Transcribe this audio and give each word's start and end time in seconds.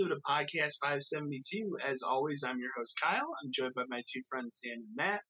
Episode 0.00 0.12
of 0.16 0.22
Podcast 0.22 0.78
572. 0.82 1.76
As 1.86 2.02
always, 2.02 2.42
I'm 2.46 2.58
your 2.58 2.70
host 2.76 2.98
Kyle. 3.02 3.34
I'm 3.42 3.50
joined 3.52 3.74
by 3.74 3.82
my 3.88 4.02
two 4.10 4.20
friends 4.30 4.58
Dan 4.64 4.74
and 4.74 4.84
Matt. 4.96 5.20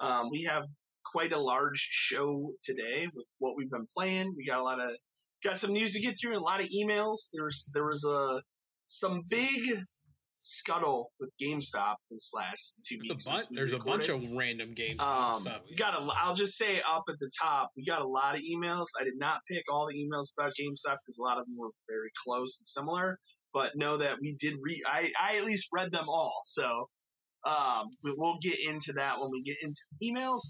Um, 0.00 0.30
we 0.30 0.42
have 0.44 0.64
quite 1.04 1.32
a 1.32 1.38
large 1.38 1.76
show 1.76 2.52
today 2.62 3.08
with 3.14 3.26
what 3.38 3.54
we've 3.56 3.70
been 3.70 3.86
playing. 3.94 4.34
We 4.36 4.46
got 4.46 4.60
a 4.60 4.62
lot 4.62 4.80
of 4.80 4.96
got 5.42 5.58
some 5.58 5.72
news 5.72 5.92
to 5.94 6.00
get 6.00 6.14
through 6.18 6.32
and 6.32 6.40
a 6.40 6.44
lot 6.44 6.60
of 6.60 6.68
emails. 6.68 7.28
There's 7.34 7.68
there 7.74 7.84
was 7.84 8.04
a 8.04 8.40
some 8.86 9.22
big 9.28 9.62
scuttle 10.38 11.10
with 11.20 11.34
GameStop 11.42 11.96
this 12.10 12.30
last 12.34 12.80
two 12.88 12.96
a, 12.96 13.08
weeks. 13.08 13.28
bunch, 13.28 13.40
since 13.40 13.50
we 13.50 13.56
there's 13.56 13.74
a 13.74 13.78
bunch 13.78 14.08
of 14.08 14.22
random 14.32 14.72
games. 14.72 15.02
Um, 15.02 15.40
stuff. 15.40 15.62
we 15.68 15.76
got 15.76 16.00
a. 16.00 16.08
I'll 16.22 16.34
just 16.34 16.56
say 16.56 16.80
up 16.90 17.04
at 17.08 17.16
the 17.18 17.30
top, 17.42 17.72
we 17.76 17.84
got 17.84 18.00
a 18.00 18.08
lot 18.08 18.36
of 18.36 18.40
emails. 18.42 18.86
I 18.98 19.04
did 19.04 19.18
not 19.18 19.40
pick 19.50 19.64
all 19.70 19.86
the 19.86 19.94
emails 19.94 20.32
about 20.38 20.52
GameStop 20.58 20.96
because 21.04 21.18
a 21.18 21.22
lot 21.22 21.38
of 21.38 21.44
them 21.44 21.56
were 21.58 21.70
very 21.88 22.10
close 22.24 22.58
and 22.58 22.66
similar. 22.66 23.18
But 23.54 23.76
know 23.76 23.96
that 23.96 24.18
we 24.20 24.34
did 24.38 24.54
read. 24.62 24.82
I 24.86 25.10
I 25.18 25.36
at 25.38 25.44
least 25.44 25.68
read 25.72 25.92
them 25.92 26.08
all. 26.08 26.40
So 26.44 26.88
um, 27.46 27.90
we, 28.02 28.14
we'll 28.16 28.38
get 28.42 28.58
into 28.68 28.92
that 28.94 29.20
when 29.20 29.30
we 29.30 29.42
get 29.42 29.56
into 29.62 29.78
emails. 30.02 30.40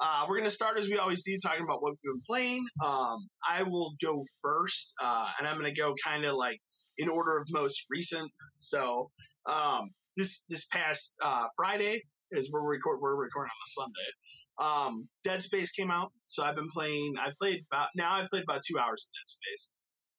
Uh, 0.00 0.26
we're 0.28 0.38
gonna 0.38 0.50
start 0.50 0.78
as 0.78 0.88
we 0.88 0.98
always 0.98 1.24
do, 1.24 1.36
talking 1.44 1.62
about 1.62 1.82
what 1.82 1.92
we've 1.92 2.12
been 2.12 2.20
playing. 2.26 2.64
Um, 2.84 3.18
I 3.48 3.62
will 3.62 3.94
go 4.02 4.24
first, 4.42 4.94
uh, 5.02 5.28
and 5.38 5.46
I'm 5.46 5.56
gonna 5.56 5.72
go 5.72 5.94
kind 6.04 6.24
of 6.24 6.34
like 6.34 6.58
in 6.98 7.08
order 7.08 7.38
of 7.38 7.46
most 7.50 7.86
recent. 7.90 8.30
So 8.58 9.10
um, 9.46 9.90
this 10.16 10.44
this 10.48 10.66
past 10.66 11.18
uh, 11.22 11.46
Friday 11.56 12.02
is 12.32 12.52
where 12.52 12.62
we 12.62 12.70
record. 12.70 13.00
We're 13.00 13.14
recording 13.14 13.50
on 13.50 13.66
a 13.66 13.70
Sunday. 13.70 14.10
Um, 14.60 15.08
Dead 15.22 15.42
Space 15.42 15.72
came 15.72 15.90
out, 15.90 16.12
so 16.26 16.44
I've 16.44 16.56
been 16.56 16.68
playing. 16.68 17.14
I 17.18 17.30
played 17.38 17.64
about 17.70 17.88
now. 17.96 18.14
I've 18.14 18.28
played 18.28 18.44
about 18.44 18.62
two 18.66 18.78
hours 18.78 19.08
of 19.08 19.12
Dead 19.12 19.28
Space. 19.28 19.72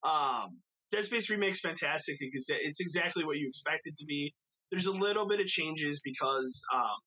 Um, 0.04 0.62
Dead 0.92 1.04
Space 1.04 1.30
remake's 1.30 1.60
fantastic 1.60 2.18
because 2.20 2.46
it's 2.50 2.80
exactly 2.80 3.26
what 3.26 3.38
you 3.38 3.48
expect 3.48 3.82
it 3.86 3.96
to 3.96 4.06
be. 4.06 4.34
There's 4.72 4.86
a 4.88 4.94
little 4.94 5.28
bit 5.28 5.40
of 5.40 5.48
changes 5.48 6.02
because 6.04 6.64
um, 6.74 6.98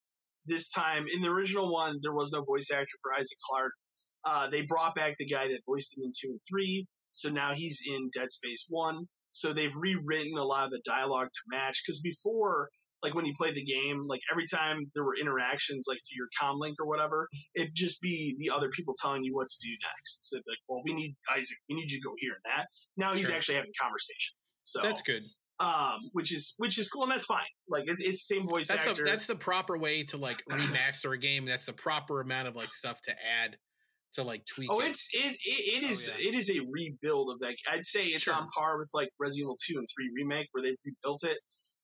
this 0.46 0.70
time 0.70 1.06
in 1.12 1.22
the 1.22 1.30
original 1.30 1.72
one 1.72 1.98
there 2.02 2.12
was 2.12 2.32
no 2.32 2.42
voice 2.42 2.70
actor 2.72 2.96
for 3.02 3.12
Isaac 3.14 3.38
Clarke. 3.48 3.72
Uh, 4.24 4.48
they 4.48 4.62
brought 4.62 4.94
back 4.94 5.16
the 5.18 5.26
guy 5.26 5.48
that 5.48 5.60
voiced 5.66 5.96
him 5.96 6.04
in 6.04 6.10
two 6.10 6.30
and 6.30 6.40
three, 6.48 6.86
so 7.12 7.30
now 7.30 7.52
he's 7.54 7.80
in 7.86 8.10
Dead 8.12 8.30
Space 8.30 8.66
one. 8.68 9.06
So 9.30 9.52
they've 9.52 9.74
rewritten 9.76 10.36
a 10.36 10.44
lot 10.44 10.64
of 10.64 10.70
the 10.70 10.82
dialogue 10.84 11.28
to 11.28 11.56
match 11.56 11.82
because 11.84 12.00
before 12.00 12.70
like 13.02 13.14
when 13.14 13.24
you 13.26 13.32
played 13.36 13.54
the 13.54 13.64
game, 13.64 14.06
like 14.08 14.20
every 14.30 14.44
time 14.46 14.90
there 14.94 15.04
were 15.04 15.14
interactions, 15.20 15.86
like 15.88 15.98
through 15.98 16.16
your 16.16 16.28
comm 16.40 16.58
link 16.58 16.76
or 16.80 16.86
whatever, 16.86 17.28
it'd 17.54 17.74
just 17.74 18.00
be 18.02 18.34
the 18.38 18.50
other 18.50 18.68
people 18.70 18.94
telling 19.00 19.22
you 19.24 19.34
what 19.34 19.46
to 19.48 19.56
do 19.62 19.70
next. 19.82 20.28
So 20.30 20.36
like, 20.38 20.58
well, 20.68 20.82
we 20.84 20.94
need 20.94 21.14
Isaac, 21.32 21.58
we 21.68 21.76
need 21.76 21.90
you 21.90 22.00
to 22.00 22.08
go 22.08 22.14
here 22.18 22.32
and 22.32 22.56
that. 22.56 22.66
Now 22.96 23.14
he's 23.14 23.26
Sure. 23.26 23.36
actually 23.36 23.54
having 23.56 23.72
conversations. 23.80 24.36
So 24.64 24.82
that's 24.82 25.02
good. 25.02 25.22
um, 25.60 25.98
which 26.12 26.32
is 26.32 26.54
which 26.58 26.78
is 26.78 26.88
cool 26.88 27.02
and 27.04 27.12
that's 27.12 27.24
fine. 27.24 27.40
Like 27.68 27.84
it's, 27.86 28.00
it's 28.02 28.26
the 28.26 28.34
same 28.36 28.48
voice 28.48 28.68
That's 28.68 28.86
actor. 28.86 29.04
the, 29.04 29.10
that's 29.10 29.26
the 29.26 29.36
proper 29.36 29.78
way 29.78 30.02
to 30.04 30.16
like 30.16 30.42
remaster 30.50 31.14
a 31.14 31.18
game. 31.18 31.44
That's 31.46 31.66
the 31.66 31.72
proper 31.72 32.20
amount 32.20 32.48
of 32.48 32.54
like 32.56 32.72
stuff 32.72 33.00
to 33.02 33.12
add 33.12 33.56
to 34.14 34.22
like 34.22 34.42
tweak. 34.46 34.70
Oh, 34.72 34.80
it. 34.80 34.88
it's 34.88 35.08
it, 35.12 35.36
it, 35.44 35.82
it 35.82 35.84
Oh, 35.84 35.88
is 35.90 36.10
yeah. 36.18 36.28
it 36.30 36.34
is 36.34 36.50
a 36.50 36.60
rebuild 36.70 37.30
of 37.30 37.38
that. 37.40 37.54
I'd 37.70 37.84
say 37.84 38.04
it's 38.06 38.24
Sure. 38.24 38.34
on 38.34 38.46
par 38.56 38.78
with 38.78 38.90
like 38.94 39.08
Resident 39.20 39.44
Evil 39.46 39.56
two 39.66 39.78
and 39.78 39.86
three 39.94 40.10
remake 40.14 40.48
where 40.52 40.62
they've 40.62 40.76
rebuilt 40.84 41.24
it. 41.24 41.38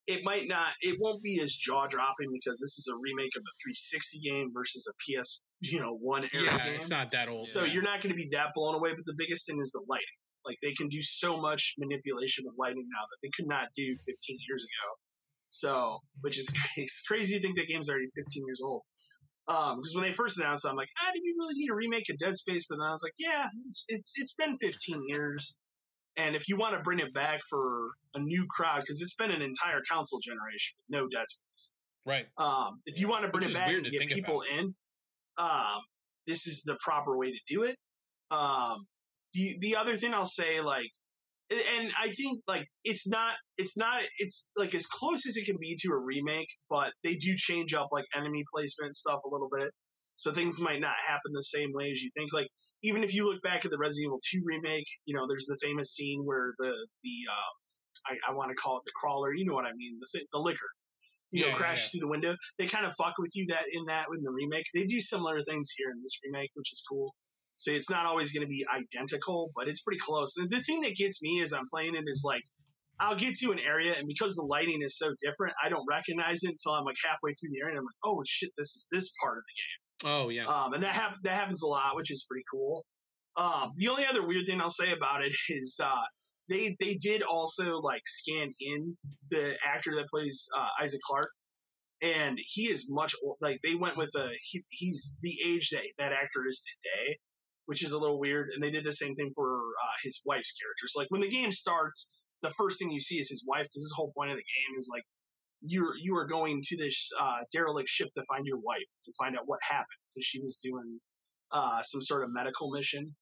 It 0.07 0.25
might 0.25 0.49
not, 0.49 0.73
it 0.83 0.99
won't 1.01 1.23
be 1.23 1.41
as 1.41 1.55
jaw 1.55 1.87
dropping 1.87 2.29
because 2.33 2.61
this 2.61 2.79
is 2.79 2.89
a 2.93 2.97
remake 2.97 3.37
of 3.37 3.41
a 3.41 3.53
360 3.65 4.21
game 4.21 4.51
versus 4.55 4.87
a 4.87 4.95
PS 5.01 5.43
you 5.71 5.81
know 5.81 5.97
one 6.01 6.29
era 6.33 6.45
yeah, 6.45 6.65
game. 6.65 6.75
it's 6.75 6.91
not 6.91 7.11
that 7.13 7.29
old. 7.29 7.47
So 7.47 7.65
yeah. 7.65 7.73
you're 7.73 7.83
not 7.83 8.01
going 8.01 8.15
to 8.15 8.17
be 8.17 8.29
that 8.33 8.51
blown 8.55 8.75
away. 8.75 8.91
But 8.91 9.05
the 9.05 9.15
biggest 9.17 9.47
thing 9.47 9.59
is 9.61 9.73
the 9.73 9.85
lighting. 9.89 10.07
Like 10.45 10.59
they 10.63 10.73
can 10.73 10.89
do 10.89 11.01
so 11.01 11.41
much 11.41 11.75
manipulation 11.79 12.45
with 12.47 12.55
lighting 12.59 12.87
now 12.93 13.05
that 13.11 13.17
they 13.23 13.31
could 13.35 13.49
not 13.49 13.69
do 13.77 13.97
15 13.97 14.39
years 14.49 14.63
ago. 14.63 14.93
So, 15.49 15.99
which 16.21 16.39
is 16.39 16.49
crazy. 16.49 16.71
It's 16.85 17.03
crazy 17.07 17.37
to 17.37 17.43
think 17.43 17.57
that 17.57 17.69
game's 17.69 17.89
already 17.89 18.09
15 18.15 18.45
years 18.47 18.61
old. 18.63 18.83
Um, 19.47 19.77
because 19.77 19.95
when 19.95 20.05
they 20.05 20.13
first 20.13 20.39
announced, 20.39 20.65
it, 20.65 20.69
I'm 20.69 20.77
like, 20.77 20.89
ah, 21.01 21.11
do 21.13 21.21
we 21.23 21.35
really 21.39 21.55
need 21.55 21.71
a 21.71 21.75
remake 21.75 22.09
of 22.11 22.19
Dead 22.19 22.35
Space? 22.35 22.67
But 22.69 22.79
then 22.81 22.89
I 22.89 22.93
was 22.93 23.03
like, 23.03 23.13
yeah, 23.19 23.47
it's 23.69 23.85
it's 23.89 24.13
it's 24.17 24.35
been 24.35 24.57
15 24.57 25.03
years, 25.07 25.57
and 26.17 26.37
if 26.37 26.49
you 26.49 26.57
want 26.57 26.75
to 26.75 26.81
bring 26.81 27.01
it 27.01 27.13
back 27.13 27.41
for 27.49 27.91
a 28.15 28.21
new 28.21 28.47
crowd, 28.49 28.81
because 28.81 29.01
it's 29.01 29.15
been 29.15 29.31
an 29.31 29.43
entire 29.43 29.81
console 29.91 30.21
generation, 30.21 30.77
no 30.89 31.09
Dead 31.09 31.27
Space. 31.29 31.73
right. 32.07 32.27
Um, 32.39 32.81
if 32.87 33.01
you 33.01 33.09
want 33.09 33.25
to 33.25 33.31
bring 33.31 33.45
Which 33.45 33.55
it 33.55 33.59
back 33.59 33.69
and 33.73 33.85
to 33.85 33.91
get 33.91 34.09
people 34.09 34.43
in, 34.59 34.75
um, 35.39 35.81
this 36.27 36.47
is 36.47 36.63
the 36.63 36.77
proper 36.83 37.17
way 37.19 37.31
to 37.33 37.39
do 37.49 37.63
it. 37.65 37.77
Um, 38.31 38.87
the 39.33 39.57
the 39.61 39.77
other 39.77 39.97
thing 39.97 40.15
I'll 40.15 40.25
say, 40.25 40.61
like, 40.61 40.89
and- 41.51 41.61
and 41.79 41.93
I 42.01 42.09
think 42.11 42.41
like 42.47 42.67
it's 42.85 43.07
not 43.07 43.35
it's 43.59 43.77
not 43.77 44.03
it's 44.19 44.51
like 44.57 44.75
as 44.75 44.87
close 44.87 45.27
as 45.27 45.37
it 45.37 45.45
can 45.45 45.57
be 45.61 45.77
to 45.81 45.89
a 45.93 45.99
remake, 45.99 46.49
but 46.71 46.93
they 47.03 47.15
do 47.17 47.35
change 47.37 47.75
up 47.75 47.89
like 47.93 48.05
enemy 48.15 48.45
placement 48.55 48.89
and 48.89 48.97
stuff 48.97 49.21
a 49.27 49.29
little 49.29 49.49
bit. 49.53 49.71
So 50.17 50.31
things 50.33 50.61
might 50.61 50.81
not 50.81 50.95
happen 51.07 51.33
the 51.33 51.43
same 51.43 51.71
way 51.73 51.91
as 51.91 52.03
you 52.03 52.11
think. 52.15 52.33
Like 52.33 52.49
even 52.83 53.03
if 53.05 53.15
you 53.15 53.27
look 53.29 53.43
back 53.43 53.65
at 53.65 53.71
the 53.71 53.79
Resident 53.79 54.07
Evil 54.09 54.19
2 54.31 54.43
remake, 54.45 54.87
you 55.07 55.15
know, 55.17 55.27
there's 55.29 55.47
the 55.47 55.59
famous 55.63 55.91
scene 55.93 56.23
where 56.25 56.55
the 56.59 56.73
the 57.03 57.17
um, 57.31 57.55
I, 58.07 58.31
I 58.31 58.35
want 58.35 58.51
to 58.51 58.55
call 58.55 58.79
it 58.79 58.85
the 58.87 58.93
crawler. 58.95 59.35
You 59.35 59.47
know 59.47 59.55
what 59.55 59.67
I 59.67 59.73
mean? 59.75 59.99
The 60.01 60.09
thi- 60.13 60.27
the 60.33 60.39
licker, 60.39 60.69
you 61.31 61.41
Yeah, 61.41 61.51
know, 61.51 61.53
yeah, 61.53 61.59
crashes 61.59 61.91
through 61.91 62.01
the 62.01 62.09
window. 62.09 62.37
They 62.59 62.67
kind 62.67 62.87
of 62.87 62.95
fuck 62.95 63.15
with 63.19 63.33
you 63.35 63.47
that 63.49 63.65
in 63.73 63.85
that 63.87 64.07
in 64.17 64.23
the 64.23 64.33
remake. 64.33 64.67
They 64.75 64.87
do 64.87 65.01
similar 65.01 65.41
things 65.41 65.71
here 65.77 65.91
in 65.91 66.03
this 66.03 66.19
remake, 66.25 66.51
which 66.55 66.73
is 66.73 66.85
cool. 66.89 67.15
So 67.57 67.71
it's 67.71 67.91
not 67.91 68.07
always 68.07 68.33
going 68.33 68.45
to 68.47 68.51
be 68.51 68.67
identical, 68.75 69.51
but 69.57 69.69
it's 69.69 69.83
pretty 69.83 70.01
close. 70.01 70.37
And 70.37 70.51
the 70.51 70.61
thing 70.63 70.81
that 70.83 70.97
gets 70.97 71.23
me 71.23 71.41
as 71.43 71.53
I'm 71.53 71.67
playing 71.73 71.95
it 71.95 72.05
is 72.07 72.23
like 72.27 72.43
I'll 73.01 73.17
get 73.17 73.35
to 73.37 73.53
an 73.53 73.59
area, 73.59 73.95
and 73.99 74.07
because 74.09 74.37
the 74.37 74.43
lighting 74.45 74.81
is 74.83 74.97
so 74.99 75.15
different, 75.23 75.55
I 75.65 75.69
don't 75.69 75.87
recognize 75.89 76.45
it 76.45 76.53
until 76.53 76.73
I'm 76.75 76.85
like 76.85 76.97
halfway 77.05 77.33
through 77.35 77.51
the 77.51 77.61
area. 77.63 77.73
And 77.73 77.81
I'm 77.81 77.85
like, 77.87 78.03
oh 78.05 78.23
shit, 78.27 78.51
this 78.57 78.77
is 78.77 78.89
this 78.93 79.13
part 79.23 79.39
of 79.39 79.45
the 79.47 79.55
Oh 80.05 80.29
yeah. 80.29 80.45
um, 80.45 80.73
and 80.75 80.83
that 80.83 80.95
hap- 80.95 81.23
that 81.23 81.33
happens 81.35 81.63
a 81.63 81.67
lot, 81.67 81.97
which 81.97 82.11
is 82.11 82.27
pretty 82.29 82.45
cool. 82.51 82.85
Um, 83.37 83.73
the 83.77 83.89
only 83.89 84.07
other 84.07 84.27
weird 84.27 84.47
thing 84.47 84.61
I'll 84.61 84.71
say 84.71 84.93
about 84.93 85.25
it 85.25 85.33
is 85.49 85.81
uh, 85.83 86.03
they 86.49 86.77
they 86.81 86.95
did 86.95 87.23
also 87.23 87.79
like 87.79 88.03
scan 88.07 88.53
in 88.61 88.97
the 89.31 89.57
actor 89.65 89.93
that 89.97 90.09
plays 90.09 90.49
uh, 90.57 90.69
Isaac 90.83 91.01
Clarke, 91.09 91.31
and 92.03 92.39
he 92.45 92.63
is 92.63 92.87
much 92.91 93.15
ol- 93.25 93.39
like 93.41 93.61
they 93.63 93.75
went 93.75 93.97
with 93.97 94.13
a 94.17 94.31
he, 94.43 94.65
he's 94.71 95.19
the 95.23 95.37
age 95.47 95.71
that 95.71 95.83
that 95.99 96.13
actor 96.13 96.47
is 96.49 96.63
today, 96.83 97.19
which 97.67 97.83
is 97.83 97.93
a 97.93 97.99
little 97.99 98.19
weird. 98.21 98.49
And 98.55 98.63
they 98.63 98.71
did 98.71 98.85
the 98.85 98.93
same 98.93 99.15
thing 99.15 99.31
for 99.35 99.57
uh, 99.57 99.95
his 100.03 100.21
wife's 100.27 100.53
character. 100.53 100.87
So 100.87 101.01
like 101.01 101.11
when 101.11 101.23
the 101.23 101.31
game 101.31 101.53
starts, 101.53 102.13
the 102.43 102.51
first 102.51 102.79
thing 102.79 102.91
you 102.91 103.01
see 103.01 103.17
is 103.19 103.31
his 103.31 103.45
wife 103.47 103.63
because 103.65 103.83
his 103.83 103.95
whole 103.97 104.13
point 104.17 104.31
of 104.31 104.37
the 104.37 104.43
game 104.43 104.77
is 104.77 104.91
like 104.93 105.05
you're 105.61 105.95
you 106.01 106.17
are 106.17 106.27
going 106.27 106.61
to 106.65 106.77
this 106.77 107.11
uh, 107.21 107.39
derelict 107.53 107.89
ship 107.89 108.09
to 108.15 108.23
find 108.29 108.47
your 108.47 108.59
wife 108.59 108.85
to 109.07 109.13
find 109.19 109.37
out 109.37 109.45
what 109.47 109.61
happened 109.69 109.87
because 110.15 110.27
she 110.27 110.41
was 110.43 110.59
doing 110.59 111.01
uh, 111.53 111.83
some 111.83 112.03
sort 112.03 112.23
of 112.23 112.29
medical 112.33 112.71
mission, 112.71 113.15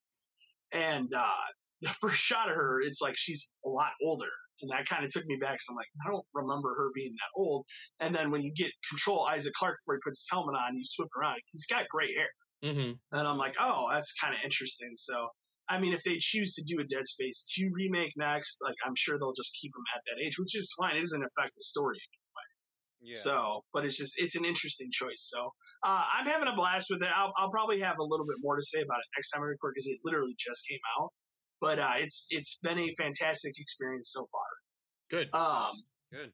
and 0.73 1.09
uh, 1.17 1.47
the 1.83 1.89
first 2.01 2.19
shot 2.19 2.49
of 2.49 2.55
her, 2.57 2.81
it's 2.81 3.01
like 3.01 3.15
she's 3.17 3.53
a 3.65 3.69
lot 3.69 3.93
older, 4.03 4.31
and 4.61 4.71
that 4.71 4.87
kind 4.89 5.05
of 5.05 5.11
took 5.11 5.27
me 5.27 5.37
back. 5.41 5.61
So 5.61 5.73
I'm 5.73 5.77
like, 5.77 5.87
I 6.07 6.11
don't 6.11 6.25
remember 6.35 6.69
her 6.77 6.91
being 6.95 7.13
that 7.13 7.41
old. 7.41 7.65
And 8.01 8.15
then 8.15 8.31
when 8.31 8.43
you 8.43 8.53
get 8.55 8.71
control 8.89 9.27
Isaac 9.27 9.53
Clarke 9.55 9.79
before 9.85 9.97
he 9.97 10.01
puts 10.05 10.21
his 10.21 10.29
helmet 10.31 10.57
on, 10.57 10.77
you 10.77 10.83
swip 10.85 11.09
around, 11.19 11.37
he's 11.53 11.67
got 11.67 11.89
gray 11.89 12.13
hair, 12.17 12.29
Mm-hmm. 12.65 12.93
and 13.19 13.29
I'm 13.29 13.39
like, 13.39 13.57
oh, 13.59 13.89
that's 13.91 14.15
kind 14.15 14.35
of 14.35 14.41
interesting. 14.45 14.93
So. 14.97 15.29
I 15.69 15.79
mean, 15.81 15.95
if 15.95 16.03
they 16.03 16.17
choose 16.19 16.55
to 16.55 16.65
do 16.67 16.81
a 16.81 16.85
Dead 16.85 17.07
Space 17.07 17.49
2 17.57 17.71
remake 17.73 18.13
next, 18.17 18.59
like 18.63 18.75
I'm 18.85 18.97
sure 18.97 19.17
they'll 19.17 19.33
just 19.33 19.57
keep 19.59 19.71
him 19.71 19.85
at 19.95 20.03
that 20.05 20.21
age, 20.27 20.35
which 20.39 20.57
is 20.57 20.75
fine. 20.77 20.97
It 20.97 21.01
doesn't 21.01 21.23
affect 21.23 21.55
the 21.57 21.63
story 21.63 21.99
Yeah. 23.05 23.15
so, 23.15 23.65
but 23.73 23.85
it's 23.85 23.97
just 23.97 24.15
it's 24.19 24.37
an 24.37 24.45
interesting 24.45 24.89
choice. 24.93 25.29
So, 25.33 25.51
uh, 25.83 26.05
I'm 26.17 26.27
having 26.27 26.49
a 26.49 26.55
blast 26.55 26.87
with 26.91 27.03
it. 27.03 27.09
I'll, 27.15 27.33
I'll 27.37 27.51
probably 27.51 27.81
have 27.81 27.99
a 27.99 28.03
little 28.05 28.27
bit 28.27 28.37
more 28.41 28.57
to 28.57 28.63
say 28.63 28.81
about 28.81 28.99
it 28.99 29.07
next 29.17 29.31
time 29.31 29.43
I 29.43 29.47
record 29.47 29.73
because 29.75 29.87
it 29.89 29.99
literally 30.05 30.35
just 30.39 30.67
came 30.69 30.79
out. 31.01 31.11
But 31.61 31.79
uh, 31.79 31.95
it's 31.99 32.27
it's 32.31 32.59
been 32.63 32.79
a 32.79 32.93
fantastic 32.99 33.55
experience 33.59 34.11
so 34.13 34.27
far. 34.33 35.19
Good. 35.19 35.35
Um, 35.35 35.73
Good. 36.13 36.31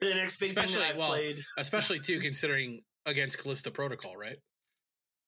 The 0.00 0.14
next 0.14 0.38
big 0.40 0.50
thing 0.54 0.64
Especially- 0.64 0.82
that 0.82 0.90
I've 0.92 0.98
well, 0.98 1.08
played, 1.08 1.42
especially 1.58 2.00
too 2.00 2.18
considering 2.20 2.80
against 3.06 3.38
Callisto 3.38 3.70
Protocol, 3.70 4.16
right? 4.16 4.36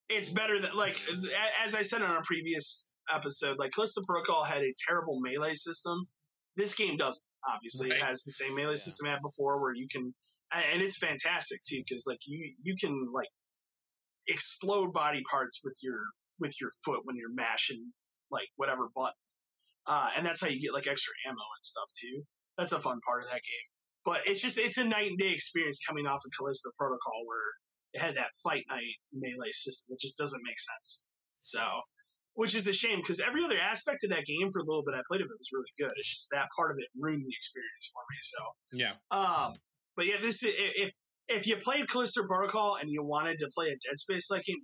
it's 0.09 0.31
better 0.31 0.61
than 0.61 0.71
like 0.77 1.01
as 1.65 1.75
I 1.75 1.83
said 1.83 2.01
on 2.01 2.17
a 2.17 2.23
previous 2.23 2.95
episode. 3.13 3.59
Like 3.59 3.73
Callisto 3.73 4.03
Protocol 4.07 4.45
had 4.45 4.63
a 4.63 4.73
terrible 4.89 5.19
melee 5.21 5.55
system. 5.55 6.07
This 6.57 6.75
game 6.75 6.97
doesn't. 6.97 7.25
Obviously, 7.49 7.91
Right. 7.91 7.99
it 7.99 8.03
has 8.05 8.23
the 8.23 8.31
same 8.33 8.55
melee 8.55 8.71
Yeah. 8.71 8.77
system 8.77 9.09
it 9.09 9.11
had 9.11 9.23
before, 9.23 9.61
where 9.61 9.75
you 9.75 9.87
can, 9.91 10.15
and 10.53 10.83
it's 10.83 10.99
fantastic 10.99 11.61
too, 11.69 11.83
because 11.87 12.05
like 12.07 12.19
you 12.27 12.53
you 12.63 12.75
can 12.81 13.09
like 13.13 13.29
explode 14.29 14.93
body 14.93 15.23
parts 15.31 15.61
with 15.65 15.75
your 15.83 16.01
with 16.39 16.55
your 16.61 16.71
foot 16.85 17.01
when 17.05 17.17
you're 17.17 17.33
mashing 17.33 17.93
like 18.31 18.49
whatever 18.57 18.89
button, 18.95 19.15
uh, 19.87 20.11
and 20.17 20.27
that's 20.27 20.41
how 20.41 20.49
you 20.49 20.61
get 20.61 20.73
like 20.75 20.87
extra 20.87 21.13
ammo 21.27 21.35
and 21.35 21.63
stuff 21.65 21.89
too. 22.01 22.23
That's 22.59 22.73
a 22.73 22.79
fun 22.79 22.99
part 23.07 23.23
of 23.23 23.29
that 23.29 23.43
game. 23.43 23.69
But 24.05 24.23
it's 24.27 24.43
just 24.43 24.59
it's 24.59 24.79
a 24.79 24.85
night 24.85 25.11
and 25.11 25.19
day 25.19 25.31
experience 25.33 25.81
coming 25.87 26.07
off 26.07 26.23
of 26.25 26.33
Callisto 26.37 26.71
Protocol 26.79 27.23
where 27.27 27.49
it 27.93 28.01
had 28.01 28.17
that 28.17 28.31
fight 28.43 28.65
night 28.69 28.95
melee 29.13 29.53
system. 29.53 29.87
that 29.91 30.01
just 30.01 30.19
doesn't 30.19 30.43
make 30.45 30.59
sense. 30.59 31.05
So, 31.41 31.63
which 32.35 32.55
is 32.55 32.67
a 32.67 32.73
shame 32.73 32.99
because 32.99 33.21
every 33.21 33.43
other 33.45 33.59
aspect 33.59 34.05
of 34.05 34.11
that 34.11 34.27
game 34.27 34.51
for 34.53 34.61
a 34.61 34.65
little 34.65 34.83
bit 34.85 34.95
I 34.99 35.03
played 35.09 35.21
of 35.23 35.27
it 35.27 35.39
was 35.39 35.51
really 35.53 35.73
good. 35.79 35.95
It's 35.97 36.13
just 36.13 36.29
that 36.33 36.49
part 36.57 36.73
of 36.73 36.77
it 36.79 36.89
ruined 36.99 37.25
the 37.25 37.35
experience 37.35 37.91
for 37.93 38.03
me. 38.11 38.19
So, 38.21 38.39
Yeah. 38.73 38.95
um, 39.11 39.55
but 39.97 40.07
yeah, 40.07 40.17
this 40.21 40.43
if 40.45 40.93
if 41.29 41.47
you 41.47 41.57
played 41.57 41.89
Callisto 41.89 42.23
Protocol 42.25 42.77
and 42.81 42.91
you 42.91 43.03
wanted 43.03 43.39
to 43.39 43.49
play 43.55 43.67
a 43.67 43.71
Dead 43.71 43.99
Space 43.99 44.31
like 44.31 44.45
game, 44.45 44.57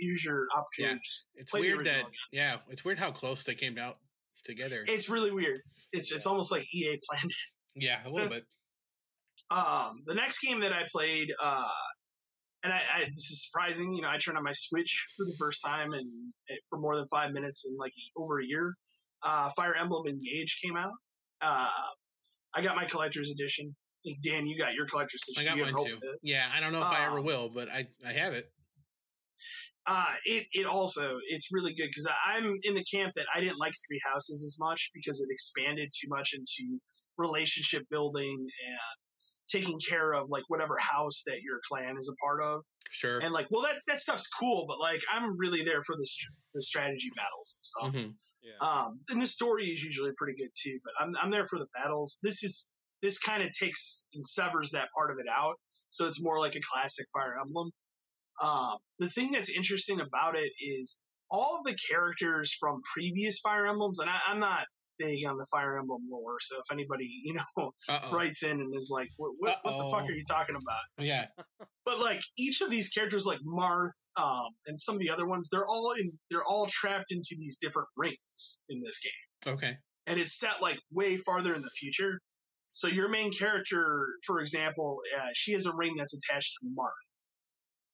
use 0.00 0.24
your 0.24 0.46
opportunity. 0.54 1.00
Yeah. 1.34 1.40
It's 1.40 1.52
weird 1.52 1.80
that 1.86 2.00
again. 2.00 2.10
yeah, 2.32 2.56
it's 2.68 2.84
weird 2.84 2.98
how 2.98 3.10
close 3.10 3.44
they 3.44 3.54
came 3.54 3.78
out 3.78 3.96
together. 4.44 4.84
it's 4.86 5.08
really 5.08 5.30
weird. 5.30 5.60
It's 5.92 6.12
it's 6.12 6.26
almost 6.26 6.52
like 6.52 6.66
EA 6.74 6.98
planned. 7.08 7.30
it. 7.30 7.82
yeah, 7.82 8.00
a 8.04 8.10
little 8.10 8.28
bit. 8.36 8.44
Um, 9.50 10.02
the 10.06 10.14
next 10.14 10.40
game 10.40 10.60
that 10.60 10.72
I 10.72 10.84
played, 10.92 11.32
uh, 11.42 11.68
and 12.62 12.72
I, 12.72 12.80
I 12.94 13.04
this 13.04 13.30
is 13.30 13.46
surprising. 13.46 13.94
You 13.94 14.02
know, 14.02 14.08
I 14.08 14.18
turned 14.18 14.36
on 14.36 14.44
my 14.44 14.52
Switch 14.52 15.08
for 15.16 15.24
the 15.24 15.34
first 15.38 15.62
time 15.64 15.92
and 15.92 16.06
for 16.68 16.78
more 16.78 16.96
than 16.96 17.06
five 17.10 17.32
minutes 17.32 17.66
in 17.68 17.76
like 17.78 17.92
over 18.16 18.40
a 18.40 18.44
year. 18.44 18.74
Uh, 19.22 19.50
Fire 19.50 19.74
Emblem 19.74 20.06
Engage 20.06 20.60
came 20.64 20.76
out. 20.76 20.92
Uh, 21.42 21.68
I 22.54 22.62
got 22.62 22.76
my 22.76 22.84
collector's 22.84 23.30
edition. 23.30 23.74
Dan, 24.22 24.46
you 24.46 24.56
got 24.58 24.74
your 24.74 24.86
collector's 24.86 25.22
edition. 25.28 25.52
I 25.52 25.56
got 25.56 25.56
You 25.68 25.72
mine 25.72 25.84
too. 25.86 25.98
it. 26.02 26.18
Yeah, 26.22 26.48
I 26.54 26.60
don't 26.60 26.72
know 26.72 26.80
if 26.80 26.86
I 26.92 27.04
ever 27.06 27.18
Um, 27.18 27.24
will, 27.24 27.48
but 27.50 27.68
I 27.68 27.84
I 28.06 28.12
have 28.12 28.32
it. 28.32 28.50
Uh, 29.86 30.14
it 30.24 30.46
it 30.52 30.66
also 30.66 31.18
it's 31.28 31.48
really 31.52 31.72
good 31.74 31.88
because 31.88 32.08
I'm 32.26 32.58
in 32.62 32.74
the 32.74 32.84
camp 32.84 33.12
that 33.16 33.26
I 33.34 33.40
didn't 33.40 33.58
like 33.58 33.72
Three 33.88 34.00
Houses 34.04 34.44
as 34.46 34.56
much 34.60 34.90
because 34.94 35.20
it 35.20 35.28
expanded 35.30 35.90
too 35.98 36.08
much 36.08 36.30
into 36.34 36.78
relationship 37.18 37.84
building 37.90 38.36
and 38.38 38.78
taking 39.50 39.78
care 39.88 40.12
of 40.14 40.26
like 40.30 40.44
whatever 40.48 40.76
house 40.78 41.22
that 41.26 41.40
your 41.42 41.58
clan 41.68 41.96
is 41.98 42.08
a 42.08 42.16
part 42.24 42.42
of. 42.42 42.64
Sure. 42.92 43.18
and 43.20 43.32
like 43.32 43.46
well 43.52 43.62
that 43.62 43.76
that 43.86 44.00
stuff's 44.00 44.26
cool 44.26 44.64
but 44.66 44.80
like 44.80 45.00
i'm 45.14 45.38
really 45.38 45.62
there 45.62 45.80
for 45.80 45.94
the, 45.96 46.04
str- 46.04 46.32
the 46.54 46.60
strategy 46.60 47.08
battles 47.14 47.56
and 47.56 47.92
stuff 47.94 48.02
Mhm. 48.02 48.12
Yeah. 48.42 48.58
um 48.68 48.98
and 49.08 49.22
the 49.22 49.28
story 49.28 49.66
is 49.66 49.80
usually 49.80 50.10
pretty 50.18 50.34
good 50.36 50.50
too 50.60 50.76
but 50.82 50.92
i'm, 50.98 51.14
I'm 51.22 51.30
there 51.30 51.46
for 51.46 51.60
the 51.60 51.68
battles 51.72 52.18
this 52.24 52.42
is 52.42 52.68
this 53.02 53.18
kind 53.18 53.42
of 53.42 53.50
takes 53.58 54.06
and 54.14 54.26
severs 54.26 54.70
that 54.72 54.88
part 54.96 55.10
of 55.10 55.18
it 55.18 55.26
out 55.30 55.54
so 55.88 56.06
it's 56.06 56.22
more 56.22 56.38
like 56.38 56.54
a 56.54 56.60
classic 56.72 57.06
fire 57.12 57.34
emblem 57.40 57.70
um 58.42 58.76
the 58.98 59.08
thing 59.08 59.32
that's 59.32 59.50
interesting 59.50 60.00
about 60.00 60.34
it 60.36 60.52
is 60.60 61.02
all 61.30 61.60
the 61.64 61.76
characters 61.90 62.54
from 62.58 62.80
previous 62.94 63.38
fire 63.38 63.66
emblems 63.66 63.98
and 63.98 64.08
I, 64.10 64.18
i'm 64.28 64.38
not 64.40 64.64
big 64.98 65.24
on 65.26 65.38
the 65.38 65.46
fire 65.50 65.78
emblem 65.78 66.02
lore 66.10 66.36
so 66.40 66.56
if 66.56 66.70
anybody 66.72 67.06
you 67.24 67.34
know 67.34 67.70
Uh-oh. 67.88 68.14
writes 68.14 68.42
in 68.42 68.60
and 68.60 68.74
is 68.76 68.90
like 68.92 69.08
what, 69.16 69.32
what, 69.38 69.58
what 69.62 69.78
the 69.78 69.90
fuck 69.90 70.02
are 70.08 70.12
you 70.12 70.22
talking 70.28 70.56
about 70.56 70.82
Yeah. 71.04 71.26
but 71.86 71.98
like 72.00 72.20
each 72.38 72.60
of 72.60 72.68
these 72.70 72.90
characters 72.90 73.24
like 73.26 73.38
marth 73.46 74.08
um, 74.18 74.48
and 74.66 74.78
some 74.78 74.94
of 74.96 75.00
the 75.00 75.08
other 75.10 75.26
ones 75.26 75.48
they're 75.50 75.66
all 75.66 75.92
in 75.98 76.12
they're 76.30 76.44
all 76.44 76.66
trapped 76.66 77.10
into 77.10 77.34
these 77.38 77.56
different 77.58 77.88
rings 77.96 78.60
in 78.68 78.80
this 78.82 79.00
game 79.00 79.54
Okay. 79.54 79.76
and 80.06 80.20
it's 80.20 80.38
set 80.38 80.60
like 80.60 80.78
way 80.92 81.16
farther 81.16 81.54
in 81.54 81.62
the 81.62 81.70
future 81.70 82.20
so 82.80 82.88
your 82.88 83.08
main 83.08 83.30
character 83.42 84.06
for 84.26 84.40
example 84.40 84.88
uh, 85.18 85.28
she 85.34 85.52
has 85.52 85.66
a 85.66 85.74
ring 85.74 85.94
that's 85.98 86.14
attached 86.14 86.52
to 86.60 86.66
marth 86.78 87.08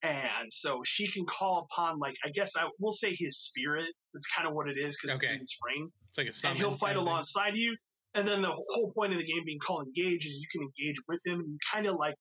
and 0.03 0.53
so 0.53 0.81
she 0.85 1.11
can 1.11 1.25
call 1.27 1.67
upon 1.71 1.99
like 1.99 2.15
i 2.25 2.29
guess 2.31 2.53
i 2.56 2.69
will 2.79 2.93
say 2.93 3.11
his 3.19 3.37
spirit 3.38 3.88
that's 4.12 4.27
kind 4.35 4.47
of 4.49 4.55
what 4.55 4.69
it 4.69 4.79
is 4.79 4.97
because 4.97 5.17
it's 5.17 5.31
in 5.33 5.38
his 5.38 5.56
ring 5.67 5.91
It's 6.11 6.19
like 6.19 6.29
a 6.29 6.49
and 6.49 6.56
he'll 6.59 6.73
fight 6.73 6.88
kind 6.88 6.99
of 6.99 7.05
thing. 7.05 7.12
alongside 7.12 7.56
you. 7.56 7.77
And 8.15 8.27
then 8.27 8.41
the 8.41 8.55
whole 8.71 8.91
point 8.97 9.12
of 9.12 9.19
the 9.19 9.27
game 9.27 9.43
being 9.44 9.59
called 9.59 9.85
engage 9.85 10.25
is 10.25 10.38
you 10.41 10.49
can 10.50 10.62
engage 10.62 10.97
with 11.06 11.21
him, 11.27 11.41
and 11.41 11.49
you 11.50 11.59
kind 11.71 11.87
of 11.87 11.97
like 11.97 12.15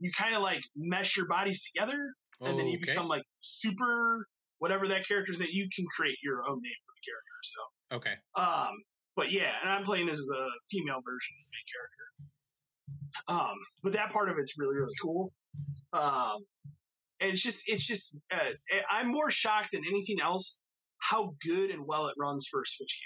you 0.00 0.10
kind 0.16 0.34
of 0.34 0.42
like 0.42 0.62
mesh 0.74 1.16
your 1.16 1.28
bodies 1.28 1.60
together, 1.70 2.00
and 2.48 2.58
then 2.58 2.66
you 2.66 2.78
Okay. 2.78 2.86
become 2.90 3.06
like 3.06 3.22
super 3.38 4.26
whatever 4.58 4.88
that 4.88 5.06
character's 5.06 5.38
that 5.38 5.50
you 5.52 5.68
can 5.76 5.84
create 5.96 6.18
your 6.20 6.38
own 6.48 6.58
name 6.60 6.80
for 6.86 6.94
the 6.98 7.04
character. 7.08 7.36
So, 7.52 7.60
Okay. 7.98 8.16
um, 8.44 8.74
but 9.16 9.30
yeah, 9.32 9.52
and 9.62 9.70
I'm 9.70 9.84
playing 9.84 10.08
as 10.08 10.18
the 10.18 10.50
female 10.70 11.00
version 11.04 11.34
of 11.36 11.44
the 11.44 11.52
main 11.56 11.66
character. 11.72 13.50
Um, 13.52 13.58
but 13.82 13.92
that 13.92 14.10
part 14.12 14.28
of 14.30 14.38
it's 14.38 14.58
really 14.58 14.76
really 14.76 14.94
cool. 15.00 15.32
Um, 15.92 16.44
and 17.20 17.32
it's 17.32 17.42
just 17.42 17.64
it's 17.68 17.86
just 17.86 18.16
uh, 18.30 18.38
I'm 18.90 19.08
more 19.08 19.30
shocked 19.30 19.70
than 19.72 19.82
anything 19.88 20.20
else 20.20 20.58
how 20.98 21.32
good 21.46 21.70
and 21.70 21.84
well 21.86 22.06
it 22.08 22.14
runs 22.18 22.46
for 22.50 22.60
a 22.60 22.66
Switch 22.66 23.02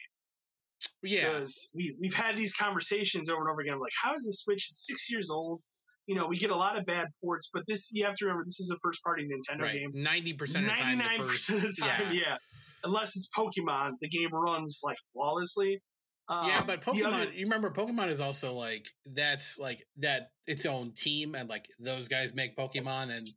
game 1.03 1.13
Yeah. 1.13 1.29
because 1.29 1.71
we 1.75 1.97
we've 2.01 2.15
had 2.15 2.37
these 2.37 2.55
conversations 2.55 3.29
over 3.31 3.41
and 3.43 3.51
over 3.51 3.61
again. 3.61 3.79
Like, 3.79 3.93
how 4.03 4.15
is 4.15 4.25
the 4.25 4.33
Switch? 4.33 4.69
It's 4.71 4.87
six 4.87 5.11
years 5.11 5.31
old. 5.31 5.61
You 6.07 6.15
know, 6.17 6.27
we 6.27 6.37
get 6.37 6.51
a 6.51 6.57
lot 6.57 6.77
of 6.79 6.85
bad 6.85 7.09
ports, 7.23 7.49
but 7.53 7.63
this 7.67 7.91
you 7.93 8.05
have 8.05 8.15
to 8.17 8.27
remember 8.27 8.45
this 8.45 8.61
is 8.61 8.71
a 8.71 8.77
first 8.83 9.03
party 9.03 9.27
Nintendo 9.27 9.63
Right. 9.63 9.75
game. 9.75 9.91
Ninety 9.95 10.35
percent 10.35 10.67
of 10.67 10.71
the 10.73 10.77
time. 10.77 10.99
Ninety 10.99 11.03
the 11.03 11.09
nine 11.09 11.19
first- 11.27 11.49
percent 11.49 11.65
of 11.65 11.77
the 11.77 11.83
time, 12.05 12.13
yeah. 12.13 12.21
yeah. 12.27 12.37
Unless 12.85 13.17
it's 13.17 13.31
Pokemon, 13.35 13.93
the 14.03 14.09
game 14.09 14.29
runs 14.33 14.81
like 14.85 14.99
flawlessly. 15.15 15.81
Um, 16.29 16.49
yeah, 16.49 16.63
but 16.65 16.81
Pokemon. 16.81 17.13
other- 17.13 17.33
you 17.35 17.45
remember 17.45 17.71
Pokemon 17.71 18.09
is 18.09 18.21
also 18.21 18.53
like 18.55 18.89
that's 19.05 19.59
like 19.59 19.87
that 19.99 20.31
its 20.47 20.65
own 20.67 20.93
team, 20.95 21.35
and 21.35 21.49
like 21.49 21.67
those 21.79 22.09
guys 22.09 22.33
make 22.35 22.57
Pokemon, 22.57 23.15
and 23.17 23.29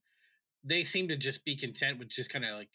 they 0.63 0.83
seem 0.83 1.09
to 1.09 1.17
just 1.17 1.43
be 1.43 1.55
content 1.57 1.99
with 1.99 2.09
just 2.09 2.31
kind 2.31 2.45
of 2.45 2.51
like 2.57 2.69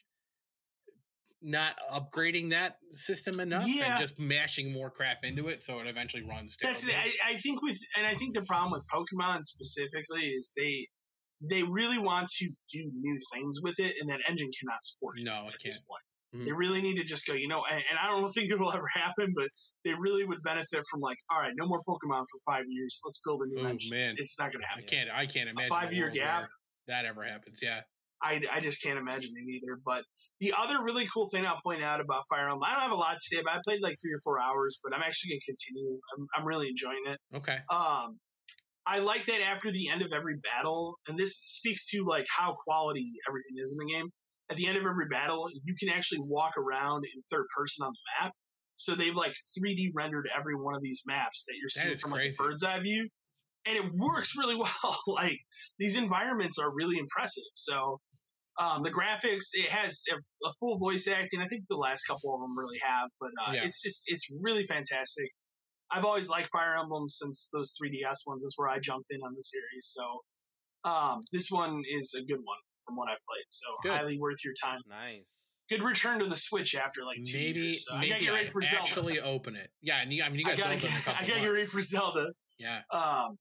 not 1.44 1.74
upgrading 1.92 2.50
that 2.50 2.76
system 2.92 3.40
enough 3.40 3.66
Yeah. 3.66 3.92
and 3.92 4.00
just 4.00 4.18
mashing 4.20 4.72
more 4.72 4.90
crap 4.90 5.24
into 5.24 5.48
it, 5.48 5.62
so 5.64 5.80
it 5.80 5.88
eventually 5.88 6.22
runs. 6.22 6.56
That's 6.62 6.86
terrible. 6.86 7.10
I, 7.24 7.32
I 7.32 7.36
think 7.38 7.62
with 7.62 7.78
and 7.96 8.06
I 8.06 8.14
think 8.14 8.34
the 8.34 8.42
problem 8.42 8.70
with 8.72 8.82
Pokemon 8.92 9.44
specifically 9.44 10.26
is 10.28 10.52
they 10.56 10.88
they 11.50 11.62
really 11.64 11.98
want 11.98 12.28
to 12.28 12.44
do 12.72 12.90
new 12.94 13.19
things 13.34 13.60
with 13.62 13.81
it, 13.81 13.96
and 14.00 14.08
that 14.10 14.20
engine 14.28 14.50
cannot 14.60 14.82
support 14.82 15.19
it 15.19 15.24
no, 15.24 15.46
it 15.48 15.54
at 15.54 15.60
can't. 15.60 15.74
point. 15.88 16.02
Mhm. 16.34 16.44
They 16.46 16.53
really 16.53 16.81
need 16.81 16.96
to 16.96 17.05
just 17.05 17.27
go, 17.27 17.34
you 17.34 17.48
know, 17.48 17.62
and, 17.70 17.82
and 17.91 17.98
I 18.03 18.06
don't 18.08 18.31
think 18.32 18.51
it 18.51 18.58
will 18.58 18.72
ever 18.72 18.89
happen, 18.94 19.32
but 19.36 19.48
they 19.84 19.93
really 19.94 20.24
would 20.24 20.43
benefit 20.43 20.82
from 20.91 21.01
like, 21.01 21.19
all 21.31 21.41
right, 21.41 21.53
no 21.56 21.67
more 21.67 21.81
Pokemon 21.86 22.24
for 22.31 22.39
five 22.46 22.65
years. 22.69 23.01
Let's 23.05 23.20
build 23.24 23.43
a 23.43 23.46
new 23.48 23.67
Oh 23.67 23.70
engine. 23.70 23.91
man, 23.91 24.15
It's 24.19 24.39
not 24.39 24.51
going 24.53 24.62
to 24.62 24.67
happen. 24.67 24.84
I 24.84 24.86
can't. 24.86 25.10
I 25.10 25.27
can't 25.27 25.48
imagine 25.51 25.70
a 25.72 25.74
five-year 25.74 26.10
gap? 26.10 26.48
that 26.89 27.05
ever 27.05 27.22
happens. 27.22 27.60
Yeah. 27.62 27.81
I, 28.22 28.41
I 28.53 28.60
just 28.60 28.82
can't 28.82 28.98
imagine 28.98 29.32
it 29.36 29.51
either. 29.51 29.79
But 29.84 30.05
the 30.41 30.55
other 30.58 30.82
really 30.82 31.06
cool 31.12 31.29
thing 31.29 31.44
I'll 31.46 31.60
point 31.65 31.82
out 31.82 32.01
about 32.01 32.22
Fire 32.31 32.44
Emblem, 32.48 32.62
I 32.65 32.72
don't 32.72 32.82
have 32.82 32.91
a 32.93 32.96
lot 32.96 33.15
to 33.15 33.20
say 33.20 33.39
it. 33.39 33.44
I 33.51 33.58
played 33.65 33.81
like 33.82 33.96
three 34.03 34.12
or 34.12 34.19
four 34.24 34.41
hours, 34.41 34.79
but 34.82 34.94
I'm 34.94 35.03
actually 35.03 35.31
going 35.31 35.41
to 35.41 35.53
continue. 35.53 35.98
I'm, 36.17 36.27
I'm 36.39 36.46
really 36.46 36.69
enjoying 36.69 37.03
it. 37.06 37.19
Okay. 37.36 37.58
Um, 37.70 38.19
I 38.86 38.98
like 38.98 39.27
that 39.27 39.41
after 39.43 39.70
the 39.70 39.89
end 39.91 40.03
of 40.03 40.08
every 40.15 40.36
battle, 40.43 40.96
and 41.06 41.17
this 41.19 41.34
speaks 41.44 41.89
to 41.91 42.03
like 42.05 42.27
how 42.36 42.55
quality 42.65 43.12
everything 43.29 43.56
is 43.60 43.77
in 43.79 43.86
the 43.86 43.93
game. 43.93 44.08
At 44.52 44.58
the 44.58 44.66
end 44.66 44.76
of 44.76 44.84
every 44.84 45.06
battle, 45.08 45.48
you 45.64 45.74
can 45.80 45.88
actually 45.88 46.20
walk 46.20 46.58
around 46.58 47.04
in 47.06 47.22
third 47.22 47.46
person 47.56 47.86
on 47.86 47.92
the 47.92 48.24
map. 48.24 48.32
So 48.76 48.94
they've 48.94 49.14
like 49.16 49.32
3D 49.58 49.92
rendered 49.94 50.28
every 50.36 50.54
one 50.54 50.74
of 50.74 50.82
these 50.82 51.02
maps 51.06 51.46
that 51.46 51.54
you're 51.58 51.70
seeing 51.70 51.94
is 51.94 52.02
from 52.02 52.10
like 52.10 52.32
a 52.32 52.42
bird's 52.42 52.62
eye 52.62 52.78
view, 52.80 53.08
and 53.64 53.76
it 53.78 53.90
works 53.98 54.36
really 54.38 54.56
well. 54.56 54.98
like 55.06 55.38
these 55.78 55.96
environments 55.96 56.58
are 56.58 56.70
really 56.74 56.98
impressive. 56.98 57.48
So 57.54 57.98
um, 58.60 58.82
the 58.82 58.90
graphics, 58.90 59.44
it 59.54 59.70
has 59.70 60.02
a, 60.12 60.16
a 60.46 60.52
full 60.60 60.76
voice 60.78 61.08
acting. 61.08 61.40
I 61.40 61.46
think 61.46 61.62
the 61.70 61.76
last 61.76 62.04
couple 62.04 62.34
of 62.34 62.40
them 62.42 62.58
really 62.58 62.80
have, 62.84 63.08
but 63.18 63.30
uh, 63.46 63.52
Yeah. 63.54 63.64
it's 63.64 63.82
just 63.82 64.02
it's 64.08 64.28
really 64.42 64.64
fantastic. 64.66 65.30
I've 65.90 66.04
always 66.04 66.28
liked 66.28 66.50
Fire 66.52 66.76
Emblem 66.78 67.08
since 67.08 67.48
those 67.54 67.72
3DS 67.82 68.26
ones. 68.26 68.42
That's 68.44 68.58
where 68.58 68.68
I 68.68 68.78
jumped 68.78 69.08
in 69.10 69.20
on 69.22 69.32
the 69.34 69.40
series. 69.42 69.86
So 69.96 70.90
um, 70.90 71.22
this 71.32 71.48
one 71.50 71.82
is 71.90 72.14
a 72.18 72.22
good 72.22 72.40
one 72.44 72.58
from 72.84 72.96
what 72.96 73.10
I've 73.10 73.22
played. 73.29 73.44
So 73.48 73.67
Good. 73.82 73.93
highly 73.93 74.19
worth 74.19 74.44
your 74.44 74.55
time. 74.62 74.81
Nice. 74.89 75.29
Good 75.70 75.82
return 75.82 76.19
to 76.19 76.27
the 76.27 76.36
Switch 76.36 76.74
after 76.74 77.05
like 77.05 77.19
two 77.24 77.39
maybe 77.39 77.60
years. 77.60 77.86
So 77.86 77.94
I 77.94 78.01
maybe 78.01 78.10
gotta 78.10 78.22
get 78.24 78.32
ready 78.32 78.46
I'd 78.46 78.53
for 78.53 78.62
Zelda. 78.62 78.82
actually 78.82 79.20
open 79.20 79.56
it. 79.56 79.70
Yeah, 79.81 80.03
you, 80.06 80.22
I 80.22 80.29
mean 80.29 80.41
you 80.41 80.46
I 80.46 80.51
got 80.51 80.58
gotta, 80.58 80.79
Zelda 80.79 80.86
in 80.86 80.93
a 80.93 80.96
get, 80.96 81.05
couple 81.05 81.24
I 81.24 81.29
gotta 81.29 81.41
get 81.41 81.46
ready 81.48 81.67
for 81.67 81.81
Zelda. 81.81 82.27
Yeah. 82.58 82.81
Um, 82.93 83.39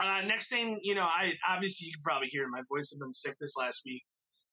uh, 0.00 0.22
next 0.26 0.48
thing, 0.48 0.80
you 0.82 0.94
know, 0.94 1.04
I 1.04 1.34
obviously 1.48 1.86
you 1.86 1.92
can 1.94 2.02
probably 2.02 2.28
hear 2.28 2.48
my 2.48 2.62
voice 2.68 2.90
has 2.90 2.98
been 2.98 3.12
sick 3.12 3.34
this 3.40 3.56
last 3.58 3.82
week. 3.84 4.02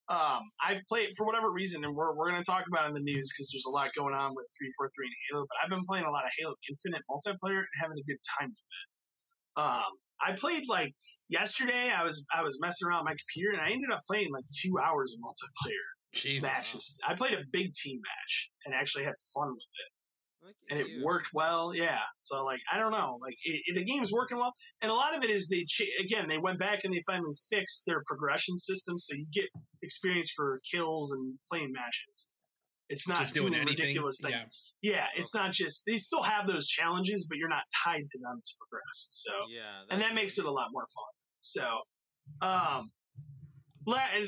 Um, 0.10 0.50
I've 0.66 0.82
played 0.90 1.10
for 1.16 1.26
whatever 1.26 1.52
reason, 1.52 1.86
and 1.86 1.96
we're, 1.96 2.16
we're 2.16 2.32
going 2.32 2.42
to 2.42 2.52
talk 2.52 2.66
about 2.68 2.86
it 2.86 2.90
in 2.90 2.94
the 2.96 3.06
news 3.06 3.32
because 3.32 3.52
there's 3.54 3.66
a 3.68 3.70
lot 3.70 3.94
going 3.96 4.16
on 4.16 4.34
with 4.34 4.50
343 4.58 5.06
and 5.06 5.16
Halo, 5.30 5.46
but 5.46 5.58
I've 5.62 5.70
been 5.70 5.86
playing 5.86 6.06
a 6.06 6.12
lot 6.12 6.26
of 6.26 6.32
Halo 6.38 6.56
Infinite 6.68 7.04
multiplayer 7.06 7.62
and 7.62 7.78
having 7.80 7.98
a 8.00 8.04
good 8.10 8.18
time 8.40 8.50
with 8.50 8.68
it. 8.74 8.88
Um, 9.62 9.92
I 10.22 10.34
played 10.34 10.64
like 10.68 10.96
yesterday. 11.30 11.92
I 11.96 12.04
was 12.04 12.26
I 12.34 12.44
was 12.44 12.58
messing 12.62 12.88
around 12.88 13.00
with 13.06 13.12
my 13.12 13.16
computer 13.20 13.52
and 13.54 13.62
I 13.62 13.72
ended 13.72 13.92
up 13.94 14.02
playing 14.10 14.30
like 14.34 14.46
two 14.62 14.74
hours 14.80 15.14
of 15.14 15.20
multiplayer 15.20 15.88
Jesus. 16.14 16.44
matches. 16.44 17.00
I 17.08 17.16
played 17.16 17.34
a 17.34 17.44
big 17.52 17.72
team 17.74 18.00
match 18.02 18.52
and 18.66 18.74
actually 18.76 19.04
had 19.06 19.14
fun 19.34 19.50
with 19.52 19.62
it 19.62 20.46
Look 20.46 20.56
and 20.70 20.80
it 20.80 20.88
you. 20.90 21.04
worked 21.04 21.30
well. 21.34 21.74
Yeah. 21.76 22.00
So 22.22 22.44
like, 22.46 22.62
I 22.72 22.80
don't 22.80 22.92
know, 22.92 23.18
like 23.22 23.36
it, 23.44 23.62
it- 23.68 23.76
the 23.76 23.84
game's 23.84 24.12
working 24.12 24.38
well, 24.38 24.54
and 24.82 24.90
a 24.92 24.94
lot 24.96 25.16
of 25.16 25.24
it 25.24 25.30
is 25.30 25.48
they 25.50 25.64
ch- 25.68 25.92
again 26.00 26.28
they 26.28 26.38
went 26.38 26.60
back 26.60 26.84
and 26.84 26.94
they 26.94 27.02
finally 27.08 27.36
fixed 27.50 27.84
their 27.86 28.02
progression 28.06 28.58
system, 28.58 28.98
so 28.98 29.16
you 29.16 29.26
get 29.32 29.46
experience 29.82 30.32
for 30.36 30.60
kills 30.72 31.12
and 31.12 31.38
playing 31.52 31.72
matches. 31.72 32.32
It's 32.90 33.08
not 33.08 33.20
Just 33.20 33.36
doing, 33.36 33.52
doing 33.54 33.62
anything. 33.62 33.82
ridiculous 33.86 34.20
things. 34.22 34.34
Yeah. 34.34 34.46
Yeah, 34.82 35.06
it's 35.18 35.36
not 35.36 35.52
just 35.52 35.84
they 35.86 35.98
still 35.98 36.24
have 36.24 36.48
those 36.48 36.66
challenges, 36.66 37.28
but 37.30 37.38
you're 37.38 37.50
not 37.50 37.64
tied 37.84 38.08
to 38.08 38.18
them 38.20 38.40
to 38.42 38.52
progress. 38.58 39.10
So 39.12 39.32
Yeah, 39.54 39.84
and 39.92 40.02
that 40.02 40.16
makes 40.16 40.40
it 40.40 40.46
a 40.46 40.52
lot 40.52 40.70
more 40.72 40.86
fun. 40.96 41.12
So, 41.42 41.82
um, 42.42 42.90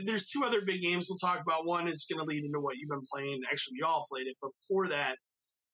there's 0.05 0.29
two 0.29 0.43
other 0.43 0.61
big 0.65 0.81
games 0.81 1.07
we'll 1.09 1.17
talk 1.17 1.41
about. 1.41 1.65
One 1.65 1.87
is 1.87 2.07
going 2.09 2.19
to 2.19 2.25
lead 2.25 2.43
into 2.43 2.59
what 2.59 2.75
you've 2.77 2.89
been 2.89 3.03
playing. 3.13 3.41
Actually, 3.51 3.75
we 3.79 3.83
all 3.83 4.05
played 4.11 4.27
it, 4.27 4.35
but 4.41 4.51
before 4.61 4.87
that, 4.89 5.15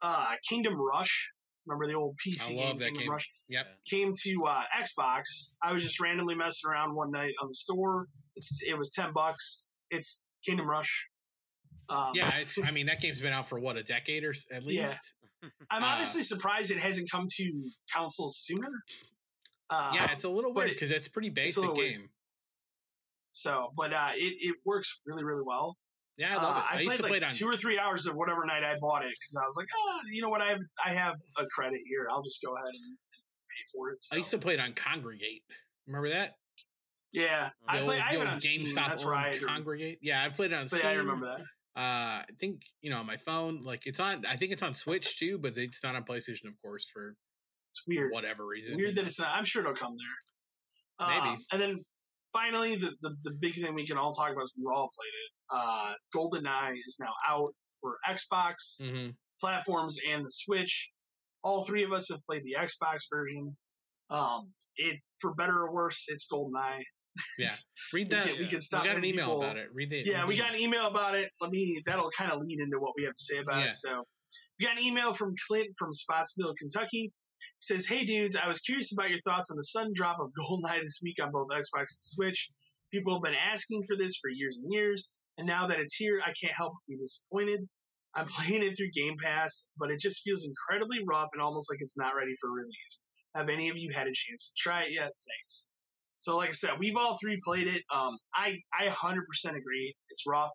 uh, 0.02 0.36
Kingdom 0.48 0.76
Rush. 0.80 1.32
Remember 1.66 1.86
the 1.86 1.96
old 1.96 2.16
PC 2.26 2.52
I 2.52 2.54
game, 2.54 2.78
that 2.78 2.86
Kingdom 2.86 3.02
game. 3.02 3.12
Rush? 3.12 3.30
Yep. 3.50 3.66
Came 3.90 4.14
to 4.24 4.46
uh, 4.48 4.64
Xbox. 4.78 5.54
I 5.62 5.74
was 5.74 5.84
just 5.84 6.00
randomly 6.00 6.36
messing 6.36 6.70
around 6.70 6.96
one 6.96 7.12
night 7.12 7.34
on 7.42 7.50
the 7.50 7.54
store. 7.54 8.08
It's 8.36 8.62
it 8.66 8.78
was 8.78 8.92
ten 8.92 9.12
bucks. 9.14 9.66
It's 9.92 10.26
Kingdom 10.46 10.70
Rush. 10.70 11.08
Um, 11.90 12.12
Yeah, 12.14 12.32
it's. 12.40 12.58
I 12.66 12.72
mean, 12.76 12.86
that 12.86 13.02
game's 13.02 13.22
been 13.22 13.34
out 13.34 13.50
for 13.50 13.60
what 13.60 13.78
a 13.78 13.84
decade 13.84 14.24
or 14.24 14.34
at 14.52 14.64
least. 14.64 15.14
Yeah. 15.44 15.50
I'm 15.70 15.84
uh, 15.84 15.88
honestly 15.88 16.24
surprised 16.24 16.72
it 16.72 16.78
hasn't 16.78 17.12
come 17.12 17.26
to 17.28 17.52
consoles 17.94 18.38
sooner. 18.38 18.70
Uh, 19.70 19.92
Yeah, 19.94 20.12
it's 20.12 20.24
a 20.24 20.30
little 20.30 20.54
weird 20.54 20.70
it- 20.70 20.74
because 20.76 20.92
it's 20.92 21.08
a 21.08 21.12
pretty 21.12 21.30
basic 21.30 21.64
weird. 21.64 21.76
game. 21.78 22.10
So, 23.32 23.72
but 23.76 23.94
uh, 23.94 24.12
it 24.16 24.36
it 24.40 24.56
works 24.66 25.02
really 25.06 25.24
really 25.24 25.44
well. 25.46 25.78
Yeah, 26.18 26.32
I 26.34 26.36
love 26.42 26.56
Uh, 26.58 26.60
it. 26.60 26.66
I, 26.72 26.78
I 26.78 26.80
used 26.80 26.88
played 26.88 26.98
to 26.98 27.04
like 27.04 27.10
play 27.12 27.18
it 27.18 27.24
on. 27.26 27.30
two 27.30 27.48
or 27.48 27.56
three 27.56 27.78
hours 27.78 28.08
of 28.08 28.16
whatever 28.16 28.44
night 28.46 28.64
I 28.64 28.78
bought 28.80 29.04
it 29.06 29.12
because 29.12 29.38
I 29.40 29.46
was 29.46 29.56
like, 29.56 29.68
oh, 29.76 30.00
you 30.12 30.22
know 30.24 30.30
what, 30.30 30.42
I 30.42 30.48
have 30.50 30.60
I 30.84 30.90
have 30.94 31.16
a 31.38 31.46
credit 31.46 31.82
here. 31.86 32.08
I'll 32.12 32.24
just 32.24 32.42
go 32.44 32.54
ahead 32.56 32.70
and 32.70 32.98
pay 33.50 33.64
for 33.76 33.92
it. 33.92 34.02
So. 34.02 34.16
I 34.16 34.18
used 34.18 34.32
to 34.32 34.40
play 34.40 34.56
it 34.56 34.60
on 34.60 34.74
Kongregate. 34.74 35.44
Remember 35.86 36.10
that? 36.10 36.34
yeah, 37.14 37.50
The 37.68 37.72
I 37.72 37.78
old, 37.80 37.88
play. 37.88 37.98
I 38.00 38.14
have 38.14 38.22
it 38.22 38.28
on. 38.28 38.38
GameStop 38.40 38.76
That's 38.76 39.06
right. 39.06 39.40
Kongregate. 39.40 39.98
Yeah, 40.02 40.24
I 40.24 40.30
played 40.30 40.52
it 40.52 40.56
on 40.56 40.64
But 40.64 40.80
Steam. 40.80 40.86
I 40.88 40.94
remember 40.96 41.26
that. 41.28 41.42
Uh, 41.80 42.24
I 42.24 42.26
think 42.40 42.62
you 42.82 42.90
know 42.90 42.98
on 42.98 43.06
my 43.06 43.18
phone. 43.18 43.62
Like 43.62 43.86
it's 43.86 44.00
on. 44.00 44.26
I 44.26 44.36
think 44.38 44.52
it's 44.52 44.64
on 44.64 44.74
Switch 44.74 45.20
too, 45.20 45.38
but 45.38 45.56
it's 45.58 45.84
not 45.84 45.96
on 45.96 46.04
PlayStation, 46.04 46.48
of 46.48 46.60
course, 46.64 46.90
for 46.92 47.14
It's 47.78 47.84
weird. 47.88 48.12
whatever 48.14 48.46
reason. 48.46 48.76
Weird 48.78 48.96
that 48.96 49.06
it's 49.06 49.20
not. 49.20 49.30
I'm 49.34 49.46
sure 49.46 49.62
it'll 49.62 49.74
come 49.76 49.96
there. 49.98 51.08
Maybe. 51.10 51.30
Um, 51.30 51.38
and 51.52 51.62
then 51.62 51.84
finally, 52.34 52.76
the, 52.76 52.92
the 53.02 53.16
the 53.24 53.32
big 53.40 53.56
thing 53.56 53.74
we 53.76 53.86
can 53.86 53.98
all 53.98 54.12
talk 54.14 54.32
about 54.32 54.44
is 54.44 54.54
we 54.58 54.66
all 54.74 54.90
played 54.98 55.14
it. 55.24 55.32
Uh, 55.50 55.94
GoldenEye 56.16 56.76
is 56.88 56.98
now 57.00 57.14
out 57.28 57.52
for 57.82 57.98
Xbox 58.08 58.82
hmm 58.82 59.10
platforms 59.40 59.98
and 60.12 60.26
the 60.26 60.32
Switch. 60.32 60.90
All 61.44 61.64
three 61.64 61.84
of 61.84 61.92
us 61.94 62.10
have 62.10 62.20
played 62.28 62.42
the 62.44 62.56
Xbox 62.60 63.04
version. 63.14 63.56
Um, 64.10 64.52
it 64.78 65.00
for 65.22 65.36
better 65.36 65.54
or 65.62 65.72
worse, 65.72 66.06
it's 66.10 66.28
GoldenEye. 66.32 66.82
Yeah. 67.38 67.52
Read 67.94 68.08
We 68.12 68.18
that. 68.18 68.26
can, 68.28 68.38
we 68.40 68.46
can 68.48 68.58
We 68.58 68.62
stop. 68.62 68.84
got 68.84 68.96
an 68.98 69.06
email 69.06 69.26
people- 69.28 69.44
about 69.44 69.58
it. 69.58 69.68
Read 69.74 69.92
the. 69.92 70.02
Yeah, 70.04 70.22
read 70.22 70.28
we 70.30 70.38
got 70.38 70.56
an 70.56 70.60
email 70.60 70.88
about 70.88 71.14
it. 71.16 71.30
Let 71.40 71.52
me. 71.52 71.80
That'll 71.86 72.10
kind 72.10 72.32
of 72.32 72.40
lead 72.42 72.60
into 72.60 72.80
what 72.80 72.94
we 72.98 73.04
have 73.04 73.14
to 73.14 73.24
say 73.24 73.38
about 73.38 73.60
Yeah. 73.60 73.68
it. 73.70 73.76
So, 73.76 74.04
we 74.60 74.66
got 74.66 74.78
an 74.78 74.84
email 74.84 75.14
from 75.14 75.36
Clint 75.48 75.68
from 75.78 75.92
Spottsville, 75.94 76.56
Kentucky. 76.58 77.12
Says, 77.60 77.88
"Hey 77.88 78.06
dudes, 78.06 78.36
I 78.36 78.48
was 78.48 78.60
curious 78.60 78.92
about 78.92 79.10
your 79.10 79.20
thoughts 79.22 79.50
on 79.52 79.58
the 79.58 79.64
sudden 79.64 79.94
drop 79.94 80.20
of 80.20 80.32
GoldenEye 80.32 80.82
this 80.82 81.00
week 81.04 81.22
on 81.22 81.32
both 81.32 81.50
Xbox 81.50 81.92
and 81.92 82.02
Switch. 82.02 82.52
People 82.92 83.14
have 83.14 83.24
been 83.24 83.36
asking 83.36 83.84
for 83.88 83.98
this 83.98 84.18
for 84.18 84.30
years 84.30 84.60
and 84.60 84.72
years, 84.72 85.14
and 85.38 85.48
now 85.48 85.68
that 85.68 85.80
it's 85.80 85.96
here, 85.96 86.22
I 86.26 86.34
can't 86.34 86.54
help 86.54 86.74
but 86.74 86.92
be 86.92 86.98
disappointed. 86.98 87.68
I'm 88.16 88.26
playing 88.38 88.64
it 88.64 88.76
through 88.78 88.92
Game 88.92 89.18
Pass, 89.22 89.70
but 89.78 89.92
it 89.92 90.00
just 90.00 90.24
feels 90.24 90.46
incredibly 90.46 91.04
rough 91.06 91.30
and 91.34 91.42
almost 91.42 91.72
like 91.72 91.80
it's 91.82 91.98
not 91.98 92.16
ready 92.16 92.34
for 92.40 92.52
release. 92.52 93.06
Have 93.36 93.50
any 93.50 93.70
of 93.70 93.78
you 93.78 93.92
had 93.94 94.08
a 94.08 94.14
chance 94.14 94.54
to 94.54 94.62
try 94.62 94.84
it 94.84 94.92
yet? 94.92 95.12
Thanks." 95.28 95.72
So, 96.20 96.38
like 96.38 96.50
I 96.50 96.54
said, 96.54 96.80
we've 96.80 96.98
all 96.98 97.18
three 97.18 97.40
played 97.44 97.68
it. 97.68 97.84
Um, 97.94 98.18
I 98.34 98.58
I 98.74 98.88
100% 98.88 99.22
agree. 99.56 99.96
It's 100.10 100.24
rough. 100.28 100.52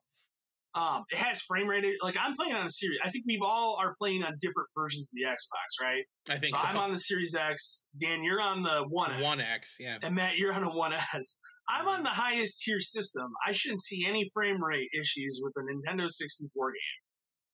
Um, 0.75 1.05
it 1.11 1.19
has 1.19 1.43
frame 1.43 1.69
rate. 1.69 1.85
Like 2.03 2.17
I'm 2.19 2.35
playing 2.35 2.55
on 2.55 2.65
a 2.65 2.71
series. 2.71 2.99
I 3.05 3.11
think 3.11 3.25
we've 3.27 3.43
all 3.43 3.77
are 3.79 3.95
playing 3.99 4.23
on 4.23 4.33
different 4.41 4.69
versions 4.77 5.13
of 5.13 5.21
the 5.21 5.29
Xbox, 5.29 5.85
right? 5.85 6.05
I 6.31 6.39
think 6.39 6.55
so, 6.55 6.59
so. 6.59 6.67
I'm 6.67 6.79
on 6.79 6.93
the 6.93 6.99
Series 6.99 7.35
X. 7.35 7.89
Dan, 8.01 8.25
you're 8.25 8.41
on 8.41 8.63
the 8.63 8.85
One 8.89 9.13
X. 9.13 9.23
One 9.23 9.39
X. 9.39 9.77
Yeah. 9.79 9.99
And 10.03 10.15
Matt, 10.15 10.39
you're 10.39 10.53
on 10.53 10.65
a 10.65 10.75
One 10.75 10.95
S. 10.95 11.41
I'm 11.69 11.89
on 11.89 12.03
the 12.03 12.09
highest 12.09 12.63
tier 12.65 12.81
system. 12.81 13.31
I 13.47 13.53
shouldn't 13.53 13.83
see 13.83 14.07
any 14.07 14.27
frame 14.33 14.63
rate 14.63 14.89
issues 14.99 15.41
with 15.43 15.53
a 15.59 15.61
Nintendo 15.61 16.09
64 16.09 16.71
game. 16.71 16.81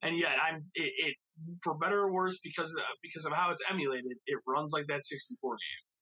And 0.01 0.17
yet, 0.17 0.37
I'm 0.41 0.61
it, 0.75 0.93
it 0.97 1.17
for 1.65 1.77
better 1.77 1.99
or 1.99 2.13
worse 2.13 2.39
because 2.43 2.73
of, 2.77 2.85
because 3.03 3.25
of 3.25 3.33
how 3.33 3.51
it's 3.51 3.63
emulated. 3.69 4.17
It 4.27 4.39
runs 4.47 4.73
like 4.73 4.87
that 4.87 5.03
64 5.03 5.51
game. 5.51 5.59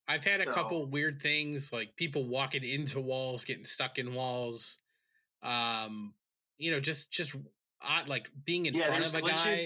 I've 0.09 0.25
had 0.25 0.41
a 0.41 0.53
couple 0.53 0.87
weird 0.87 1.21
things 1.21 1.73
like 1.73 1.97
people 1.97 2.29
walking 2.29 2.63
into 2.63 3.01
walls, 3.01 3.45
getting 3.45 3.65
stuck 3.65 3.99
in 3.99 4.15
walls. 4.15 4.79
Um, 5.43 6.15
you 6.59 6.71
know, 6.71 6.81
just 6.81 7.11
just 7.11 7.37
odd, 7.83 8.09
like 8.09 8.29
being 8.45 8.67
in 8.67 8.75
yeah, 8.75 8.87
front 8.87 9.07
of 9.07 9.15
a 9.15 9.23
guy 9.23 9.59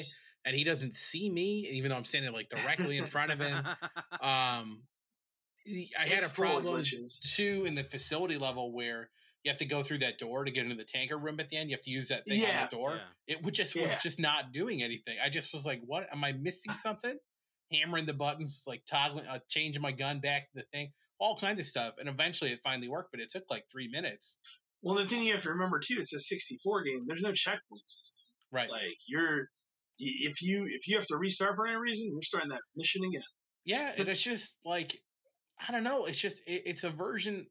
and 0.45 0.57
he 0.57 0.65
doesn't 0.65 0.95
see 0.95 1.29
me, 1.31 1.69
even 1.71 1.91
though 1.91 1.97
I'm 1.97 2.05
standing 2.05 2.33
like 2.33 2.49
directly 2.49 2.99
in 2.99 3.07
front 3.07 3.33
of 3.33 3.41
him. 3.41 3.65
Um, 4.21 4.83
I 5.99 6.07
had 6.07 6.19
It's 6.19 6.27
a 6.27 6.31
problem 6.31 6.83
too 7.23 7.65
in 7.67 7.75
the 7.75 7.85
facility 7.85 8.37
level 8.39 8.73
where 8.73 9.11
you 9.45 9.51
have 9.51 9.59
to 9.59 9.65
go 9.65 9.83
through 9.83 9.99
that 9.99 10.19
door 10.19 10.45
to 10.45 10.51
get 10.51 10.65
into 10.65 10.77
the 10.77 10.85
tanker 10.85 11.17
room 11.19 11.41
at 11.41 11.49
the 11.49 11.57
end. 11.57 11.71
You 11.71 11.77
have 11.77 11.83
to 11.85 11.91
use 11.91 12.09
that 12.09 12.27
thing 12.27 12.41
Yeah. 12.41 12.65
on 12.65 12.69
the 12.71 12.77
door. 12.77 12.97
Yeah. 12.97 13.37
It 13.37 13.43
would 13.43 13.55
just 13.55 13.75
Yeah. 13.75 13.93
was 13.93 14.03
just 14.03 14.19
not 14.19 14.53
doing 14.53 14.83
anything. 14.83 15.19
I 15.21 15.31
just 15.31 15.53
was 15.53 15.65
like, 15.65 15.81
"What? 15.83 16.13
Am 16.13 16.23
I 16.25 16.33
missing 16.33 16.73
something?" 16.75 17.19
Hammering 17.73 18.07
the 18.07 18.15
buttons, 18.15 18.65
like 18.67 18.85
toggling, 18.85 19.27
uh, 19.27 19.39
changing 19.49 19.81
my 19.81 19.93
gun 19.93 20.21
back 20.21 20.51
to 20.51 20.57
the 20.57 20.67
thing, 20.73 20.93
all 21.19 21.37
kinds 21.37 21.61
of 21.61 21.67
stuff. 21.67 21.95
And 21.99 22.09
eventually, 22.09 22.53
it 22.53 22.61
finally 22.63 22.89
worked, 22.89 23.13
but 23.13 23.21
it 23.21 23.31
took 23.31 23.45
like 23.51 23.69
three 23.71 23.89
minutes. 23.89 24.39
Well, 24.83 24.95
the 24.95 25.07
thing 25.07 25.23
you 25.23 25.33
have 25.35 25.43
to 25.43 25.51
remember 25.51 25.79
too, 25.79 25.97
it's 25.99 26.15
a 26.15 26.19
64 26.19 26.83
game. 26.85 27.05
There's 27.07 27.23
no 27.23 27.33
checkpoint 27.33 27.87
system. 27.89 28.25
Right? 28.53 28.71
Like 28.71 28.97
you're, 29.07 29.49
if 29.99 30.41
you 30.43 30.67
if 30.69 30.89
you 30.89 30.97
have 30.97 31.07
to 31.09 31.17
restart 31.17 31.57
for 31.57 31.67
any 31.67 31.77
reason, 31.77 32.11
you're 32.13 32.23
starting 32.23 32.51
that 32.51 32.61
mission 32.77 33.03
again. 33.05 33.23
Yeah, 33.65 33.93
and 33.99 34.09
it's 34.09 34.23
just 34.23 34.57
like 34.65 34.99
I 35.69 35.73
don't 35.73 35.85
know. 35.85 36.07
It's 36.07 36.19
just 36.19 36.41
it, 36.47 36.63
it's 36.65 36.85
a 36.85 36.91
version. 36.91 37.47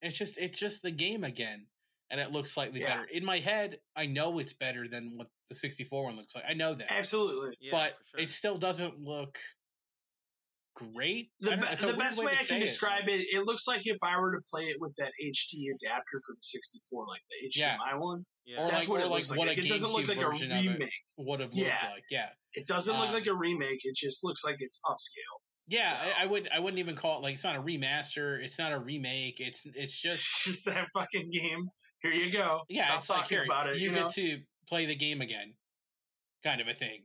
It's 0.00 0.16
just 0.16 0.38
it's 0.38 0.58
just 0.58 0.82
the 0.82 0.92
game 0.92 1.24
again, 1.24 1.66
and 2.10 2.20
it 2.20 2.30
looks 2.30 2.52
slightly 2.52 2.80
Yeah. 2.80 2.98
better 2.98 3.08
in 3.12 3.24
my 3.24 3.38
head. 3.40 3.78
I 3.96 4.06
know 4.06 4.38
it's 4.38 4.52
better 4.52 4.86
than 4.88 5.14
what 5.16 5.26
the 5.48 5.56
64 5.56 6.04
one 6.04 6.16
looks 6.16 6.36
like. 6.36 6.44
I 6.48 6.54
know 6.54 6.74
that, 6.74 6.92
Absolutely. 6.92 7.56
Yeah, 7.60 7.72
but 7.72 7.90
for 8.12 8.18
sure. 8.18 8.24
it 8.24 8.30
still 8.30 8.58
doesn't 8.58 9.00
look 9.00 9.36
great. 10.94 11.30
The, 11.40 11.50
be- 11.52 11.86
the 11.86 11.96
best 11.96 12.24
way, 12.24 12.32
to 12.32 12.36
I 12.36 12.36
can 12.38 12.46
say 12.46 12.56
it. 12.56 12.60
describe 12.60 13.08
it, 13.08 13.26
it 13.34 13.44
looks 13.44 13.66
like 13.66 13.82
if 13.84 13.98
I 14.04 14.18
were 14.18 14.32
to 14.32 14.40
play 14.52 14.64
it 14.64 14.76
with 14.80 14.94
that 14.98 15.12
HD 15.22 15.66
adapter 15.74 16.20
for 16.26 16.34
the 16.34 16.40
64, 16.40 17.06
like 17.08 17.20
the 17.30 17.48
HDMI 17.48 17.76
Yeah. 17.92 17.96
one. 17.98 18.24
yeah. 18.46 18.60
or 18.64 18.70
That's 18.70 18.82
like- 18.86 18.88
what 18.88 19.00
or 19.00 19.04
it 19.04 19.08
looks 19.10 19.30
like. 19.30 19.38
what 19.38 19.48
a 19.48 19.50
Like, 19.52 19.58
it 19.58 19.68
doesn't 19.68 19.90
look 19.92 20.08
like 20.08 20.18
a 20.18 20.20
version 20.30 20.52
of 20.52 20.64
it 20.64 20.68
remake. 20.70 20.90
would 21.16 21.40
have 21.40 21.52
looked 21.54 21.66
Yeah. 21.66 21.88
like. 21.90 22.04
Yeah, 22.10 22.28
It 22.54 22.66
doesn't 22.66 22.96
look 22.96 23.08
Um, 23.08 23.14
like 23.14 23.26
a 23.26 23.34
remake. 23.34 23.80
It 23.84 23.94
just 23.96 24.22
looks 24.24 24.44
like 24.44 24.56
it's 24.60 24.80
upscale. 24.86 25.38
yeah. 25.66 25.90
So- 26.00 26.08
I, 26.18 26.22
I 26.22 26.26
would 26.26 26.48
I 26.50 26.58
wouldn't 26.60 26.78
even 26.78 26.94
call 26.96 27.18
it 27.18 27.22
like 27.22 27.34
it's 27.34 27.44
not 27.44 27.56
a 27.56 27.60
remaster. 27.62 28.42
It's 28.42 28.58
not 28.58 28.72
a 28.72 28.78
remake. 28.78 29.40
It's 29.40 29.62
it's 29.74 30.00
just 30.06 30.44
just 30.44 30.64
that 30.66 30.86
fucking 30.94 31.30
game. 31.30 31.68
Here 32.02 32.12
you 32.12 32.30
go. 32.32 32.60
yeah. 32.68 32.84
Stop 32.86 33.00
it's 33.00 33.10
like 33.10 33.22
talking 33.22 33.36
here 33.38 33.44
about 33.44 33.68
it. 33.68 33.78
you, 33.80 33.88
You, 33.88 33.94
get 33.94 34.10
to 34.10 34.40
play 34.68 34.86
the 34.86 34.94
game 34.94 35.20
again, 35.20 35.54
kind 36.44 36.60
of 36.60 36.68
a 36.68 36.74
thing. 36.74 37.02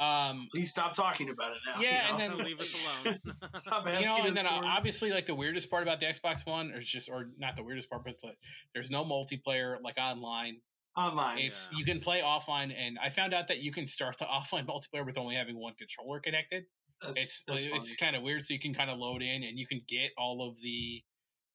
Um, 0.00 0.48
Please 0.52 0.70
stop 0.70 0.92
talking 0.92 1.30
about 1.30 1.52
it 1.52 1.58
now. 1.66 1.80
Yeah, 1.80 2.08
you 2.08 2.10
and 2.10 2.38
then- 2.38 2.38
leave 2.44 2.60
us 2.60 2.84
alone. 3.04 3.18
stop 3.52 3.86
you 3.86 3.92
asking 3.92 4.08
know, 4.08 4.16
and 4.22 4.30
us 4.30 4.36
then 4.36 4.46
uh, 4.46 4.60
for 4.60 4.66
obviously, 4.66 5.10
like 5.12 5.26
the 5.26 5.34
weirdest 5.34 5.70
part 5.70 5.82
about 5.82 6.00
the 6.00 6.06
Xbox 6.06 6.44
One, 6.46 6.70
is 6.70 6.86
just, 6.86 7.08
or 7.08 7.30
not 7.38 7.54
the 7.56 7.62
weirdest 7.62 7.88
part, 7.88 8.04
but 8.04 8.16
like, 8.24 8.38
there's 8.72 8.90
no 8.90 9.04
multiplayer 9.04 9.80
like 9.82 9.96
online. 9.98 10.56
online. 10.96 11.38
It's 11.38 11.68
Yeah. 11.70 11.78
you 11.78 11.84
can 11.84 12.00
play 12.00 12.22
offline, 12.22 12.74
and 12.76 12.98
I 12.98 13.08
found 13.08 13.34
out 13.34 13.46
that 13.48 13.58
you 13.62 13.70
can 13.70 13.86
start 13.86 14.18
the 14.18 14.24
offline 14.24 14.66
multiplayer 14.66 15.06
with 15.06 15.16
only 15.16 15.36
having 15.36 15.56
one 15.58 15.74
controller 15.74 16.18
connected. 16.20 16.66
That's, 17.00 17.22
it's 17.22 17.44
that's 17.46 17.66
it's 17.66 17.92
kind 17.94 18.16
of 18.16 18.22
weird, 18.22 18.44
so 18.44 18.54
you 18.54 18.60
can 18.60 18.72
kind 18.74 18.90
of 18.90 18.98
load 18.98 19.22
in, 19.22 19.42
and 19.42 19.58
you 19.58 19.66
can 19.66 19.82
get 19.86 20.10
all 20.16 20.48
of 20.48 20.60
the 20.60 21.02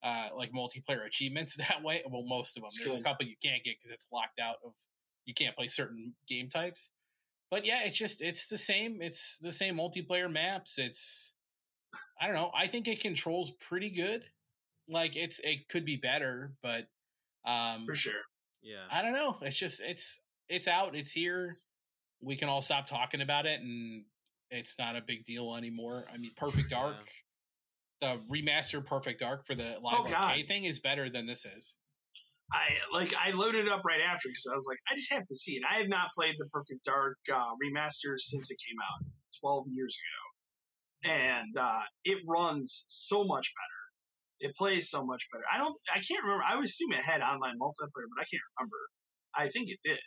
uh 0.01 0.29
like 0.33 0.51
multiplayer 0.53 1.05
achievements 1.05 1.55
that 1.57 1.81
way. 1.83 2.03
Well, 2.09 2.23
most 2.25 2.55
of 2.55 2.61
them. 2.61 2.63
That's 2.65 2.83
There's 2.83 2.95
a 2.95 3.03
couple 3.03 3.25
you 3.25 3.35
can't 3.43 3.63
get 3.63 3.75
because 3.79 3.91
it's 3.91 4.07
locked 4.13 4.39
out 4.39 4.55
of 4.65 4.73
you 5.25 5.33
can't 5.33 5.55
play 5.55 5.67
certain 5.67 6.13
game 6.27 6.49
types. 6.49 6.91
But 7.51 7.65
yeah, 7.65 7.83
it's 7.83 7.97
just 7.97 8.21
it's 8.21 8.47
the 8.47 8.57
same. 8.57 9.01
It's 9.01 9.37
the 9.41 9.51
same 9.51 9.75
multiplayer 9.77 10.31
maps. 10.31 10.77
It's 10.77 11.33
I 12.21 12.27
don't 12.27 12.35
know. 12.35 12.51
I 12.55 12.67
think 12.67 12.87
it 12.87 12.99
controls 12.99 13.51
pretty 13.51 13.89
good. 13.89 14.23
Like 14.87 15.15
it's 15.15 15.39
it 15.43 15.67
could 15.69 15.85
be 15.85 15.95
better, 15.97 16.53
but 16.61 16.87
um 17.45 17.83
for 17.83 17.95
sure. 17.95 18.21
yeah. 18.61 18.85
I 18.91 19.01
don't 19.01 19.13
know. 19.13 19.37
It's 19.41 19.57
just 19.57 19.81
it's 19.81 20.19
it's 20.47 20.67
out. 20.67 20.95
It's 20.95 21.11
here. 21.11 21.55
We 22.21 22.35
can 22.35 22.49
all 22.49 22.61
stop 22.61 22.85
talking 22.87 23.21
about 23.21 23.45
it, 23.45 23.61
and 23.61 24.03
it's 24.51 24.77
not 24.77 24.95
a 24.95 25.01
big 25.01 25.25
deal 25.25 25.55
anymore. 25.55 26.05
I 26.13 26.17
mean, 26.17 26.31
Perfect 26.37 26.69
Dark. 26.69 26.95
the 28.01 28.19
remastered 28.31 28.85
Perfect 28.85 29.19
Dark 29.21 29.45
for 29.45 29.55
the 29.55 29.77
live 29.81 29.99
Oh, 29.99 30.03
God. 30.03 30.13
arcade 30.13 30.47
thing 30.47 30.65
is 30.65 30.79
better 30.79 31.09
than 31.09 31.25
this 31.27 31.45
is. 31.45 31.77
I 32.51 32.69
like 32.93 33.13
I 33.15 33.31
loaded 33.31 33.67
it 33.67 33.71
up 33.71 33.81
right 33.85 34.01
after 34.01 34.29
because 34.29 34.47
I 34.51 34.55
was 34.55 34.65
like, 34.67 34.79
I 34.89 34.95
just 34.95 35.11
have 35.13 35.23
to 35.25 35.35
see 35.35 35.53
it. 35.53 35.63
I 35.69 35.77
have 35.77 35.89
not 35.89 36.09
played 36.15 36.35
the 36.37 36.45
Perfect 36.45 36.83
Dark 36.83 37.17
uh, 37.31 37.51
remaster 37.63 38.17
since 38.17 38.49
it 38.49 38.57
came 38.67 38.77
out 38.81 39.05
twelve 39.39 39.65
years 39.71 39.97
ago, 41.05 41.13
and 41.13 41.57
uh, 41.57 41.81
it 42.05 42.19
runs 42.27 42.85
so 42.87 43.23
much 43.23 43.53
better. 43.53 44.49
It 44.49 44.55
plays 44.55 44.89
so 44.89 45.05
much 45.05 45.27
better. 45.31 45.43
I 45.51 45.57
don't. 45.57 45.75
I 45.91 45.99
can't 45.99 46.23
remember. 46.23 46.43
I 46.47 46.55
was 46.55 46.71
assuming 46.71 46.97
it 46.99 47.03
had 47.03 47.21
online 47.21 47.57
multiplayer, 47.61 48.09
but 48.15 48.21
I 48.21 48.25
can't 48.25 48.41
remember. 48.57 48.77
I 49.35 49.47
think 49.49 49.69
it 49.69 49.79
did. 49.83 49.99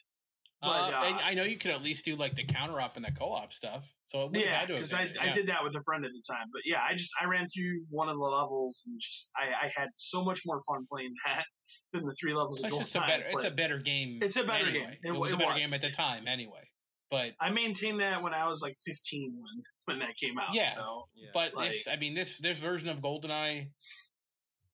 But, 0.62 0.94
uh, 0.94 1.02
and 1.06 1.16
uh, 1.16 1.20
I 1.24 1.34
know 1.34 1.42
you 1.42 1.56
could 1.58 1.72
at 1.72 1.82
least 1.82 2.04
do 2.04 2.14
like 2.14 2.36
the 2.36 2.44
counter-op 2.44 2.94
and 2.96 3.04
the 3.04 3.10
co-op 3.10 3.52
stuff. 3.52 3.92
So 4.06 4.22
it 4.22 4.30
would 4.30 4.36
Yeah, 4.36 4.42
have 4.46 4.54
had 4.60 4.66
to 4.68 4.72
have 4.74 4.76
because 4.78 4.94
I, 4.94 5.06
been 5.08 5.16
I 5.20 5.32
did 5.32 5.46
that 5.48 5.64
with 5.64 5.74
a 5.74 5.82
friend 5.84 6.04
at 6.04 6.12
the 6.12 6.22
time. 6.32 6.46
But 6.52 6.62
yeah, 6.64 6.80
I 6.88 6.94
just 6.94 7.10
I 7.20 7.24
ran 7.24 7.46
through 7.52 7.82
one 7.90 8.08
of 8.08 8.14
the 8.14 8.20
levels 8.22 8.84
and 8.86 9.00
just 9.00 9.32
I, 9.36 9.48
I 9.66 9.72
had 9.74 9.88
so 9.94 10.22
much 10.22 10.42
more 10.46 10.60
fun 10.68 10.84
playing 10.88 11.12
that 11.26 11.44
than 11.92 12.06
the 12.06 12.14
three 12.20 12.32
levels 12.32 12.62
of 12.62 12.68
It's 12.68 12.78
just 12.78 12.94
a 12.94 13.00
Goldeneye 13.00 13.06
better. 13.08 13.24
It's 13.26 13.44
a 13.44 13.50
better 13.50 13.78
game. 13.78 14.18
It's 14.22 14.36
a 14.36 14.44
better 14.44 14.66
anyway. 14.66 14.84
game. 14.84 14.96
It, 15.02 15.08
It- 15.16 15.18
was 15.18 15.32
it 15.32 15.34
a 15.34 15.38
better 15.38 15.58
was, 15.58 15.64
game 15.68 15.74
at 15.74 15.80
the 15.80 15.90
time 15.90 16.28
anyway. 16.28 16.68
But 17.10 17.32
I 17.40 17.50
maintained 17.50 18.00
that 18.00 18.22
when 18.22 18.32
I 18.32 18.46
was 18.48 18.62
like 18.62 18.74
15 18.86 19.34
when 19.34 19.62
when 19.86 19.98
that 20.06 20.14
came 20.16 20.38
out. 20.38 20.54
Yeah. 20.54 20.62
So 20.64 21.08
Yeah. 21.16 21.30
but 21.34 21.54
Like- 21.54 21.72
this, 21.72 21.88
I 21.88 21.96
mean, 21.96 22.14
this 22.14 22.38
this 22.38 22.60
version 22.60 22.88
of 22.88 22.98
GoldenEye, 22.98 23.66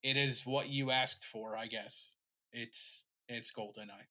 it 0.02 0.16
is 0.18 0.44
what 0.44 0.68
you 0.68 0.90
asked 0.90 1.24
for, 1.24 1.56
I 1.56 1.66
guess. 1.66 2.14
It's 2.52 3.04
it's 3.28 3.52
GoldenEye. 3.52 4.04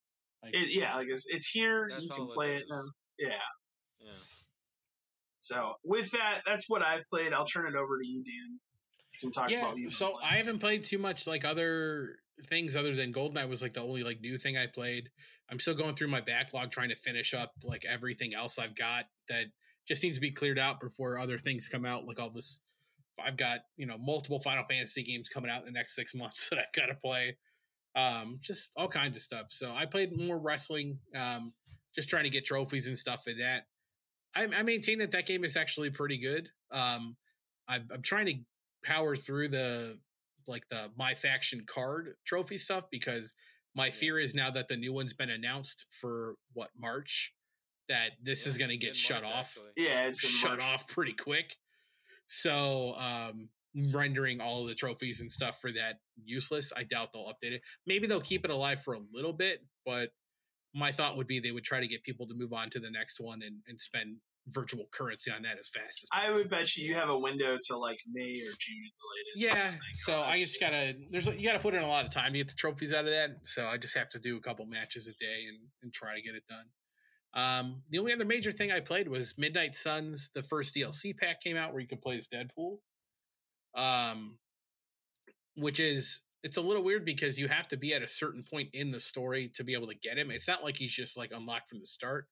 Like, 0.43 0.55
it, 0.55 0.69
yeah, 0.69 0.95
like 0.95 1.07
it's, 1.09 1.25
it's 1.27 1.49
here. 1.49 1.87
That's 1.89 2.03
you 2.03 2.09
can 2.09 2.27
play 2.27 2.27
it 2.27 2.33
play 2.33 2.55
it 2.55 2.59
is. 2.59 2.65
now. 2.69 2.83
Yeah. 3.19 3.27
yeah. 3.99 4.11
So 5.37 5.73
with 5.83 6.11
that, 6.11 6.41
that's 6.45 6.69
what 6.69 6.81
I've 6.81 7.03
played. 7.09 7.33
I'll 7.33 7.45
turn 7.45 7.67
it 7.67 7.75
over 7.75 7.99
to 7.99 8.07
you, 8.07 8.23
Dan. 8.23 8.59
You 9.13 9.19
can 9.19 9.31
talk 9.31 9.49
yeah. 9.49 9.59
about 9.59 9.77
you've 9.77 9.91
So 9.91 10.07
playing. 10.07 10.19
I 10.23 10.37
haven't 10.37 10.59
played 10.59 10.83
too 10.83 10.97
much 10.97 11.27
like 11.27 11.45
other 11.45 12.17
things 12.45 12.75
other 12.75 12.95
than 12.95 13.13
GoldenEye 13.13 13.47
was 13.49 13.61
like 13.61 13.73
the 13.73 13.81
only 13.81 14.03
like 14.03 14.21
new 14.21 14.37
thing 14.37 14.57
I 14.57 14.67
played. 14.67 15.09
I'm 15.49 15.59
still 15.59 15.75
going 15.75 15.95
through 15.95 16.09
my 16.09 16.21
backlog 16.21 16.71
trying 16.71 16.89
to 16.89 16.95
finish 16.95 17.33
up 17.33 17.51
like 17.63 17.85
everything 17.85 18.33
else 18.35 18.59
I've 18.59 18.75
got 18.75 19.05
that 19.29 19.45
just 19.87 20.03
needs 20.03 20.17
to 20.17 20.21
be 20.21 20.31
cleared 20.31 20.59
out 20.59 20.79
before 20.79 21.17
other 21.17 21.37
things 21.37 21.67
come 21.67 21.85
out. 21.85 22.05
Like 22.05 22.19
all 22.19 22.29
this, 22.29 22.59
I've 23.23 23.37
got 23.37 23.61
you 23.77 23.85
know 23.85 23.97
multiple 23.97 24.39
Final 24.39 24.65
Fantasy 24.65 25.03
games 25.03 25.29
coming 25.29 25.49
out 25.49 25.61
in 25.61 25.65
the 25.65 25.71
next 25.71 25.95
six 25.95 26.13
months 26.13 26.49
that 26.51 26.59
I've 26.59 26.73
got 26.73 26.87
to 26.87 26.95
play. 26.95 27.37
Um, 27.97 28.37
just 28.41 28.71
all 28.77 28.87
kinds 28.87 29.17
of 29.17 29.23
stuff. 29.23 29.47
So 29.49 29.73
I 29.73 29.85
played 29.87 30.15
more 30.15 30.37
wrestling, 30.37 30.99
um, 31.15 31.51
just 31.95 32.09
trying 32.09 32.25
to 32.25 32.29
get 32.29 32.45
trophies 32.45 32.85
and 32.87 32.97
stuff 32.97 33.23
for 33.23 33.33
that. 33.41 33.63
I, 34.35 34.43
I 34.43 34.61
maintain 34.61 34.99
that 34.99 35.11
that 35.11 35.25
game 35.25 35.43
is 35.43 35.57
actually 35.57 35.89
pretty 35.89 36.19
good. 36.19 36.47
Um, 36.71 37.15
I'm, 37.67 37.87
I'm 37.91 38.03
trying 38.03 38.27
to 38.27 38.35
power 38.83 39.15
through 39.15 39.47
the 39.49 39.97
like 40.47 40.67
the 40.69 40.91
my 40.95 41.15
faction 41.15 41.63
card 41.65 42.13
trophy 42.25 42.57
stuff 42.57 42.85
because 42.91 43.33
my 43.75 43.89
fear 43.89 44.19
is 44.19 44.33
now 44.35 44.51
that 44.51 44.67
the 44.67 44.77
new 44.77 44.93
one's 44.93 45.13
been 45.13 45.29
announced 45.31 45.85
for 45.89 46.35
what 46.53 46.69
March 46.77 47.33
that 47.89 48.11
this 48.23 48.45
is 48.47 48.57
going 48.57 48.69
to 48.69 48.77
get 48.77 48.95
shut 48.95 49.23
March, 49.23 49.33
off 49.33 49.57
actually. 49.57 49.71
yeah, 49.75 50.07
it's 50.07 50.23
in 50.23 50.29
shut 50.41 50.59
March. 50.59 50.61
off 50.61 50.87
pretty 50.87 51.13
quick. 51.13 51.55
So 52.27 52.93
um 52.97 53.49
rendering 53.93 54.41
all 54.41 54.65
the 54.65 54.75
trophies 54.75 55.21
and 55.21 55.31
stuff 55.31 55.59
for 55.61 55.71
that 55.71 55.99
useless. 56.23 56.71
I 56.75 56.83
doubt 56.83 57.13
they'll 57.13 57.25
update 57.25 57.53
it. 57.53 57.61
Maybe 57.85 58.07
they'll 58.07 58.21
keep 58.21 58.45
it 58.45 58.51
alive 58.51 58.81
for 58.83 58.93
a 58.93 58.99
little 59.13 59.33
bit, 59.33 59.59
but 59.85 60.09
my 60.73 60.91
thought 60.91 61.17
would 61.17 61.27
be 61.27 61.39
they 61.39 61.51
would 61.51 61.63
try 61.63 61.79
to 61.79 61.87
get 61.87 62.03
people 62.03 62.27
to 62.27 62.33
move 62.35 62.53
on 62.53 62.69
to 62.69 62.79
the 62.79 62.89
next 62.89 63.19
one 63.19 63.41
and, 63.43 63.57
and 63.67 63.79
spend 63.79 64.17
virtual 64.49 64.85
currency 64.91 65.31
on 65.31 65.41
that 65.41 65.57
as 65.59 65.69
fast 65.69 66.03
as 66.03 66.09
I 66.11 66.31
would 66.31 66.49
bet 66.49 66.75
you 66.77 66.87
you 66.87 66.95
have 66.95 67.09
a 67.09 67.17
window 67.17 67.57
to 67.67 67.77
like 67.77 67.99
May 68.11 68.39
or 68.41 68.53
June 68.57 68.81
at 68.85 68.93
the 68.95 69.43
latest. 69.43 69.55
Yeah, 69.55 69.71
so 69.93 70.15
oh, 70.15 70.21
I 70.21 70.37
just 70.37 70.59
gotta 70.59 70.95
there's 71.09 71.27
you 71.27 71.45
gotta 71.45 71.59
put 71.59 71.73
in 71.73 71.83
a 71.83 71.87
lot 71.87 72.05
of 72.05 72.11
time 72.11 72.31
to 72.31 72.37
get 72.37 72.47
the 72.47 72.55
trophies 72.55 72.93
out 72.93 73.05
of 73.05 73.11
that. 73.11 73.37
So 73.43 73.65
I 73.65 73.77
just 73.77 73.97
have 73.97 74.09
to 74.09 74.19
do 74.19 74.37
a 74.37 74.39
couple 74.39 74.65
matches 74.65 75.07
a 75.07 75.23
day 75.23 75.43
and, 75.49 75.57
and 75.83 75.93
try 75.93 76.15
to 76.15 76.21
get 76.21 76.35
it 76.35 76.43
done. 76.47 76.65
Um, 77.33 77.75
the 77.89 77.99
only 77.99 78.13
other 78.13 78.25
major 78.25 78.51
thing 78.51 78.71
I 78.71 78.79
played 78.79 79.07
was 79.07 79.35
Midnight 79.37 79.75
Suns. 79.75 80.31
The 80.33 80.43
first 80.43 80.73
DLC 80.75 81.15
pack 81.15 81.41
came 81.41 81.57
out 81.57 81.71
where 81.71 81.81
you 81.81 81.87
could 81.87 82.01
play 82.01 82.17
as 82.17 82.27
Deadpool. 82.27 82.77
Um, 83.77 84.37
which 85.55 85.79
is 85.79 86.21
it's 86.43 86.57
a 86.57 86.61
little 86.61 86.83
weird 86.83 87.05
because 87.05 87.37
you 87.37 87.47
have 87.47 87.67
to 87.69 87.77
be 87.77 87.93
at 87.93 88.01
a 88.01 88.07
certain 88.07 88.43
point 88.43 88.69
in 88.73 88.89
the 88.89 88.99
story 88.99 89.51
to 89.55 89.63
be 89.63 89.73
able 89.73 89.87
to 89.87 89.95
get 89.95 90.17
him. 90.17 90.31
It's 90.31 90.47
not 90.47 90.63
like 90.63 90.77
he's 90.77 90.91
just 90.91 91.17
like 91.17 91.31
unlocked 91.31 91.69
from 91.69 91.79
the 91.79 91.87
start 91.87 92.27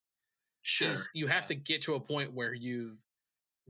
sure. 0.66 0.96
you 1.14 1.28
have 1.28 1.48
to 1.48 1.56
get 1.56 1.84
to 1.84 1.94
a 1.94 2.00
point 2.00 2.34
where 2.34 2.54
you've 2.54 2.98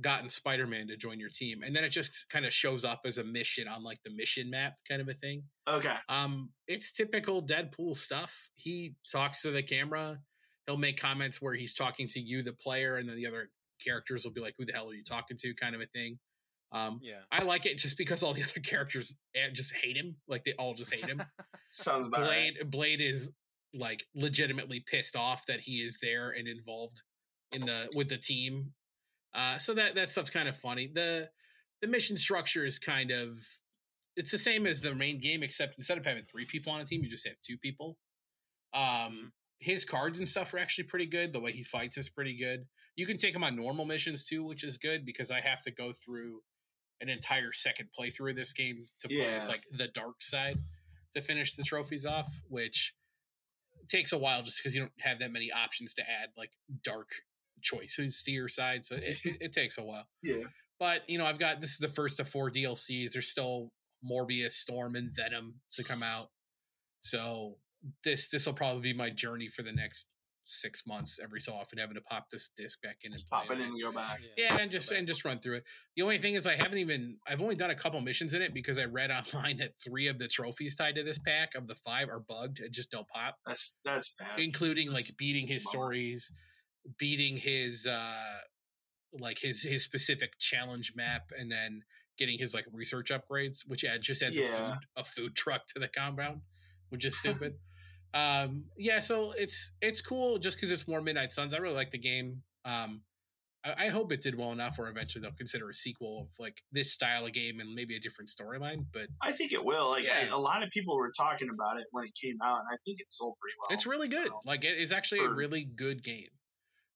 gotten 0.02 0.30
Spider-Man 0.30 0.88
to 0.88 0.98
join 0.98 1.20
your 1.20 1.30
team, 1.30 1.64
and 1.64 1.76
then 1.76 1.84
it 1.84 1.90
just 1.90 2.30
kind 2.30 2.46
of 2.46 2.54
shows 2.54 2.84
up 2.84 3.02
as 3.06 3.18
a 3.18 3.24
mission 3.24 3.68
on 3.68 3.84
like 3.84 4.00
the 4.04 4.12
mission 4.12 4.50
map 4.50 4.74
kind 4.90 5.02
of 5.02 5.08
a 5.08 5.14
thing. 5.14 5.44
Okay. 5.68 5.96
Um, 6.10 6.50
it's 6.68 6.92
typical 6.92 7.42
Deadpool 7.42 7.96
stuff. 7.96 8.34
He 8.56 8.96
talks 9.12 9.42
to 9.44 9.52
the 9.52 9.64
camera. 9.64 10.20
He'll 10.66 10.78
make 10.78 11.00
comments 11.00 11.42
where 11.42 11.54
he's 11.54 11.76
talking 11.76 12.08
to 12.10 12.20
you, 12.20 12.44
the 12.44 12.54
player, 12.54 12.96
and 12.96 13.08
then 13.08 13.16
the 13.16 13.28
other 13.28 13.50
characters 13.84 14.26
will 14.26 14.34
be 14.34 14.42
like, 14.42 14.56
"Who 14.58 14.66
the 14.66 14.74
hell 14.74 14.90
are 14.90 14.94
you 14.94 15.04
talking 15.04 15.38
to?" 15.38 15.54
kind 15.54 15.76
of 15.76 15.82
a 15.82 15.88
thing. 15.88 16.18
Um, 16.76 17.00
Yeah. 17.02 17.22
I 17.32 17.44
like 17.44 17.66
it 17.66 17.78
just 17.78 17.98
because 17.98 18.22
all 18.22 18.34
the 18.34 18.44
other 18.50 18.60
characters 18.62 19.16
eh, 19.36 19.50
just 19.54 19.74
hate 19.74 19.98
him. 19.98 20.16
Like 20.28 20.44
they 20.44 20.54
all 20.54 20.74
just 20.74 20.94
hate 20.94 21.06
him. 21.06 21.22
Sounds 21.70 22.08
about 22.08 22.22
right. 22.22 22.54
Blade 22.60 22.72
Blade 22.72 23.02
is 23.02 23.32
like 23.74 24.04
legitimately 24.16 24.82
pissed 24.86 25.16
off 25.16 25.46
that 25.48 25.60
he 25.60 25.78
is 25.78 26.00
there 26.02 26.32
and 26.32 26.48
involved 26.48 27.02
in 27.52 27.62
the 27.62 27.90
with 27.96 28.10
the 28.10 28.18
team. 28.18 28.72
Uh, 29.34 29.58
so 29.58 29.74
that 29.74 29.96
that 29.96 30.10
stuff's 30.10 30.30
kind 30.30 30.48
of 30.48 30.58
funny. 30.58 30.92
The 30.94 31.30
the 31.82 31.88
mission 31.88 32.18
structure 32.18 32.66
is 32.66 32.80
kind 32.80 33.12
of 33.12 33.38
it's 34.16 34.32
the 34.32 34.38
same 34.38 34.66
as 34.66 34.82
the 34.82 34.96
main 34.96 35.20
game, 35.20 35.44
except 35.44 35.76
instead 35.78 35.98
of 35.98 36.06
having 36.06 36.24
three 36.24 36.46
people 36.46 36.72
on 36.72 36.82
a 36.82 36.86
team, 36.86 37.04
you 37.04 37.10
just 37.10 37.28
have 37.28 37.36
two 37.46 37.58
people. 37.58 37.98
Um, 38.74 39.32
his 39.60 39.86
cards 39.86 40.20
and 40.20 40.28
stuff 40.28 40.54
are 40.54 40.60
actually 40.60 40.86
pretty 40.86 41.06
good. 41.06 41.34
The 41.34 41.40
way 41.40 41.52
he 41.52 41.64
fights 41.64 41.98
is 41.98 42.10
pretty 42.10 42.38
good. 42.38 42.66
You 42.96 43.06
can 43.06 43.18
take 43.18 43.36
him 43.36 43.44
on 43.44 43.56
normal 43.56 43.86
missions 43.86 44.26
too, 44.26 44.44
which 44.46 44.64
is 44.64 44.78
good 44.78 45.06
because 45.06 45.32
I 45.32 45.42
have 45.42 45.62
to 45.64 45.72
go 45.72 45.92
through 45.94 46.42
an 47.02 47.10
entire 47.10 47.52
second 47.52 47.90
playthrough 47.98 48.32
of 48.32 48.36
this 48.36 48.54
game 48.54 48.88
to 49.02 49.08
play 49.08 49.34
as 49.36 49.48
like 49.48 49.64
the 49.72 49.88
dark 49.88 50.22
side 50.22 50.58
to 51.14 51.22
finish 51.22 51.56
the 51.56 51.64
trophies 51.64 52.06
off, 52.06 52.30
which 52.50 52.94
takes 53.88 54.14
a 54.14 54.18
while 54.18 54.42
just 54.42 54.58
because 54.58 54.76
you 54.76 54.82
don't 54.82 54.92
have 55.00 55.20
that 55.20 55.32
many 55.32 55.52
options 55.52 55.94
to 55.96 56.02
add 56.02 56.30
like 56.38 56.52
dark 56.84 57.10
choices 57.62 58.24
to 58.24 58.32
your 58.32 58.48
side. 58.48 58.86
So 58.86 58.96
it, 58.96 59.20
it, 59.24 59.38
it 59.42 59.52
takes 59.54 59.78
a 59.78 59.84
while. 59.84 60.08
Yeah. 60.24 60.44
But 60.78 61.10
you 61.10 61.18
know, 61.18 61.26
I've 61.26 61.40
got 61.40 61.62
this 61.62 61.72
is 61.72 61.78
the 61.78 61.88
first 61.88 62.20
of 62.20 62.28
four 62.28 62.52
DLCs. 62.52 63.14
There's 63.14 63.30
still 63.30 63.70
Morbius, 64.04 64.52
Storm, 64.52 64.96
and 64.96 65.10
Venom 65.16 65.56
to 65.74 65.84
come 65.86 66.04
out. 66.04 66.28
So 67.00 67.56
this 68.04 68.28
this 68.28 68.46
will 68.46 68.54
probably 68.54 68.82
be 68.82 68.94
my 68.94 69.10
journey 69.10 69.48
for 69.48 69.64
the 69.64 69.72
next 69.72 70.15
six 70.46 70.86
months. 70.88 71.20
Every 71.22 71.42
so 71.42 71.54
often, 71.54 71.78
having 71.80 71.96
to 71.96 72.02
pop 72.02 72.30
this 72.30 72.50
disc 72.56 72.82
back 72.82 72.98
in 73.04 73.12
and 73.12 73.22
play 73.30 73.40
Pop 73.42 73.52
it 73.52 73.60
it. 73.60 73.64
in 73.64 73.70
and 73.72 73.82
go 73.82 73.92
back. 73.92 74.22
Yeah, 74.38 74.58
and 74.58 74.72
just 74.72 74.92
and 74.92 75.08
just 75.08 75.26
run 75.26 75.40
through 75.40 75.58
it. 75.58 75.64
The 75.96 76.04
only 76.04 76.18
thing 76.18 76.36
is, 76.36 76.48
I 76.48 76.56
haven't 76.56 76.78
even 76.78 77.18
I've 77.28 77.42
only 77.42 77.56
done 77.56 77.72
a 77.72 77.76
couple 77.76 78.00
missions 78.02 78.34
in 78.34 78.42
it 78.42 78.54
because 78.54 78.78
I 78.80 78.86
read 78.86 79.12
online 79.34 79.58
that 79.58 79.72
three 79.84 80.08
of 80.08 80.18
the 80.20 80.28
trophies 80.28 80.76
tied 80.76 80.96
to 80.96 81.04
this 81.04 81.20
pack 81.20 81.56
of 81.56 81.68
the 81.68 81.76
five 81.76 82.10
are 82.10 82.20
bugged 82.20 82.60
and 82.62 82.72
just 82.74 82.92
don't 82.92 83.08
pop, 83.08 83.36
That's 83.46 83.78
that's 83.84 84.14
bad. 84.18 84.40
including 84.40 84.88
That's- 84.88 85.10
like 85.10 85.18
beating 85.18 85.48
his 85.48 85.58
a 85.58 85.60
stories, 85.62 86.32
beating 86.98 87.38
his 87.38 87.88
uh 87.88 88.38
like 89.20 89.40
his 89.40 89.62
his 89.62 89.84
specific 89.84 90.38
challenge 90.40 90.94
map, 90.96 91.24
and 91.38 91.52
then 91.52 91.82
getting 92.18 92.38
his 92.40 92.54
like 92.54 92.66
research 92.72 93.12
upgrades, 93.12 93.60
which 93.68 93.84
add 93.84 94.02
just 94.02 94.22
adds 94.22 94.38
a 94.38 94.42
food 94.48 94.78
a 94.98 95.04
food 95.04 95.36
truck 95.36 95.68
to 95.68 95.80
the 95.80 95.88
compound, 95.88 96.42
which 96.90 97.06
is 97.06 97.18
stupid. 97.18 97.54
um 98.16 98.64
yeah, 98.78 99.00
so 99.00 99.34
it's 99.38 99.74
it's 99.82 100.02
cool 100.02 100.38
just 100.40 100.58
because 100.58 100.72
it's 100.72 100.88
more 100.88 101.02
Midnight 101.02 101.32
Suns. 101.34 101.54
I 101.54 101.58
really 101.58 101.76
like 101.76 101.92
the 101.92 101.98
game. 102.00 102.42
Um 102.64 103.02
I, 103.66 103.86
I 103.86 103.88
hope 103.90 104.12
it 104.12 104.22
did 104.22 104.36
well 104.36 104.52
enough 104.52 104.78
where 104.78 104.90
eventually 104.90 105.22
they'll 105.22 105.32
consider 105.34 105.70
a 105.70 105.74
sequel 105.74 106.22
of 106.22 106.28
like 106.40 106.62
this 106.72 106.94
style 106.94 107.26
of 107.26 107.34
game 107.34 107.60
and 107.60 107.74
maybe 107.76 107.96
a 107.96 108.00
different 108.00 108.30
storyline. 108.30 108.86
But 108.94 109.08
I 109.22 109.32
think 109.34 109.52
it 109.52 109.64
will. 109.64 109.90
Like 109.90 110.06
Yeah. 110.06 110.34
a 110.34 110.38
lot 110.38 110.64
of 110.64 110.70
people 110.70 110.96
were 110.96 111.12
talking 111.18 111.50
about 111.54 111.78
it 111.80 111.88
when 111.92 112.06
it 112.06 112.12
came 112.20 112.38
out, 112.44 112.60
and 112.60 112.68
I 112.72 112.78
think 112.86 113.00
it 113.02 113.12
sold 113.12 113.36
pretty 113.42 113.56
well. 113.60 113.76
it's 113.76 113.86
really 113.86 114.08
good. 114.08 114.32
Like 114.46 114.64
it 114.64 114.78
is 114.78 114.92
actually 114.94 115.22
a 115.26 115.30
really 115.30 115.64
good 115.66 116.04
game. 116.04 116.30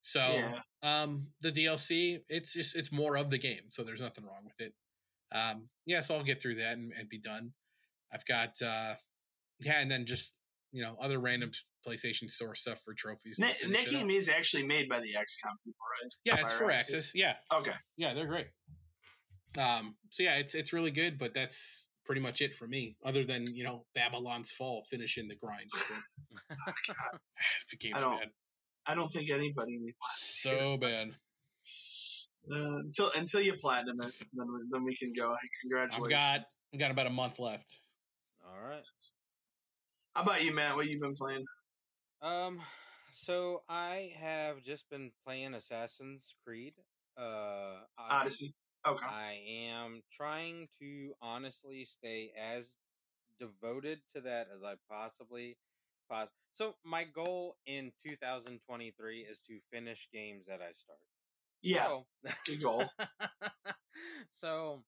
So 0.01 0.21
yeah, 0.21 0.59
um 0.81 1.27
the 1.41 1.51
DLC, 1.51 2.21
it's 2.29 2.53
just 2.53 2.75
it's 2.77 2.91
more 2.91 3.17
of 3.17 3.29
the 3.29 3.37
game, 3.37 3.63
so 3.69 3.83
there's 3.83 4.01
nothing 4.01 4.23
wrong 4.25 4.45
with 4.45 4.59
it. 4.61 4.73
Um 5.33 5.67
yeah, 5.85 5.99
so 5.99 6.15
I'll 6.15 6.23
get 6.23 6.41
through 6.41 6.55
that 6.55 6.77
and, 6.77 6.93
and 6.97 7.09
be 7.09 7.19
done. 7.19 7.51
I've 8.13 8.25
got 8.25 8.61
uh 8.61 8.93
yeah, 9.59 9.81
and 9.81 9.91
then 9.91 10.05
just 10.05 10.33
you 10.71 10.83
know 10.83 10.95
other 11.01 11.19
random 11.19 11.51
PlayStation 11.87 12.29
Store 12.29 12.55
stuff 12.55 12.81
for 12.83 12.93
trophies. 12.93 13.37
to 13.37 13.41
that, 13.43 13.55
that 13.71 13.87
game 13.87 14.09
is 14.09 14.29
actually 14.29 14.63
made 14.63 14.89
by 14.89 14.99
the 14.99 15.13
XCOM 15.13 15.53
people, 15.65 15.85
right? 16.01 16.13
Yeah, 16.25 16.35
it's 16.39 16.53
Firaxis. 16.53 16.73
Access. 16.73 17.11
Yeah, 17.15 17.33
Okay, 17.53 17.71
yeah, 17.97 18.13
they're 18.13 18.27
great. 18.27 18.47
Um, 19.57 19.95
so 20.09 20.23
yeah, 20.23 20.35
it's 20.35 20.55
it's 20.55 20.73
really 20.73 20.91
good, 20.91 21.17
but 21.17 21.33
that's 21.33 21.89
pretty 22.05 22.21
much 22.21 22.41
it 22.41 22.55
for 22.55 22.67
me. 22.67 22.97
Other 23.03 23.23
than 23.23 23.45
you 23.53 23.63
know 23.63 23.85
Babylon's 23.95 24.51
Fall 24.51 24.83
finishing 24.89 25.27
the 25.27 25.35
grind. 25.35 25.69
the 27.71 27.77
game's 27.77 27.97
I 27.97 28.01
don't- 28.01 28.19
bad, 28.19 28.29
I 28.85 28.95
don't 28.95 29.11
think 29.11 29.29
anybody 29.29 29.77
wants 29.77 30.41
so 30.41 30.73
it. 30.73 30.81
bad. 30.81 31.09
Uh, 32.51 32.77
until 32.79 33.11
until 33.15 33.41
you 33.41 33.53
platinum 33.53 34.01
it, 34.01 34.13
then 34.33 34.47
we, 34.47 34.59
then 34.71 34.83
we 34.83 34.95
can 34.95 35.13
go. 35.15 35.35
Congratulations! 35.61 36.03
I've 36.03 36.09
got 36.09 36.45
I've 36.73 36.79
got 36.79 36.91
about 36.91 37.07
a 37.07 37.11
month 37.11 37.37
left. 37.37 37.79
All 38.43 38.67
right. 38.67 38.83
How 40.15 40.23
about 40.23 40.43
you, 40.43 40.53
Matt? 40.53 40.75
What 40.75 40.87
you 40.87 40.99
been 40.99 41.15
playing? 41.15 41.45
Um, 42.21 42.61
so 43.11 43.63
I 43.69 44.13
have 44.19 44.61
just 44.63 44.89
been 44.89 45.11
playing 45.25 45.53
Assassin's 45.53 46.33
Creed. 46.45 46.73
Uh, 47.17 47.81
Odyssey. 47.99 48.53
Okay. 48.87 49.05
I 49.05 49.39
am 49.69 50.01
trying 50.11 50.67
to 50.79 51.13
honestly 51.21 51.85
stay 51.85 52.31
as 52.37 52.75
devoted 53.39 53.99
to 54.15 54.21
that 54.21 54.47
as 54.55 54.63
I 54.63 54.75
possibly 54.89 55.57
pos- 56.09 56.29
So 56.53 56.75
my 56.83 57.03
goal 57.03 57.55
in 57.65 57.91
2023 58.05 59.21
is 59.21 59.39
to 59.47 59.59
finish 59.71 60.07
games 60.11 60.45
that 60.47 60.61
I 60.61 60.71
start. 60.73 60.99
Yeah, 61.61 61.85
So, 61.85 62.05
good 62.45 62.61
goal. 62.61 62.85
so 64.31 64.83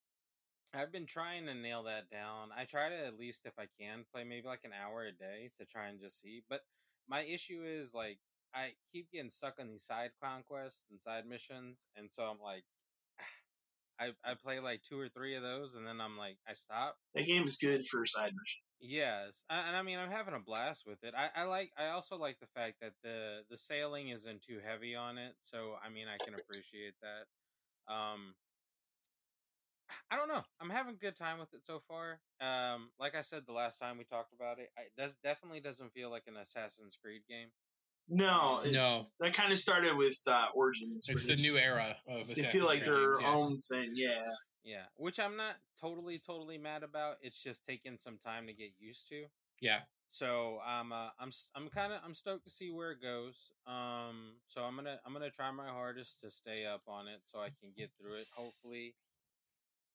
I've 0.73 0.91
been 0.91 1.05
trying 1.05 1.45
to 1.47 1.53
nail 1.53 1.83
that 1.83 2.09
down. 2.09 2.49
I 2.57 2.65
try 2.65 2.89
to 2.89 3.05
at 3.05 3.19
least 3.19 3.41
if 3.45 3.53
I 3.59 3.65
can 3.79 4.05
play 4.13 4.23
maybe 4.23 4.47
like 4.47 4.63
an 4.63 4.71
hour 4.73 5.03
a 5.05 5.11
day 5.11 5.51
to 5.59 5.65
try 5.65 5.87
and 5.87 5.99
just 5.99 6.21
see. 6.21 6.43
But 6.49 6.61
my 7.09 7.21
issue 7.23 7.63
is 7.65 7.93
like 7.93 8.19
I 8.53 8.71
keep 8.91 9.11
getting 9.11 9.29
stuck 9.29 9.55
on 9.59 9.67
these 9.69 9.85
side 9.85 10.11
conquests 10.23 10.83
and 10.89 10.99
side 11.01 11.25
missions, 11.25 11.77
and 11.95 12.09
so 12.11 12.23
I'm 12.23 12.39
like, 12.41 12.63
I 13.99 14.11
I 14.23 14.35
play 14.41 14.59
like 14.59 14.81
two 14.87 14.97
or 14.99 15.09
three 15.09 15.35
of 15.35 15.43
those, 15.43 15.75
and 15.75 15.85
then 15.85 15.99
I'm 15.99 16.17
like, 16.17 16.37
I 16.47 16.53
stop. 16.53 16.95
That 17.15 17.27
game's 17.27 17.57
good 17.57 17.85
for 17.85 18.05
side 18.05 18.33
missions. 18.33 18.79
Yes, 18.81 19.43
I- 19.49 19.67
and 19.67 19.75
I 19.75 19.81
mean 19.81 19.99
I'm 19.99 20.11
having 20.11 20.33
a 20.33 20.39
blast 20.39 20.83
with 20.87 21.03
it. 21.03 21.13
I, 21.15 21.41
I 21.41 21.43
like. 21.43 21.71
I 21.77 21.87
also 21.89 22.15
like 22.15 22.39
the 22.39 22.47
fact 22.55 22.75
that 22.81 22.93
the 23.03 23.41
the 23.49 23.57
sailing 23.57 24.09
isn't 24.09 24.41
too 24.43 24.59
heavy 24.65 24.95
on 24.95 25.17
it, 25.17 25.33
so 25.41 25.75
I 25.85 25.89
mean 25.89 26.07
I 26.07 26.23
can 26.23 26.33
appreciate 26.33 26.93
that. 27.01 27.93
Um, 27.93 28.35
I 30.09 30.15
don't 30.17 30.27
know. 30.27 30.41
I'm 30.59 30.69
having 30.69 30.95
a 30.95 30.97
good 30.97 31.15
time 31.17 31.39
with 31.39 31.53
it 31.53 31.61
so 31.65 31.81
far. 31.87 32.19
Um, 32.39 32.89
like 32.99 33.15
I 33.15 33.21
said 33.21 33.43
the 33.45 33.53
last 33.53 33.77
time 33.79 33.97
we 33.97 34.03
talked 34.03 34.33
about 34.33 34.59
it, 34.59 34.69
I, 34.77 34.83
that 34.97 35.11
definitely 35.23 35.59
doesn't 35.61 35.93
feel 35.93 36.09
like 36.09 36.23
an 36.27 36.37
Assassin's 36.37 36.97
Creed 37.01 37.21
game. 37.29 37.49
No, 38.09 38.61
it- 38.65 38.71
No, 38.73 39.07
that 39.19 39.33
kind 39.33 39.51
of 39.51 39.57
started 39.57 39.95
with 39.95 40.17
uh, 40.27 40.47
Origins. 40.53 41.07
it's 41.07 41.27
the 41.27 41.35
new 41.35 41.55
era 41.57 41.95
of. 42.07 42.27
They 42.35 42.43
feel 42.43 42.65
like 42.65 42.83
Creed 42.83 42.91
their 42.93 43.17
games, 43.17 43.21
yeah. 43.21 43.33
own 43.33 43.57
thing. 43.57 43.91
Yeah. 43.95 44.27
Yeah, 44.63 44.83
which 44.95 45.19
I'm 45.19 45.37
not 45.37 45.55
totally 45.79 46.19
totally 46.19 46.57
mad 46.59 46.83
about. 46.83 47.15
It's 47.21 47.41
just 47.41 47.65
taking 47.67 47.97
some 47.97 48.19
time 48.23 48.45
to 48.47 48.53
get 48.53 48.69
used 48.77 49.07
to. 49.09 49.25
Yeah, 49.59 49.79
So 50.09 50.59
I'm 50.65 50.91
uh, 50.91 51.09
I'm 51.19 51.29
s- 51.29 51.49
I'm 51.55 51.67
kind 51.69 51.93
of 51.93 51.99
I'm 52.05 52.13
stoked 52.13 52.43
to 52.45 52.51
see 52.51 52.69
where 52.69 52.91
it 52.91 53.01
goes. 53.01 53.51
Um, 53.65 54.33
so 54.47 54.61
I'm 54.61 54.75
gonna 54.75 54.99
I'm 55.05 55.13
gonna 55.13 55.31
try 55.31 55.49
my 55.51 55.69
hardest 55.69 56.21
to 56.21 56.29
stay 56.29 56.65
up 56.65 56.81
on 56.87 57.07
it 57.07 57.21
so 57.31 57.39
I 57.39 57.49
can 57.59 57.71
get 57.75 57.89
through 57.99 58.15
it. 58.17 58.27
Hopefully, 58.35 58.93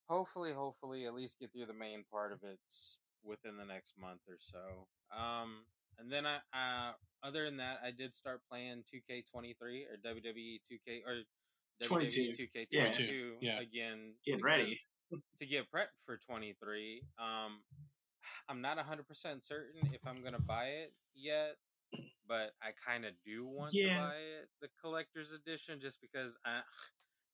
hopefully, 0.09 0.53
hopefully, 0.53 1.07
at 1.07 1.15
least 1.15 1.39
get 1.39 1.53
through 1.53 1.67
the 1.67 1.73
main 1.73 2.05
part 2.11 2.33
of 2.33 2.43
it 2.43 2.59
within 3.25 3.57
the 3.57 3.65
next 3.65 3.95
month 4.01 4.21
or 4.29 4.39
so. 4.41 4.87
Um, 5.17 5.65
and 5.99 6.11
then 6.13 6.25
I 6.27 6.37
uh, 6.53 6.93
other 7.27 7.45
than 7.45 7.57
that, 7.59 7.79
I 7.85 7.91
did 7.91 8.15
start 8.15 8.41
playing 8.51 8.85
2K23 8.93 9.55
or 9.91 9.97
WWE 10.05 10.61
2K 10.71 11.03
or 11.07 11.15
E 11.17 11.25
22. 11.83 12.33
2K22 12.33 12.69
Yeah. 12.71 12.89
Yeah. 13.41 13.61
again. 13.61 14.15
Getting 14.25 14.43
ready. 14.45 14.79
to 15.39 15.47
get 15.47 15.71
prep 15.71 15.89
for 16.05 16.19
23. 16.29 17.03
Um, 17.19 17.61
I'm 18.49 18.61
not 18.61 18.79
100% 18.79 19.03
certain 19.45 19.81
if 19.93 20.01
I'm 20.07 20.21
going 20.21 20.35
to 20.35 20.39
buy 20.41 20.67
it 20.67 20.93
yet, 21.15 21.57
but 22.29 22.53
I 22.63 22.71
kind 22.87 23.05
of 23.05 23.13
do 23.25 23.47
want 23.47 23.73
Yeah. 23.73 23.89
to 23.89 24.01
buy 24.01 24.17
it, 24.17 24.49
the 24.61 24.69
collector's 24.81 25.33
edition, 25.33 25.81
just 25.81 26.01
because 26.01 26.37
I, 26.45 26.61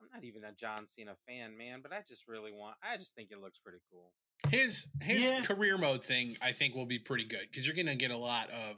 I'm 0.03 0.09
not 0.13 0.25
even 0.25 0.43
a 0.45 0.53
John 0.53 0.87
Cena 0.89 1.15
fan, 1.27 1.57
man, 1.57 1.81
but 1.83 1.93
I 1.93 2.01
just 2.09 2.27
really 2.27 2.51
want, 2.53 2.77
I 2.83 2.97
just 2.97 3.15
think 3.15 3.29
it 3.31 3.39
looks 3.41 3.59
pretty 3.59 3.79
cool. 3.91 4.13
his 4.51 4.87
his 5.01 5.21
Yeah. 5.21 5.43
career 5.43 5.79
mode 5.79 6.03
thing 6.05 6.37
I 6.43 6.53
think 6.53 6.75
will 6.75 6.87
be 6.87 6.99
pretty 6.99 7.25
good 7.25 7.47
because 7.51 7.67
you're 7.67 7.77
gonna 7.77 7.95
get 7.97 8.11
a 8.11 8.17
lot 8.17 8.51
of 8.51 8.77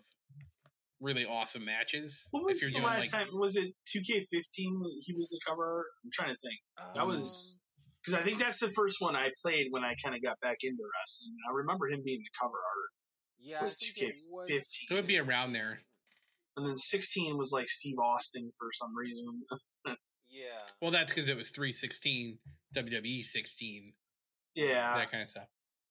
really 1.01 1.25
awesome 1.25 1.65
matches. 1.65 2.29
What 2.31 2.45
was 2.45 2.59
if 2.59 2.63
you're 2.63 2.71
the 2.71 2.75
doing 2.77 2.87
last 2.87 3.13
like 3.13 3.27
time? 3.27 3.39
Was 3.39 3.57
it 3.57 3.75
2K15? 3.87 4.83
He 5.01 5.15
was 5.15 5.29
the 5.31 5.41
cover. 5.47 5.87
I'm 6.05 6.11
trying 6.13 6.31
to 6.35 6.37
think. 6.41 6.61
That 6.95 7.03
Um, 7.03 7.09
was 7.09 7.65
because 8.01 8.15
I 8.15 8.23
think 8.23 8.39
that's 8.39 8.61
the 8.61 8.71
first 8.71 9.01
one 9.01 9.17
I 9.17 9.31
played 9.43 9.69
when 9.71 9.83
I 9.85 9.95
kind 10.03 10.15
of 10.15 10.23
got 10.23 10.39
back 10.41 10.59
into 10.63 10.83
wrestling. 10.99 11.35
I 11.49 11.53
remember 11.55 11.89
him 11.89 12.03
being 12.05 12.21
the 12.23 12.31
cover 12.39 12.57
art, 12.59 12.91
yeah, 13.39 13.61
I 13.61 13.65
was 13.65 13.79
think 13.79 13.97
it 13.99 14.15
was- 14.31 14.49
2K15. 14.49 14.91
it 14.91 14.95
would 14.95 15.07
be 15.07 15.19
around 15.19 15.53
there. 15.55 15.83
and 16.57 16.65
then 16.67 16.77
16 16.77 17.37
was 17.37 17.51
like 17.51 17.69
Steve 17.69 17.99
Austin 17.99 18.53
for 18.57 18.71
some 18.73 18.95
reason. 18.97 19.43
Yeah. 20.35 20.59
Well, 20.83 20.91
that's 20.91 21.13
because 21.13 21.29
it 21.29 21.37
was 21.37 21.51
316, 21.51 22.39
WWE 22.77 23.23
16, 23.23 23.93
yeah. 24.57 24.97
that 24.97 25.11
kind 25.11 25.23
of 25.23 25.29
stuff. 25.29 25.47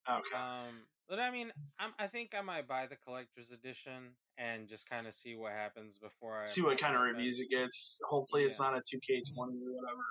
Okay. 0.09 0.35
Um, 0.35 0.83
but 1.07 1.19
I 1.19 1.31
mean, 1.31 1.51
I'm, 1.79 1.91
I 1.97 2.07
think 2.07 2.33
I 2.37 2.41
might 2.41 2.67
buy 2.67 2.87
the 2.87 2.97
collector's 2.97 3.51
edition 3.51 4.15
and 4.37 4.67
just 4.67 4.89
kind 4.89 5.07
of 5.07 5.13
see 5.13 5.35
what 5.35 5.53
happens 5.53 5.97
before 5.97 6.39
I 6.41 6.43
See 6.43 6.61
what 6.61 6.77
kind 6.77 6.95
of 6.95 7.01
reviews 7.01 7.39
it 7.39 7.49
gets. 7.49 8.01
Hopefully, 8.09 8.43
it's 8.43 8.59
not 8.59 8.73
a 8.73 8.79
2K20 8.79 9.37
or 9.37 9.45
whatever. 9.45 10.01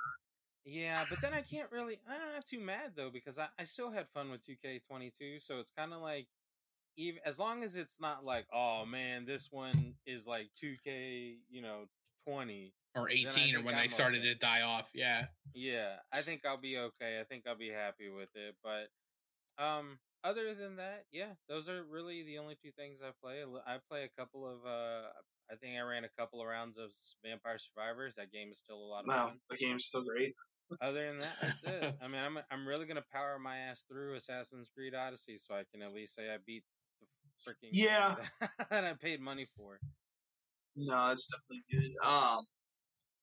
Yeah, 0.65 1.05
but 1.11 1.21
then 1.21 1.35
I 1.35 1.43
can't 1.43 1.71
really. 1.71 1.99
I'm 2.09 2.35
not 2.35 2.47
too 2.47 2.61
mad 2.61 2.93
though 2.97 3.11
because 3.13 3.39
I, 3.39 3.49
I 3.59 3.65
still 3.65 3.91
had 3.91 4.07
fun 4.15 4.31
with 4.31 4.41
2K22, 4.47 5.45
so 5.45 5.59
it's 5.59 5.73
kind 5.77 5.93
of 5.93 6.01
like 6.01 6.29
even 6.97 7.21
as 7.27 7.39
long 7.39 7.65
as 7.65 7.77
it's 7.77 8.01
not 8.01 8.25
like 8.25 8.47
oh 8.53 8.85
man 8.85 9.25
this 9.25 9.49
one 9.51 9.95
is 10.07 10.27
like 10.27 10.49
2K 10.63 11.37
you 11.51 11.63
know 11.63 11.85
20. 12.27 12.73
Or 12.95 13.09
18, 13.09 13.57
or 13.57 13.63
when 13.63 13.75
I'm 13.75 13.83
they 13.83 13.89
started 13.89 14.21
okay. 14.21 14.35
to 14.35 14.39
die 14.39 14.61
off. 14.63 14.91
Yeah. 14.95 15.27
Yeah, 15.55 15.97
I 16.13 16.21
think 16.23 16.43
I'll 16.45 16.61
be 16.61 16.77
okay. 16.77 17.19
I 17.21 17.25
think 17.25 17.45
I'll 17.47 17.57
be 17.57 17.71
happy 17.71 18.11
with 18.11 18.29
it. 18.35 18.55
But 18.63 18.93
um, 19.63 19.99
other 20.25 20.55
than 20.55 20.77
that, 20.77 21.05
yeah, 21.11 21.33
those 21.49 21.69
are 21.69 21.83
really 21.83 22.23
the 22.23 22.39
only 22.39 22.55
two 22.63 22.71
things 22.71 22.99
I 23.03 23.11
play. 23.23 23.43
I 23.67 23.79
play 23.91 24.05
a 24.05 24.21
couple 24.21 24.47
of. 24.47 24.65
uh 24.67 25.09
I 25.51 25.57
think 25.57 25.77
I 25.77 25.83
ran 25.83 26.05
a 26.05 26.09
couple 26.21 26.41
of 26.41 26.47
rounds 26.47 26.79
of 26.79 26.91
Vampire 27.25 27.59
Survivors. 27.59 28.15
That 28.17 28.33
game 28.33 28.49
is 28.53 28.59
still 28.59 28.77
a 28.79 28.89
lot 28.89 29.01
of 29.01 29.07
No, 29.09 29.13
fun. 29.15 29.41
the 29.51 29.57
game's 29.57 29.87
still 29.87 30.05
great. 30.05 30.35
Other 30.81 31.09
than 31.09 31.19
that, 31.19 31.37
that's 31.43 31.63
it. 31.65 31.95
I 32.03 32.09
mean, 32.09 32.21
I'm 32.21 32.39
I'm 32.51 32.67
really 32.67 32.87
gonna 32.87 33.05
power 33.13 33.39
my 33.39 33.59
ass 33.59 33.85
through 33.91 34.15
Assassin's 34.15 34.69
Creed 34.75 34.95
Odyssey, 34.95 35.39
so 35.39 35.55
I 35.55 35.65
can 35.73 35.83
at 35.83 35.93
least 35.93 36.15
say 36.15 36.33
I 36.33 36.39
beat 36.47 36.63
the 37.01 37.07
freaking 37.51 37.71
Yeah. 37.73 38.17
that 38.71 38.85
I 38.85 38.93
paid 38.95 39.21
money 39.21 39.47
for. 39.57 39.79
No, 40.77 41.11
it's 41.11 41.29
definitely 41.29 41.65
good. 41.71 42.07
Um, 42.07 42.39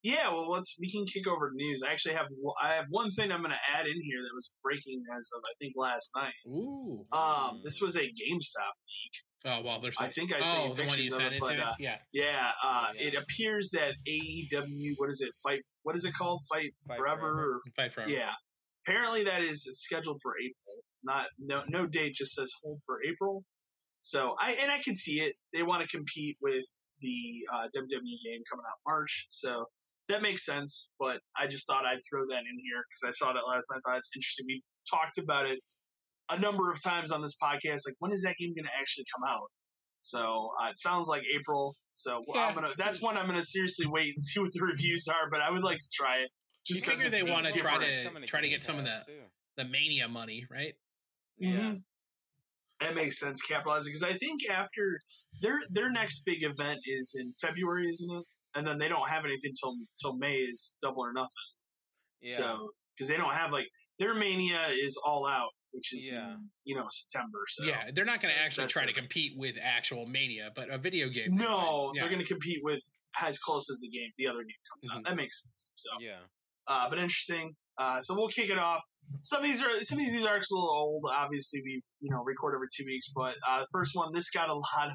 yeah. 0.04 0.32
Well, 0.32 0.50
let's 0.50 0.78
we 0.80 0.92
can 0.92 1.06
kick 1.06 1.28
over 1.28 1.50
to 1.50 1.56
news. 1.56 1.84
I 1.88 1.92
actually 1.92 2.16
have 2.16 2.28
I 2.62 2.70
have 2.74 2.86
one 2.90 3.12
thing 3.12 3.32
I'm 3.32 3.40
going 3.42 3.52
to 3.52 3.78
add 3.78 3.86
in 3.86 4.02
here 4.02 4.22
that 4.24 4.32
was 4.34 4.54
breaking 4.64 5.02
as 5.16 5.30
of 5.36 5.42
I 5.46 5.54
think 5.60 5.74
last 5.76 6.12
night. 6.16 6.34
Ooh. 6.48 7.06
Um, 7.12 7.62
this 7.64 7.82
was 7.82 7.96
a 7.98 8.02
GameStop. 8.02 8.74
Leak. 8.88 9.14
Oh, 9.46 9.62
well, 9.64 9.80
there's. 9.80 9.96
I 10.00 10.08
think 10.08 10.34
I 10.34 10.42
seen 10.42 10.72
oh, 10.72 10.76
pictures 10.76 11.00
you 11.10 11.16
of 11.16 11.22
it, 11.22 11.34
it 11.34 11.40
but, 11.40 11.60
uh. 11.60 11.74
Yeah. 11.80 11.96
Yeah, 12.12 12.52
uh, 12.64 12.88
Yeah. 12.96 13.08
it 13.08 13.16
appears 13.16 13.72
that 13.72 13.94
AEW, 14.08 14.94
what 14.98 15.10
is 15.10 15.22
it, 15.22 15.32
fight? 15.44 15.62
What 15.84 15.96
is 15.96 16.04
it 16.04 16.14
called? 16.14 16.42
Fight, 16.52 16.74
Fight 16.88 16.98
forever? 16.98 17.22
Forever. 17.22 17.52
or- 17.56 17.62
Fight 17.76 17.94
forever. 17.94 18.12
yeah. 18.12 18.32
Apparently, 18.86 19.24
that 19.24 19.42
is 19.42 19.64
scheduled 19.82 20.20
for 20.22 20.34
April. 20.38 20.84
Not 21.04 21.28
no 21.38 21.64
no 21.70 21.88
date, 21.88 22.14
just 22.16 22.34
says 22.34 22.52
hold 22.64 22.82
for 22.86 23.00
April. 23.08 23.44
So 24.02 24.36
I 24.40 24.58
and 24.62 24.72
I 24.72 24.80
can 24.80 24.96
see 24.96 25.20
it. 25.22 25.36
They 25.54 25.64
want 25.64 25.82
to 25.84 25.88
compete 25.88 26.38
with 26.42 26.66
the 27.02 27.48
uh, 27.54 27.68
WWE 27.76 28.18
game 28.26 28.42
coming 28.50 28.66
out 28.68 28.78
March, 28.88 29.26
so 29.30 29.66
that 30.08 30.22
makes 30.22 30.46
sense. 30.46 30.92
But 31.00 31.20
I 31.38 31.48
just 31.48 31.68
thought 31.68 31.86
I'd 31.86 32.00
throw 32.10 32.26
that 32.28 32.40
in 32.40 32.58
here 32.64 32.84
because 32.90 33.08
I 33.08 33.12
saw 33.12 33.34
that 33.34 33.42
last 33.48 33.68
night. 33.72 33.82
I 33.86 33.92
thought 33.92 33.98
it's 33.98 34.12
interesting. 34.16 34.46
We've 34.48 34.62
talked 34.90 35.18
about 35.18 35.46
it 35.46 35.60
a 36.32 36.40
number 36.40 36.72
of 36.72 36.82
times 36.84 37.12
on 37.12 37.22
this 37.22 37.36
podcast. 37.42 37.82
Like, 37.88 37.96
when 38.00 38.12
is 38.12 38.24
that 38.24 38.36
game 38.38 38.54
going 38.56 38.66
to 38.66 38.72
actually 38.80 39.06
come 39.16 39.28
out? 39.30 39.48
So 40.02 40.52
uh, 40.62 40.70
it 40.70 40.80
sounds 40.80 41.08
like 41.08 41.24
April. 41.36 41.76
So 41.92 42.24
well, 42.28 42.40
I'm 42.48 42.56
gonna. 42.56 42.72
That's 42.78 43.02
one 43.02 43.18
I'm 43.18 43.28
gonna 43.28 43.44
seriously 43.44 43.86
wait 43.88 44.14
and 44.16 44.24
see 44.30 44.40
what 44.40 44.52
the 44.54 44.62
reviews 44.64 45.08
are. 45.08 45.30
But 45.30 45.42
I 45.42 45.52
would 45.52 45.64
like 45.64 45.78
to 45.78 45.90
try 45.94 46.20
it. 46.20 46.30
Just 46.66 46.86
because 46.86 47.02
they 47.10 47.24
wanna 47.24 47.52
try 47.52 47.78
to- 47.84 48.26
try 48.28 48.42
to 48.42 48.50
get 48.50 48.64
some 48.64 48.78
of 48.78 48.86
the- 48.86 49.04
too. 49.06 49.20
The 49.58 49.66
Mania 49.66 50.08
money, 50.08 50.46
right? 50.50 50.74
Yeah. 51.38 51.52
Mhm. 51.52 51.82
That 52.82 52.96
makes 52.96 53.20
sense, 53.20 53.42
capitalizing 53.42 53.92
because 53.92 54.04
I 54.04 54.14
think 54.14 54.50
after 54.50 55.00
their 55.42 55.60
their 55.72 55.92
next 55.92 56.24
big 56.26 56.44
event 56.44 56.80
is 56.86 57.16
in 57.20 57.34
February, 57.34 57.90
isn't 57.90 58.16
it? 58.18 58.24
And 58.56 58.66
then 58.66 58.78
they 58.80 58.88
don't 58.88 59.08
have 59.10 59.26
anything 59.26 59.54
till 59.60 59.76
till 60.02 60.16
May 60.18 60.38
is 60.38 60.78
double 60.82 61.02
or 61.04 61.12
nothing. 61.14 61.30
Yeah. 62.22 62.34
So 62.34 62.70
because 62.96 63.10
they 63.10 63.18
don't 63.18 63.34
have 63.34 63.52
like 63.52 63.68
their 64.00 64.14
mania 64.14 64.60
is 64.72 64.98
all 65.06 65.26
out, 65.28 65.50
which 65.72 65.94
is 65.94 66.12
Yeah. 66.12 66.34
in, 66.34 66.50
you 66.64 66.76
know 66.76 66.88
September. 66.90 67.40
So 67.48 67.66
Yeah, 67.66 67.92
they're 67.94 68.06
not 68.06 68.22
going 68.22 68.34
to 68.34 68.40
actually 68.40 68.64
That's 68.64 68.74
try 68.74 68.86
to 68.86 68.94
compete 68.94 69.34
with 69.38 69.58
actual 69.62 70.06
Mania, 70.06 70.52
but 70.56 70.70
a 70.70 70.78
video 70.78 71.10
game. 71.10 71.36
no. 71.36 71.92
Yeah. 71.94 72.02
they're 72.02 72.10
going 72.10 72.24
to 72.24 72.28
compete 72.28 72.62
with 72.64 72.82
as 73.22 73.40
close 73.40 73.70
as 73.70 73.80
the 73.82 73.90
game 73.90 74.10
the 74.18 74.28
other 74.28 74.40
game 74.44 74.56
comes 74.72 74.90
out. 74.92 75.04
Mhm. 75.04 75.08
That 75.10 75.16
makes 75.18 75.44
sense. 75.44 75.72
So 75.76 75.90
yeah. 76.00 76.20
uh, 76.68 76.90
but 76.90 76.98
interesting. 76.98 77.56
Uh, 77.80 78.02
so 78.02 78.14
we'll 78.14 78.28
kick 78.28 78.50
it 78.50 78.60
off. 78.60 78.84
Some 79.22 79.40
of 79.42 79.46
these 79.46 79.64
are 79.64 79.70
some 79.82 79.98
of 79.98 80.06
these 80.06 80.26
arcs 80.26 80.52
are 80.52 80.56
a 80.56 80.60
little 80.60 80.76
old. 80.76 81.04
Obviously, 81.12 81.62
we've 81.66 81.82
you 82.02 82.12
know 82.12 82.22
recorded 82.24 82.58
over 82.58 82.68
two 82.78 82.84
weeks, 82.86 83.10
but 83.16 83.36
uh, 83.48 83.62
the 83.62 83.68
first 83.72 83.96
one 83.96 84.14
this 84.14 84.30
got 84.30 84.50
a 84.50 84.54
lot 84.54 84.88
of. 84.88 84.94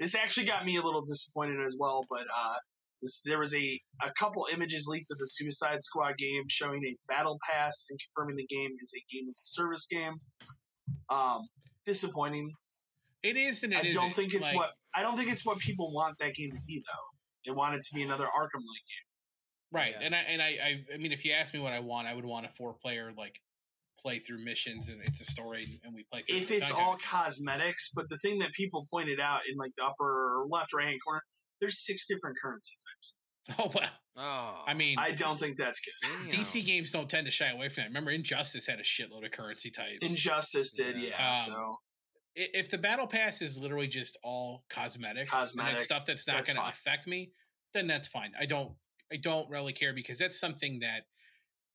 This 0.00 0.14
actually 0.14 0.46
got 0.46 0.64
me 0.64 0.76
a 0.76 0.82
little 0.82 1.02
disappointed 1.02 1.64
as 1.64 1.76
well. 1.78 2.04
But 2.10 2.22
uh, 2.22 2.56
This, 3.00 3.22
there 3.24 3.38
was 3.38 3.54
a, 3.54 3.80
a 4.02 4.10
couple 4.18 4.46
images 4.52 4.86
leaked 4.88 5.10
of 5.10 5.18
the 5.18 5.26
Suicide 5.26 5.82
Squad 5.82 6.18
game 6.18 6.44
showing 6.48 6.82
a 6.86 6.96
battle 7.08 7.38
pass 7.50 7.86
and 7.88 7.98
confirming 7.98 8.36
the 8.36 8.46
game 8.46 8.72
is 8.80 8.92
a 8.94 9.02
game 9.14 9.26
as 9.28 9.36
a 9.36 9.48
service 9.60 9.86
game. 9.86 10.14
Um, 11.08 11.42
disappointing. 11.84 12.50
It 13.22 13.36
is, 13.36 13.62
and 13.62 13.72
it 13.72 13.80
I 13.80 13.90
don't 13.90 14.12
think 14.12 14.34
it's 14.34 14.46
Like, 14.46 14.56
what 14.56 14.70
I 14.94 15.02
don't 15.02 15.16
think 15.16 15.30
it's 15.30 15.44
what 15.46 15.58
people 15.58 15.92
want 15.92 16.18
that 16.18 16.34
game 16.34 16.50
to 16.50 16.60
be 16.66 16.82
though. 16.86 17.06
They 17.46 17.52
want 17.52 17.74
it 17.76 17.82
to 17.82 17.94
be 17.94 18.02
another 18.02 18.24
Arkham 18.24 18.64
like 18.64 18.84
game. 18.88 19.05
Right, 19.76 19.94
Yeah. 19.98 20.06
and 20.06 20.14
I 20.14 20.18
and 20.20 20.42
I, 20.42 20.46
I 20.46 20.84
I 20.94 20.96
mean, 20.96 21.12
if 21.12 21.24
you 21.24 21.32
ask 21.32 21.52
me 21.52 21.60
what 21.60 21.72
I 21.72 21.80
want, 21.80 22.06
I 22.06 22.14
would 22.14 22.24
want 22.24 22.46
a 22.46 22.48
four 22.48 22.74
player 22.74 23.12
like 23.16 23.40
play 24.00 24.18
through 24.18 24.44
missions 24.44 24.88
and 24.88 25.00
it's 25.02 25.20
a 25.20 25.24
story 25.24 25.80
and 25.84 25.94
we 25.94 26.04
play. 26.04 26.22
through 26.22 26.38
If 26.38 26.50
it's 26.50 26.70
Okay. 26.70 26.80
all 26.80 26.96
cosmetics, 26.96 27.90
but 27.94 28.08
the 28.08 28.18
thing 28.18 28.38
that 28.38 28.52
people 28.52 28.86
pointed 28.90 29.20
out 29.20 29.42
in 29.50 29.56
like 29.56 29.72
the 29.76 29.84
upper 29.84 30.44
left 30.48 30.72
right 30.72 30.86
hand 30.86 30.98
corner, 31.04 31.22
there's 31.60 31.84
six 31.84 32.06
different 32.06 32.36
currency 32.42 32.74
types. 32.88 33.16
oh 33.58 33.70
well, 33.74 33.90
Oh, 34.18 34.64
I 34.66 34.72
mean, 34.72 34.98
I 34.98 35.12
don't 35.12 35.38
think 35.38 35.58
that's 35.58 35.80
good. 35.80 35.92
damn. 36.30 36.40
DC 36.40 36.64
games 36.64 36.90
don't 36.90 37.08
tend 37.08 37.26
to 37.26 37.30
shy 37.30 37.48
away 37.48 37.68
from 37.68 37.82
that. 37.82 37.88
Remember, 37.88 38.10
Injustice 38.10 38.66
had 38.66 38.80
a 38.80 38.82
shitload 38.82 39.24
of 39.26 39.30
currency 39.30 39.70
types. 39.70 39.98
Injustice 40.00 40.72
did, 40.72 40.96
Yeah. 40.96 41.10
yeah. 41.18 41.28
Um, 41.30 41.34
so 41.36 41.76
if 42.34 42.70
the 42.70 42.78
battle 42.78 43.06
pass 43.06 43.42
is 43.42 43.58
literally 43.58 43.88
just 43.88 44.16
all 44.22 44.64
cosmetics, 44.70 45.30
and 45.32 45.40
Cosmetic, 45.42 45.72
it's 45.74 45.84
stuff 45.84 46.04
that's 46.06 46.26
not 46.26 46.46
going 46.46 46.56
to 46.56 46.66
affect 46.66 47.06
me, 47.06 47.32
then 47.74 47.86
that's 47.86 48.08
fine. 48.08 48.32
I 48.38 48.46
don't 48.46 48.72
I 49.12 49.16
don't 49.16 49.48
really 49.48 49.72
care 49.72 49.92
because 49.92 50.18
that's 50.18 50.38
something 50.38 50.80
that 50.80 51.02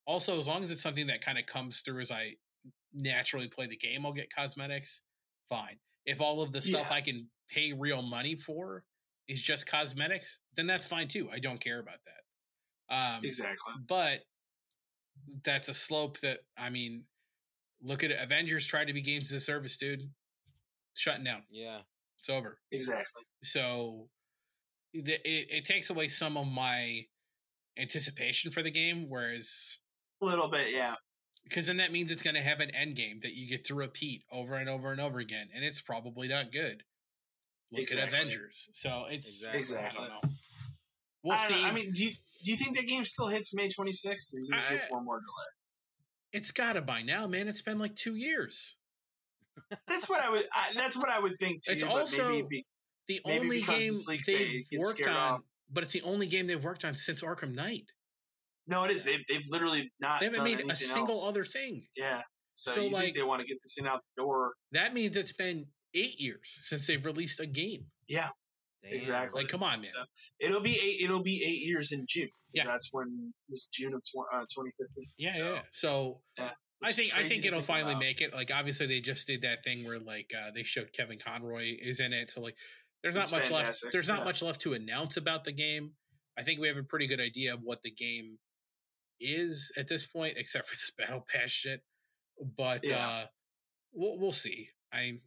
also 0.06 0.38
as 0.38 0.48
long 0.48 0.64
as 0.64 0.72
it's 0.72 0.82
something 0.82 1.08
that 1.08 1.22
kind 1.24 1.38
of 1.38 1.46
comes 1.46 1.82
through 1.82 2.00
as 2.02 2.12
I 2.12 2.36
naturally 2.94 3.48
play 3.48 3.68
the 3.68 3.78
game, 3.78 4.06
I'll 4.06 4.14
get 4.14 4.34
cosmetics. 4.34 5.02
Fine. 5.48 5.78
If 6.06 6.22
all 6.22 6.42
of 6.42 6.52
the 6.52 6.62
stuff 6.62 6.88
Yeah. 6.90 6.96
I 6.98 7.02
can 7.02 7.30
pay 7.50 7.74
real 7.74 8.02
money 8.02 8.36
for 8.36 8.84
is 9.28 9.42
just 9.42 9.68
cosmetics, 9.68 10.40
then 10.56 10.68
that's 10.68 10.88
fine 10.88 11.08
too. 11.08 11.30
I 11.32 11.40
don't 11.40 11.60
care 11.60 11.80
about 11.80 12.00
that. 12.06 12.96
Um, 12.96 13.24
exactly. 13.24 13.74
but 13.88 14.20
that's 15.44 15.70
a 15.70 15.74
slope 15.74 16.20
that 16.20 16.40
I 16.58 16.70
mean, 16.70 17.04
look 17.82 18.04
at 18.04 18.12
it. 18.12 18.20
Avengers 18.20 18.66
tried 18.66 18.86
to 18.86 18.94
be 18.94 19.02
games 19.02 19.32
as 19.32 19.42
a 19.42 19.46
service, 19.46 19.78
dude. 19.78 20.02
Shutting 20.94 21.24
down. 21.24 21.44
Yeah. 21.50 21.80
It's 22.20 22.30
over. 22.30 22.60
Exactly. 22.72 23.24
So 23.44 24.10
it, 24.94 25.08
it, 25.08 25.48
it 25.50 25.66
takes 25.66 25.90
away 25.90 26.08
some 26.08 26.38
of 26.38 26.48
my 26.48 27.06
anticipation 27.78 28.52
for 28.52 28.62
the 28.62 28.72
game. 28.72 29.06
Whereas, 29.10 29.78
A 30.22 30.26
little 30.26 30.50
bit, 30.50 30.68
yeah. 30.74 30.96
because 31.44 31.66
then 31.68 31.78
that 31.78 31.92
means 31.92 32.12
it's 32.12 32.24
going 32.24 32.36
to 32.36 32.42
have 32.42 32.60
an 32.60 32.70
end 32.76 32.96
game 32.96 33.20
that 33.24 33.34
you 33.34 33.48
get 33.48 33.66
to 33.66 33.76
repeat 33.76 34.24
over 34.32 34.56
and 34.56 34.70
over 34.70 34.92
and 34.92 35.02
over 35.02 35.20
again, 35.20 35.48
and 35.56 35.64
it's 35.64 35.82
probably 35.82 36.28
not 36.28 36.52
good. 36.52 36.84
Look 37.72 37.82
Exactly. 37.84 38.02
at 38.04 38.08
Avengers. 38.10 38.70
So 38.74 39.06
it's 39.10 39.44
Exactly. 39.54 39.78
I 40.04 40.08
don't 40.08 40.10
know. 40.10 40.30
We'll 41.24 41.38
I, 41.38 41.48
see. 41.48 41.62
know. 41.62 41.68
I 41.68 41.72
mean, 41.72 41.92
do 41.94 42.04
you, 42.06 42.12
do 42.44 42.52
you 42.52 42.58
think 42.58 42.76
that 42.76 42.88
game 42.88 43.06
still 43.06 43.28
hits 43.28 43.54
May 43.56 43.68
26th? 43.70 44.34
Or 44.34 44.40
do 44.40 44.46
you 44.46 44.48
think 44.50 44.72
I- 44.72 44.74
it's 44.74 44.90
one 44.92 45.06
more 45.06 45.18
delay? 45.20 45.48
it's 46.34 46.52
got 46.52 46.74
to 46.74 46.82
by 46.82 47.02
now, 47.02 47.28
man. 47.28 47.48
It's 47.50 47.62
been 47.62 47.78
like 47.78 47.94
two 47.96 48.16
years. 48.16 48.76
That's 49.88 50.10
what 50.10 50.22
I 50.24 50.30
would. 50.30 50.46
I, 50.54 50.72
that's 50.78 50.96
what 50.98 51.10
I 51.10 51.20
would 51.20 51.38
think 51.38 51.62
too. 51.64 51.74
It's 51.74 51.84
but 51.84 51.92
also- 51.92 52.30
maybe, 52.30 52.66
The 53.10 53.20
Maybe 53.26 53.44
only 53.44 53.62
game 53.62 53.92
they've 54.26 54.80
worked 54.80 55.06
on, 55.08 55.14
off. 55.16 55.44
But 55.72 55.84
it's 55.84 55.94
the 55.94 56.02
only 56.04 56.28
game 56.28 56.48
they've 56.48 56.64
worked 56.64 56.86
on 56.86 56.94
since 56.94 57.22
Arkham 57.22 57.54
Knight. 57.54 57.86
no, 58.68 58.84
it 58.84 58.92
is. 58.92 59.04
They've, 59.04 59.24
they've 59.30 59.44
literally 59.50 59.92
not. 60.00 60.20
They 60.20 60.28
haven't 60.28 60.40
done 60.44 60.58
made 60.58 60.72
a 60.72 60.76
single 60.76 61.16
else. 61.16 61.26
other 61.28 61.46
thing. 61.46 61.86
Yeah. 61.96 62.22
So, 62.54 62.72
So, 62.72 62.82
you 62.84 62.90
like- 62.92 63.04
think 63.06 63.16
they 63.16 63.24
want 63.24 63.42
to 63.42 63.48
get 63.48 63.58
this 63.64 63.78
in 63.80 63.88
out 63.88 64.02
the 64.16 64.22
door? 64.24 64.54
That 64.72 64.94
means 64.94 65.16
it's 65.18 65.34
been 65.34 65.66
eight 65.94 66.20
years 66.20 66.60
since 66.62 66.86
they've 66.88 67.04
released 67.06 67.40
a 67.40 67.46
game. 67.46 67.86
Damn. 68.10 68.30
Exactly. 68.84 69.42
Like, 69.44 69.52
come 69.52 69.62
on, 69.64 69.80
man. 69.80 69.86
So, 69.88 70.04
it'll 70.40 70.60
be 70.62 70.72
eight. 70.82 71.02
It'll 71.04 71.22
be 71.24 71.44
eight 71.46 71.62
years 71.68 71.92
in 71.92 72.06
June. 72.08 72.30
Yeah. 72.54 72.66
That's 72.66 72.90
when 72.92 73.32
it 73.48 73.52
was 73.52 73.68
June 73.68 73.94
of 73.94 74.02
tw- 74.02 74.26
uh, 74.34 74.40
2015. 74.42 75.06
Yeah, 75.18 75.30
so, 75.30 75.40
yeah. 75.44 75.54
yeah. 75.54 75.62
So 75.72 76.22
yeah, 76.38 76.52
I 76.84 76.92
think 76.92 77.14
I 77.16 77.28
think 77.30 77.46
it'll 77.46 77.60
think 77.60 77.68
finally 77.68 77.92
about. 77.94 78.00
make 78.02 78.22
it. 78.22 78.34
Like 78.34 78.52
obviously 78.54 78.88
they 78.88 79.00
just 79.00 79.28
did 79.28 79.44
that 79.44 79.64
thing 79.64 79.86
where 79.86 80.00
like 80.00 80.32
uh, 80.38 80.50
they 80.54 80.64
showed 80.64 80.92
Kevin 80.94 81.20
Conroy 81.20 81.78
is 81.80 82.00
in 82.00 82.12
it. 82.12 82.32
So 82.32 82.42
like 82.42 82.56
there's 83.04 83.16
not 83.16 83.24
It's 83.24 83.32
much 83.32 83.52
left. 83.52 83.86
There's 83.92 84.08
not 84.08 84.20
yeah. 84.20 84.26
much 84.26 84.42
left 84.42 84.62
to 84.62 84.74
announce 84.74 85.18
about 85.18 85.44
the 85.44 85.52
game. 85.52 85.92
I 86.38 86.44
think 86.44 86.60
we 86.60 86.68
have 86.68 86.78
a 86.78 86.84
pretty 86.84 87.08
good 87.08 87.20
idea 87.20 87.54
of 87.54 87.62
what 87.64 87.82
the 87.84 87.92
game 87.92 88.38
is 89.20 89.72
at 89.78 89.88
this 89.88 90.06
point, 90.06 90.36
except 90.38 90.68
for 90.68 90.76
this 90.76 90.92
battle 90.98 91.26
pass 91.28 91.50
shit. 91.50 91.82
But 92.58 92.86
Yeah. 92.88 93.08
uh 93.08 93.26
we'll 93.94 94.18
we'll 94.20 94.32
see. 94.32 94.70
I 94.94 95.20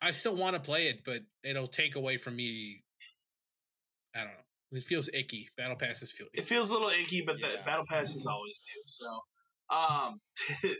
I 0.00 0.10
still 0.10 0.36
want 0.36 0.54
to 0.54 0.60
play 0.60 0.88
it, 0.88 1.02
but 1.04 1.22
it'll 1.42 1.66
take 1.66 1.96
away 1.96 2.16
from 2.16 2.36
me. 2.36 2.82
I 4.14 4.20
don't 4.20 4.28
know. 4.28 4.78
It 4.78 4.82
feels 4.82 5.08
icky. 5.12 5.48
Battle 5.56 5.76
passes 5.76 6.12
feel. 6.12 6.26
It 6.32 6.46
feels 6.46 6.70
a 6.70 6.74
little 6.74 6.88
icky, 6.88 7.22
but 7.24 7.40
the 7.40 7.58
battle 7.64 7.84
passes 7.88 8.26
always 8.26 8.60
do. 8.74 8.80
So, 8.86 9.06
um, 9.70 10.20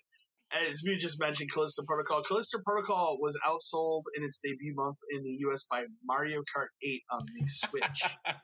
as 0.70 0.82
we 0.86 0.96
just 0.96 1.20
mentioned, 1.20 1.50
Callisto 1.52 1.82
Protocol. 1.86 2.22
Callisto 2.22 2.58
Protocol 2.64 3.18
was 3.20 3.38
outsold 3.46 4.02
in 4.16 4.24
its 4.24 4.40
debut 4.40 4.74
month 4.74 4.96
in 5.10 5.22
the 5.22 5.36
U.S. 5.40 5.66
by 5.70 5.84
Mario 6.04 6.40
Kart 6.40 6.66
8 6.82 7.02
on 7.12 7.20
the 7.34 7.46
Switch. 7.46 8.02
and, 8.26 8.36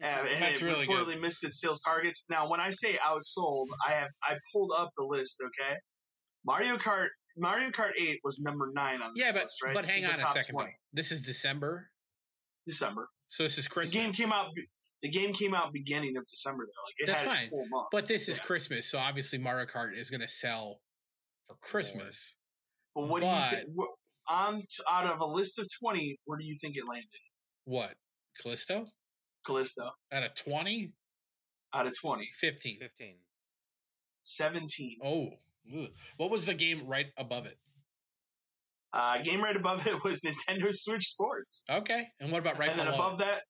and 0.00 0.28
That's 0.40 0.58
it 0.58 0.62
really 0.62 0.86
good. 0.86 1.06
reportedly 1.06 1.20
missed 1.20 1.44
its 1.44 1.60
sales 1.60 1.80
targets. 1.82 2.26
Now, 2.30 2.48
when 2.48 2.60
I 2.60 2.70
say 2.70 2.94
outsold, 3.04 3.66
I 3.88 3.94
have 3.94 4.08
I 4.22 4.36
pulled 4.52 4.72
up 4.76 4.90
the 4.96 5.04
list. 5.04 5.42
Okay, 5.44 5.76
Mario 6.44 6.76
Kart 6.76 7.08
Mario 7.36 7.70
Kart 7.70 7.92
8 7.98 8.18
was 8.24 8.40
number 8.40 8.70
nine 8.74 9.00
on 9.02 9.12
this 9.16 9.26
Yeah, 9.26 9.32
but 9.32 9.42
list, 9.42 9.62
right? 9.64 9.74
but 9.74 9.82
This 9.86 9.90
hang 9.96 10.04
on 10.06 10.16
the 10.16 10.26
a 10.26 10.32
second 10.32 10.54
20. 10.54 10.70
This 10.92 11.12
is 11.12 11.22
December, 11.22 11.88
December. 12.66 13.08
so 13.28 13.42
this 13.44 13.58
is 13.58 13.64
The 13.64 13.70
Christmas. 13.70 13.94
game 13.94 14.12
came 14.12 14.32
out. 14.32 14.46
The 15.02 15.08
game 15.10 15.32
came 15.32 15.54
out 15.54 15.72
beginning 15.72 16.16
of 16.16 16.26
December. 16.26 16.64
Though, 16.66 16.82
like 16.84 16.94
it 16.98 17.06
That's 17.06 17.20
had 17.20 17.28
its 17.30 17.38
fine. 17.38 17.48
full 17.50 17.66
month. 17.70 17.86
but 17.92 18.06
this 18.08 18.28
is 18.28 18.38
Yeah. 18.38 18.42
Christmas, 18.44 18.90
so 18.90 18.98
obviously 18.98 19.38
Mario 19.38 19.66
Kart 19.66 19.96
is 19.96 20.10
going 20.10 20.20
to 20.22 20.28
sell 20.28 20.80
for 21.48 21.56
Christmas. 21.60 22.36
But 22.94 23.08
what 23.08 23.20
do 23.22 23.26
you 23.28 23.40
think? 23.50 23.70
What, 23.74 23.88
on 24.28 24.62
out 24.90 25.06
of 25.12 25.20
a 25.20 25.24
list 25.26 25.58
of 25.58 25.66
twenty, 25.80 26.18
where 26.26 26.38
do 26.38 26.44
you 26.44 26.54
think 26.60 26.76
it 26.76 26.84
landed? 26.88 27.08
What? 27.64 27.94
Callisto? 28.40 28.86
Callisto 29.46 29.90
Out 30.12 30.22
of 30.24 30.34
20? 30.34 30.92
out 31.74 31.86
of 31.86 31.92
20. 32.00 32.28
15. 32.40 32.78
15. 32.78 33.14
17. 34.22 34.98
Oh. 35.04 35.28
ugh. 35.76 35.88
What 36.16 36.30
was 36.30 36.46
the 36.46 36.54
game 36.54 36.86
right 36.86 37.06
above 37.16 37.46
it? 37.46 37.58
Uh, 38.92 39.18
game 39.22 39.42
right 39.42 39.56
above 39.56 39.86
it 39.86 40.02
was 40.04 40.20
Nintendo 40.20 40.68
Switch 40.72 41.04
Sports, 41.08 41.64
Okay. 41.70 42.06
And 42.20 42.32
what 42.32 42.38
about 42.40 42.58
right 42.58 42.70
and 42.70 42.78
then 42.78 42.86
below? 42.86 42.96
above 42.96 43.18
that, 43.18 43.42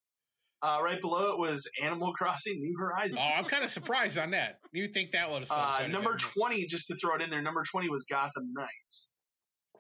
uh, 0.62 0.81
right 0.83 1.01
below 1.01 1.33
it 1.33 1.38
was 1.38 1.68
Animal 1.83 2.12
Crossing 2.12 2.59
New 2.59 2.77
Horizons. 2.79 3.21
Oh, 3.21 3.29
I'm 3.37 3.44
kind 3.44 3.62
of 3.64 3.71
surprised 3.71 4.18
on 4.18 4.31
that. 4.33 4.59
You 4.73 4.87
think 4.88 5.12
that 5.12 5.29
would 5.31 5.40
have 5.40 5.49
sold 5.49 5.61
Uh, 5.61 5.87
number 5.88 6.12
bit. 6.12 6.21
20, 6.21 6.66
just 6.66 6.87
to 6.88 6.97
throw 6.97 7.14
it 7.16 7.23
in 7.23 7.31
there, 7.31 7.42
number 7.42 7.62
20 7.71 7.88
was 7.88 8.07
Gotham 8.11 8.53
Knights. 8.53 9.12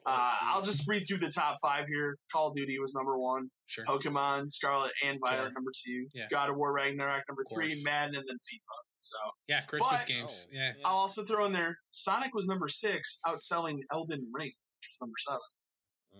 Uh, 0.06 0.36
I'll 0.40 0.62
just 0.62 0.88
read 0.88 1.02
through 1.06 1.18
the 1.18 1.30
top 1.34 1.56
five 1.60 1.86
here. 1.86 2.16
Call 2.32 2.48
of 2.48 2.54
Duty 2.54 2.78
was 2.78 2.94
number 2.94 3.18
one. 3.18 3.50
Sure. 3.66 3.84
Pokemon 3.84 4.50
Scarlet 4.50 4.90
and 5.04 5.18
Violet 5.22 5.46
Sure. 5.48 5.52
number 5.52 5.70
two. 5.84 6.06
Yeah. 6.14 6.26
God 6.30 6.48
of 6.48 6.56
War 6.56 6.72
Ragnarok 6.72 7.24
number 7.28 7.42
three. 7.52 7.72
course. 7.74 7.84
Madden 7.84 8.14
and 8.14 8.24
then 8.26 8.36
FIFA. 8.36 8.76
So 9.00 9.16
Yeah, 9.48 9.62
Christmas 9.66 9.90
But- 10.00 10.06
games. 10.06 10.46
Oh, 10.48 10.54
Yeah. 10.56 10.72
I'll 10.84 10.96
also 10.96 11.24
throw 11.24 11.44
in 11.44 11.52
there 11.52 11.78
Sonic 11.90 12.32
was 12.34 12.46
number 12.46 12.68
six, 12.68 13.20
outselling 13.26 13.80
Elden 13.92 14.30
Ring, 14.32 14.52
which 14.78 14.88
was 14.92 15.00
number 15.00 15.16
seven. 15.18 15.40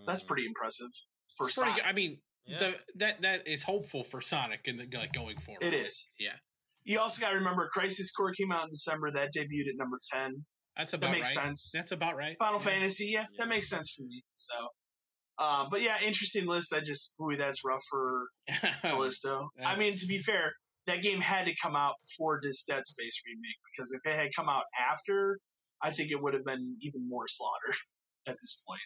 So 0.01 0.11
that's 0.11 0.23
Mm. 0.23 0.27
pretty 0.27 0.45
impressive 0.45 0.89
for 1.35 1.47
It's 1.47 1.55
pretty 1.55 1.71
Sonic. 1.71 1.83
good. 1.83 1.89
I 1.89 1.93
mean, 1.93 2.21
Yeah. 2.49 2.57
the, 2.57 2.75
that 2.95 3.21
that 3.21 3.47
is 3.47 3.63
hopeful 3.63 4.03
for 4.03 4.21
Sonic 4.21 4.67
and 4.67 4.79
the, 4.79 4.97
like 4.97 5.13
going 5.13 5.37
forward. 5.39 5.63
It 5.63 5.73
is. 5.73 6.09
Yeah. 6.19 6.33
You 6.83 6.99
also 6.99 7.21
got 7.21 7.31
to 7.31 7.37
remember 7.37 7.67
Crisis 7.71 8.11
Core 8.11 8.31
came 8.31 8.51
out 8.51 8.63
in 8.63 8.69
December. 8.71 9.11
That 9.11 9.29
debuted 9.35 9.69
at 9.69 9.75
number 9.77 9.99
10. 10.13 10.45
That's 10.77 10.93
about 10.93 11.07
That 11.07 11.13
makes 11.17 11.35
right. 11.35 11.45
sense. 11.45 11.71
That's 11.73 11.91
about 11.91 12.15
right. 12.15 12.35
Final 12.39 12.59
Yeah. 12.59 12.65
Fantasy, 12.65 13.05
yeah, 13.07 13.19
Yeah. 13.21 13.25
that 13.39 13.47
makes 13.49 13.69
sense 13.69 13.93
for 13.95 14.03
me. 14.03 14.23
So, 14.35 14.53
uh, 15.37 15.67
but 15.69 15.81
yeah, 15.81 15.97
interesting 16.03 16.45
list. 16.47 16.73
I 16.73 16.79
just, 16.79 17.15
boy, 17.19 17.35
that's 17.35 17.63
rough 17.65 17.83
for 17.89 18.27
Callisto. 18.81 19.49
I 19.63 19.75
mean, 19.75 19.93
to 19.93 20.07
be 20.07 20.17
fair, 20.19 20.53
that 20.87 21.01
game 21.01 21.19
had 21.19 21.45
to 21.47 21.53
come 21.61 21.75
out 21.75 21.95
before 22.01 22.39
this 22.41 22.63
Dead 22.63 22.85
Space 22.85 23.21
remake 23.27 23.57
because 23.73 23.91
if 23.91 24.09
it 24.09 24.15
had 24.15 24.29
come 24.35 24.49
out 24.49 24.63
after, 24.79 25.37
I 25.81 25.91
think 25.91 26.11
it 26.11 26.21
would 26.21 26.33
have 26.33 26.45
been 26.45 26.77
even 26.81 27.07
more 27.07 27.25
slaughter 27.27 27.73
at 28.27 28.33
this 28.33 28.61
point 28.67 28.81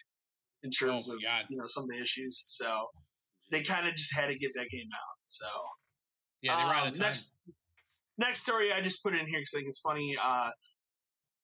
in 0.62 0.70
terms 0.70 1.08
Oh 1.10 1.14
of 1.14 1.22
God. 1.22 1.44
you 1.48 1.56
know 1.56 1.64
some 1.66 1.84
of 1.84 1.90
the 1.90 2.00
issues. 2.00 2.42
So 2.46 2.86
they 3.50 3.62
kind 3.62 3.86
of 3.86 3.94
just 3.94 4.14
had 4.14 4.28
to 4.28 4.38
get 4.38 4.52
that 4.54 4.68
game 4.70 4.88
out. 4.92 5.16
So 5.26 5.46
yeah, 6.42 6.56
they 6.56 6.64
were 6.64 6.74
out 6.74 6.82
um, 6.82 6.88
of 6.88 6.94
time. 6.94 7.02
next 7.02 7.38
next 8.18 8.40
story 8.42 8.72
I 8.72 8.80
just 8.80 9.02
put 9.02 9.14
in 9.14 9.26
here 9.26 9.38
because 9.38 9.52
I 9.54 9.58
think 9.58 9.68
it's 9.68 9.80
funny. 9.80 10.16
Uh, 10.22 10.50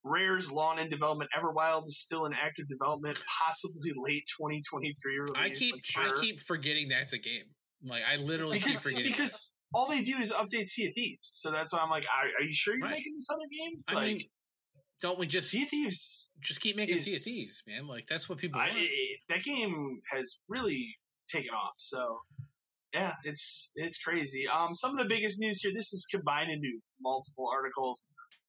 Rare's 0.02 0.50
Lawn 0.50 0.78
and 0.78 0.90
Development 0.90 1.30
Everwild 1.36 1.86
is 1.86 2.00
still 2.00 2.24
in 2.24 2.32
active 2.32 2.66
development, 2.66 3.18
possibly 3.42 3.92
late 3.96 4.24
2023 4.38 5.18
release. 5.18 5.34
I 5.36 5.50
keep 5.50 5.74
I'm 5.74 5.80
sure. 5.82 6.16
I 6.16 6.20
keep 6.20 6.40
forgetting 6.40 6.88
that's 6.88 7.12
a 7.12 7.18
game. 7.18 7.44
Like 7.84 8.02
I 8.10 8.16
literally 8.16 8.58
because 8.58 8.82
keep 8.82 8.92
forgetting. 8.92 9.10
because 9.12 9.54
all 9.74 9.88
they 9.88 10.02
do 10.02 10.16
is 10.16 10.32
update 10.32 10.66
Sea 10.66 10.88
of 10.88 10.94
Thieves. 10.94 11.18
So 11.22 11.50
that's 11.50 11.72
why 11.72 11.80
I'm 11.80 11.90
like, 11.90 12.06
are, 12.06 12.26
are 12.40 12.44
you 12.44 12.52
sure 12.52 12.74
you're 12.74 12.84
Right. 12.84 12.96
making 12.96 13.14
this 13.14 13.28
other 13.30 13.46
game? 13.50 13.82
I 13.88 13.94
like, 13.94 14.04
mean, 14.04 14.20
don't 15.00 15.18
we 15.18 15.26
just 15.26 15.50
Sea 15.50 15.62
of 15.62 15.68
Thieves, 15.68 16.34
just 16.40 16.60
keep 16.60 16.76
making 16.76 16.98
Sea 16.98 17.16
of 17.16 17.22
Thieves, 17.22 17.62
man? 17.66 17.86
Like 17.86 18.06
that's 18.08 18.28
what 18.28 18.38
people 18.38 18.60
I, 18.60 18.70
that 19.28 19.42
game 19.42 20.00
has 20.12 20.40
really 20.48 20.96
taken 21.30 21.50
off. 21.54 21.72
So 21.76 22.18
yeah, 22.94 23.14
it's 23.24 23.72
it's 23.76 23.98
crazy. 24.02 24.46
Um, 24.48 24.74
some 24.74 24.92
of 24.92 24.98
the 24.98 25.12
biggest 25.14 25.40
news 25.40 25.60
here. 25.62 25.72
This 25.74 25.92
is 25.92 26.06
combined 26.12 26.50
into 26.50 26.68
multiple 27.00 27.46
articles. 27.52 28.04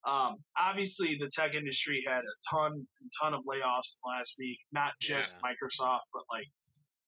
Um, 0.07 0.37
obviously, 0.59 1.15
the 1.19 1.29
tech 1.35 1.53
industry 1.53 2.03
had 2.07 2.21
a 2.23 2.35
ton 2.55 2.87
ton 3.21 3.33
of 3.33 3.41
layoffs 3.47 3.97
last 4.05 4.35
week. 4.39 4.57
Not 4.71 4.93
just 4.99 5.39
Yeah. 5.43 5.51
Microsoft, 5.51 6.07
but 6.13 6.23
like 6.33 6.47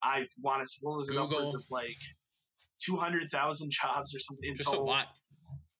I 0.03 0.25
want 0.41 0.61
to. 0.63 0.69
What 0.81 0.97
was 0.97 1.09
it? 1.09 1.13
Google. 1.13 1.37
Upwards 1.37 1.55
of 1.55 1.63
like 1.71 1.97
two 2.85 2.97
hundred 2.97 3.29
thousand 3.31 3.71
jobs 3.81 4.13
or 4.15 4.19
something 4.19 4.49
in 4.49 4.55
Just 4.55 4.69
a 4.69 4.71
total 4.73 4.85
lot. 4.87 5.07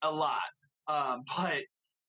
a 0.02 0.12
lot. 0.12 0.42
Um, 0.88 1.22
but 1.38 1.62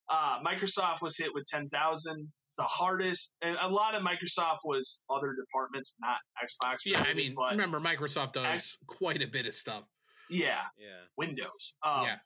uh, 0.08 0.38
Microsoft 0.44 1.00
was 1.00 1.16
hit 1.16 1.30
with 1.32 1.44
10,000. 1.50 2.32
The 2.56 2.62
hardest, 2.62 3.36
and 3.42 3.56
a 3.60 3.68
lot 3.68 3.94
of 3.96 4.02
Microsoft 4.02 4.58
was 4.64 5.04
other 5.10 5.34
departments, 5.34 5.96
not 6.00 6.18
Xbox. 6.42 6.76
Yeah, 6.86 7.02
I 7.02 7.12
mean, 7.14 7.34
but 7.34 7.50
remember 7.50 7.80
Microsoft 7.80 8.32
does 8.34 8.46
X- 8.46 8.78
quite 8.86 9.22
a 9.22 9.26
bit 9.26 9.46
of 9.46 9.54
stuff. 9.54 9.82
yeah, 10.30 10.60
Yeah. 10.78 11.00
Windows. 11.16 11.74
Um, 11.82 12.04
Yeah. 12.04 12.16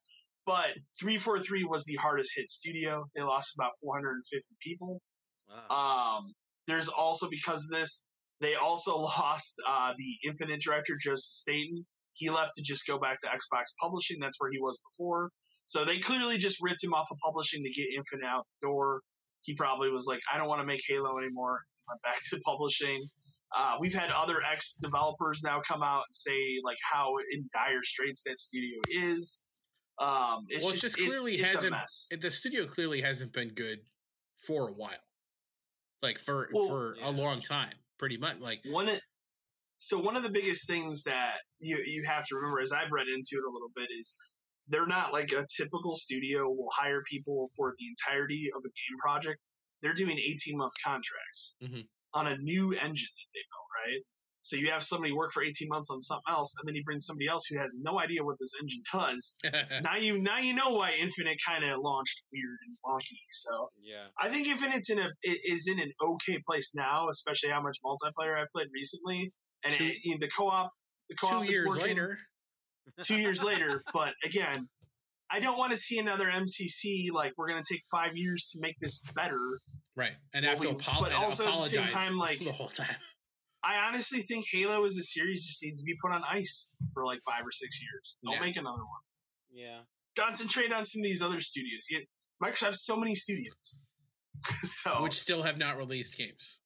But 0.45 0.77
343 1.01 1.65
was 1.65 1.85
the 1.85 1.97
hardest 1.97 2.33
hit 2.35 2.49
studio. 2.49 3.05
They 3.15 3.23
lost 3.23 3.55
about 3.59 3.73
450 3.83 4.57
people. 4.63 5.01
Wow. 5.71 6.17
Um, 6.19 6.35
there's 6.67 6.89
also 6.89 7.29
because 7.29 7.65
of 7.65 7.79
this, 7.79 8.07
they 8.41 8.55
also 8.55 8.97
lost 8.97 9.61
uh, 9.67 9.93
the 9.97 10.17
Infinite 10.29 10.61
director 10.63 10.97
Joseph 10.99 11.33
Staten. 11.33 11.87
He 12.15 12.31
left 12.31 12.53
to 12.55 12.63
just 12.63 12.87
go 12.87 12.99
back 12.99 13.19
to 13.21 13.27
Xbox 13.29 13.65
Publishing. 13.81 14.19
That's 14.21 14.41
where 14.41 14.51
he 14.51 14.59
was 14.59 14.81
before. 14.91 15.31
So 15.67 15.85
they 15.85 15.99
clearly 15.99 16.39
just 16.39 16.57
ripped 16.63 16.83
him 16.83 16.95
off 16.95 17.09
of 17.11 17.19
publishing 17.19 17.63
to 17.63 17.71
get 17.71 17.89
Infinite 17.95 18.27
out 18.27 18.47
the 18.61 18.67
door. 18.67 19.01
He 19.43 19.55
probably 19.55 19.91
was 19.91 20.07
like, 20.07 20.21
I 20.33 20.37
don't 20.39 20.49
want 20.49 20.61
to 20.61 20.67
make 20.67 20.81
Halo 20.87 21.19
anymore. 21.19 21.61
He 21.79 21.85
went 21.93 22.03
back 22.03 22.19
to 22.31 22.41
publishing. 22.45 23.07
Uh, 23.57 23.77
we've 23.81 23.95
had 23.95 24.11
other 24.11 24.43
ex 24.43 24.77
developers 24.77 25.43
now 25.43 25.61
come 25.67 25.83
out 25.83 26.03
and 26.09 26.15
say 26.15 26.37
like 26.65 26.77
how 26.83 27.15
in 27.33 27.49
dire 27.53 27.83
straits 27.83 28.23
that 28.25 28.39
studio 28.39 28.79
is. 28.91 29.47
Um, 29.99 30.45
it's 30.49 30.65
Well, 30.65 30.75
it 30.75 30.79
just, 30.81 30.97
just 30.97 30.97
clearly 30.99 31.35
it's, 31.37 31.45
it's 31.45 31.53
a 31.55 31.57
hasn't- 31.57 31.71
mess. 31.73 32.09
It- 32.11 32.21
the 32.21 32.31
studio 32.31 32.67
clearly 32.67 33.01
hasn't 33.01 33.33
been 33.33 33.49
good 33.55 33.79
for 34.47 34.69
a 34.69 34.73
while, 34.73 34.91
like 36.03 36.19
for 36.19 36.49
Well, 36.53 36.69
for 36.69 36.97
yeah. 36.99 37.09
a 37.09 37.11
long 37.11 37.41
time, 37.41 37.73
pretty 37.99 38.17
much. 38.19 38.39
Like 38.39 38.61
one 38.67 38.89
so 39.79 39.99
one 39.99 40.15
of 40.17 40.23
the 40.23 40.29
biggest 40.31 40.67
things 40.69 41.03
that 41.05 41.37
you 41.61 41.83
you 41.87 42.05
have 42.07 42.27
to 42.27 42.37
remember 42.37 42.61
as 42.61 42.71
I've 42.73 42.93
read 42.93 43.07
into 43.09 43.37
it 43.37 43.45
a 43.49 43.53
little 43.53 43.71
bit 43.75 43.89
is 43.99 44.15
they're 44.69 44.87
not 44.87 45.13
like 45.13 45.33
a 45.33 45.47
typical 45.57 45.95
studio 45.95 46.49
will 46.49 46.71
hire 46.77 47.03
people 47.11 47.49
for 47.57 47.73
the 47.79 47.87
entirety 47.87 48.51
of 48.55 48.61
a 48.61 48.69
game 48.69 48.99
project. 49.01 49.39
They're 49.83 49.95
doing 49.95 50.19
18 50.19 50.57
month 50.57 50.73
contracts 50.85 51.57
Mhm. 51.63 51.89
on 52.15 52.27
a 52.27 52.37
new 52.39 52.73
engine 52.73 53.09
that 53.17 53.29
they 53.35 53.41
built, 53.41 53.69
right? 53.87 54.03
So 54.41 54.57
you 54.57 54.71
have 54.71 54.83
somebody 54.83 55.13
work 55.13 55.31
for 55.33 55.43
18 55.43 55.69
months 55.69 55.91
on 55.91 56.01
something 56.01 56.23
else, 56.31 56.55
and 56.59 56.67
then 56.67 56.75
you 56.75 56.83
bring 56.83 57.01
somebody 57.01 57.27
else 57.29 57.45
who 57.51 57.59
has 57.59 57.75
no 57.79 57.99
idea 58.01 58.25
what 58.25 58.37
this 58.39 58.53
engine 58.61 58.83
does. 58.93 59.37
now 59.85 59.97
you 59.97 60.19
now 60.23 60.39
you 60.39 60.55
know 60.55 60.71
why 60.71 60.93
Infinite 60.93 61.39
kind 61.47 61.65
of 61.65 61.79
launched 61.81 62.23
weird 62.33 62.59
and 62.67 62.77
wonky. 62.85 63.19
So 63.33 63.71
Yeah. 63.81 64.07
I 64.19 64.31
think 64.31 64.47
Infinite's 64.49 64.89
in 64.91 64.99
a 65.01 65.11
is 65.23 65.67
in 65.69 65.79
an 65.79 65.93
okay 66.03 66.39
place 66.47 66.73
now, 66.75 67.09
especially 67.11 67.51
how 67.51 67.61
much 67.63 67.79
multiplayer 67.85 68.41
I've 68.41 68.49
played 68.55 68.69
recently, 68.73 69.33
and 69.65 69.75
Two- 69.75 69.93
it, 70.03 70.21
the 70.21 70.29
co-op 70.29 70.71
the 71.11 71.17
co-op 71.17 71.43
two 71.43 71.43
is 71.45 71.51
years 71.51 71.67
working 71.69 71.83
later, 71.89 72.19
two 73.03 73.17
years 73.17 73.43
later. 73.45 73.83
But 73.93 74.15
again, 74.25 74.69
I 75.31 75.41
don't 75.41 75.59
want 75.59 75.73
to 75.73 75.77
see 75.77 75.99
another 75.99 76.27
MCC 76.27 77.11
like 77.13 77.33
we're 77.37 77.49
going 77.49 77.63
to 77.63 77.75
take 77.75 77.83
five 77.91 78.17
years 78.17 78.51
to 78.55 78.61
make 78.61 78.79
this 78.81 79.03
better. 79.15 79.39
right? 79.97 80.13
And 80.33 80.45
Well, 80.45 80.53
have 80.55 80.63
to 80.63 80.69
we- 80.69 80.75
apo- 80.75 81.01
but 81.05 81.13
also 81.13 81.47
at 81.49 81.55
the 81.57 81.63
same 81.63 81.89
time, 81.89 82.17
like- 82.17 82.39
the 82.41 82.53
whole 82.53 82.69
time. 82.69 82.97
I 83.63 83.77
honestly 83.89 84.21
think 84.21 84.47
Halo 84.53 84.85
as 84.85 84.97
a 84.97 85.03
series 85.03 85.45
just 85.45 85.63
needs 85.65 85.81
to 85.81 85.85
be 85.85 85.97
put 86.01 86.13
on 86.13 86.23
ice 86.25 86.73
for 86.95 87.05
like 87.05 87.19
five 87.27 87.45
or 87.45 87.51
six 87.51 87.83
years. 87.83 88.19
Don't 88.25 88.35
Yeah. 88.35 88.41
make 88.41 88.57
another 88.57 88.79
one. 88.85 89.01
Yeah. 89.51 89.81
Concentrate 90.17 90.73
on 90.73 90.85
some 90.85 91.01
of 91.01 91.05
these 91.05 91.21
other 91.23 91.41
studios. 91.41 91.87
You- 91.91 92.07
Microsoft 92.43 92.67
has 92.67 92.85
so 92.85 92.97
many 92.97 93.17
studios, 93.17 93.77
so 94.63 95.03
which 95.03 95.21
still 95.21 95.43
have 95.43 95.59
not 95.59 95.77
released 95.77 96.17
games. 96.17 96.61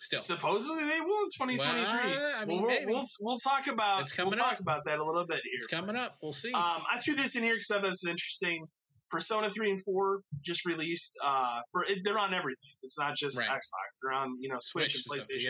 Still, 0.00 0.18
supposedly 0.18 0.84
they 0.84 1.00
will 1.00 1.24
in 1.24 1.28
2023. 1.48 1.86
Well, 1.86 2.32
I 2.38 2.44
mean, 2.46 2.62
well, 2.62 2.76
we'll, 2.86 3.04
we'll 3.20 3.38
talk 3.38 3.66
about 3.66 4.10
we'll 4.18 4.30
talk 4.32 4.54
up. 4.54 4.60
about 4.60 4.84
that 4.86 4.98
a 4.98 5.04
little 5.04 5.26
bit 5.26 5.40
here. 5.44 5.52
it's 5.56 5.66
coming 5.66 5.94
up. 5.94 6.14
We'll 6.22 6.32
see. 6.32 6.52
Um, 6.52 6.82
I 6.90 6.98
threw 6.98 7.14
this 7.14 7.36
in 7.36 7.42
here 7.42 7.54
because 7.54 7.70
I 7.70 7.74
thought 7.76 7.82
this 7.82 8.02
was 8.02 8.10
interesting. 8.10 8.66
Persona 9.10 9.50
three 9.50 9.70
and 9.70 9.82
four 9.82 10.20
just 10.42 10.64
released. 10.64 11.18
Uh, 11.22 11.60
for 11.72 11.84
it, 11.84 11.98
they're 12.04 12.18
on 12.18 12.32
everything. 12.32 12.70
It's 12.82 12.98
not 12.98 13.14
just 13.16 13.38
Right. 13.38 13.48
Xbox. 13.48 13.98
They're 14.02 14.12
on 14.12 14.36
you 14.40 14.48
know 14.48 14.56
Switch, 14.58 14.94
and 14.94 15.04
and 15.12 15.22
stuff, 15.22 15.36
PlayStation. 15.36 15.44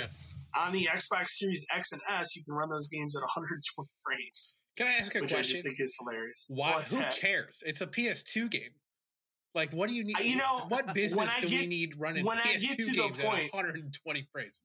yeah. 0.57 0.61
On 0.65 0.73
the 0.73 0.87
Xbox 0.91 1.29
Series 1.29 1.65
X 1.73 1.93
and 1.93 2.01
S, 2.11 2.35
you 2.35 2.43
can 2.43 2.55
run 2.55 2.69
those 2.71 2.89
games 2.89 3.15
at 3.15 3.21
120 3.21 3.89
frames, 4.05 4.61
Can 4.77 4.89
I 4.89 4.95
ask 4.95 5.15
a 5.15 5.21
question? 5.21 5.23
which 5.39 5.45
I 5.45 5.49
just 5.49 5.63
think 5.63 5.79
is 5.79 5.97
hilarious. 6.01 6.47
Why? 6.49 6.71
What's 6.73 6.93
Who 6.93 6.99
that? 6.99 7.15
cares? 7.15 7.63
It's 7.65 7.83
a 7.83 7.87
PS2 7.87 8.51
game. 8.51 8.71
Like, 9.55 9.73
what 9.73 9.89
do 9.89 9.95
you 9.95 10.05
need? 10.05 10.19
You 10.21 10.37
know, 10.37 10.61
what 10.69 10.95
business 10.95 11.31
I 11.37 11.41
do 11.41 11.49
we 11.49 11.67
need 11.67 11.95
running 11.99 12.25
when 12.25 12.39
I 12.39 12.55
PS2 12.55 12.61
get 12.61 12.79
to 12.79 12.85
the 12.87 12.93
games 12.93 13.21
point- 13.21 13.45
at 13.47 13.55
120 13.55 14.29
frames? 14.33 14.61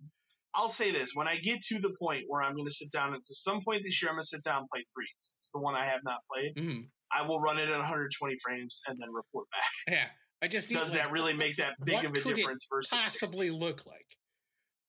I'll 0.53 0.69
say 0.69 0.91
this: 0.91 1.11
when 1.15 1.27
I 1.27 1.37
get 1.37 1.61
to 1.63 1.79
the 1.79 1.93
point 1.99 2.25
where 2.27 2.41
I'm 2.41 2.55
going 2.55 2.67
to 2.67 2.73
sit 2.73 2.91
down, 2.91 3.13
at 3.13 3.21
some 3.25 3.61
point 3.61 3.83
this 3.83 4.01
year, 4.01 4.09
I'm 4.09 4.15
going 4.15 4.23
to 4.23 4.27
sit 4.27 4.43
down 4.43 4.59
and 4.59 4.67
play 4.69 4.83
three. 4.93 5.07
It's 5.21 5.51
the 5.51 5.59
one 5.59 5.75
I 5.75 5.85
have 5.85 6.01
not 6.03 6.19
played. 6.31 6.55
Mhm. 6.55 6.87
I 7.11 7.23
will 7.23 7.39
run 7.39 7.57
it 7.59 7.69
at 7.69 7.77
120 7.77 8.35
frames 8.43 8.81
and 8.87 8.99
then 8.99 9.11
report 9.11 9.47
back. 9.51 9.61
Yeah, 9.87 10.07
I 10.41 10.47
just 10.47 10.69
need, 10.69 10.77
Does 10.77 10.93
like, 10.93 11.03
that 11.03 11.11
really 11.11 11.33
make 11.33 11.57
that 11.57 11.75
big 11.83 12.03
of 12.05 12.11
a 12.11 12.21
difference 12.21 12.67
versus 12.71 12.99
60? 12.99 13.19
possibly 13.19 13.49
look 13.49 13.85
like 13.85 14.05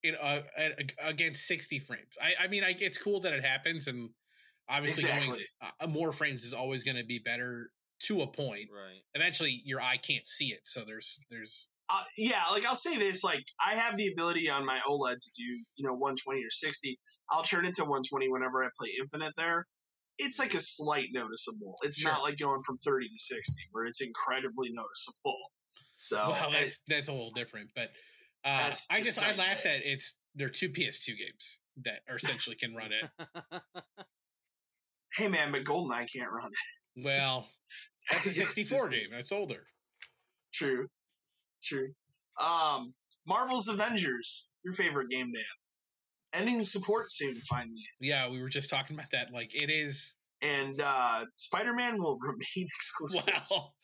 in 0.03 0.15
uh, 0.17 0.43
against 1.01 1.47
60 1.47 1.79
frames? 1.81 2.17
I, 2.23 2.45
I 2.45 2.49
mean, 2.49 2.65
I, 2.65 2.77
it's 2.79 2.99
cool 2.99 3.21
that 3.21 3.33
it 3.33 3.45
happens, 3.45 3.87
and 3.87 4.11
obviously 4.69 5.05
going 5.05 5.41
uh, 5.81 5.87
more 5.87 6.13
frames 6.13 6.45
is 6.45 6.55
always 6.55 6.85
going 6.85 6.97
to 6.97 7.05
be 7.05 7.19
better 7.19 7.71
to 8.05 8.23
a 8.23 8.27
point. 8.27 8.69
Right. 8.73 9.01
Eventually, 9.15 9.63
your 9.65 9.81
eye 9.81 9.97
can't 9.97 10.27
see 10.27 10.47
it, 10.47 10.61
so 10.65 10.83
there's 10.87 11.19
there's 11.31 11.69
uh, 11.89 12.03
yeah, 12.19 12.43
like 12.51 12.67
I'll 12.67 12.75
say 12.75 12.97
this, 12.99 13.23
like 13.23 13.45
I 13.65 13.75
have 13.77 13.97
the 13.97 14.09
ability 14.09 14.51
on 14.51 14.67
my 14.67 14.81
OLED 14.89 15.19
to 15.21 15.31
do, 15.37 15.45
you 15.77 15.87
know, 15.87 15.93
120 15.93 16.41
or 16.41 16.51
60. 16.51 16.99
I'll 17.31 17.43
turn 17.45 17.65
it 17.65 17.75
to 17.77 17.83
120 17.83 18.29
whenever 18.29 18.65
I 18.65 18.69
play 18.79 18.91
Infinite 19.01 19.35
there. 19.37 19.67
It's 20.19 20.39
like 20.39 20.55
a 20.55 20.61
slight 20.61 21.09
noticeable. 21.13 21.77
It's 21.83 21.99
Sure. 21.99 22.11
not 22.11 22.23
like 22.23 22.39
going 22.39 22.61
from 22.63 22.79
30 22.79 23.07
to 23.09 23.15
60 23.19 23.53
where 23.71 23.85
it's 23.85 24.01
incredibly 24.01 24.71
noticeable. 24.73 25.37
So 25.97 26.17
well, 26.17 26.51
that's 26.51 26.81
that's 26.89 27.09
a 27.09 27.13
little 27.13 27.31
different, 27.31 27.71
but 27.75 27.91
uh, 28.45 28.65
That's 28.65 28.91
I 28.91 29.01
just 29.03 29.17
just 29.17 29.23
I 29.23 29.35
laugh 29.35 29.63
that 29.63 29.81
it's 29.85 30.15
there 30.35 30.47
are 30.49 30.51
two 30.51 30.69
PS2 30.69 31.07
games 31.19 31.61
that 31.85 32.01
are 32.09 32.17
essentially 32.23 32.57
can 32.57 32.75
run 32.75 32.91
it. 32.93 33.63
hey 35.17 35.29
man, 35.29 35.53
but 35.53 35.65
GoldenEye 35.65 36.07
can't 36.13 36.31
run 36.31 36.47
it. 36.51 36.86
Well, 36.97 37.47
that's 38.11 38.27
a 38.27 38.31
64 38.55 38.89
game. 38.91 39.09
That's 39.13 39.33
older. 39.33 39.61
True, 40.55 40.87
true. 41.63 41.89
Um, 42.43 42.95
Marvel's 43.27 43.69
Avengers, 43.69 44.55
your 44.65 44.73
favorite 44.75 45.11
game, 45.11 45.33
Dan. 45.33 45.43
Ending 46.33 46.63
support 46.65 47.11
soon, 47.11 47.37
finally. 47.49 47.83
Yeah, 48.01 48.29
we 48.29 48.41
were 48.43 48.49
just 48.49 48.69
talking 48.71 48.97
about 48.97 49.11
that. 49.13 49.33
Like 49.33 49.55
it 49.55 49.71
is. 49.71 50.15
And 50.43 50.81
uh, 50.81 51.25
Spider 51.35 51.73
Man 51.75 52.01
will 52.03 52.19
remain 52.23 52.69
exclusive 52.75 53.35
Well, 53.51 53.75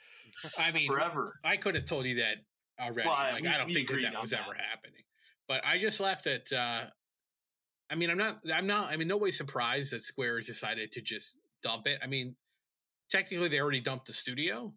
I 0.58 0.70
mean, 0.72 0.86
forever. 0.86 1.34
I 1.44 1.56
could 1.56 1.74
have 1.76 1.86
told 1.86 2.04
you 2.06 2.16
that 2.16 2.36
already. 2.80 3.08
Well, 3.08 3.16
I- 3.16 3.32
like 3.32 3.42
we- 3.42 3.48
I 3.48 3.58
don't 3.58 3.72
think 3.72 3.88
that 3.88 4.00
that 4.12 4.20
was 4.20 4.30
that. 4.30 4.40
ever 4.40 4.54
happening. 4.54 5.00
But 5.48 5.64
I 5.64 5.78
just 5.78 5.98
left 6.00 6.26
it. 6.26 6.50
Uh, 6.52 6.84
I 7.90 7.94
mean, 7.94 8.10
I'm 8.10 8.18
not. 8.18 8.40
I'm 8.52 8.66
not. 8.66 8.90
I'm 8.90 9.00
in 9.00 9.08
no 9.08 9.16
way 9.16 9.30
surprised 9.30 9.92
that 9.92 10.02
Square 10.02 10.36
has 10.36 10.46
decided 10.46 10.92
to 10.92 11.02
just 11.02 11.36
dump 11.62 11.86
it. 11.86 11.98
I 12.02 12.06
mean, 12.06 12.34
technically, 13.12 13.48
they 13.48 13.60
already 13.60 13.80
dumped 13.80 14.06
the 14.06 14.12
studio. 14.12 14.72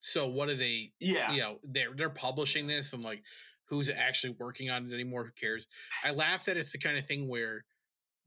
So 0.00 0.28
what 0.28 0.48
are 0.48 0.54
they? 0.54 0.92
Yeah. 1.00 1.32
You 1.32 1.40
know, 1.40 1.58
they're 1.64 1.90
they're 1.96 2.10
publishing 2.10 2.66
this 2.66 2.92
and 2.92 3.02
like, 3.02 3.22
who's 3.68 3.88
actually 3.88 4.36
working 4.38 4.70
on 4.70 4.90
it 4.90 4.94
anymore? 4.94 5.24
Who 5.24 5.30
cares? 5.38 5.66
I 6.04 6.12
laugh 6.12 6.44
that 6.46 6.56
it's 6.56 6.72
the 6.72 6.78
kind 6.78 6.96
of 6.96 7.06
thing 7.06 7.28
where 7.28 7.64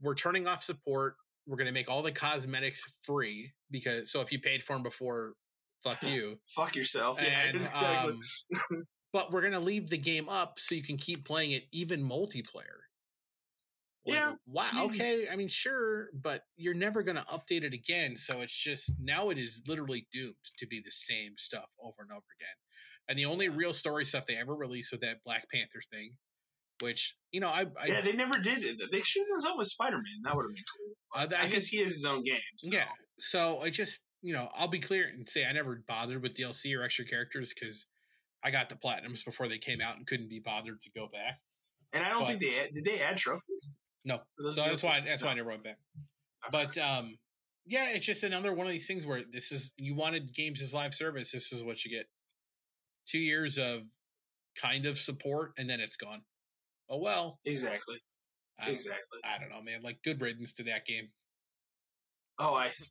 we're 0.01 0.15
turning 0.15 0.47
off 0.47 0.63
support. 0.63 1.15
We're 1.47 1.57
going 1.57 1.67
to 1.67 1.73
make 1.73 1.89
all 1.89 2.01
the 2.01 2.11
cosmetics 2.11 2.83
free 3.03 3.51
because 3.71 4.11
so 4.11 4.21
if 4.21 4.31
you 4.31 4.39
paid 4.39 4.63
for 4.63 4.73
them 4.73 4.83
before, 4.83 5.33
fuck 5.83 6.01
you. 6.07 6.37
Fuck 6.55 6.75
yourself. 6.75 7.19
Yeah, 7.21 7.49
exactly. 7.53 8.13
um, 8.71 8.83
but 9.13 9.31
we're 9.31 9.41
gonna 9.41 9.59
leave 9.59 9.89
the 9.89 9.97
game 9.97 10.27
up 10.27 10.59
so 10.59 10.75
you 10.75 10.83
can 10.83 10.97
keep 10.97 11.25
playing 11.25 11.51
it, 11.51 11.63
even 11.71 12.01
multiplayer. 12.01 12.83
Yeah, 14.05 14.33
Wow. 14.45 14.85
Okay. 14.85 15.27
I 15.29 15.35
mean, 15.35 15.47
sure, 15.47 16.09
but 16.13 16.43
you're 16.57 16.75
never 16.75 17.01
gonna 17.01 17.25
update 17.31 17.63
it 17.63 17.73
again. 17.73 18.15
So 18.15 18.41
it's 18.41 18.55
just 18.55 18.91
now 18.99 19.29
it 19.29 19.37
is 19.37 19.63
literally 19.67 20.07
doomed 20.11 20.35
to 20.57 20.67
be 20.67 20.81
the 20.83 20.91
same 20.91 21.33
stuff 21.37 21.65
over 21.81 21.95
and 22.01 22.11
over 22.11 22.25
again. 22.39 22.55
And 23.07 23.17
the 23.17 23.25
only 23.25 23.49
real 23.49 23.73
story 23.73 24.05
stuff 24.05 24.25
they 24.25 24.35
ever 24.35 24.55
released 24.55 24.91
was 24.91 25.01
that 25.01 25.23
Black 25.25 25.49
Panther 25.51 25.81
thing, 25.91 26.15
which 26.81 27.15
you 27.31 27.39
know 27.39 27.49
I, 27.49 27.65
I 27.79 27.85
yeah, 27.87 28.01
they 28.01 28.13
never 28.13 28.37
did 28.37 28.63
it. 28.63 28.79
They 28.91 29.01
should 29.01 29.21
have 29.21 29.29
done 29.29 29.41
something 29.41 29.57
with 29.59 29.67
Spider 29.67 29.97
Man. 29.97 30.21
That 30.23 30.35
would 30.35 30.43
have 30.43 30.55
been 30.55 30.63
cool. 30.77 31.39
I, 31.39 31.45
I, 31.45 31.49
guess 31.49 31.67
he 31.67 31.79
has 31.81 31.93
his 31.93 32.05
own 32.05 32.23
game. 32.23 32.37
So. 32.57 32.75
Yeah. 32.75 32.85
So 33.17 33.59
I 33.61 33.69
just, 33.69 34.01
you 34.21 34.33
know, 34.33 34.49
I'll 34.55 34.67
be 34.67 34.79
clear 34.79 35.07
and 35.07 35.27
say 35.27 35.45
I 35.45 35.51
never 35.53 35.83
bothered 35.87 36.21
with 36.21 36.35
DLC 36.35 36.77
or 36.77 36.83
extra 36.83 37.05
characters 37.05 37.53
because 37.53 37.85
I 38.43 38.51
got 38.51 38.69
the 38.69 38.75
platinums 38.75 39.23
before 39.23 39.47
they 39.47 39.57
came 39.57 39.81
out 39.81 39.97
and 39.97 40.05
couldn't 40.05 40.29
be 40.29 40.39
bothered 40.39 40.81
to 40.81 40.89
go 40.91 41.07
back. 41.11 41.39
And 41.93 42.03
I 42.03 42.09
don't 42.09 42.19
But- 42.19 42.27
think 42.27 42.41
they 42.41 42.69
did 42.73 42.83
they 42.83 43.01
add 43.01 43.17
trophies. 43.17 43.69
No. 44.05 44.19
So 44.51 44.61
that's 44.63 44.83
why 44.83 45.01
that's 45.01 45.23
why 45.23 45.31
I 45.31 45.33
never 45.33 45.49
went 45.49 45.63
back. 45.63 45.77
But 46.51 46.77
um, 46.77 47.17
yeah, 47.65 47.89
it's 47.89 48.05
just 48.05 48.23
another 48.23 48.53
one 48.53 48.67
of 48.67 48.71
these 48.71 48.87
things 48.87 49.05
where 49.05 49.23
this 49.31 49.51
is 49.51 49.73
you 49.77 49.95
wanted 49.95 50.33
games 50.33 50.61
as 50.61 50.73
live 50.73 50.93
service. 50.93 51.31
This 51.31 51.51
is 51.51 51.63
what 51.63 51.83
you 51.83 51.91
get. 51.91 52.05
Two 53.07 53.19
years 53.19 53.57
of 53.57 53.81
kind 54.59 54.85
of 54.85 54.97
support, 54.97 55.51
and 55.57 55.69
then 55.69 55.79
it's 55.79 55.95
gone. 55.97 56.21
Oh 56.89 56.99
well. 56.99 57.39
Exactly. 57.45 57.97
I 58.59 58.69
Exactly. 58.69 59.19
I 59.23 59.39
don't 59.39 59.49
know, 59.49 59.61
man. 59.61 59.81
Like 59.81 59.97
good 60.03 60.21
riddance 60.21 60.53
to 60.53 60.63
that 60.63 60.85
game. 60.85 61.09
Oh, 62.39 62.53
I. 62.55 62.71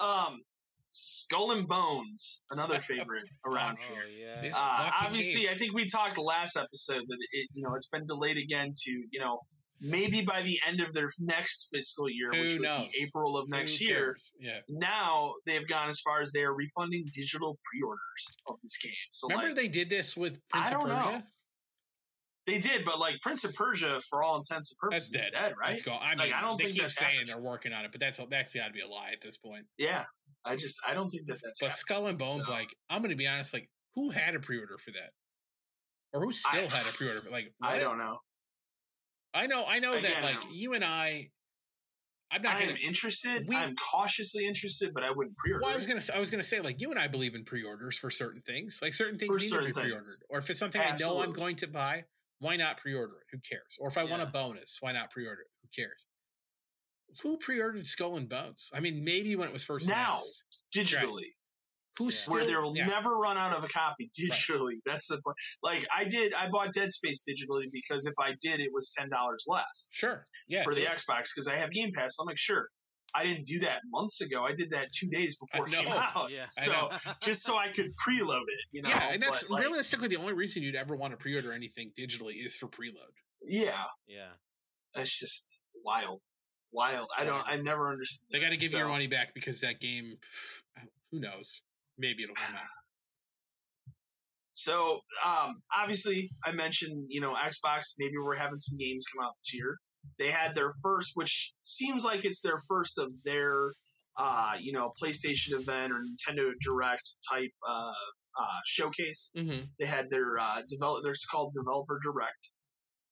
Um, 0.00 0.40
Skull 0.90 1.52
and 1.52 1.68
Bones, 1.68 2.42
another 2.50 2.78
favorite 2.78 3.24
around 3.46 3.76
Oh 3.80 3.94
here. 3.94 4.04
yeah. 4.42 4.50
Uh, 4.54 4.90
obviously, 5.02 5.42
game. 5.42 5.50
I 5.52 5.56
think 5.56 5.72
we 5.74 5.84
talked 5.86 6.18
last 6.18 6.56
episode 6.56 7.02
that 7.06 7.18
it, 7.32 7.48
you 7.52 7.62
know, 7.62 7.74
it's 7.74 7.88
been 7.88 8.06
delayed 8.06 8.38
again 8.38 8.72
to 8.74 8.90
you 8.90 9.20
know 9.20 9.40
maybe 9.80 10.22
by 10.22 10.42
the 10.42 10.58
end 10.68 10.80
of 10.80 10.92
their 10.92 11.08
next 11.18 11.68
fiscal 11.72 12.08
year, 12.08 12.30
Who 12.32 12.40
which 12.42 12.52
would 12.54 12.62
knows? 12.62 12.88
be 12.88 13.02
April 13.02 13.36
of 13.36 13.48
next 13.48 13.80
year. 13.80 14.16
Yeah. 14.38 14.58
Now 14.68 15.34
they've 15.46 15.66
gone 15.66 15.88
as 15.88 16.00
far 16.00 16.20
as 16.22 16.32
they 16.32 16.42
are 16.42 16.54
refunding 16.54 17.04
digital 17.12 17.58
pre-orders 17.70 18.26
of 18.46 18.56
this 18.62 18.76
game. 18.82 18.92
So 19.10 19.28
Remember 19.28 19.48
like, 19.48 19.56
they 19.56 19.68
did 19.68 19.88
this 19.88 20.16
with 20.16 20.38
Prince 20.48 20.66
of 20.68 20.72
don't 20.72 20.88
know. 20.88 20.96
Persia? 21.06 21.26
they 22.46 22.58
did, 22.58 22.84
but 22.84 22.98
like 22.98 23.20
Prince 23.20 23.44
of 23.44 23.52
Persia, 23.54 24.00
for 24.08 24.22
all 24.22 24.36
intents 24.36 24.74
and 24.82 24.92
That's 24.92 25.08
purposes, 25.08 25.10
dead. 25.10 25.26
is 25.26 25.32
dead, 25.32 25.54
right? 25.60 25.82
I 25.86 26.08
mean, 26.10 26.18
Like, 26.18 26.32
I 26.32 26.40
don't 26.40 26.56
they 26.58 26.64
think 26.64 26.74
keep 26.74 26.82
that's 26.82 26.96
saying 26.96 27.26
they're 27.26 27.40
working 27.40 27.72
on 27.72 27.84
it, 27.84 27.92
but 27.92 28.00
that's 28.00 28.18
that's 28.30 28.54
got 28.54 28.66
to 28.66 28.72
be 28.72 28.80
a 28.80 28.88
lie 28.88 29.10
at 29.12 29.20
this 29.22 29.36
point. 29.36 29.64
Yeah, 29.78 30.04
I 30.44 30.56
just 30.56 30.76
I 30.86 30.94
don't 30.94 31.10
think 31.10 31.26
that 31.28 31.38
that's. 31.42 31.60
But 31.60 31.66
happening. 31.68 31.76
Skull 31.78 32.06
and 32.08 32.18
Bones, 32.18 32.46
So- 32.46 32.52
like, 32.52 32.68
I'm 32.88 33.02
going 33.02 33.10
to 33.10 33.16
be 33.16 33.26
honest, 33.28 33.52
like, 33.54 33.66
who 33.94 34.10
had 34.10 34.34
a 34.34 34.40
pre-order 34.40 34.78
for 34.78 34.90
that, 34.92 35.10
or 36.12 36.22
who 36.24 36.32
still 36.32 36.50
I- 36.60 36.76
had 36.76 36.86
a 36.86 36.92
pre-order? 36.92 37.20
For, 37.20 37.30
like, 37.30 37.52
I 37.62 37.78
don't 37.78 37.98
know. 37.98 38.18
I 39.34 39.46
know, 39.46 39.64
I 39.66 39.78
know 39.78 39.92
that, 39.92 39.98
Again, 40.04 40.22
like, 40.22 40.36
um, 40.44 40.48
you 40.52 40.74
and 40.74 40.84
I, 40.84 41.30
I'm 42.32 42.42
not 42.42 42.56
I 42.56 42.62
am 42.62 42.76
interested. 42.76 43.46
we- 43.48 43.56
I'm 43.56 43.74
cautiously 43.76 44.46
interested, 44.46 44.92
but 44.94 45.02
I 45.02 45.10
wouldn't 45.10 45.36
pre-order. 45.36 45.62
Well, 45.64 45.72
I 45.72 45.76
was 45.76 45.86
gonna, 45.86 46.00
say, 46.00 46.12
I 46.14 46.18
was 46.20 46.30
gonna 46.30 46.42
say, 46.42 46.60
like, 46.60 46.80
you 46.80 46.90
and 46.90 46.98
I 46.98 47.06
believe 47.08 47.34
in 47.34 47.44
pre-orders 47.44 47.96
for 47.96 48.10
certain 48.10 48.42
things. 48.42 48.78
Like, 48.82 48.92
certain 48.94 49.18
things 49.18 49.28
For 49.34 49.38
need 49.40 49.50
to 49.50 49.58
be 49.58 49.64
things. 49.72 49.74
pre-ordered, 49.76 50.22
or 50.28 50.38
if 50.38 50.50
it's 50.50 50.58
something 50.58 50.80
I 50.80 50.96
know 50.98 51.22
I'm 51.22 51.32
going 51.32 51.56
to 51.56 51.66
buy, 51.68 52.04
why 52.38 52.56
not 52.56 52.76
pre-order 52.78 53.14
it? 53.18 53.26
Who 53.32 53.38
cares? 53.48 53.76
Or 53.80 53.88
if 53.88 53.98
I 53.98 54.04
want 54.04 54.22
a 54.22 54.26
bonus, 54.26 54.78
why 54.80 54.92
not 54.92 55.10
pre-order 55.10 55.42
it? 55.42 55.48
Who 55.62 55.68
cares? 55.82 56.06
Who 57.22 57.36
pre-ordered 57.38 57.86
Skull 57.86 58.16
and 58.16 58.28
Bones? 58.28 58.70
I 58.72 58.78
mean, 58.80 59.02
maybe 59.04 59.34
when 59.36 59.48
it 59.48 59.52
was 59.52 59.64
first 59.64 59.86
Now, 59.88 59.94
announced. 60.18 60.42
digitally, 60.74 61.34
Who 62.00 62.06
Yeah. 62.06 62.10
still? 62.10 62.34
where 62.34 62.46
there 62.46 62.60
will 62.60 62.76
yeah. 62.76 62.86
never 62.86 63.10
run 63.16 63.36
out 63.36 63.56
of 63.56 63.62
a 63.62 63.68
copy 63.68 64.10
digitally. 64.20 64.78
That's 64.84 65.06
the 65.06 65.20
point. 65.22 65.36
Like 65.62 65.86
I 65.96 66.04
did, 66.04 66.34
I 66.34 66.48
bought 66.48 66.72
Dead 66.72 66.90
Space 66.90 67.22
digitally 67.22 67.66
because 67.72 68.06
if 68.06 68.14
I 68.18 68.34
did, 68.42 68.58
it 68.58 68.70
was 68.74 68.92
ten 68.98 69.08
dollars 69.08 69.44
less 69.46 69.88
Sure. 69.92 70.26
Yeah. 70.48 70.64
for 70.64 70.74
the 70.74 70.80
do. 70.82 70.86
Xbox 70.88 71.28
because 71.34 71.46
I 71.46 71.54
have 71.56 71.70
Game 71.70 71.92
Pass. 71.94 72.16
I'm 72.20 72.26
like, 72.26 72.38
sure. 72.38 72.68
I 73.14 73.24
didn't 73.24 73.44
do 73.46 73.58
that 73.60 73.80
months 73.86 74.20
ago. 74.20 74.44
I 74.44 74.52
did 74.54 74.70
that 74.70 74.88
two 74.96 75.08
days 75.08 75.36
before 75.38 75.66
it 75.66 75.74
I 75.76 75.82
came 75.82 75.92
out. 76.16 76.30
Yeah. 76.30 76.44
So 76.48 76.90
just 77.24 77.42
so 77.42 77.56
I 77.56 77.68
could 77.72 77.90
preload 78.06 78.44
it, 78.48 78.64
you 78.72 78.82
know. 78.82 78.88
yeah, 78.90 79.10
and 79.12 79.22
that's 79.22 79.42
But, 79.42 79.50
like, 79.50 79.62
realistically 79.64 80.08
the 80.08 80.16
only 80.16 80.32
reason 80.32 80.62
you'd 80.62 80.76
ever 80.76 80.94
want 80.96 81.12
to 81.12 81.16
pre-order 81.16 81.52
anything 81.52 81.90
digitally 81.98 82.34
is 82.44 82.56
for 82.56 82.66
preload. 82.68 83.12
yeah. 83.46 83.84
yeah. 84.06 84.28
That's 84.94 85.16
just 85.18 85.62
wild, 85.84 86.20
wild. 86.72 87.08
I 87.16 87.24
don't. 87.24 87.42
I 87.46 87.56
never 87.56 87.90
understood. 87.90 88.26
They 88.32 88.38
got 88.40 88.46
to 88.46 88.50
that. 88.50 88.60
give 88.60 88.72
you 88.72 88.78
your 88.78 88.88
money 88.88 89.06
back 89.06 89.34
because 89.34 89.60
that 89.60 89.78
game, 89.80 90.16
who 91.12 91.20
knows? 91.20 91.62
Maybe 92.00 92.24
it'll 92.24 92.34
come 92.34 92.56
out. 92.56 92.62
So, 94.52 94.98
um, 95.24 95.62
obviously, 95.74 96.32
I 96.44 96.52
mentioned, 96.52 97.06
you 97.08 97.20
know, 97.22 97.32
Xbox, 97.32 97.94
maybe 97.98 98.14
we're 98.22 98.36
having 98.36 98.58
some 98.58 98.76
games 98.76 99.06
come 99.10 99.24
out 99.24 99.32
this 99.38 99.54
year. 99.54 99.78
They 100.18 100.28
had 100.30 100.54
their 100.54 100.70
first, 100.82 101.12
which 101.14 101.54
seems 101.62 102.04
like 102.04 102.26
it's 102.26 102.42
their 102.42 102.58
first 102.68 102.98
of 102.98 103.08
their, 103.24 103.72
uh, 104.18 104.56
you 104.60 104.72
know, 104.72 104.90
PlayStation 105.02 105.52
event 105.52 105.92
or 105.92 106.02
Nintendo 106.02 106.52
Direct 106.60 107.08
type 107.32 107.52
uh, 107.66 107.92
uh, 108.38 108.60
showcase. 108.66 109.32
Mm-hmm. 109.36 109.64
They 109.78 109.86
had 109.86 110.10
their 110.10 110.38
uh, 110.38 110.62
develop. 110.68 111.06
It's 111.06 111.24
called 111.24 111.54
Developer 111.54 111.98
Direct. 112.02 112.50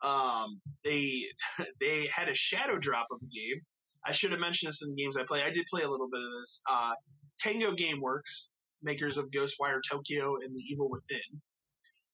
Um, 0.05 0.61
they 0.85 1.25
they 1.81 2.07
had 2.15 2.29
a 2.29 2.35
shadow 2.35 2.79
drop 2.79 3.07
of 3.11 3.21
a 3.23 3.27
game. 3.27 3.61
I 4.07 4.13
should 4.13 4.31
have 4.31 4.41
mentioned 4.41 4.69
this 4.69 4.83
in 4.83 4.95
the 4.95 5.03
games 5.03 5.17
I 5.17 5.25
play. 5.25 5.43
I 5.43 5.51
did 5.51 5.67
play 5.71 5.83
a 5.83 5.91
little 5.91 6.09
bit 6.11 6.21
of 6.21 6.41
this. 6.41 6.63
Uh, 6.71 6.93
Tango 7.39 7.73
GameWorks, 7.73 8.51
makers 8.83 9.19
of 9.19 9.31
Ghostwire 9.31 9.81
Tokyo 9.89 10.37
and 10.37 10.55
The 10.55 10.63
Evil 10.71 10.89
Within, 10.91 11.41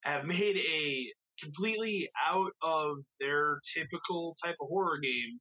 have 0.03 0.25
made 0.25 0.57
a 0.57 1.12
completely 1.43 2.09
out 2.25 2.53
of 2.62 2.97
their 3.21 3.59
typical 3.75 4.35
type 4.45 4.57
of 4.61 4.69
horror 4.69 4.99
game, 5.03 5.41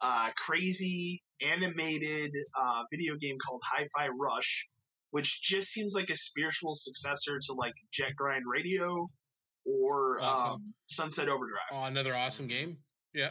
uh, 0.00 0.30
crazy 0.36 1.22
animated 1.42 2.32
uh, 2.58 2.82
video 2.90 3.16
game 3.16 3.36
called 3.44 3.62
Hi-Fi 3.64 4.08
Rush, 4.08 4.68
which 5.10 5.42
just 5.42 5.68
seems 5.68 5.94
like 5.94 6.10
a 6.10 6.16
spiritual 6.16 6.74
successor 6.74 7.38
to 7.46 7.52
like 7.54 7.74
Jet 7.92 8.14
Grind 8.16 8.44
Radio 8.50 9.06
or 9.66 10.20
Awesome. 10.20 10.52
um, 10.54 10.74
Sunset 10.86 11.28
Overdrive. 11.28 11.62
Oh, 11.72 11.84
another 11.84 12.14
awesome 12.14 12.46
game. 12.46 12.74
Yeah. 13.12 13.30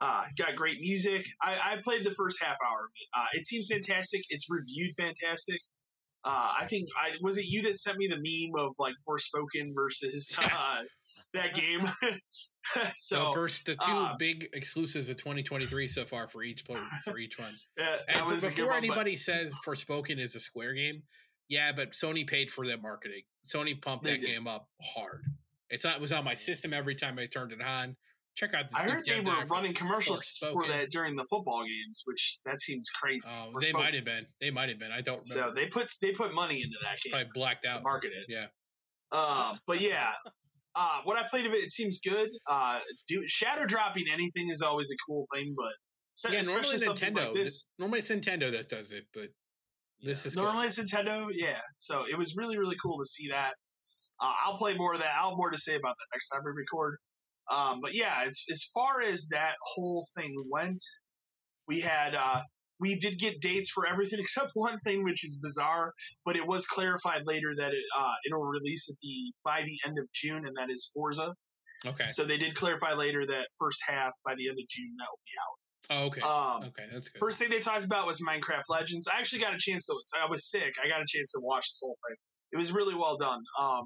Uh, 0.00 0.24
got 0.36 0.56
great 0.56 0.80
music. 0.80 1.26
I, 1.42 1.56
I 1.74 1.76
played 1.82 2.04
the 2.04 2.10
first 2.10 2.42
half 2.42 2.56
hour. 2.68 2.88
it. 2.94 3.08
Uh, 3.16 3.26
it 3.34 3.46
seems 3.46 3.68
fantastic. 3.70 4.22
It's 4.30 4.46
reviewed 4.50 4.92
fantastic. 4.98 5.60
Uh, 6.24 6.52
I 6.60 6.66
think 6.66 6.88
I 6.96 7.16
was 7.20 7.36
it 7.38 7.46
you 7.46 7.62
that 7.62 7.76
sent 7.76 7.98
me 7.98 8.06
the 8.06 8.16
meme 8.16 8.64
of 8.64 8.72
like 8.78 8.94
Forspoken 9.08 9.72
versus 9.74 10.36
uh, 10.42 10.82
that 11.34 11.54
game. 11.54 11.80
So, 12.74 12.84
so 12.94 13.32
first, 13.32 13.66
the 13.66 13.74
two 13.74 13.80
uh, 13.90 14.16
big 14.18 14.48
exclusives 14.52 15.08
of 15.08 15.16
2023 15.16 15.88
so 15.88 16.04
far 16.04 16.28
for 16.28 16.44
each 16.44 16.64
player, 16.64 16.84
for 17.04 17.18
each 17.18 17.36
one. 17.36 17.52
that 17.76 18.02
And 18.08 18.24
for- 18.24 18.34
before 18.48 18.66
one, 18.66 18.74
but- 18.74 18.76
anybody 18.78 19.16
says 19.16 19.52
Forspoken 19.66 20.20
is 20.20 20.36
a 20.36 20.40
Square 20.40 20.74
game, 20.74 21.02
yeah, 21.48 21.72
but 21.72 21.90
Sony 21.90 22.24
paid 22.24 22.52
for 22.52 22.64
that 22.68 22.80
marketing. 22.80 23.22
Sony 23.52 23.82
pumped 23.82 24.04
They 24.04 24.12
that 24.12 24.20
did. 24.20 24.26
game 24.28 24.46
up 24.46 24.68
hard. 24.94 25.24
It's 25.70 25.84
not, 25.84 25.96
it 25.96 26.00
was 26.00 26.12
on 26.12 26.24
my 26.24 26.36
system 26.36 26.72
every 26.72 26.94
time 26.94 27.18
I 27.18 27.26
turned 27.26 27.50
it 27.50 27.60
on. 27.60 27.96
Check 28.34 28.54
out 28.54 28.68
this. 28.68 28.74
I 28.76 28.88
heard 28.90 29.04
they 29.04 29.20
were 29.20 29.44
running 29.50 29.74
commercials 29.74 30.38
for 30.52 30.66
that 30.68 30.90
during 30.90 31.16
the 31.16 31.24
football 31.28 31.64
games, 31.64 32.02
which 32.06 32.38
that 32.46 32.58
seems 32.58 32.88
crazy. 32.88 33.30
Oh, 33.30 33.52
they 33.60 33.72
might 33.72 33.92
have 33.92 34.06
been. 34.06 34.24
They 34.40 34.50
might 34.50 34.70
have 34.70 34.78
been. 34.78 34.90
I 34.90 35.02
don't 35.02 35.20
remember. 35.28 35.50
So 35.50 35.54
they 35.54 35.66
put 35.66 35.90
they 36.00 36.12
put 36.12 36.32
money 36.34 36.62
into 36.62 36.76
that 36.82 36.98
game. 37.00 37.12
Probably 37.12 37.30
blacked 37.34 37.66
out. 37.66 37.78
to 37.78 37.82
market 37.82 38.12
it. 38.14 38.24
Yeah. 38.28 38.46
Uh, 39.10 39.56
but 39.66 39.80
yeah, 39.82 40.12
uh, 40.74 41.00
what 41.04 41.18
I 41.18 41.28
played 41.28 41.44
of 41.44 41.52
it, 41.52 41.62
it 41.64 41.70
seems 41.70 42.00
good. 42.00 42.30
Uh, 42.48 42.80
do 43.06 43.22
shadow 43.26 43.66
dropping 43.66 44.04
anything 44.10 44.48
is 44.50 44.62
always 44.62 44.90
a 44.90 44.96
cool 45.06 45.24
thing, 45.34 45.54
but 45.54 46.32
Yeah, 46.32 46.40
normally 46.40 46.60
especially 46.76 46.94
Nintendo. 46.94 47.26
like 47.26 47.34
this. 47.34 47.68
Normally 47.78 47.98
it's 47.98 48.10
Nintendo 48.10 48.50
that 48.52 48.70
does 48.70 48.92
it, 48.92 49.04
but 49.12 49.28
this 50.00 50.24
Yeah. 50.24 50.28
is 50.28 50.34
cool. 50.34 50.44
Normally 50.44 50.68
it's 50.68 50.80
Nintendo, 50.80 51.28
yeah. 51.32 51.60
So 51.76 52.06
it 52.10 52.16
was 52.16 52.34
really 52.34 52.56
really 52.56 52.76
cool 52.82 52.98
to 52.98 53.04
see 53.04 53.28
that. 53.28 53.52
Uh, 54.18 54.32
I'll 54.46 54.56
play 54.56 54.74
more 54.74 54.94
of 54.94 55.00
that. 55.00 55.12
I'll 55.18 55.30
have 55.30 55.36
more 55.36 55.50
to 55.50 55.58
say 55.58 55.74
about 55.74 55.96
that 55.98 56.06
next 56.14 56.30
time 56.30 56.40
we 56.46 56.52
record. 56.56 56.96
Um, 57.50 57.80
but 57.80 57.94
yeah, 57.94 58.24
it's, 58.24 58.44
as 58.50 58.64
far 58.74 59.02
as 59.02 59.28
that 59.28 59.56
whole 59.74 60.06
thing 60.16 60.34
went, 60.50 60.82
we 61.68 61.80
had 61.80 62.14
uh, 62.14 62.42
we 62.80 62.96
did 62.96 63.18
get 63.18 63.40
dates 63.40 63.70
for 63.70 63.86
everything 63.86 64.18
except 64.20 64.52
one 64.54 64.78
thing, 64.80 65.04
which 65.04 65.24
is 65.24 65.38
bizarre. 65.42 65.92
But 66.24 66.36
it 66.36 66.46
was 66.46 66.66
clarified 66.66 67.22
later 67.26 67.54
that 67.56 67.72
it 67.72 67.84
uh, 67.96 68.14
it'll 68.26 68.44
release 68.44 68.88
at 68.90 68.96
the 69.02 69.32
by 69.44 69.62
the 69.62 69.78
end 69.86 69.98
of 69.98 70.06
June, 70.12 70.44
and 70.46 70.56
that 70.58 70.70
is 70.70 70.90
Forza. 70.94 71.34
okay. 71.86 72.08
So 72.10 72.24
they 72.24 72.38
did 72.38 72.54
clarify 72.54 72.92
later 72.94 73.26
that 73.26 73.48
first 73.58 73.80
half 73.86 74.12
by 74.24 74.34
the 74.34 74.48
end 74.48 74.58
of 74.58 74.68
June 74.68 74.94
that 74.98 75.06
will 75.10 75.20
be 75.26 75.32
out. 75.40 75.56
Oh, 75.90 76.06
okay. 76.06 76.20
Um, 76.20 76.68
okay, 76.68 76.88
that's 76.92 77.08
good. 77.08 77.18
First 77.18 77.38
thing 77.38 77.50
they 77.50 77.58
talked 77.58 77.84
about 77.84 78.06
was 78.06 78.22
Minecraft 78.22 78.68
Legends. 78.70 79.08
I 79.12 79.18
actually 79.18 79.40
got 79.40 79.54
a 79.54 79.58
chance 79.58 79.86
to. 79.86 79.96
I 80.20 80.30
was 80.30 80.48
sick. 80.48 80.74
I 80.82 80.88
got 80.88 81.00
a 81.02 81.06
chance 81.08 81.32
to 81.32 81.40
watch 81.42 81.68
this 81.68 81.80
whole 81.82 81.98
thing. 82.08 82.16
It 82.52 82.56
was 82.56 82.72
really 82.72 82.94
well 82.94 83.16
done. 83.16 83.40
Um, 83.60 83.82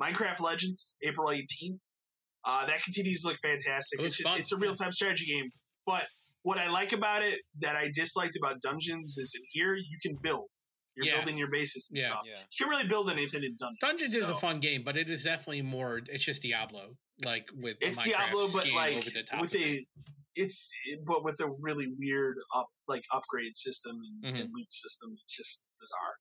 Minecraft 0.00 0.40
Legends, 0.40 0.96
April 1.02 1.28
18th. 1.28 1.78
Uh, 2.46 2.64
that 2.66 2.82
continues 2.84 3.22
to 3.22 3.28
look 3.28 3.38
fantastic. 3.42 4.00
It 4.00 4.06
It's 4.06 4.16
just 4.18 4.28
fun, 4.28 4.38
it's 4.38 4.52
a 4.52 4.56
real 4.56 4.74
time 4.74 4.92
strategy 4.92 5.26
game. 5.26 5.50
But 5.84 6.06
what 6.42 6.58
I 6.58 6.70
like 6.70 6.92
about 6.92 7.22
it 7.22 7.40
that 7.60 7.74
I 7.76 7.90
disliked 7.92 8.36
about 8.36 8.60
Dungeons 8.62 9.18
is 9.18 9.34
in 9.36 9.42
here 9.50 9.74
you 9.74 9.98
can 10.00 10.16
build. 10.22 10.46
You're 10.94 11.06
Yeah. 11.06 11.16
building 11.16 11.36
your 11.36 11.50
bases 11.50 11.90
and 11.90 12.00
Yeah. 12.00 12.06
stuff. 12.08 12.22
Yeah. 12.24 12.38
You 12.38 12.64
can 12.64 12.68
really 12.68 12.86
build 12.88 13.10
anything 13.10 13.42
in 13.42 13.56
Dungeons. 13.58 13.78
Dungeons 13.80 14.14
is 14.14 14.30
a 14.30 14.34
fun 14.36 14.60
game, 14.60 14.82
but 14.84 14.96
it 14.96 15.10
is 15.10 15.24
definitely 15.24 15.62
more. 15.62 16.00
It's 16.06 16.24
just 16.24 16.40
Diablo, 16.42 16.96
like 17.24 17.46
with 17.52 17.76
It's 17.80 17.98
Minecraft 18.00 18.04
Diablo, 18.04 18.48
but 18.52 18.70
like 18.72 18.96
over 18.96 19.10
the 19.10 19.22
top 19.24 19.40
with 19.40 19.54
of 19.54 19.60
it. 19.60 19.80
a 19.80 19.86
it's 20.36 20.70
but 21.06 21.24
with 21.24 21.40
a 21.40 21.50
really 21.60 21.88
weird 21.98 22.36
up 22.54 22.68
like 22.86 23.02
upgrade 23.12 23.56
system 23.56 23.96
and, 24.22 24.36
Mhm. 24.36 24.40
and 24.42 24.50
loot 24.54 24.70
system. 24.70 25.16
It's 25.22 25.34
just 25.36 25.68
bizarre. 25.80 26.16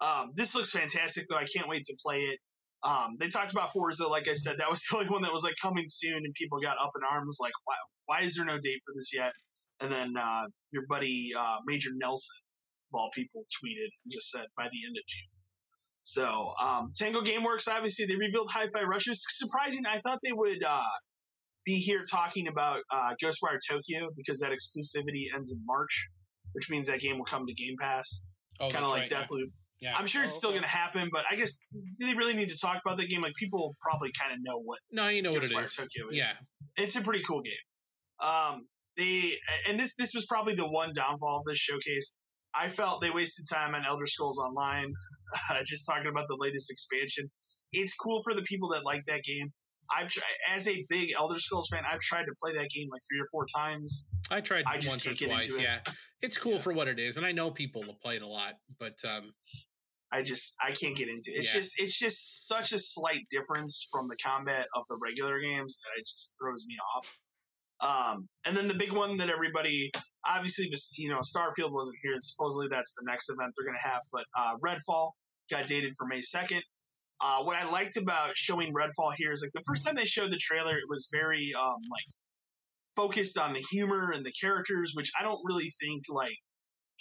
Um, 0.00 0.32
this 0.34 0.54
looks 0.54 0.70
fantastic 0.70 1.26
though. 1.28 1.36
I 1.36 1.44
can't 1.46 1.68
wait 1.68 1.84
to 1.84 1.96
play 2.02 2.22
it. 2.22 2.40
Um, 2.82 3.16
they 3.18 3.28
talked 3.28 3.52
about 3.52 3.72
Forza, 3.72 4.06
like 4.06 4.28
I 4.28 4.34
said, 4.34 4.56
that 4.58 4.70
was 4.70 4.84
the 4.90 4.96
only 4.96 5.08
one 5.08 5.22
that 5.22 5.32
was 5.32 5.44
like 5.44 5.56
coming 5.60 5.84
soon, 5.88 6.16
and 6.16 6.32
people 6.34 6.60
got 6.60 6.78
up 6.78 6.92
in 6.96 7.02
arms, 7.10 7.38
like, 7.40 7.52
why, 7.64 7.74
why 8.06 8.20
is 8.22 8.36
there 8.36 8.44
no 8.44 8.58
date 8.58 8.80
for 8.84 8.92
this 8.96 9.14
yet? 9.14 9.32
And 9.80 9.90
then 9.90 10.16
uh, 10.16 10.46
your 10.72 10.84
buddy 10.88 11.32
uh, 11.36 11.58
Major 11.66 11.90
Nelson, 11.94 12.36
of 12.92 12.98
all 12.98 13.10
people, 13.14 13.42
tweeted 13.42 13.88
and 14.04 14.12
just 14.12 14.30
said 14.30 14.46
by 14.56 14.64
the 14.64 14.86
end 14.86 14.96
of 14.96 15.06
June. 15.06 15.28
So 16.02 16.54
um, 16.60 16.92
Tango 16.96 17.22
GameWorks, 17.22 17.68
obviously, 17.68 18.06
they 18.06 18.16
revealed 18.16 18.50
Hi-Fi 18.52 18.82
Rush. 18.82 19.06
It 19.06 19.10
was 19.10 19.24
surprising. 19.28 19.84
I 19.86 19.98
thought 19.98 20.18
they 20.24 20.32
would 20.32 20.62
uh, 20.66 20.82
be 21.64 21.76
here 21.76 22.02
talking 22.10 22.48
about 22.48 22.80
uh, 22.90 23.14
Ghostwire 23.22 23.58
Tokyo 23.68 24.08
because 24.16 24.40
that 24.40 24.50
exclusivity 24.52 25.26
ends 25.34 25.52
in 25.52 25.60
March, 25.64 26.08
which 26.52 26.68
means 26.70 26.88
that 26.88 27.00
game 27.00 27.18
will 27.18 27.24
come 27.24 27.46
to 27.46 27.54
Game 27.54 27.76
Pass, 27.78 28.22
Oh, 28.60 28.68
kind 28.68 28.84
of 28.84 28.90
like 28.90 29.02
right, 29.02 29.10
Deathloop. 29.10 29.46
Yeah. 29.46 29.59
Yeah. 29.80 29.94
I'm 29.96 30.06
sure 30.06 30.22
it's 30.22 30.34
Oh, 30.34 30.38
still 30.38 30.50
okay. 30.50 30.58
going 30.58 30.64
to 30.70 30.76
happen, 30.76 31.08
but 31.12 31.24
I 31.30 31.36
guess 31.36 31.64
do 31.72 32.06
they 32.06 32.14
really 32.14 32.34
need 32.34 32.50
to 32.50 32.58
talk 32.58 32.80
about 32.84 32.96
that 32.98 33.08
game? 33.08 33.22
Like 33.22 33.34
people 33.34 33.76
probably 33.80 34.10
kind 34.18 34.32
of 34.32 34.38
know 34.42 34.60
what 34.62 34.78
No, 34.92 35.08
you 35.08 35.22
know 35.22 35.30
what 35.30 35.42
it 35.44 35.50
Ghostwire 35.50 35.64
is. 35.64 35.74
Tokyo 35.76 36.08
is. 36.10 36.16
Yeah. 36.18 36.32
it's 36.76 36.96
a 36.96 37.02
pretty 37.02 37.22
cool 37.22 37.42
game. 37.42 37.54
Um, 38.20 38.66
they 38.96 39.32
and 39.68 39.78
this 39.78 39.94
this 39.96 40.12
was 40.14 40.26
probably 40.26 40.54
the 40.54 40.68
one 40.68 40.92
downfall 40.94 41.38
of 41.38 41.44
this 41.46 41.58
showcase. 41.58 42.14
I 42.54 42.68
felt 42.68 43.00
they 43.00 43.10
wasted 43.10 43.46
time 43.50 43.74
on 43.74 43.84
Elder 43.86 44.06
Scrolls 44.06 44.38
Online, 44.38 44.92
uh, 45.50 45.62
just 45.64 45.86
talking 45.88 46.08
about 46.08 46.26
the 46.28 46.36
latest 46.38 46.70
expansion. 46.70 47.30
It's 47.72 47.94
cool 47.94 48.20
for 48.24 48.34
the 48.34 48.42
people 48.42 48.68
that 48.70 48.84
like 48.84 49.02
that 49.06 49.22
game. 49.22 49.52
I've 49.96 50.08
tried, 50.08 50.24
as 50.54 50.68
a 50.68 50.84
big 50.88 51.12
Elder 51.16 51.38
Scrolls 51.38 51.68
fan, 51.72 51.82
I've 51.90 52.00
tried 52.00 52.24
to 52.24 52.32
play 52.42 52.52
that 52.54 52.68
game 52.70 52.88
like 52.90 53.00
three 53.10 53.20
or 53.20 53.26
four 53.32 53.46
times. 53.56 54.08
I 54.30 54.40
tried 54.40 54.64
I 54.66 54.76
just 54.78 54.88
once 54.88 55.06
or 55.06 55.08
can't 55.10 55.18
get 55.18 55.28
twice. 55.30 55.48
into 55.48 55.60
it. 55.60 55.62
Yeah. 55.64 55.78
It's 56.22 56.36
cool 56.36 56.52
Yeah. 56.54 56.58
for 56.58 56.72
what 56.72 56.86
it 56.88 56.98
is. 57.00 57.16
And 57.16 57.24
I 57.26 57.32
know 57.32 57.50
people 57.50 57.82
will 57.84 57.98
play 58.02 58.16
it 58.16 58.22
a 58.22 58.26
lot, 58.26 58.54
but 58.78 58.94
um, 59.08 59.32
I 60.12 60.22
just 60.22 60.56
I 60.60 60.72
can't 60.72 60.96
get 60.96 61.08
into 61.08 61.30
it. 61.32 61.38
It's 61.38 61.54
Yeah. 61.54 61.60
just 61.60 61.80
it's 61.80 61.98
just 61.98 62.48
such 62.48 62.72
a 62.72 62.78
slight 62.78 63.26
difference 63.30 63.86
from 63.90 64.08
the 64.08 64.16
combat 64.16 64.66
of 64.74 64.84
the 64.88 64.96
regular 64.96 65.40
games 65.40 65.80
that 65.84 66.00
it 66.00 66.06
just 66.06 66.36
throws 66.40 66.66
me 66.66 66.76
off. 66.94 67.16
Um, 67.82 68.28
and 68.44 68.56
then 68.56 68.68
the 68.68 68.74
big 68.74 68.92
one 68.92 69.16
that 69.18 69.30
everybody 69.30 69.90
obviously 70.26 70.68
was 70.68 70.92
you 70.96 71.08
know 71.08 71.20
Starfield 71.20 71.72
wasn't 71.72 71.98
here. 72.02 72.14
Supposedly 72.20 72.68
that's 72.68 72.94
the 72.94 73.04
next 73.06 73.30
event 73.30 73.52
they're 73.56 73.66
going 73.66 73.78
to 73.80 73.88
have, 73.88 74.02
but 74.12 74.24
uh, 74.36 74.56
Redfall 74.58 75.12
got 75.50 75.66
dated 75.66 75.94
for 75.96 76.06
May 76.06 76.20
second. 76.20 76.62
Uh, 77.20 77.42
what 77.42 77.56
I 77.56 77.70
liked 77.70 77.96
about 77.96 78.36
showing 78.36 78.72
Redfall 78.72 79.12
here 79.16 79.30
is 79.30 79.42
like 79.42 79.52
the 79.52 79.62
first 79.66 79.86
time 79.86 79.94
they 79.94 80.06
showed 80.06 80.32
the 80.32 80.38
trailer, 80.38 80.76
it 80.76 80.88
was 80.88 81.08
very 81.12 81.52
um, 81.54 81.76
like 81.90 82.06
focused 82.96 83.38
on 83.38 83.52
the 83.52 83.60
humor 83.70 84.12
and 84.12 84.24
the 84.24 84.32
characters, 84.32 84.92
which 84.94 85.10
I 85.18 85.22
don't 85.22 85.40
really 85.44 85.70
think 85.80 86.04
like 86.08 86.36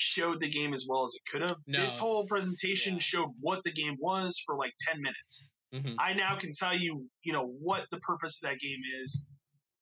showed 0.02 0.40
the 0.40 0.50
game 0.50 0.74
as 0.74 0.86
well 0.90 1.04
as 1.04 1.14
it 1.14 1.30
could 1.30 1.42
have. 1.42 1.58
No. 1.68 1.82
This 1.82 2.00
whole 2.00 2.26
presentation 2.26 2.94
Yeah. 2.94 3.00
showed 3.00 3.30
what 3.42 3.64
the 3.66 3.72
game 3.72 3.98
was 4.00 4.42
for 4.46 4.58
like 4.58 4.74
10 4.88 5.02
minutes. 5.02 5.48
mhm. 5.76 5.96
I 6.00 6.14
now 6.14 6.36
can 6.38 6.52
tell 6.58 6.74
you, 6.76 7.08
you 7.24 7.32
know, 7.34 7.46
what 7.46 7.86
the 7.92 8.00
purpose 8.00 8.42
of 8.42 8.50
that 8.50 8.60
game 8.60 8.80
is, 9.04 9.28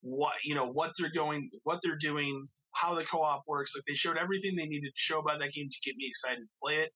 what, 0.02 0.36
you 0.44 0.54
know, 0.56 0.66
what 0.66 0.92
they're 0.98 1.12
going, 1.12 1.50
what 1.64 1.80
they're 1.84 1.96
doing, 1.98 2.48
how 2.74 2.94
the 2.96 3.04
co-op 3.06 3.44
works. 3.48 3.74
Like 3.76 3.84
they 3.88 3.94
showed 3.94 4.18
everything 4.18 4.56
they 4.56 4.66
needed 4.66 4.88
to 4.94 5.00
show 5.00 5.20
about 5.20 5.40
that 5.40 5.54
game 5.54 5.70
to 5.70 5.78
get 5.86 5.96
me 5.96 6.06
excited 6.08 6.40
to 6.42 6.48
play 6.62 6.78
it. 6.78 6.92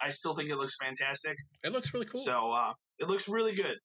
I 0.00 0.10
still 0.10 0.34
think 0.34 0.50
it 0.50 0.56
looks 0.56 0.76
fantastic. 0.80 1.36
it 1.64 1.72
looks 1.72 1.92
really 1.94 2.06
cool. 2.06 2.20
So, 2.20 2.52
uh, 2.52 2.74
it 2.98 3.08
looks 3.08 3.28
really 3.28 3.54
good. 3.54 3.78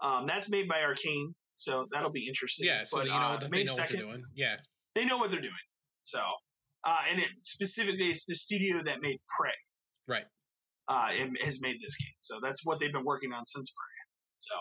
Um, 0.00 0.26
that's 0.26 0.48
made 0.50 0.68
by 0.68 0.82
Arcane, 0.84 1.34
so 1.54 1.86
that'll 1.90 2.10
be 2.12 2.26
interesting. 2.28 2.66
yeah. 2.66 2.84
So 2.84 2.98
But, 2.98 3.06
you 3.06 3.12
know 3.12 3.16
uh, 3.18 3.48
May 3.50 3.58
they 3.58 3.64
know 3.64 3.72
what 3.74 3.88
2nd, 3.88 3.92
they're 3.92 4.00
doing. 4.06 4.22
Yeah. 4.34 4.56
they 4.94 5.04
know 5.06 5.16
what 5.18 5.30
they're 5.32 5.40
doing. 5.40 5.54
So, 6.02 6.22
uh, 6.88 7.00
and 7.10 7.18
it 7.18 7.28
specifically, 7.42 8.06
it's 8.06 8.24
the 8.24 8.34
studio 8.34 8.82
that 8.82 9.02
made 9.02 9.18
Prey. 9.38 9.52
Right. 10.06 10.24
Uh, 10.88 11.10
and 11.20 11.36
has 11.42 11.60
made 11.60 11.76
this 11.82 11.96
game. 11.98 12.16
So 12.20 12.38
that's 12.42 12.64
what 12.64 12.80
they've 12.80 12.92
been 12.92 13.04
working 13.04 13.30
on 13.30 13.44
since 13.44 13.70
Prey. 13.70 13.98
So 14.38 14.54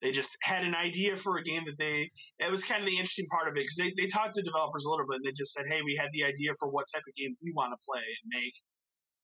they 0.00 0.12
just 0.12 0.34
had 0.42 0.64
an 0.64 0.74
idea 0.74 1.14
for 1.16 1.36
a 1.36 1.42
game 1.42 1.64
that 1.66 1.76
they. 1.78 2.10
It 2.38 2.50
was 2.50 2.64
kind 2.64 2.80
of 2.80 2.86
the 2.86 2.92
interesting 2.92 3.26
part 3.30 3.48
of 3.48 3.52
it 3.52 3.66
because 3.68 3.76
they, 3.76 3.92
they 4.00 4.06
talked 4.06 4.32
to 4.34 4.42
developers 4.42 4.86
a 4.86 4.90
little 4.90 5.04
bit 5.06 5.16
and 5.16 5.26
they 5.26 5.32
just 5.36 5.52
said, 5.52 5.66
"Hey, 5.68 5.82
we 5.84 5.94
had 5.94 6.08
the 6.14 6.24
idea 6.24 6.52
for 6.58 6.70
what 6.70 6.86
type 6.92 7.02
of 7.06 7.14
game 7.16 7.36
we 7.44 7.52
want 7.54 7.72
to 7.72 7.84
play 7.86 8.00
and 8.00 8.42
make. 8.42 8.54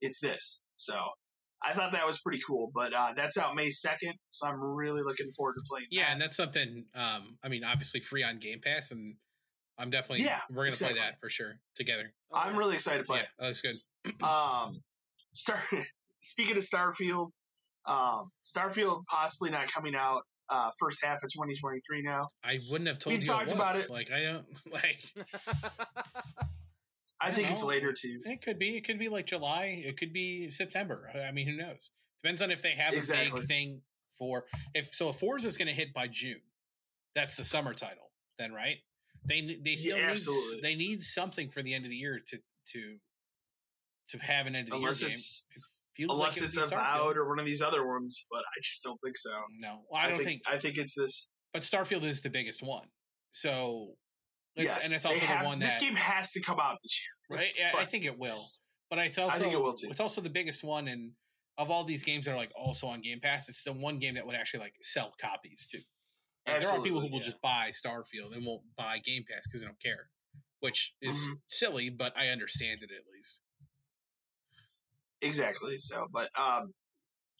It's 0.02 0.20
this." 0.20 0.62
So. 0.74 0.94
I 1.60 1.72
thought 1.72 1.90
that 1.90 2.06
was 2.06 2.20
pretty 2.20 2.38
cool, 2.46 2.70
but 2.72 2.94
uh, 2.94 3.14
that's 3.16 3.36
out 3.36 3.56
May 3.56 3.68
second, 3.68 4.12
so 4.28 4.46
I'm 4.46 4.60
really 4.62 5.02
looking 5.02 5.26
forward 5.36 5.54
to 5.54 5.62
playing. 5.68 5.88
Yeah, 5.90 6.04
that. 6.04 6.12
and 6.12 6.22
that's 6.22 6.36
something. 6.36 6.84
Um, 6.94 7.36
I 7.42 7.48
mean, 7.48 7.64
obviously 7.64 7.98
free 7.98 8.22
on 8.22 8.38
Game 8.38 8.60
Pass, 8.62 8.92
and 8.92 9.16
I'm 9.78 9.90
definitely. 9.90 10.24
Yeah, 10.24 10.40
we're 10.50 10.64
gonna 10.64 10.68
exactly. 10.70 10.98
play 10.98 11.06
that 11.08 11.20
for 11.20 11.28
sure 11.28 11.60
together. 11.76 12.12
I'm 12.32 12.56
really 12.56 12.74
excited 12.74 12.98
to 12.98 13.04
play. 13.04 13.18
Yeah, 13.18 13.22
it. 13.24 13.28
that 13.38 13.46
looks 13.46 13.62
good. 13.62 13.76
Um, 14.22 14.82
Star. 15.32 15.60
Speaking 16.20 16.56
of 16.56 16.62
Starfield, 16.64 17.28
um, 17.86 18.30
Starfield 18.42 19.04
possibly 19.06 19.50
not 19.50 19.70
coming 19.72 19.94
out 19.94 20.22
uh, 20.50 20.70
first 20.80 21.04
half 21.04 21.22
of 21.22 21.30
2023 21.32 22.02
now. 22.02 22.26
I 22.42 22.58
wouldn't 22.70 22.88
have 22.88 22.98
told 22.98 23.14
We 23.14 23.20
you. 23.20 23.24
talked 23.24 23.50
it 23.50 23.54
about 23.54 23.76
it. 23.76 23.88
Like 23.88 24.10
I 24.10 24.22
don't 24.22 24.46
like. 24.72 24.98
I 27.20 27.28
I 27.28 27.30
think 27.32 27.48
don't 27.48 27.52
it's 27.54 27.64
later 27.64 27.92
too. 27.92 28.20
It 28.24 28.42
could 28.42 28.58
be. 28.58 28.76
It 28.76 28.84
could 28.84 28.98
be 28.98 29.08
like 29.08 29.26
July. 29.26 29.82
It 29.84 29.96
could 29.96 30.12
be 30.12 30.50
September. 30.50 31.10
I 31.26 31.30
mean, 31.32 31.46
who 31.46 31.56
knows? 31.56 31.90
Depends 32.22 32.42
on 32.42 32.50
if 32.50 32.62
they 32.62 32.72
have 32.72 32.94
a 32.94 32.96
Exactly. 32.96 33.40
big 33.40 33.48
thing 33.48 33.80
for. 34.18 34.44
If 34.74 34.92
so, 34.92 35.08
if 35.10 35.16
Forza 35.16 35.46
is 35.48 35.56
going 35.56 35.68
to 35.68 35.74
hit 35.74 35.92
by 35.92 36.08
June, 36.08 36.40
that's 37.14 37.36
the 37.36 37.44
summer 37.44 37.74
title. 37.74 38.10
Then 38.38 38.52
right? 38.52 38.76
They 39.24 39.58
they 39.62 39.74
still 39.74 39.96
need 39.96 40.62
they 40.62 40.74
need 40.74 41.02
something 41.02 41.50
for 41.50 41.62
the 41.62 41.74
end 41.74 41.84
of 41.84 41.90
the 41.90 41.96
year 41.96 42.20
to 42.28 42.38
to 42.72 42.96
to 44.08 44.18
have 44.18 44.46
an 44.46 44.56
end 44.56 44.68
of 44.68 44.72
the 44.72 44.76
Unless 44.76 45.02
year 45.02 45.08
game. 45.08 45.12
it's 45.12 45.48
Feels 45.98 46.16
unless 46.16 46.40
like 46.40 46.46
it's. 46.46 46.56
Avowed 46.56 47.16
or 47.16 47.28
one 47.28 47.40
of 47.40 47.44
these 47.44 47.60
other 47.60 47.84
ones, 47.84 48.24
but 48.30 48.38
I 48.38 48.60
just 48.62 48.84
don't 48.84 49.00
think 49.02 49.16
so. 49.16 49.32
No, 49.58 49.80
well, 49.90 50.00
I 50.00 50.08
don't 50.08 50.22
think, 50.22 50.42
I 50.46 50.56
think 50.56 50.78
it's 50.78 50.94
this. 50.94 51.28
But 51.52 51.62
Starfield 51.62 52.04
is 52.04 52.20
the 52.20 52.30
biggest 52.30 52.62
one. 52.62 52.86
So. 53.32 53.94
Yes, 54.54 54.84
and 54.84 54.94
it's 54.94 55.04
also 55.04 55.18
have- 55.18 55.42
the 55.42 55.48
one 55.48 55.58
this 55.58 55.80
game 55.80 55.94
has 55.94 56.32
to 56.32 56.40
come 56.40 56.60
out 56.60 56.78
this 56.82 57.02
year. 57.02 57.38
right? 57.40 57.52
Yeah, 57.58 57.72
I 57.76 57.84
think 57.84 58.04
it 58.04 58.16
will. 58.16 58.46
But 58.90 59.00
it's 59.00 59.18
also 59.18 59.38
think 59.38 59.52
it 59.52 59.60
will, 59.60 59.72
too. 59.72 59.88
it's 59.90 60.00
also 60.00 60.20
the 60.20 60.30
biggest 60.30 60.62
one, 60.62 60.86
and 60.86 61.10
of 61.58 61.70
all 61.70 61.82
these 61.84 62.04
games 62.04 62.26
that 62.26 62.32
are 62.32 62.38
like 62.38 62.52
also 62.56 62.86
on 62.86 63.00
Game 63.00 63.18
Pass, 63.20 63.48
it's 63.48 63.64
the 63.64 63.72
one 63.72 63.98
game 63.98 64.14
that 64.14 64.24
would 64.24 64.36
actually 64.36 64.60
like 64.60 64.74
sell 64.82 65.12
copies 65.20 65.66
too. 65.66 65.80
Like, 66.52 66.62
there 66.62 66.70
are 66.70 66.82
people 66.82 67.00
who 67.00 67.08
will 67.10 67.18
yeah. 67.18 67.24
just 67.24 67.40
buy 67.42 67.70
Starfield 67.70 68.34
and 68.34 68.44
won't 68.44 68.62
buy 68.76 68.98
Game 69.04 69.24
Pass 69.28 69.42
because 69.44 69.60
they 69.60 69.66
don't 69.66 69.80
care, 69.82 70.08
which 70.60 70.94
is 71.00 71.16
Mhm. 71.16 71.40
silly, 71.48 71.90
but 71.90 72.16
I 72.16 72.28
understand 72.28 72.82
it 72.82 72.90
at 72.90 73.04
least. 73.14 73.40
Exactly. 75.20 75.78
So, 75.78 76.06
but 76.12 76.28
um, 76.38 76.72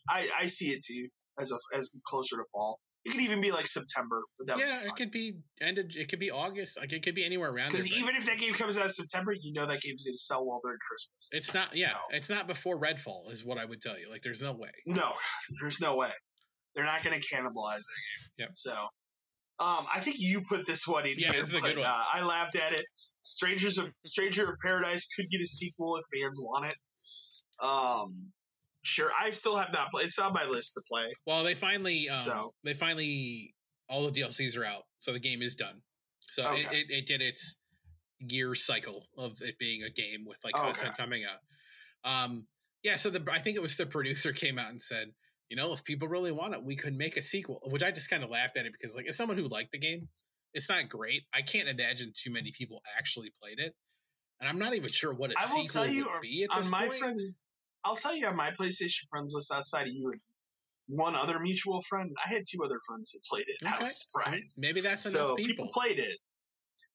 I 0.09 0.28
I 0.40 0.46
see 0.46 0.70
it 0.72 0.82
too 0.84 1.09
as 1.38 1.52
a 1.52 1.59
as 1.74 1.90
closer 2.04 2.36
to 2.36 2.44
fall. 2.52 2.80
It 3.04 3.12
could 3.12 3.20
even 3.20 3.40
be 3.40 3.52
like 3.52 3.66
September. 3.66 4.22
Yeah, 4.44 4.82
it 4.84 4.94
could 4.96 5.11
be 5.12 5.38
ended. 5.61 5.94
It 5.96 6.09
could 6.11 6.18
be 6.18 6.30
August. 6.30 6.78
Like 6.78 6.92
it 6.92 7.02
could 7.02 7.14
be 7.14 7.24
anywhere 7.24 7.50
around 7.50 7.70
because 7.70 7.90
even 7.96 8.16
if 8.16 8.26
that 8.26 8.38
game 8.38 8.52
comes 8.52 8.76
out 8.76 8.84
in 8.84 8.90
September, 8.90 9.32
you 9.32 9.52
know 9.52 9.64
that 9.66 9.80
game's 9.80 10.02
going 10.02 10.14
to 10.14 10.18
sell 10.18 10.44
well 10.44 10.61
during 10.62 10.78
Christmas. 10.86 11.28
it's 11.32 11.54
not. 11.54 11.74
Yeah, 11.74 11.92
so- 11.92 11.98
it's 12.11 12.28
not 12.28 12.46
before 12.48 12.78
Redfall, 12.78 13.30
is 13.30 13.44
what 13.44 13.56
I 13.56 13.64
would 13.64 13.80
tell 13.80 13.98
you. 13.98 14.11
Like, 14.11 14.22
there's 14.22 14.42
no 14.42 14.52
way. 14.52 14.72
No, 14.84 15.12
there's 15.61 15.80
no 15.80 15.94
way. 15.96 16.12
They're 16.74 16.84
not 16.84 17.02
going 17.02 17.18
to 17.18 17.26
cannibalize 17.28 17.78
that 17.78 18.02
game. 18.04 18.30
Yep. 18.38 18.48
So, 18.54 18.88
um, 19.61 19.86
I 19.92 20.00
think 20.00 20.16
you 20.18 20.40
put 20.48 20.66
this 20.66 20.86
one 20.86 21.06
in 21.06 21.18
Yeah, 21.18 21.32
here, 21.32 21.40
this 21.40 21.50
is 21.50 21.54
a 21.56 21.61
but 21.61 21.68
good 21.68 21.78
one. 21.78 21.86
Uh, 21.86 22.04
I 22.12 22.22
laughed 22.22 22.56
at 22.56 22.72
it. 22.72 22.84
Strangers 23.22 23.78
of 23.78 23.90
Stranger 24.04 24.48
of 24.50 24.56
Paradise 24.64 25.06
could 25.16 25.28
get 25.30 25.40
a 25.40 25.46
sequel 25.46 25.96
if 25.96 26.04
fans 26.20 26.38
want 26.40 26.66
it. 26.66 26.76
Um, 27.64 28.32
sure. 28.82 29.11
I 29.18 29.30
still 29.30 29.56
have 29.56 29.72
not 29.72 29.90
played. 29.90 30.06
It's 30.06 30.18
on 30.18 30.32
my 30.32 30.44
list 30.44 30.74
to 30.74 30.82
play. 30.88 31.12
Well, 31.26 31.42
they 31.42 31.54
finally, 31.54 32.09
um, 32.09 32.18
So- 32.18 32.54
they 32.62 32.74
finally, 32.74 33.54
all 33.88 34.09
the 34.09 34.12
DLCs 34.20 34.56
are 34.56 34.64
out, 34.64 34.82
so 35.00 35.12
the 35.12 35.18
game 35.18 35.42
is 35.42 35.56
done. 35.56 35.82
So 36.30 36.42
it, 36.52 36.66
Okay. 36.66 36.80
it, 36.80 36.90
it 36.90 37.06
did 37.06 37.20
its 37.20 37.56
year 38.20 38.54
cycle 38.54 39.06
of 39.16 39.40
it 39.40 39.56
being 39.59 39.82
a 39.84 39.90
game 39.90 40.20
with 40.24 40.38
like 40.44 40.54
Okay. 40.54 40.72
content 40.72 40.96
coming 40.96 41.24
out. 41.24 41.40
Um, 42.04 42.46
yeah, 42.82 42.96
so 42.96 43.11
the 43.11 43.24
I 43.32 43.40
think 43.40 43.56
it 43.56 43.62
was 43.62 43.76
the 43.76 43.86
producer 43.86 44.32
came 44.44 44.59
out 44.59 44.70
and 44.70 44.80
said, 44.80 45.09
you 45.49 45.57
know, 45.57 45.72
if 45.72 45.84
people 45.84 46.09
really 46.09 46.32
want 46.32 46.55
it, 46.55 46.62
we 46.62 46.76
could 46.76 46.94
make 46.94 47.16
a 47.16 47.22
sequel. 47.22 47.61
Which 47.70 47.82
I 47.82 47.90
just 47.90 48.11
kind 48.11 48.22
of 48.22 48.30
laughed 48.30 48.57
at 48.57 48.66
it 48.66 48.72
because, 48.72 48.94
like, 48.94 49.07
as 49.09 49.16
someone 49.16 49.38
who 49.38 49.49
liked 49.49 49.72
the 49.72 49.78
game, 49.78 50.09
it's 50.55 50.68
not 50.68 50.88
great. 50.88 51.22
I 51.32 51.42
can't 51.42 51.68
imagine 51.68 52.12
too 52.14 52.30
many 52.32 52.53
people 52.57 52.82
actually 52.99 53.32
played 53.42 53.59
it, 53.59 53.74
and 54.40 54.49
I'm 54.49 54.59
not 54.59 54.74
even 54.74 54.90
sure 54.90 55.12
what 55.12 55.32
a 55.32 55.34
I 55.38 55.42
will 55.42 55.66
sequel 55.66 55.84
tell 55.84 55.92
you, 55.92 56.05
would 56.05 56.20
be 56.20 56.44
at 56.44 56.57
this 56.57 56.66
on 56.66 56.70
my 56.70 56.86
point. 56.88 56.99
friends, 57.01 57.42
I'll 57.84 57.96
tell 57.96 58.14
you 58.14 58.26
on 58.26 58.36
my 58.36 58.51
PlayStation 58.51 59.09
friends 59.11 59.32
list 59.34 59.53
outside 59.53 59.86
of 59.86 59.92
you 59.92 60.11
and 60.11 60.20
one 60.88 61.14
other 61.14 61.38
mutual 61.38 61.80
friend, 61.82 62.11
I 62.24 62.28
had 62.28 62.44
two 62.51 62.62
other 62.64 62.78
friends 62.86 63.12
that 63.12 63.20
played 63.28 63.46
it. 63.46 63.57
I 63.66 63.82
was 63.82 64.07
surprised. 64.07 64.57
Maybe 64.59 64.80
that's 64.80 65.05
enough 65.07 65.28
so 65.28 65.36
people. 65.36 65.68
played 65.72 65.99
it. 65.99 66.18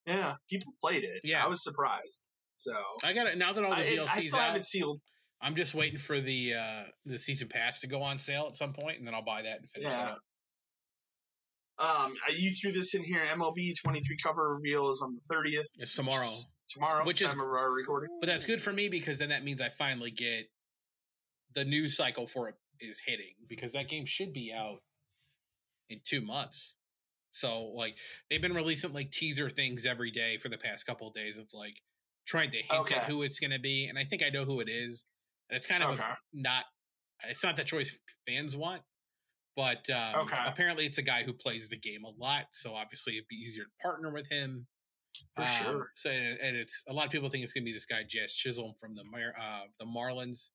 Yeah, 0.06 0.34
people 0.50 0.72
played 0.80 1.04
it. 1.04 1.20
Yeah. 1.24 1.44
I 1.44 1.48
was 1.48 1.62
surprised. 1.62 2.28
So 2.54 2.74
I 3.02 3.12
got 3.12 3.26
it 3.26 3.38
now 3.38 3.52
that 3.52 3.64
all 3.64 3.70
the 3.70 3.76
I, 3.76 3.84
DLCs 3.84 4.16
I 4.16 4.20
still 4.20 4.38
out. 4.38 4.46
haven't 4.46 4.64
sealed. 4.64 5.00
I'm 5.44 5.54
just 5.54 5.74
waiting 5.74 5.98
for 5.98 6.20
the 6.20 6.54
uh 6.54 6.84
the 7.04 7.18
season 7.18 7.48
pass 7.48 7.80
to 7.80 7.86
go 7.86 8.02
on 8.02 8.18
sale 8.18 8.46
at 8.48 8.56
some 8.56 8.72
point, 8.72 8.98
and 8.98 9.06
then 9.06 9.14
I'll 9.14 9.22
buy 9.24 9.42
that 9.42 9.58
and 9.60 9.68
finish 9.70 9.90
Yeah. 9.90 9.96
that 9.96 10.12
up. 10.12 10.20
Um, 12.06 12.14
you 12.36 12.50
threw 12.52 12.72
this 12.72 12.94
in 12.94 13.02
here. 13.04 13.26
MLB 13.26 13.72
23 13.82 14.16
cover 14.22 14.54
reveal 14.54 14.90
is 14.90 15.02
on 15.02 15.14
the 15.14 15.20
30th. 15.34 15.64
It's 15.78 15.94
tomorrow, 15.94 16.20
which 16.20 16.28
is 16.30 16.52
tomorrow, 16.68 17.04
Which 17.04 17.20
is- 17.22 17.28
time 17.30 17.40
of 17.40 17.46
our 17.48 17.70
recording. 17.72 18.16
but 18.20 18.26
that's 18.28 18.44
good 18.44 18.62
for 18.62 18.72
me 18.72 18.88
because 18.88 19.18
then 19.18 19.30
that 19.30 19.42
means 19.44 19.60
I 19.60 19.70
finally 19.70 20.10
get 20.12 20.46
the 21.54 21.64
news 21.64 21.96
cycle 21.96 22.26
for 22.28 22.48
it 22.48 22.54
is 22.80 23.00
hitting 23.04 23.34
because 23.48 23.72
that 23.72 23.88
game 23.88 24.06
should 24.06 24.32
be 24.32 24.52
out 24.52 24.82
in 25.90 26.00
two 26.04 26.20
months. 26.20 26.76
So 27.32 27.64
like 27.66 27.96
they've 28.30 28.40
been 28.40 28.54
releasing 28.54 28.92
like 28.92 29.10
teaser 29.10 29.50
things 29.50 29.84
every 29.84 30.10
day 30.12 30.38
for 30.38 30.48
the 30.48 30.58
past 30.58 30.86
couple 30.86 31.08
of 31.08 31.14
days 31.14 31.36
of 31.38 31.52
like 31.52 31.76
trying 32.26 32.50
to 32.52 32.58
hint 32.58 32.70
Okay. 32.82 32.94
at 32.94 33.04
who 33.08 33.22
it's 33.22 33.40
going 33.40 33.50
to 33.50 33.58
be, 33.58 33.86
and 33.88 33.98
I 33.98 34.04
think 34.04 34.22
I 34.22 34.30
know 34.30 34.44
who 34.44 34.60
it 34.60 34.68
is. 34.68 35.04
It's 35.54 35.66
kind 35.66 35.82
of 35.82 35.92
Okay. 35.94 36.02
a, 36.02 36.16
not. 36.32 36.64
It's 37.28 37.44
not 37.44 37.56
the 37.56 37.64
choice 37.64 37.96
fans 38.26 38.56
want, 38.56 38.82
But 39.56 39.88
um, 39.90 40.16
Okay. 40.22 40.42
apparently, 40.46 40.86
it's 40.86 40.98
a 40.98 41.02
guy 41.02 41.22
who 41.22 41.32
plays 41.32 41.68
the 41.68 41.78
game 41.78 42.04
a 42.04 42.10
lot, 42.10 42.46
so 42.52 42.74
obviously 42.74 43.14
it'd 43.16 43.28
be 43.28 43.36
easier 43.36 43.64
to 43.64 43.70
partner 43.82 44.12
with 44.12 44.28
him. 44.28 44.66
For 45.30 45.42
Um, 45.42 45.48
sure. 45.48 45.92
So, 45.94 46.10
and 46.10 46.56
it's 46.56 46.82
a 46.88 46.92
lot 46.92 47.06
of 47.06 47.12
people 47.12 47.30
think 47.30 47.44
it's 47.44 47.52
gonna 47.52 47.64
be 47.64 47.72
this 47.72 47.86
guy 47.86 48.02
Jazz 48.02 48.34
Chisholm 48.34 48.74
from 48.80 48.96
the 48.96 49.04
Mar- 49.04 49.34
uh, 49.38 49.66
the 49.78 49.84
Marlins, 49.86 50.50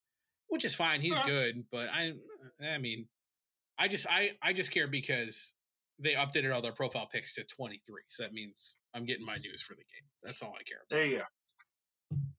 which 0.48 0.64
is 0.66 0.74
fine. 0.74 1.00
He's 1.00 1.12
Yeah. 1.14 1.26
good, 1.26 1.64
but 1.70 1.88
I, 1.90 2.12
I 2.62 2.78
mean, 2.78 3.08
I 3.78 3.88
just 3.88 4.06
I 4.08 4.36
I 4.42 4.52
just 4.52 4.70
care 4.70 4.86
because 4.86 5.54
they 5.98 6.12
updated 6.14 6.54
all 6.54 6.62
their 6.62 6.72
profile 6.74 7.06
pics 7.06 7.34
to 7.36 7.44
23, 7.44 8.02
so 8.08 8.22
that 8.24 8.32
means 8.34 8.76
I'm 8.94 9.06
getting 9.06 9.26
my 9.26 9.36
news 9.38 9.62
for 9.62 9.74
the 9.74 9.84
game. 9.84 10.08
That's 10.22 10.42
all 10.42 10.54
I 10.58 10.62
care 10.64 10.78
about. 10.78 10.88
There 10.90 11.04
you 11.06 11.18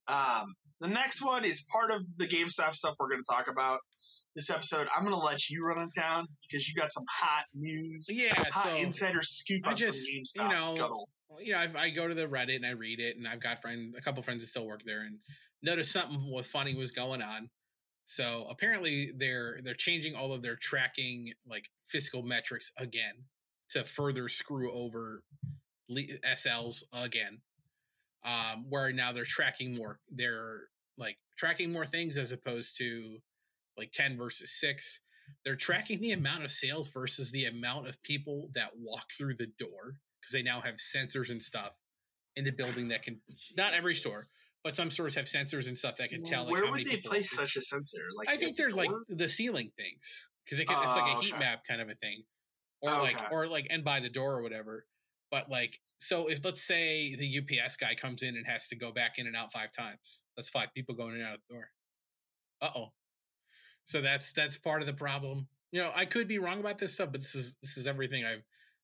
go. 0.08 0.14
Um, 0.14 0.56
the 0.82 0.88
next 0.88 1.24
one 1.24 1.46
is 1.46 1.64
part 1.72 1.92
of 1.92 2.02
the 2.18 2.28
GameStop 2.28 2.74
stuff 2.76 2.96
we're 3.00 3.10
going 3.10 3.22
to 3.24 3.34
talk 3.34 3.48
about 3.48 3.80
this 4.36 4.50
episode. 4.50 4.88
I'm 4.96 5.04
going 5.06 5.16
to 5.16 5.24
let 5.24 5.50
you 5.50 5.64
run 5.66 5.80
it 5.82 5.94
down 5.96 6.26
because 6.50 6.68
you 6.68 6.74
got 6.76 6.92
some 6.92 7.04
hot 7.10 7.46
news, 7.54 8.08
Yeah, 8.10 8.34
hot 8.50 8.70
so 8.70 8.76
insider 8.76 9.22
scoop 9.22 9.66
I 9.68 9.72
on 9.72 9.78
just, 9.78 10.06
some 10.06 10.14
you 10.14 10.22
GameStop 10.50 10.52
know, 10.52 10.60
scuttle. 10.76 11.10
you 11.42 11.52
know, 11.54 11.60
I've, 11.60 11.76
I 11.76 11.90
go 11.92 12.08
to 12.08 12.14
the 12.14 12.28
Reddit 12.28 12.56
and 12.58 12.66
I 12.66 12.72
read 12.72 13.00
it, 13.00 13.16
and 13.18 13.28
I've 13.28 13.40
got 13.40 13.62
friend, 13.62 13.94
a 13.98 14.02
couple 14.02 14.24
friends 14.24 14.42
that 14.42 14.48
still 14.48 14.66
work 14.66 14.82
there, 14.86 15.02
and 15.02 15.18
noticed 15.64 15.92
something 15.92 16.20
was 16.32 16.48
funny 16.48 16.76
was 16.76 16.92
going 16.92 17.22
on. 17.22 17.48
So 18.06 18.48
apparently 18.50 19.12
they're 19.16 19.60
they're 19.64 19.74
changing 19.76 20.16
all 20.16 20.34
of 20.34 20.42
their 20.42 20.58
tracking 20.60 21.32
like 21.48 21.66
fiscal 21.86 22.24
metrics 22.24 22.72
again 22.78 23.14
to 23.70 23.84
further 23.86 24.28
screw 24.28 24.72
over 24.74 25.22
le- 25.88 26.18
SLs 26.28 26.84
again. 26.92 27.40
Um, 28.24 28.66
where 28.70 28.92
now 28.94 29.12
they're 29.12 29.26
tracking 29.26 29.76
more, 29.76 30.00
they're 30.12 30.68
like 30.98 31.18
tracking 31.38 31.72
more 31.72 31.88
things 31.88 32.18
as 32.18 32.32
opposed 32.32 32.78
to 32.78 33.18
like 33.78 33.92
ten 33.92 34.18
versus 34.18 34.60
six. 34.60 35.00
They're 35.44 35.56
tracking 35.56 36.00
the 36.02 36.12
amount 36.12 36.44
of 36.44 36.52
sales 36.52 36.90
versus 36.90 37.32
the 37.32 37.46
amount 37.46 37.88
of 37.88 38.02
people 38.04 38.50
that 38.54 38.70
walk 38.78 39.06
through 39.18 39.36
the 39.38 39.48
door 39.58 39.96
because 40.20 40.34
they 40.34 40.44
now 40.44 40.62
have 40.62 40.76
sensors 40.76 41.32
and 41.32 41.42
stuff 41.42 41.72
in 42.36 42.44
the 42.44 42.52
building 42.52 42.90
that 42.90 43.04
can 43.04 43.20
not 43.58 43.74
every 43.74 43.96
store, 43.96 44.26
but 44.64 44.76
some 44.76 44.92
stores 44.92 45.16
have 45.16 45.26
sensors 45.26 45.68
and 45.68 45.78
stuff 45.78 45.98
that 45.98 46.10
can 46.10 46.24
tell. 46.24 46.44
Like, 46.44 46.54
Where 46.54 46.72
would 46.72 46.86
they 46.86 46.98
place 46.98 47.32
such 47.32 47.56
a 47.56 47.62
sensor? 47.62 48.04
Like 48.16 48.30
I 48.30 48.38
think 48.38 48.56
they're 48.58 48.70
like 48.70 48.92
the 49.10 49.28
ceiling 49.28 49.72
things 49.78 50.30
because 50.46 50.60
it 50.60 50.68
can, 50.68 50.78
it's 50.84 50.96
like 50.96 51.06
a 51.06 51.18
Oh, 51.18 51.22
heat 51.22 51.34
okay. 51.34 51.40
map 51.40 51.62
kind 51.68 51.82
of 51.82 51.90
a 51.90 51.96
thing, 51.96 52.24
or 52.82 52.92
like 52.92 53.16
Okay. 53.16 53.26
or 53.32 53.48
like 53.48 53.68
and 53.70 53.84
by 53.84 54.00
the 54.00 54.10
door 54.10 54.38
or 54.38 54.44
whatever. 54.44 54.86
But 55.32 55.50
like, 55.50 55.80
so 55.98 56.28
if 56.28 56.44
let's 56.44 56.62
say 56.62 57.16
the 57.16 57.40
UPS 57.40 57.78
guy 57.78 57.96
comes 57.96 58.22
in 58.22 58.36
and 58.36 58.46
has 58.46 58.68
to 58.68 58.76
go 58.76 58.92
back 58.92 59.18
in 59.18 59.28
and 59.28 59.36
out 59.36 59.52
five 59.54 59.72
times, 59.72 60.26
that's 60.36 60.50
five 60.50 60.74
people 60.76 60.94
going 60.94 61.16
in 61.16 61.22
and 61.22 61.28
out 61.28 61.36
of 61.36 61.40
the 61.48 61.56
door. 61.56 61.70
Uh 62.62 62.70
oh. 62.76 62.92
So 63.86 64.02
that's 64.02 64.34
that's 64.34 64.58
part 64.58 64.82
of 64.82 64.88
the 64.88 64.94
problem. 64.94 65.48
You 65.72 65.80
know, 65.80 65.92
I 65.96 66.06
could 66.06 66.28
be 66.28 66.38
wrong 66.38 66.60
about 66.60 66.78
this 66.78 66.94
stuff, 66.94 67.12
but 67.12 67.22
this 67.22 67.34
is 67.34 67.56
this 67.62 67.78
is 67.78 67.88
everything 67.88 68.26
I've 68.26 68.44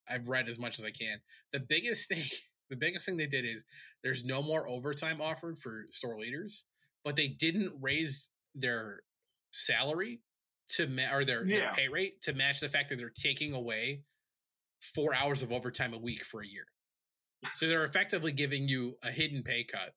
I've 0.09 0.29
read 0.29 0.47
as 0.47 0.57
much 0.57 0.79
as 0.79 0.85
I 0.85 0.91
can. 0.91 1.19
The 1.51 1.59
biggest 1.59 2.07
thing, 2.09 2.23
the 2.69 2.77
biggest 2.77 3.05
thing 3.05 3.17
they 3.17 3.27
did 3.27 3.45
is 3.45 3.63
there's 4.03 4.23
no 4.23 4.41
more 4.41 4.67
overtime 4.67 5.21
offered 5.21 5.59
for 5.59 5.85
store 5.91 6.17
leaders, 6.19 6.65
but 7.03 7.15
they 7.15 7.27
didn't 7.27 7.73
raise 7.81 8.29
their 8.55 9.01
salary 9.51 10.21
to 10.69 10.87
ma- 10.87 11.13
or 11.13 11.23
their, 11.23 11.45
their 11.45 11.71
pay 11.73 11.87
rate 11.87 12.21
to 12.21 12.33
match 12.33 12.59
the 12.59 12.69
fact 12.69 12.89
that 12.89 12.97
they're 12.97 13.09
taking 13.09 13.53
away 13.53 14.01
four 14.79 15.13
hours 15.15 15.43
of 15.43 15.51
overtime 15.51 15.93
a 15.93 15.97
week 15.99 16.23
for 16.23 16.41
a 16.41 16.47
year. 16.47 16.65
So 17.53 17.67
they're 17.67 17.85
effectively 17.85 18.31
giving 18.31 18.67
you 18.67 18.97
a 19.03 19.11
hidden 19.11 19.43
pay 19.43 19.63
cut. 19.63 19.93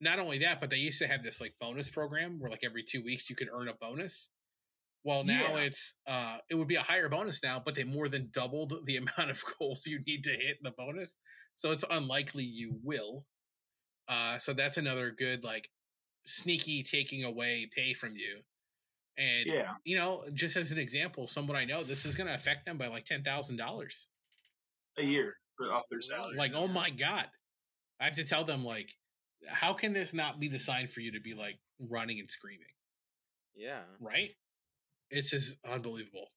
Not 0.00 0.18
only 0.18 0.38
that, 0.38 0.60
but 0.60 0.70
they 0.70 0.76
used 0.76 1.00
to 1.00 1.06
have 1.08 1.22
this 1.22 1.40
like 1.40 1.54
bonus 1.60 1.90
program 1.90 2.38
where 2.38 2.50
like 2.50 2.64
every 2.64 2.84
two 2.84 3.02
weeks 3.02 3.28
you 3.30 3.36
could 3.36 3.48
earn 3.52 3.68
a 3.68 3.74
bonus. 3.74 4.28
Well, 5.04 5.24
now 5.24 5.56
Yeah. 5.56 5.62
it's 5.62 5.94
uh 6.06 6.38
it 6.50 6.54
would 6.54 6.68
be 6.68 6.76
a 6.76 6.80
higher 6.82 7.08
bonus 7.08 7.42
now, 7.42 7.60
but 7.64 7.74
they 7.74 7.84
more 7.84 8.08
than 8.08 8.30
doubled 8.32 8.74
the 8.84 8.96
amount 8.98 9.30
of 9.30 9.42
goals 9.58 9.86
you 9.86 10.00
need 10.06 10.24
to 10.24 10.30
hit 10.30 10.56
in 10.58 10.62
the 10.62 10.72
bonus. 10.72 11.16
So 11.56 11.72
it's 11.72 11.84
unlikely 11.88 12.44
you 12.44 12.78
will. 12.82 13.24
Uh 14.08 14.38
so 14.38 14.52
that's 14.52 14.76
another 14.76 15.10
good 15.10 15.44
like 15.44 15.68
sneaky 16.26 16.82
taking 16.82 17.24
away 17.24 17.68
pay 17.74 17.94
from 17.94 18.16
you. 18.16 18.40
And 19.18 19.46
Yeah. 19.46 19.74
you 19.84 19.96
know, 19.96 20.24
just 20.32 20.56
as 20.56 20.70
an 20.70 20.78
example, 20.78 21.26
someone 21.26 21.56
I 21.56 21.64
know, 21.64 21.82
this 21.82 22.06
is 22.06 22.14
going 22.14 22.28
to 22.28 22.34
affect 22.34 22.64
them 22.64 22.78
by 22.78 22.86
like 22.86 23.04
ten 23.04 23.22
thousand 23.24 23.56
dollars. 23.56 24.06
A 24.96 25.02
year 25.02 25.34
for 25.56 25.72
off 25.72 25.84
their 25.90 26.00
salary. 26.00 26.36
Like, 26.36 26.52
oh 26.54 26.68
my 26.68 26.88
god, 26.90 27.28
I 28.00 28.04
have 28.04 28.14
to 28.14 28.24
tell 28.24 28.44
them 28.44 28.64
like, 28.64 28.88
how 29.46 29.74
can 29.74 29.92
this 29.92 30.14
not 30.14 30.38
be 30.40 30.48
the 30.48 30.58
sign 30.58 30.86
for 30.86 31.00
you 31.00 31.12
to 31.12 31.20
be 31.20 31.34
like 31.34 31.58
running 31.80 32.20
and 32.20 32.30
screaming, 32.30 32.72
Yeah. 33.56 33.82
right? 34.00 34.30
It's 35.10 35.30
just 35.30 35.58
unbelievable. 35.64 36.28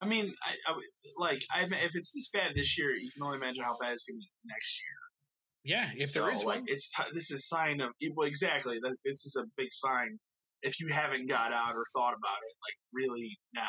I 0.00 0.06
mean, 0.06 0.32
I, 0.42 0.54
I 0.68 0.74
like 1.16 1.42
I 1.50 1.62
if 1.64 1.92
it's 1.94 2.12
this 2.12 2.28
bad 2.30 2.54
this 2.54 2.78
year, 2.78 2.94
you 2.94 3.10
can 3.10 3.22
only 3.22 3.38
imagine 3.38 3.64
how 3.64 3.76
bad 3.80 3.92
it's 3.92 4.04
going 4.04 4.20
to 4.20 4.20
be 4.20 4.30
next 4.52 4.80
year. 4.80 5.76
Yeah, 5.76 5.90
if 5.96 6.10
so, 6.10 6.20
there 6.22 6.30
is 6.30 6.44
like, 6.44 6.58
one, 6.60 6.64
it's 6.68 6.94
t- 6.94 7.02
this 7.14 7.30
is 7.30 7.38
a 7.38 7.42
sign 7.42 7.80
of 7.80 7.90
well, 8.14 8.28
exactly. 8.28 8.78
That 8.82 8.96
this 9.04 9.24
is 9.24 9.36
a 9.40 9.44
big 9.56 9.72
sign. 9.72 10.18
If 10.64 10.80
you 10.80 10.88
haven't 10.92 11.28
got 11.28 11.52
out 11.52 11.74
or 11.76 11.84
thought 11.94 12.14
about 12.14 12.38
it, 12.42 12.54
like 12.66 12.76
really 12.92 13.38
now, 13.54 13.62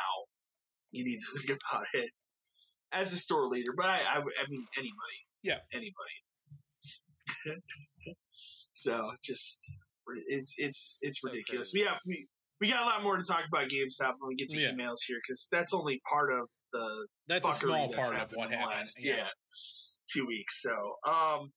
you 0.92 1.04
need 1.06 1.20
to 1.20 1.40
think 1.46 1.60
about 1.72 1.86
it 1.94 2.10
as 2.92 3.14
a 3.14 3.18
store 3.18 3.48
leader. 3.48 3.74
But 3.78 3.86
I, 3.88 3.98
I, 3.98 4.18
I 4.18 4.46
mean, 4.50 4.66
anybody. 4.78 5.20
Yeah. 5.44 5.60
anybody. 5.72 6.18
so 8.72 9.12
just 9.24 9.72
it's 10.28 10.56
it's 10.58 10.98
it's 11.02 11.24
ridiculous. 11.24 11.72
crazy. 11.72 11.84
We 11.84 11.88
have 11.88 11.98
we. 12.06 12.28
We 12.62 12.70
got 12.70 12.84
a 12.84 12.86
lot 12.86 13.04
more 13.04 13.18
to 13.18 13.24
talk 13.24 13.42
about 13.52 13.68
GameStop 13.68 14.14
when 14.20 14.30
we 14.30 14.36
get 14.36 14.48
to 14.50 14.58
Yeah. 14.58 14.70
emails 14.72 15.00
here 15.06 15.18
because 15.22 15.50
that's 15.52 15.74
only 15.74 16.00
part 16.10 16.32
of 16.32 16.50
the 16.72 17.06
that's 17.28 17.46
a 17.46 17.52
small 17.54 17.88
that's 17.90 17.96
part 18.00 18.14
of 18.14 18.20
happened 18.20 18.38
what 18.38 18.50
happened. 18.50 18.70
last, 18.70 19.04
yeah. 19.04 19.16
yeah. 19.18 19.28
two 20.12 20.26
weeks. 20.26 20.62
So, 20.62 20.72
um, 21.06 21.52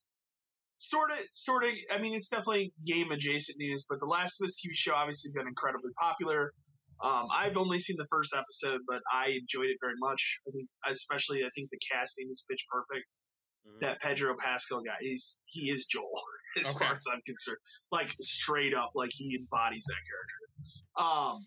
sort 0.79 1.11
of, 1.11 1.19
sort 1.33 1.65
of. 1.65 1.71
I 1.93 1.99
mean, 1.99 2.15
it's 2.15 2.29
definitely 2.29 2.73
game 2.87 3.11
adjacent 3.11 3.59
news, 3.59 3.85
but 3.89 3.99
the 4.01 4.07
Last 4.07 4.41
of 4.41 4.47
Us 4.47 4.61
TV 4.65 4.71
show 4.75 4.95
obviously 4.95 5.31
been 5.35 5.47
incredibly 5.47 5.93
popular. 6.01 6.53
Um, 7.01 7.27
I've 7.33 7.57
only 7.57 7.79
seen 7.79 7.97
the 7.97 8.07
first 8.11 8.35
episode, 8.35 8.81
but 8.89 9.01
I 9.13 9.29
enjoyed 9.29 9.67
it 9.67 9.77
very 9.81 9.95
much. 10.01 10.41
I 10.49 10.51
think, 10.51 10.69
especially, 10.91 11.41
I 11.45 11.51
think 11.55 11.69
the 11.71 11.79
casting 11.93 12.29
is 12.33 12.45
pitch 12.51 12.65
perfect. 12.71 13.17
Mhm. 13.69 13.81
That 13.83 14.01
Pedro 14.01 14.35
Pascal 14.39 14.81
guy, 14.81 14.97
he's 15.01 15.43
he 15.49 15.71
is 15.71 15.85
Joel 15.87 16.09
as 16.59 16.67
Okay. 16.75 16.87
far 16.87 16.97
as 16.97 17.05
I'm 17.13 17.21
concerned. 17.27 17.59
Like 17.93 18.15
straight 18.21 18.75
up, 18.75 18.91
like 18.95 19.11
he 19.13 19.37
embodies 19.39 19.85
that 19.87 20.03
character. 20.09 21.19
Um, 21.37 21.47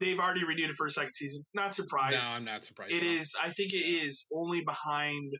they've 0.00 0.18
already 0.20 0.44
renewed 0.44 0.70
it 0.70 0.76
for 0.76 0.86
a 0.86 0.90
second 0.90 1.12
season. 1.12 1.42
Not 1.54 1.72
surprised. 1.74 2.26
No, 2.30 2.36
I'm 2.36 2.44
not 2.44 2.64
surprised. 2.64 2.92
It 2.92 3.02
all. 3.02 3.08
is. 3.08 3.34
I 3.42 3.48
think 3.50 3.72
it 3.72 3.78
is 3.86 4.28
only 4.34 4.60
behind, 4.62 5.32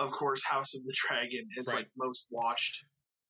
of 0.00 0.10
course, 0.12 0.42
House 0.44 0.74
of 0.74 0.82
the 0.84 0.94
Dragon 1.06 1.46
is 1.56 1.68
Right. 1.68 1.76
like 1.80 1.88
most 1.96 2.28
watched 2.30 2.84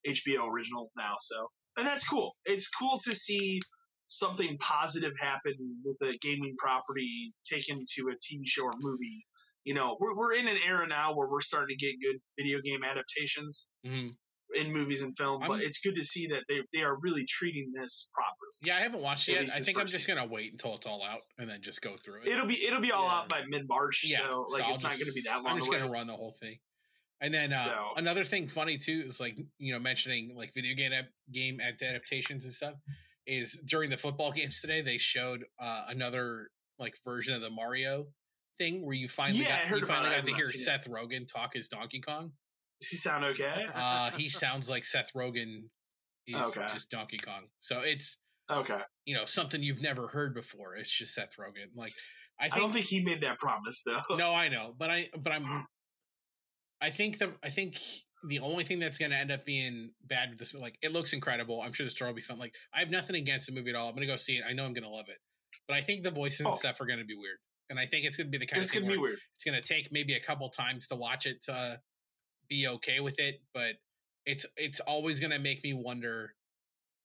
HBO 0.06 0.46
original 0.48 0.90
now. 0.96 1.16
So, 1.18 1.48
and 1.76 1.86
that's 1.86 2.06
cool. 2.08 2.36
It's 2.44 2.68
cool 2.68 2.98
to 3.04 3.14
see 3.14 3.60
something 4.06 4.56
positive 4.58 5.12
happen 5.20 5.54
with 5.84 5.98
a 6.02 6.16
gaming 6.18 6.54
property 6.58 7.34
taken 7.44 7.84
to 7.96 8.08
a 8.08 8.12
TV 8.14 8.42
show 8.46 8.64
or 8.64 8.74
movie. 8.78 9.26
You 9.64 9.74
know, 9.74 9.96
we're 10.00 10.16
we're 10.16 10.34
in 10.34 10.48
an 10.48 10.56
era 10.64 10.86
now 10.86 11.14
where 11.14 11.28
we're 11.28 11.42
starting 11.42 11.76
to 11.76 11.84
get 11.86 12.00
good 12.00 12.20
video 12.38 12.60
game 12.60 12.82
adaptations 12.82 13.70
Mhm. 13.84 14.12
In 14.54 14.72
movies 14.72 15.02
and 15.02 15.16
film. 15.16 15.40
but 15.40 15.50
I'm- 15.52 15.60
it's 15.62 15.78
good 15.80 15.94
to 15.96 16.04
see 16.04 16.26
that 16.28 16.44
they 16.48 16.62
they 16.72 16.82
are 16.82 16.96
really 17.00 17.24
treating 17.24 17.72
this 17.72 18.10
properly. 18.12 18.50
Yeah, 18.62 18.76
I 18.76 18.80
haven't 18.80 19.00
watched 19.02 19.28
it 19.28 19.32
yet. 19.32 19.42
I 19.54 19.60
think 19.60 19.78
I'm 19.78 19.86
just 19.86 20.06
gonna 20.06 20.26
wait 20.26 20.52
until 20.52 20.74
it's 20.74 20.86
all 20.86 21.04
out 21.04 21.20
and 21.38 21.48
then 21.48 21.62
just 21.62 21.82
go 21.82 21.96
through 21.96 22.22
it. 22.22 22.28
It'll 22.28 22.46
be 22.46 22.64
it'll 22.64 22.80
be 22.80 22.92
all 22.92 23.04
Yeah. 23.06 23.14
out 23.20 23.28
by 23.28 23.42
mid 23.48 23.68
March. 23.68 24.02
yeah, 24.04 24.18
so 24.18 24.46
like 24.50 24.62
I'll 24.62 24.74
it's 24.74 24.82
not 24.82 24.92
going 24.92 25.06
to 25.06 25.12
be 25.12 25.22
that 25.22 25.36
long. 25.36 25.46
I'm 25.48 25.56
just 25.58 25.68
away. 25.68 25.78
gonna 25.78 25.90
run 25.90 26.06
the 26.06 26.16
whole 26.16 26.32
thing. 26.40 26.58
And 27.22 27.34
then 27.34 27.52
uh, 27.52 27.56
So- 27.58 27.92
another 27.96 28.24
thing 28.24 28.48
funny 28.48 28.78
too 28.78 29.04
is 29.06 29.20
like 29.20 29.36
you 29.58 29.72
know 29.72 29.78
mentioning 29.78 30.34
like 30.36 30.52
video 30.54 30.74
game 30.74 30.92
ap- 30.92 31.10
game 31.32 31.60
adaptations 31.60 32.44
and 32.44 32.52
stuff 32.54 32.74
is 33.26 33.60
during 33.66 33.90
the 33.90 33.96
football 33.96 34.32
games 34.32 34.60
today 34.60 34.80
they 34.80 34.98
showed 34.98 35.44
uh, 35.58 35.84
another 35.88 36.50
like 36.78 36.94
version 37.04 37.34
of 37.34 37.42
the 37.42 37.50
Mario 37.50 38.06
thing 38.58 38.84
where 38.84 38.94
you 38.96 39.08
finally 39.08 39.40
Yeah, 39.40 39.68
got 39.68 39.80
you 39.80 39.86
finally 39.86 40.10
got 40.16 40.24
to 40.24 40.34
hear 40.34 40.44
not. 40.46 40.54
Seth 40.54 40.88
Rogen 40.88 41.26
talk 41.30 41.56
as 41.56 41.68
Donkey 41.68 42.00
Kong. 42.00 42.32
Does 42.80 42.88
he 42.88 42.96
sound 42.96 43.24
okay? 43.24 43.66
Uh, 43.74 44.10
he 44.12 44.28
sounds 44.28 44.70
like 44.70 44.84
Seth 44.84 45.12
Rogen 45.14 45.64
is 46.26 46.36
Okay. 46.36 46.66
just 46.72 46.90
Donkey 46.90 47.18
Kong. 47.18 47.46
So 47.60 47.80
it's 47.80 48.16
Okay. 48.50 48.80
you 49.04 49.14
know 49.14 49.24
something 49.26 49.62
you've 49.62 49.82
never 49.82 50.08
heard 50.08 50.34
before. 50.34 50.74
It's 50.74 50.90
just 50.90 51.14
Seth 51.14 51.36
Rogen. 51.38 51.66
Like 51.74 51.92
I 52.40 52.48
I, 52.52 52.58
don't 52.58 52.72
think 52.72 52.86
he 52.86 53.00
made 53.04 53.20
that 53.20 53.38
promise 53.38 53.82
though. 53.84 54.16
no, 54.16 54.32
I 54.34 54.48
know, 54.48 54.74
but 54.78 54.90
I 54.90 55.08
but 55.18 55.32
I'm 55.32 55.44
I 56.80 56.90
think 56.90 57.18
the 57.18 57.34
I 57.42 57.50
think 57.50 57.78
the 58.28 58.38
only 58.40 58.64
thing 58.64 58.78
that's 58.78 58.98
going 58.98 59.10
to 59.10 59.16
end 59.16 59.30
up 59.30 59.44
being 59.46 59.92
bad 60.06 60.30
with 60.30 60.38
this 60.38 60.52
like 60.54 60.76
it 60.82 60.92
looks 60.92 61.12
incredible. 61.12 61.62
I'm 61.62 61.72
sure 61.72 61.84
the 61.84 61.90
story 61.90 62.10
will 62.10 62.16
be 62.16 62.22
fun. 62.22 62.38
Like 62.38 62.54
I 62.74 62.80
have 62.80 62.90
nothing 62.90 63.16
against 63.16 63.46
the 63.46 63.52
movie 63.52 63.70
at 63.70 63.76
all. 63.76 63.88
I'm 63.88 63.94
going 63.94 64.06
to 64.06 64.12
go 64.12 64.16
see 64.16 64.36
it. 64.36 64.44
I 64.46 64.52
know 64.52 64.64
I'm 64.64 64.72
going 64.72 64.84
to 64.84 64.90
love 64.90 65.08
it. 65.08 65.18
But 65.68 65.76
I 65.76 65.82
think 65.82 66.02
the 66.02 66.10
voices 66.10 66.44
Oh. 66.46 66.50
and 66.50 66.58
stuff 66.58 66.80
are 66.80 66.86
going 66.86 66.98
to 66.98 67.04
be 67.04 67.14
weird. 67.14 67.38
And 67.70 67.78
I 67.78 67.86
think 67.86 68.04
it's 68.04 68.16
going 68.16 68.26
to 68.26 68.30
be 68.30 68.38
the 68.38 68.46
kind 68.46 68.60
it's 68.60 68.70
of 68.70 68.74
thing 68.74 68.82
gonna 68.82 68.94
be 68.94 68.98
weird. 68.98 69.18
it's 69.36 69.44
going 69.44 69.60
to 69.60 69.66
take 69.66 69.92
maybe 69.92 70.14
a 70.14 70.20
couple 70.20 70.48
times 70.50 70.86
to 70.88 70.96
watch 70.96 71.26
it 71.26 71.40
to 71.44 71.80
be 72.50 72.68
okay 72.68 73.00
with 73.00 73.18
it, 73.18 73.40
but 73.54 73.76
it's 74.26 74.44
it's 74.58 74.80
always 74.80 75.20
going 75.20 75.32
to 75.32 75.38
make 75.38 75.64
me 75.64 75.72
wonder 75.72 76.34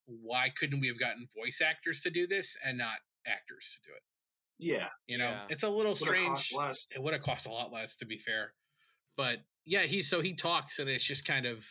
why 0.08 0.50
couldn't 0.60 0.82
we 0.82 0.88
have 0.88 1.00
gotten 1.00 1.28
voice 1.36 1.62
actors 1.62 2.02
to 2.02 2.10
do 2.12 2.28
this 2.28 2.58
and 2.66 2.78
not 2.78 3.00
actors 3.26 3.80
to 3.84 3.90
do 3.90 3.96
it? 3.96 4.04
Yeah, 4.60 4.90
You 5.08 5.18
know, 5.18 5.32
Yeah. 5.32 5.48
it's 5.50 5.64
a 5.64 5.70
little 5.70 5.94
would've 5.94 6.18
strange. 6.18 6.54
less. 6.56 6.92
It 6.96 7.02
would 7.02 7.14
have 7.14 7.24
cost 7.24 7.48
a 7.48 7.52
lot 7.52 7.72
less, 7.72 7.96
to 7.98 8.06
be 8.06 8.18
fair. 8.18 8.52
But 9.18 9.40
yeah, 9.66 9.84
he 9.84 10.02
so 10.02 10.22
he 10.22 10.36
talks, 10.36 10.80
and 10.80 10.90
it's 10.90 11.04
just 11.04 11.26
kind 11.26 11.46
of 11.46 11.66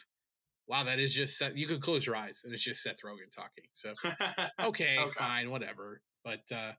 wow. 0.66 0.84
That 0.84 0.98
is 1.00 1.14
just 1.14 1.38
Seth, 1.38 1.56
you 1.56 1.66
could 1.66 1.82
close 1.82 2.06
your 2.06 2.16
eyes, 2.16 2.42
and 2.44 2.52
it's 2.54 2.62
just 2.64 2.82
Seth 2.82 3.02
Rogen 3.04 3.30
talking. 3.34 3.64
So 3.74 3.92
okay, 4.62 4.98
Okay. 4.98 5.10
fine, 5.10 5.50
whatever. 5.50 6.02
But 6.24 6.50
uh 6.52 6.72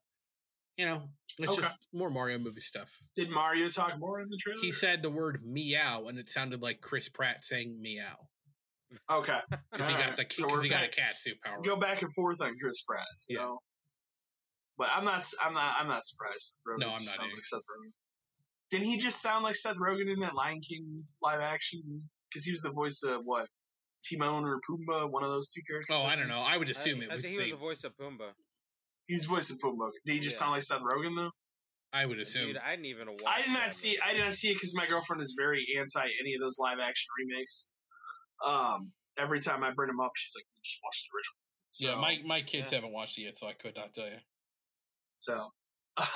you 0.78 0.86
know, 0.86 1.04
it's 1.40 1.52
Okay. 1.52 1.62
just 1.62 1.88
more 1.94 2.10
Mario 2.10 2.38
movie 2.38 2.60
stuff. 2.62 2.90
Did 3.16 3.30
Mario 3.30 3.70
talk 3.70 3.98
more 4.00 4.20
in 4.22 4.30
the 4.30 4.38
trailer? 4.38 4.60
He 4.62 4.72
said 4.72 5.02
the 5.02 5.10
word 5.10 5.42
meow, 5.46 6.06
and 6.08 6.18
it 6.20 6.30
sounded 6.30 6.62
like 6.62 6.82
Chris 6.82 7.10
Pratt 7.10 7.44
saying 7.44 7.82
meow 7.82 8.16
okay. 9.12 9.40
because 9.72 9.88
he 9.88 9.94
got 9.94 10.02
Alright, 10.02 10.18
the 10.18 10.26
because 10.28 10.52
we're 10.52 10.62
he 10.64 10.70
got 10.70 10.84
a 10.84 10.88
cat 10.90 11.18
suit 11.18 11.38
power. 11.44 11.62
Go 11.64 11.76
back 11.76 12.02
and 12.02 12.14
forth 12.14 12.42
on 12.42 12.58
Chris 12.62 12.84
Pratt. 12.84 13.06
So. 13.18 13.34
Yeah. 13.34 13.56
But 14.78 14.90
I'm 14.94 15.06
not. 15.06 15.24
I'm 15.42 15.54
not. 15.54 15.76
I'm 15.80 15.88
not 15.88 16.04
surprised. 16.04 16.58
Seth 16.58 16.60
Rogen 16.68 16.80
No, 16.82 16.88
I'm 16.88 16.92
not 16.94 17.02
Sounds 17.04 17.20
either. 17.32 17.36
like 17.36 17.46
Seth 17.46 17.60
Rogen. 17.62 17.92
Didn't 18.72 18.88
he 18.88 18.98
just 18.98 19.22
sound 19.22 19.44
like 19.44 19.56
Seth 19.56 19.78
Rogen 19.78 20.12
in 20.12 20.20
that 20.20 20.36
Lion 20.36 20.60
King 20.60 21.00
live 21.22 21.40
action? 21.40 22.10
Because 22.30 22.44
he 22.44 22.52
was 22.52 22.62
the 22.62 22.72
voice 22.72 23.02
of 23.08 23.22
what 23.24 23.48
Timon 24.10 24.44
or 24.44 24.60
Pumbaa, 24.70 25.10
one 25.10 25.24
of 25.24 25.30
those 25.30 25.52
two 25.54 25.62
characters. 25.68 25.96
Oh, 25.98 26.04
I 26.06 26.16
don't 26.18 26.28
know. 26.28 26.44
I 26.46 26.58
would 26.58 26.68
I, 26.68 26.72
assume 26.72 27.02
it 27.02 27.10
I 27.10 27.16
was. 27.16 27.24
think 27.24 27.32
he 27.34 27.38
was 27.40 27.48
the- 27.48 27.52
the 27.54 27.58
voice 27.58 27.84
of 27.86 27.96
Pumbaa. 27.96 28.32
He 29.08 29.16
was 29.16 29.26
voice 29.26 29.50
of 29.50 29.58
Pumbaa. 29.60 29.90
Did 30.06 30.14
he 30.14 30.20
just 30.20 30.36
Yeah. 30.36 30.40
sound 30.46 30.52
like 30.54 30.64
Seth 30.64 30.82
Rogen 30.82 31.16
though? 31.16 31.32
I 31.94 32.06
would 32.06 32.20
assume. 32.20 32.48
Dude, 32.48 32.58
I 32.58 32.72
didn't 32.72 32.88
even 32.88 33.08
watch. 33.08 33.22
I 33.26 33.42
did 33.44 33.52
not 33.52 33.64
that 33.66 33.74
see. 33.74 33.90
movie. 33.90 34.02
I 34.02 34.14
did 34.14 34.24
not 34.26 34.34
see 34.34 34.50
it 34.52 34.56
because 34.56 34.76
my 34.76 34.86
girlfriend 34.86 35.22
is 35.22 35.34
very 35.38 35.66
anti 35.78 36.10
any 36.20 36.34
of 36.34 36.42
those 36.42 36.58
live 36.60 36.80
action 36.80 37.08
remakes. 37.20 37.72
Um, 38.46 38.92
every 39.18 39.40
time 39.40 39.64
I 39.64 39.72
bring 39.72 39.88
them 39.88 40.00
up, 40.02 40.12
she's 40.16 40.34
like, 40.36 40.46
"Just 40.64 40.80
watch 40.84 41.04
the 41.04 41.16
original." 41.16 41.36
So, 41.70 41.90
yeah, 41.90 41.96
my 42.02 42.20
my 42.26 42.42
kids 42.42 42.72
yeah. 42.72 42.78
haven't 42.80 42.92
watched 42.94 43.18
it 43.18 43.22
yet, 43.24 43.38
so 43.38 43.48
I 43.48 43.54
could 43.54 43.76
not 43.76 43.94
tell 43.94 44.08
you. 44.08 44.18
So, 45.18 45.48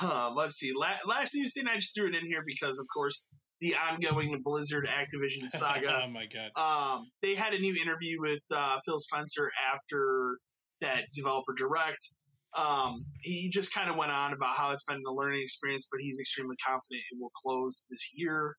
um, 0.02 0.34
let's 0.36 0.56
see. 0.56 0.72
La- 0.74 0.98
last 1.06 1.34
news 1.34 1.54
thing, 1.54 1.66
I 1.66 1.76
just 1.76 1.94
threw 1.94 2.08
it 2.08 2.14
in 2.14 2.26
here 2.26 2.42
because, 2.46 2.78
of 2.78 2.86
course, 2.92 3.24
the 3.60 3.74
ongoing 3.76 4.38
Blizzard 4.42 4.86
Activision 4.86 5.48
saga. 5.48 6.02
oh 6.04 6.08
my 6.08 6.26
god. 6.26 6.50
um, 6.60 7.10
they 7.22 7.34
had 7.34 7.54
a 7.54 7.58
new 7.58 7.74
interview 7.80 8.20
with 8.20 8.42
uh, 8.54 8.78
Phil 8.84 8.98
Spencer 8.98 9.50
after 9.72 10.38
that 10.82 11.06
developer 11.16 11.54
direct. 11.54 12.10
Um, 12.56 13.04
he 13.22 13.48
just 13.48 13.72
kind 13.74 13.88
of 13.90 13.96
went 13.96 14.10
on 14.10 14.32
about 14.32 14.56
how 14.56 14.70
it's 14.72 14.82
been 14.84 15.00
a 15.08 15.12
learning 15.12 15.42
experience, 15.42 15.88
but 15.90 16.00
he's 16.00 16.18
extremely 16.20 16.56
confident 16.66 17.00
it 17.12 17.18
will 17.20 17.30
close 17.42 17.86
this 17.90 18.10
year. 18.14 18.56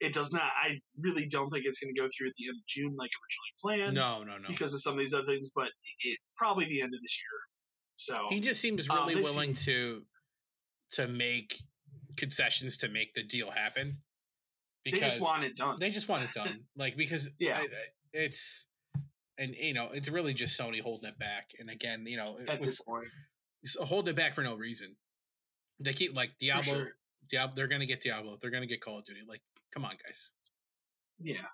It 0.00 0.12
does 0.12 0.32
not. 0.32 0.42
I 0.42 0.78
really 1.02 1.26
don't 1.26 1.50
think 1.50 1.64
it's 1.66 1.78
going 1.80 1.92
to 1.94 2.00
go 2.00 2.06
through 2.16 2.28
at 2.28 2.34
the 2.38 2.46
end 2.48 2.56
of 2.56 2.66
June 2.66 2.94
like 2.96 3.10
originally 3.10 3.84
planned 3.84 3.94
No, 3.96 4.22
no, 4.24 4.38
no. 4.38 4.48
because 4.48 4.72
of 4.74 4.80
some 4.80 4.92
of 4.94 4.98
these 4.98 5.12
other 5.14 5.26
things, 5.26 5.50
but 5.54 5.68
it 6.04 6.18
probably 6.36 6.66
the 6.66 6.80
end 6.82 6.94
of 6.94 7.02
this 7.02 7.18
year. 7.20 7.40
So 7.96 8.26
He 8.30 8.38
just 8.40 8.60
seems 8.60 8.88
Um, 8.88 8.96
really 8.98 9.14
this- 9.16 9.34
willing 9.34 9.54
to 9.54 10.04
to 10.92 11.06
make 11.08 11.58
concessions 12.16 12.76
to 12.78 12.88
make 12.88 13.12
the 13.14 13.22
deal 13.24 13.50
happen. 13.50 14.00
Because 14.84 15.00
they 15.00 15.06
just 15.06 15.20
want 15.20 15.44
it 15.44 15.56
done. 15.56 15.78
they 15.80 15.90
just 15.90 16.08
want 16.08 16.22
it 16.22 16.32
done. 16.32 16.64
like 16.76 16.96
because 16.96 17.28
Yeah. 17.40 17.58
I- 17.58 17.62
I- 17.62 17.92
it's 18.12 18.67
and 19.38 19.54
you 19.54 19.74
know 19.74 19.88
it's 19.92 20.08
really 20.08 20.34
just 20.34 20.58
Sony 20.58 20.80
holding 20.80 21.08
it 21.08 21.18
back. 21.18 21.50
And 21.58 21.70
again, 21.70 22.04
you 22.06 22.16
know, 22.16 22.38
at 22.48 22.60
this 22.60 22.80
point, 22.80 23.06
holding 23.80 24.12
it 24.12 24.16
back 24.16 24.34
for 24.34 24.42
no 24.42 24.56
reason. 24.56 24.96
They 25.80 25.92
keep 25.92 26.14
like 26.14 26.30
Diablo, 26.38 26.74
sure. 26.74 26.88
Diablo. 27.30 27.54
They're 27.54 27.68
gonna 27.68 27.86
get 27.86 28.00
Diablo. 28.00 28.36
They're 28.40 28.50
gonna 28.50 28.66
get 28.66 28.80
Call 28.80 28.98
of 28.98 29.04
Duty. 29.04 29.20
Like, 29.28 29.42
come 29.72 29.84
on, 29.84 29.92
guys. 30.04 30.32
Yeah. 31.20 31.46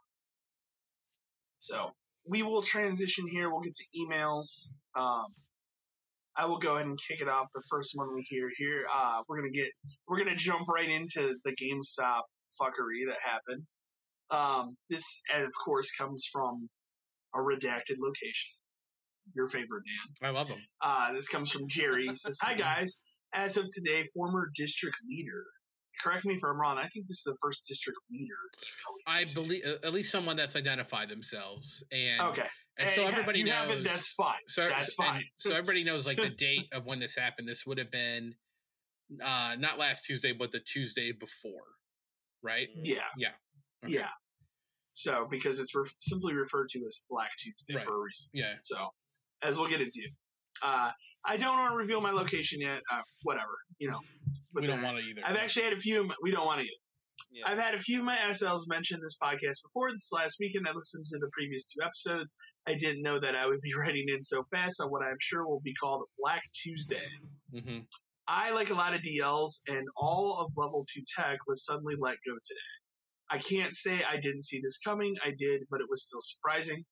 So 1.58 1.92
we 2.28 2.42
will 2.42 2.62
transition 2.62 3.26
here. 3.28 3.50
We'll 3.50 3.60
get 3.60 3.74
to 3.74 3.84
emails. 3.98 4.68
Um, 4.98 5.26
I 6.36 6.46
will 6.46 6.58
go 6.58 6.74
ahead 6.74 6.86
and 6.86 6.98
kick 7.08 7.20
it 7.20 7.28
off. 7.28 7.48
The 7.54 7.62
first 7.70 7.92
one 7.94 8.14
we 8.14 8.22
hear 8.22 8.50
here, 8.56 8.86
uh, 8.92 9.22
we're 9.28 9.38
gonna 9.38 9.50
get, 9.52 9.70
we're 10.08 10.18
gonna 10.18 10.36
jump 10.36 10.68
right 10.68 10.88
into 10.88 11.36
the 11.44 11.52
GameStop 11.52 12.22
fuckery 12.60 13.06
that 13.06 13.18
happened. 13.22 13.64
Um, 14.30 14.76
this, 14.90 15.20
of 15.34 15.50
course, 15.64 15.90
comes 15.96 16.26
from 16.32 16.68
a 17.34 17.38
redacted 17.38 17.96
location. 17.98 18.52
Your 19.34 19.48
favorite 19.48 19.82
Dan. 20.20 20.28
I 20.28 20.32
love 20.32 20.48
them. 20.48 20.58
Uh, 20.82 21.12
this 21.12 21.28
comes 21.28 21.50
from 21.50 21.66
Jerry. 21.66 22.06
He 22.08 22.14
says, 22.14 22.38
"Hi 22.42 22.54
guys. 22.68 23.02
As 23.32 23.56
of 23.56 23.66
today, 23.74 24.04
former 24.14 24.50
district 24.54 24.96
leader. 25.08 25.44
Correct 26.02 26.24
me 26.24 26.34
if 26.34 26.40
I'm 26.44 26.60
wrong. 26.60 26.76
I 26.76 26.82
think 26.86 27.06
this 27.06 27.18
is 27.18 27.22
the 27.24 27.36
first 27.42 27.64
district 27.68 27.98
leader. 28.10 28.34
I 29.06 29.24
believe 29.34 29.64
uh, 29.64 29.86
at 29.86 29.92
least 29.92 30.10
someone 30.12 30.36
that's 30.36 30.56
identified 30.56 31.08
themselves, 31.08 31.82
and 31.90 32.20
Okay. 32.20 32.46
and 32.78 32.88
so 32.90 33.04
everybody 33.06 33.40
if 33.40 33.46
you 33.46 33.52
knows. 33.52 33.68
haven't, 33.68 33.84
that's 33.84 34.12
fine. 34.14 34.34
so 34.48 34.68
that's 34.68 34.92
fine. 34.94 35.22
so 35.38 35.50
everybody 35.52 35.84
knows 35.84 36.06
like 36.06 36.16
the 36.18 36.28
date 36.38 36.66
of 36.72 36.84
when 36.84 36.98
this 37.00 37.14
happened. 37.16 37.48
This 37.48 37.64
would 37.66 37.78
have 37.78 37.90
been 37.90 38.34
uh 39.22 39.54
not 39.58 39.78
last 39.78 40.04
Tuesday, 40.04 40.32
but 40.32 40.52
the 40.52 40.60
Tuesday 40.60 41.12
before, 41.12 41.62
right? 42.42 42.68
Yeah. 42.74 42.96
Yeah. 43.16 43.28
Okay. 43.84 43.94
Yeah. 43.94 44.08
So 44.94 45.26
because 45.28 45.60
it's 45.60 45.74
re- 45.74 45.84
simply 45.98 46.34
referred 46.34 46.68
to 46.70 46.78
as 46.86 47.04
Black 47.10 47.30
Tuesday 47.38 47.74
Right. 47.74 47.82
for 47.82 47.96
a 47.96 47.98
reason. 48.00 48.26
Yeah. 48.32 48.54
So 48.62 48.88
as 49.42 49.58
we'll 49.58 49.68
get 49.68 49.80
into. 49.82 50.00
Uh, 50.62 50.90
I 51.26 51.36
don't 51.36 51.58
want 51.58 51.72
to 51.72 51.76
reveal 51.76 52.00
my 52.00 52.10
location 52.10 52.60
yet. 52.60 52.80
Uh, 52.92 53.00
whatever, 53.22 53.52
you 53.78 53.90
know. 53.90 53.98
But 54.52 54.62
we 54.62 54.66
don't 54.66 54.82
want 54.82 54.98
to 54.98 55.04
either. 55.04 55.22
I've 55.24 55.36
actually 55.36 55.64
had 55.64 55.72
a 55.72 55.76
few. 55.78 56.10
We 56.22 56.30
don't 56.30 56.46
want 56.46 56.60
to. 56.60 56.64
Either. 56.64 56.72
Yeah. 57.32 57.44
I've 57.46 57.58
had 57.58 57.74
a 57.74 57.78
few 57.78 57.98
of 58.00 58.04
my 58.04 58.16
SLs 58.18 58.68
mention 58.68 59.00
this 59.00 59.16
podcast 59.20 59.62
before. 59.64 59.90
This 59.90 60.10
last 60.12 60.36
weekend, 60.38 60.66
I 60.68 60.72
listened 60.72 61.04
to 61.06 61.18
the 61.18 61.28
previous 61.32 61.72
two 61.72 61.82
episodes. 61.82 62.36
I 62.68 62.74
didn't 62.74 63.02
know 63.02 63.18
that 63.20 63.34
I 63.34 63.46
would 63.46 63.60
be 63.60 63.72
writing 63.78 64.04
in 64.08 64.22
so 64.22 64.44
fast 64.52 64.80
on 64.80 64.88
what 64.90 65.02
I'm 65.02 65.16
sure 65.20 65.46
will 65.46 65.60
be 65.60 65.74
called 65.74 66.04
Black 66.18 66.42
Tuesday. 66.62 67.06
hmm 67.52 67.80
I, 68.26 68.52
like 68.52 68.70
a 68.70 68.74
lot 68.74 68.94
of 68.94 69.02
DLs, 69.02 69.60
and 69.68 69.84
all 69.98 70.40
of 70.40 70.50
Level 70.56 70.82
2 70.94 71.02
Tech 71.14 71.36
was 71.46 71.62
suddenly 71.66 71.94
let 71.98 72.16
go 72.26 72.32
today. 72.32 72.73
I 73.30 73.38
can't 73.38 73.74
say 73.74 74.02
I 74.04 74.18
didn't 74.18 74.42
see 74.44 74.60
this 74.62 74.78
coming. 74.78 75.14
I 75.24 75.32
did, 75.36 75.62
but 75.70 75.80
it 75.80 75.86
was 75.88 76.06
still 76.06 76.20
surprising. 76.20 76.84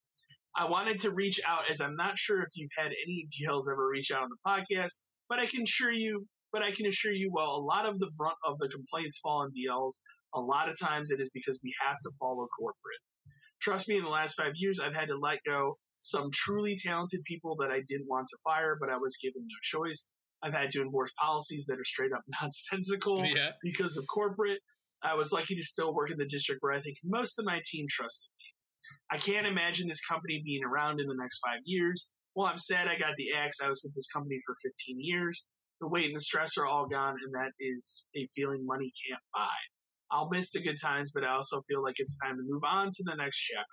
I 0.56 0.66
wanted 0.66 0.98
to 0.98 1.10
reach 1.10 1.40
out 1.46 1.70
as 1.70 1.80
I'm 1.80 1.96
not 1.96 2.18
sure 2.18 2.40
if 2.42 2.48
you've 2.54 2.70
had 2.76 2.92
any 3.06 3.26
DLs 3.42 3.70
ever 3.72 3.86
reach 3.88 4.10
out 4.10 4.22
on 4.22 4.28
the 4.30 4.36
podcast, 4.46 4.92
but 5.28 5.38
I 5.38 5.46
can 5.46 5.62
assure 5.62 5.92
you, 5.92 6.26
but 6.52 6.62
I 6.62 6.72
can 6.72 6.86
assure 6.86 7.12
you, 7.12 7.30
well, 7.32 7.50
a 7.56 7.60
lot 7.62 7.86
of 7.86 7.98
the 7.98 8.10
brunt 8.16 8.36
of 8.44 8.58
the 8.58 8.68
complaints 8.68 9.18
fall 9.18 9.42
on 9.42 9.50
DLs. 9.50 9.94
A 10.34 10.40
lot 10.40 10.68
of 10.68 10.78
times 10.78 11.10
it 11.10 11.20
is 11.20 11.30
because 11.32 11.60
we 11.62 11.74
have 11.86 11.96
to 12.02 12.10
follow 12.18 12.46
corporate. 12.58 13.00
Trust 13.60 13.88
me, 13.88 13.96
in 13.96 14.02
the 14.02 14.10
last 14.10 14.34
five 14.34 14.52
years, 14.56 14.80
I've 14.80 14.94
had 14.94 15.08
to 15.08 15.16
let 15.18 15.38
go 15.46 15.76
some 16.00 16.30
truly 16.32 16.76
talented 16.76 17.20
people 17.24 17.56
that 17.60 17.70
I 17.70 17.80
didn't 17.86 18.08
want 18.08 18.26
to 18.28 18.36
fire, 18.44 18.76
but 18.80 18.90
I 18.90 18.96
was 18.96 19.16
given 19.22 19.42
no 19.42 19.54
choice. 19.62 20.10
I've 20.42 20.52
had 20.52 20.70
to 20.70 20.82
enforce 20.82 21.12
policies 21.12 21.66
that 21.66 21.78
are 21.78 21.84
straight 21.84 22.12
up 22.12 22.22
nonsensical 22.42 23.24
Yeah. 23.24 23.52
because 23.62 23.96
of 23.96 24.04
corporate. 24.12 24.58
I 25.02 25.14
was 25.14 25.32
lucky 25.32 25.54
to 25.54 25.62
still 25.62 25.94
work 25.94 26.10
in 26.10 26.18
the 26.18 26.26
district 26.26 26.62
where 26.62 26.72
I 26.72 26.80
think 26.80 26.96
most 27.04 27.38
of 27.38 27.44
my 27.44 27.60
team 27.64 27.86
trusted 27.88 28.30
me. 28.38 28.44
I 29.10 29.18
can't 29.18 29.46
imagine 29.46 29.88
this 29.88 30.04
company 30.04 30.42
being 30.44 30.64
around 30.64 31.00
in 31.00 31.06
the 31.06 31.16
next 31.18 31.40
five 31.44 31.60
years. 31.64 32.12
Well, 32.34 32.46
I'm 32.46 32.58
sad 32.58 32.88
I 32.88 32.98
got 32.98 33.16
the 33.16 33.32
axe. 33.32 33.60
I 33.62 33.68
was 33.68 33.82
with 33.84 33.94
this 33.94 34.08
company 34.12 34.38
for 34.44 34.54
15 34.62 34.96
years. 34.98 35.48
The 35.80 35.88
weight 35.88 36.06
and 36.06 36.16
the 36.16 36.20
stress 36.20 36.56
are 36.56 36.66
all 36.66 36.86
gone, 36.86 37.16
and 37.24 37.34
that 37.34 37.52
is 37.60 38.06
a 38.16 38.26
feeling 38.34 38.64
money 38.64 38.90
can't 39.06 39.20
buy. 39.34 39.56
I'll 40.10 40.28
miss 40.28 40.52
the 40.52 40.62
good 40.62 40.76
times, 40.80 41.10
but 41.12 41.24
I 41.24 41.32
also 41.32 41.60
feel 41.68 41.82
like 41.82 41.96
it's 41.98 42.18
time 42.20 42.36
to 42.36 42.42
move 42.46 42.62
on 42.64 42.86
to 42.90 43.02
the 43.04 43.16
next 43.16 43.38
chapter. 43.38 43.66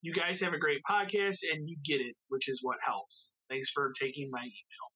You 0.00 0.12
guys 0.12 0.40
have 0.40 0.52
a 0.52 0.58
great 0.58 0.80
podcast, 0.88 1.40
and 1.52 1.68
you 1.68 1.76
get 1.84 2.00
it, 2.00 2.16
which 2.28 2.48
is 2.48 2.60
what 2.62 2.78
helps. 2.84 3.34
Thanks 3.50 3.70
for 3.70 3.92
taking 4.00 4.30
my 4.30 4.40
email. 4.40 4.88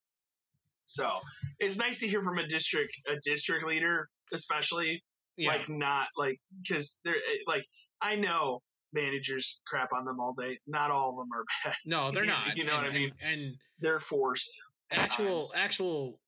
So 0.86 1.20
it's 1.58 1.78
nice 1.78 1.98
to 2.00 2.08
hear 2.08 2.22
from 2.22 2.38
a 2.38 2.46
district 2.46 2.92
a 3.08 3.16
district 3.22 3.66
leader, 3.66 4.08
especially 4.32 5.02
Yeah. 5.36 5.52
like 5.52 5.68
not 5.68 6.08
like 6.16 6.40
because 6.62 7.00
they're 7.04 7.14
eh, 7.16 7.38
like 7.46 7.66
I 8.00 8.16
know 8.16 8.62
managers 8.92 9.60
crap 9.66 9.92
on 9.92 10.04
them 10.04 10.18
all 10.20 10.32
day. 10.32 10.58
Not 10.66 10.90
all 10.90 11.10
of 11.10 11.16
them 11.16 11.28
are 11.34 11.44
bad. 11.64 11.74
no, 11.84 12.10
they're 12.10 12.24
not. 12.24 12.56
You 12.56 12.64
know 12.64 12.74
what 12.76 12.84
I 12.86 12.90
mean? 12.92 13.12
And, 13.26 13.40
and 13.40 13.52
They're 13.80 14.00
forced. 14.00 14.50
actual 14.90 15.42
times. 15.42 15.52
actual 15.56 16.20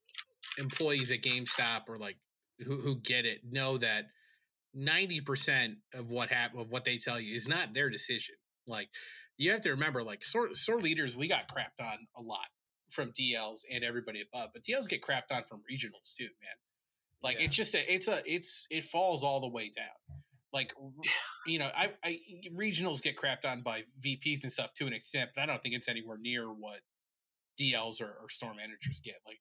employees 0.59 1.11
at 1.11 1.23
GameStop 1.23 1.83
or 1.89 1.97
like 1.99 2.17
who 2.67 2.77
who 2.77 2.97
get 2.97 3.25
it 3.25 3.41
know 3.49 3.79
that 3.79 4.07
ninety 4.75 5.21
percent 5.21 5.77
of 5.95 6.11
what 6.11 6.29
hap- 6.31 6.57
of 6.57 6.71
what 6.71 6.85
they 6.85 6.99
tell 6.99 7.19
you 7.21 7.35
is 7.37 7.49
not 7.49 7.73
their 7.75 7.89
decision. 7.91 8.35
Like 8.67 8.89
you 9.37 9.53
have 9.53 9.63
to 9.63 9.71
remember, 9.71 10.03
like 10.03 10.25
store 10.25 10.55
store 10.55 10.81
leaders, 10.81 11.17
we 11.17 11.29
got 11.29 11.49
crapped 11.49 11.85
on 11.85 11.97
a 12.17 12.21
lot 12.23 12.47
from 12.91 13.13
DLs 13.13 13.61
and 13.73 13.85
everybody 13.85 14.23
above, 14.23 14.51
but 14.53 14.63
DLs 14.63 14.89
get 14.89 15.03
crapped 15.03 15.31
on 15.31 15.45
from 15.45 15.59
regionals 15.61 16.15
too, 16.17 16.25
man. 16.25 16.57
Like 17.23 17.39
Yeah. 17.39 17.47
it's 17.47 17.55
just 17.55 17.75
a 17.75 17.93
it's 17.93 18.09
a 18.09 18.23
it's 18.27 18.67
it 18.71 18.85
falls 18.85 19.25
all 19.25 19.41
the 19.41 19.49
way 19.49 19.71
down. 19.75 19.87
Like 20.53 20.73
you 21.47 21.59
know, 21.59 21.71
I, 21.75 21.93
I 22.05 22.21
regionals 22.55 23.03
get 23.03 23.17
crapped 23.17 23.45
on 23.45 23.61
by 23.63 23.83
VPs 24.05 24.45
and 24.45 24.53
stuff 24.53 24.73
to 24.75 24.87
an 24.87 24.93
extent, 24.93 25.31
but 25.35 25.43
I 25.43 25.47
don't 25.47 25.63
think 25.63 25.75
it's 25.75 25.89
anywhere 25.89 26.17
near 26.19 26.47
what 26.47 26.81
DLs 27.61 28.01
or, 28.01 28.17
or 28.23 28.29
store 28.29 28.55
managers 28.55 29.01
get. 29.05 29.17
Like, 29.27 29.41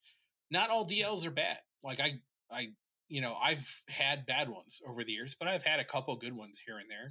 not 0.50 0.70
all 0.70 0.86
DLs 0.86 1.26
are 1.26 1.30
bad. 1.30 1.58
Like 1.82 2.00
I, 2.00 2.20
I, 2.50 2.68
you 3.08 3.20
know, 3.20 3.34
I've 3.34 3.66
had 3.88 4.26
bad 4.26 4.48
ones 4.48 4.82
over 4.86 5.04
the 5.04 5.12
years, 5.12 5.36
but 5.38 5.48
I've 5.48 5.62
had 5.62 5.80
a 5.80 5.84
couple 5.84 6.14
good 6.16 6.34
ones 6.34 6.60
here 6.64 6.78
and 6.78 6.90
there. 6.90 7.10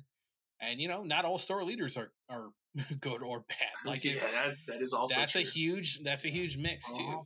And 0.60 0.80
you 0.80 0.88
know, 0.88 1.04
not 1.04 1.26
all 1.26 1.38
store 1.38 1.64
leaders 1.64 1.98
are 1.98 2.12
are 2.30 2.50
good 3.00 3.24
or 3.24 3.42
bad. 3.48 3.58
Like 3.86 4.04
yeah, 4.04 4.16
that, 4.16 4.56
that 4.68 4.82
is 4.82 4.94
also 4.94 5.16
that's 5.16 5.32
true. 5.34 5.42
a 5.42 5.44
huge 5.46 6.04
that's 6.04 6.26
a 6.26 6.30
huge 6.30 6.58
mix 6.58 6.86
too. 6.86 7.04
Uh-huh. 7.04 7.22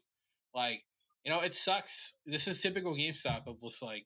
Like 0.53 0.83
You 1.23 1.31
know, 1.31 1.41
it 1.41 1.53
sucks. 1.53 2.15
This 2.25 2.47
is 2.47 2.61
typical 2.61 2.95
GameStop 2.95 3.47
of 3.47 3.61
just 3.61 3.81
like 3.81 4.05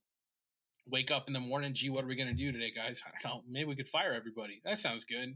wake 0.87 1.11
up 1.11 1.27
in 1.27 1.33
the 1.33 1.39
morning, 1.39 1.73
gee, 1.73 1.89
what 1.89 2.03
are 2.03 2.07
we 2.07 2.15
gonna 2.15 2.33
do 2.33 2.51
today, 2.51 2.71
guys? 2.75 3.03
I 3.07 3.09
don't 3.27 3.37
know. 3.37 3.43
Maybe 3.49 3.65
we 3.65 3.75
could 3.75 3.87
fire 3.87 4.13
everybody. 4.13 4.61
That 4.65 4.79
sounds 4.79 5.05
good. 5.05 5.35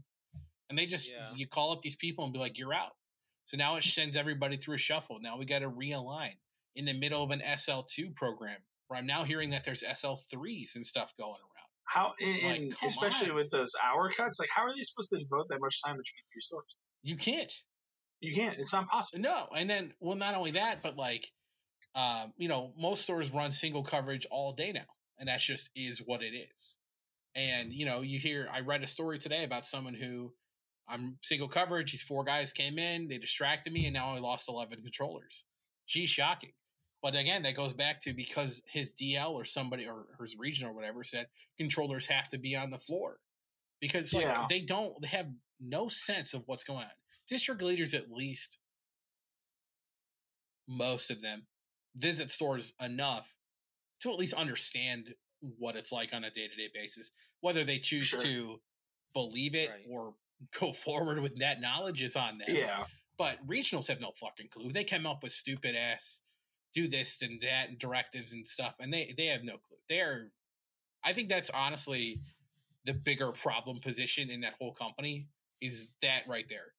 And 0.68 0.78
they 0.78 0.86
just 0.86 1.08
Yeah. 1.08 1.30
you 1.34 1.48
call 1.48 1.72
up 1.72 1.82
these 1.82 1.96
people 1.96 2.24
and 2.24 2.32
be 2.32 2.38
like, 2.38 2.58
You're 2.58 2.74
out. 2.74 2.92
So 3.46 3.56
now 3.56 3.76
it 3.76 3.82
sends 3.82 4.16
everybody 4.16 4.56
through 4.56 4.76
a 4.76 4.78
shuffle. 4.78 5.18
Now 5.20 5.38
we 5.38 5.44
gotta 5.44 5.68
realign 5.68 6.34
in 6.76 6.84
the 6.84 6.92
middle 6.92 7.22
of 7.22 7.30
an 7.30 7.40
SL2 7.40 8.14
program 8.14 8.58
where 8.86 8.98
I'm 8.98 9.06
now 9.06 9.24
hearing 9.24 9.50
that 9.50 9.64
there's 9.64 9.82
SL3s 9.82 10.76
and 10.76 10.84
stuff 10.84 11.12
going 11.16 11.30
around. 11.30 11.68
How 11.84 12.14
and, 12.20 12.68
Like, 12.68 12.82
especially 12.84 13.30
on. 13.30 13.36
with 13.36 13.50
those 13.50 13.72
hour 13.82 14.08
cuts, 14.10 14.38
like 14.38 14.50
how 14.54 14.62
are 14.62 14.70
they 14.70 14.82
supposed 14.82 15.10
to 15.10 15.18
devote 15.18 15.48
that 15.48 15.60
much 15.60 15.82
time 15.84 15.96
between 15.96 16.22
three 16.32 16.40
stores? 16.40 16.76
You 17.02 17.16
can't. 17.16 17.52
You 18.20 18.34
can't. 18.34 18.56
It's 18.58 18.72
not 18.72 18.86
possible. 18.86 19.20
No, 19.22 19.48
and 19.56 19.68
then 19.68 19.94
well, 19.98 20.16
not 20.16 20.34
only 20.36 20.52
that, 20.52 20.82
but 20.82 20.96
like, 20.96 21.26
um, 21.94 22.32
you 22.36 22.48
know, 22.48 22.72
most 22.78 23.02
stores 23.02 23.30
run 23.32 23.52
single 23.52 23.82
coverage 23.82 24.26
all 24.30 24.52
day 24.52 24.72
now, 24.72 24.86
and 25.18 25.28
that's 25.28 25.44
just 25.44 25.70
is 25.74 25.98
what 26.04 26.22
it 26.22 26.34
is. 26.34 26.76
And 27.34 27.72
you 27.72 27.86
know, 27.86 28.00
you 28.02 28.18
hear 28.18 28.48
I 28.52 28.60
read 28.60 28.82
a 28.82 28.86
story 28.86 29.18
today 29.18 29.44
about 29.44 29.66
someone 29.66 29.94
who 29.94 30.32
I'm 30.88 31.18
single 31.22 31.48
coverage. 31.48 31.92
These 31.92 32.02
four 32.02 32.24
guys 32.24 32.52
came 32.52 32.78
in, 32.78 33.08
they 33.08 33.18
distracted 33.18 33.72
me, 33.72 33.86
and 33.86 33.94
now 33.94 34.14
I 34.14 34.18
lost 34.18 34.48
eleven 34.48 34.80
controllers. 34.82 35.44
Geez, 35.86 36.10
shocking. 36.10 36.52
But 37.02 37.16
again, 37.16 37.42
that 37.44 37.56
goes 37.56 37.72
back 37.72 38.00
to 38.02 38.12
because 38.12 38.62
his 38.66 38.92
DL 38.92 39.32
or 39.32 39.44
somebody 39.44 39.86
or 39.86 40.06
his 40.20 40.36
region 40.38 40.68
or 40.68 40.72
whatever 40.74 41.02
said 41.02 41.28
controllers 41.58 42.06
have 42.06 42.28
to 42.30 42.38
be 42.38 42.56
on 42.56 42.70
the 42.70 42.78
floor 42.78 43.18
because 43.80 44.12
like 44.12 44.24
Yeah. 44.24 44.46
they 44.48 44.60
don't 44.60 45.00
they 45.00 45.08
have 45.08 45.28
no 45.60 45.88
sense 45.88 46.34
of 46.34 46.42
what's 46.46 46.64
going 46.64 46.80
on. 46.84 46.90
District 47.28 47.62
leaders 47.62 47.94
at 47.94 48.10
least 48.10 48.58
most 50.68 51.10
of 51.10 51.22
them 51.22 51.42
visit 51.96 52.30
stores 52.30 52.72
enough 52.80 53.28
to 54.00 54.10
at 54.10 54.18
least 54.18 54.34
understand 54.34 55.14
what 55.58 55.76
it's 55.76 55.90
like 55.92 56.12
on 56.12 56.24
a 56.24 56.30
day-to-day 56.30 56.68
basis 56.74 57.10
whether 57.40 57.64
they 57.64 57.78
choose 57.78 58.06
Sure. 58.06 58.20
to 58.22 58.60
believe 59.14 59.54
it 59.54 59.70
Right. 59.70 59.86
or 59.88 60.14
go 60.60 60.72
forward 60.72 61.20
with 61.20 61.38
that 61.38 61.60
knowledge 61.60 62.02
is 62.02 62.16
on 62.16 62.38
them 62.38 62.48
Yeah. 62.48 62.84
but 63.18 63.44
regionals 63.46 63.88
have 63.88 64.00
no 64.00 64.12
fucking 64.12 64.48
clue 64.48 64.70
they 64.72 64.84
come 64.84 65.06
up 65.06 65.22
with 65.22 65.32
stupid 65.32 65.74
ass 65.74 66.20
do 66.72 66.86
this 66.88 67.20
and 67.22 67.40
that 67.42 67.68
and 67.70 67.78
directives 67.78 68.32
and 68.32 68.46
stuff 68.46 68.74
and 68.80 68.92
they 68.92 69.12
they 69.16 69.26
have 69.26 69.42
no 69.42 69.54
clue 69.58 69.76
they're 69.88 70.30
i 71.02 71.12
think 71.12 71.28
that's 71.28 71.50
honestly 71.50 72.20
the 72.84 72.94
bigger 72.94 73.32
problem 73.32 73.78
position 73.80 74.30
in 74.30 74.40
that 74.40 74.54
whole 74.58 74.72
company 74.72 75.26
is 75.60 75.90
that 76.00 76.22
right 76.28 76.48
there 76.48 76.72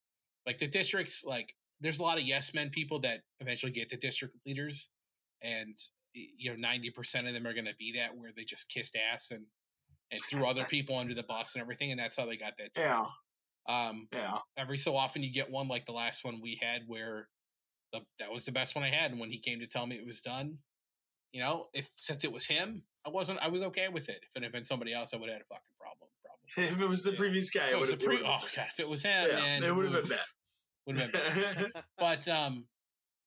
like 0.45 0.57
the 0.57 0.67
districts 0.67 1.23
like 1.25 1.53
there's 1.81 1.99
a 1.99 2.03
lot 2.03 2.17
of 2.17 2.23
yes 2.23 2.53
men 2.53 2.69
people 2.69 2.99
that 2.99 3.21
eventually 3.39 3.71
get 3.71 3.89
to 3.89 3.97
district 3.97 4.35
leaders 4.45 4.89
and 5.41 5.77
you 6.13 6.55
know 6.55 6.67
90% 6.67 7.27
of 7.27 7.33
them 7.33 7.47
are 7.47 7.53
going 7.53 7.65
to 7.65 7.75
be 7.75 7.93
that 7.93 8.15
where 8.15 8.31
they 8.35 8.43
just 8.43 8.69
kissed 8.69 8.95
ass 8.95 9.31
and 9.31 9.45
and 10.11 10.21
threw 10.29 10.45
other 10.45 10.65
people 10.69 10.97
under 10.97 11.13
the 11.13 11.23
bus 11.23 11.55
and 11.55 11.61
everything 11.61 11.91
and 11.91 11.99
that's 11.99 12.17
how 12.17 12.25
they 12.25 12.37
got 12.37 12.53
that 12.57 12.73
job. 12.75 13.09
Yeah. 13.67 13.87
um 13.87 14.07
Yeah. 14.11 14.39
every 14.57 14.77
so 14.77 14.95
often 14.95 15.23
you 15.23 15.31
get 15.31 15.49
one 15.49 15.67
like 15.67 15.85
the 15.85 15.93
last 15.93 16.23
one 16.23 16.41
we 16.41 16.59
had 16.61 16.83
where 16.87 17.29
the, 17.93 18.01
that 18.19 18.31
was 18.31 18.45
the 18.45 18.51
best 18.51 18.73
one 18.75 18.83
I 18.85 18.89
had. 18.89 19.11
And 19.11 19.19
when 19.19 19.29
he 19.29 19.37
came 19.39 19.59
to 19.59 19.67
tell 19.67 19.85
me 19.85 19.97
it 19.97 20.05
was 20.05 20.21
done, 20.21 20.57
you 21.33 21.41
know, 21.41 21.67
if 21.73 21.89
since 21.97 22.23
it 22.23 22.31
was 22.31 22.45
him, 22.45 22.83
I 23.05 23.09
wasn't, 23.09 23.39
I 23.39 23.49
was 23.49 23.63
okay 23.63 23.89
with 23.89 24.07
it. 24.09 24.23
If 24.23 24.29
it 24.35 24.43
had 24.43 24.51
been 24.53 24.63
somebody 24.65 24.93
else, 24.93 25.13
I 25.13 25.17
would 25.17 25.27
have 25.29 25.39
had 25.39 25.41
a 25.41 25.53
fucking 25.53 25.73
problem. 25.79 26.09
Probably. 26.23 26.73
If 26.75 26.81
it 26.81 26.87
was 26.87 27.03
the 27.03 27.11
Yeah. 27.11 27.17
previous 27.17 27.51
guy, 27.51 27.67
it 27.69 27.73
it 27.73 27.79
was 27.79 27.89
would 27.89 27.99
the 27.99 28.05
have 28.05 28.19
pre- 28.19 28.25
oh 28.25 28.47
god, 28.55 28.67
if 28.71 28.79
it 28.79 28.87
was 28.87 29.03
him, 29.03 29.27
Yeah, 29.29 29.35
man, 29.35 29.63
it 29.63 29.75
would 29.75 29.91
have 29.91 30.07
been 30.07 30.09
been 30.09 30.19
would 30.85 30.97
have 30.97 31.11
been 31.11 31.21
bad. 31.43 31.73
bad. 31.73 31.83
But 31.97 32.27
um, 32.29 32.67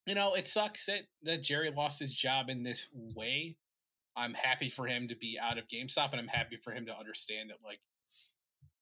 you 0.05 0.15
know, 0.15 0.35
it 0.35 0.47
sucks 0.47 0.85
that 0.85 1.01
that 1.23 1.41
Jerry 1.41 1.71
lost 1.71 1.99
his 1.99 2.13
job 2.13 2.49
in 2.49 2.63
this 2.63 2.87
way. 2.93 3.55
I'm 4.15 4.33
happy 4.33 4.69
for 4.69 4.87
him 4.87 5.07
to 5.09 5.15
be 5.15 5.37
out 5.41 5.57
of 5.57 5.67
GameStop, 5.67 6.11
and 6.11 6.19
I'm 6.21 6.27
happy 6.27 6.57
for 6.57 6.71
him 6.71 6.85
to 6.85 6.97
understand 6.97 7.49
that 7.49 7.57
like 7.63 7.79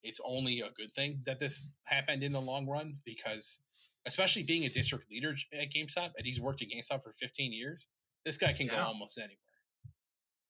it's 0.03 0.19
only 0.25 0.59
a 0.61 0.69
good 0.71 0.91
thing 0.93 1.21
that 1.25 1.39
this 1.39 1.65
happened 1.85 2.23
in 2.23 2.33
the 2.33 2.41
long 2.41 2.67
run 2.67 2.97
because, 3.05 3.59
especially 4.05 4.43
being 4.43 4.65
a 4.65 4.69
district 4.69 5.09
leader 5.09 5.33
at 5.53 5.71
GameStop, 5.71 6.11
and 6.17 6.25
he's 6.25 6.41
worked 6.41 6.61
at 6.61 6.67
GameStop 6.67 7.03
for 7.03 7.13
15 7.13 7.53
years, 7.53 7.87
this 8.25 8.37
guy 8.37 8.51
can 8.53 8.67
go 8.67 8.75
almost 8.77 9.17
anywhere. 9.17 9.37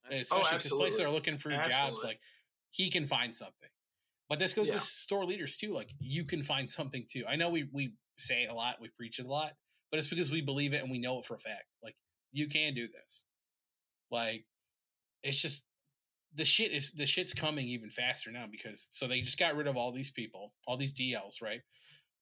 That's- 0.03 0.29
oh, 0.31 0.41
Especially 0.41 0.55
Oh, 0.55 0.57
because 0.57 0.71
places 0.71 0.99
are 1.01 1.09
looking 1.09 1.37
for 1.37 1.49
jobs, 1.51 2.03
like 2.03 2.19
he 2.71 2.89
can 2.89 3.05
find 3.05 3.33
something. 3.35 3.69
But 4.27 4.39
this 4.39 4.53
goes 4.53 4.67
Yeah. 4.67 4.73
to 4.75 4.79
store 4.79 5.25
leaders 5.25 5.55
too. 5.57 5.71
Like 5.73 5.91
you 5.99 6.25
can 6.25 6.43
find 6.43 6.69
something 6.69 7.05
too. 7.05 7.25
I 7.27 7.35
know 7.35 7.49
we 7.49 7.63
we 7.71 7.93
say 8.17 8.43
it 8.43 8.49
a 8.49 8.53
lot, 8.53 8.81
we 8.81 8.89
preach 8.89 9.19
it 9.19 9.25
a 9.25 9.29
lot, 9.29 9.55
but 9.93 9.99
it's 9.99 10.07
because 10.07 10.31
we 10.31 10.41
believe 10.41 10.73
it 10.73 10.81
and 10.81 10.89
we 10.89 10.97
know 10.97 11.19
it 11.19 11.25
for 11.25 11.35
a 11.35 11.39
fact. 11.39 11.65
Like 11.83 11.95
you 12.31 12.47
can 12.49 12.73
do 12.73 12.87
this. 12.87 13.25
Like 14.09 14.43
it's 15.21 15.39
just 15.39 15.65
the 16.33 16.43
shit 16.43 16.71
is 16.71 16.93
the 16.93 17.05
shit's 17.05 17.31
coming 17.31 17.67
even 17.67 17.91
faster 17.91 18.31
now 18.31 18.45
because 18.51 18.87
so 18.89 19.07
they 19.07 19.21
just 19.21 19.37
got 19.37 19.55
rid 19.55 19.67
of 19.67 19.77
all 19.77 19.91
these 19.91 20.09
people, 20.09 20.51
all 20.65 20.77
these 20.77 20.95
DLs, 20.95 21.43
right? 21.43 21.61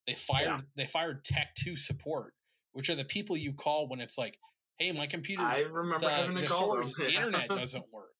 They 0.05 0.15
fired 0.15 0.47
Yeah. 0.47 0.59
they 0.75 0.85
fired 0.85 1.23
Tech 1.23 1.55
Two 1.55 1.77
support, 1.77 2.33
which 2.73 2.89
are 2.89 2.95
the 2.95 3.05
people 3.05 3.37
you 3.37 3.53
call 3.53 3.87
when 3.87 4.01
it's 4.01 4.17
like, 4.17 4.37
hey, 4.77 4.91
my 4.91 5.07
computer, 5.07 5.41
I 5.43 5.61
remember 5.61 5.99
the, 6.07 6.09
having 6.09 6.35
to 6.35 6.41
the 6.41 6.47
call 6.47 6.75
them. 6.75 6.91
the 6.97 7.07
internet 7.13 7.47
doesn't 7.57 7.85
work, 7.89 8.11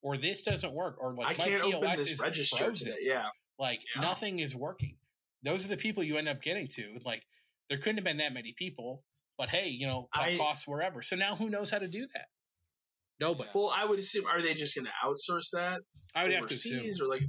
or 0.00 0.16
this 0.16 0.44
doesn't 0.44 0.72
work, 0.72 0.94
or 1.00 1.12
like 1.16 1.26
I 1.26 1.30
my 1.44 1.50
can't 1.50 1.62
POS 1.64 1.74
open 1.74 1.96
this 1.96 2.10
is 2.12 2.20
register 2.20 2.56
frozen. 2.66 2.86
today. 2.92 2.98
Yeah. 3.02 3.26
Like 3.58 3.80
Yeah. 3.96 4.02
nothing 4.02 4.38
is 4.38 4.54
working. 4.54 4.96
Those 5.42 5.64
are 5.64 5.68
the 5.70 5.76
people 5.76 6.04
you 6.04 6.18
end 6.18 6.28
up 6.28 6.40
getting 6.40 6.68
to. 6.68 7.00
Like 7.04 7.24
there 7.72 7.78
couldn't 7.78 7.96
have 7.96 8.04
been 8.04 8.18
that 8.18 8.34
many 8.34 8.54
people, 8.58 9.02
but 9.38 9.48
hey, 9.48 9.68
you 9.68 9.86
know, 9.86 10.06
cut 10.14 10.36
costs 10.36 10.68
wherever. 10.68 11.00
So 11.00 11.16
now 11.16 11.36
who 11.36 11.48
knows 11.48 11.70
how 11.70 11.78
to 11.78 11.88
do 11.88 12.06
that? 12.14 12.26
Nobody. 13.18 13.48
Well, 13.54 13.72
I 13.74 13.86
would 13.86 13.98
assume 13.98 14.26
are 14.26 14.42
they 14.42 14.52
just 14.52 14.76
going 14.76 14.84
to 14.84 14.90
outsource 15.02 15.48
that 15.54 15.80
I 16.14 16.24
would 16.24 16.32
have 16.34 16.46
to 16.48 16.54
assume. 16.54 16.84
or 17.00 17.08
like? 17.08 17.22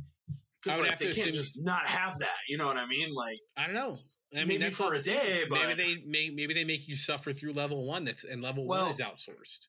Because 0.62 0.82
like 0.82 0.98
they 0.98 1.14
can't 1.14 1.34
just 1.34 1.64
not 1.64 1.86
have 1.86 2.20
that. 2.20 2.36
You 2.50 2.58
know 2.58 2.68
what 2.68 2.76
I 2.76 2.86
mean? 2.86 3.16
Like 3.16 3.38
I 3.56 3.68
don't 3.68 3.76
know. 3.76 3.96
I 4.34 4.40
mean, 4.40 4.48
Maybe 4.50 4.64
that's 4.66 4.76
for 4.76 4.94
a 4.94 5.02
day, 5.02 5.46
maybe 5.50 5.74
they 5.76 6.04
may, 6.06 6.30
maybe 6.30 6.54
they 6.54 6.66
make 6.66 6.90
you 6.90 6.96
suffer 6.98 7.32
through 7.32 7.54
level 7.54 7.88
one. 7.88 8.04
That's 8.04 8.26
and 8.26 8.42
level 8.42 8.68
Well- 8.68 8.84
one 8.84 8.92
is 8.92 9.00
outsourced. 9.00 9.68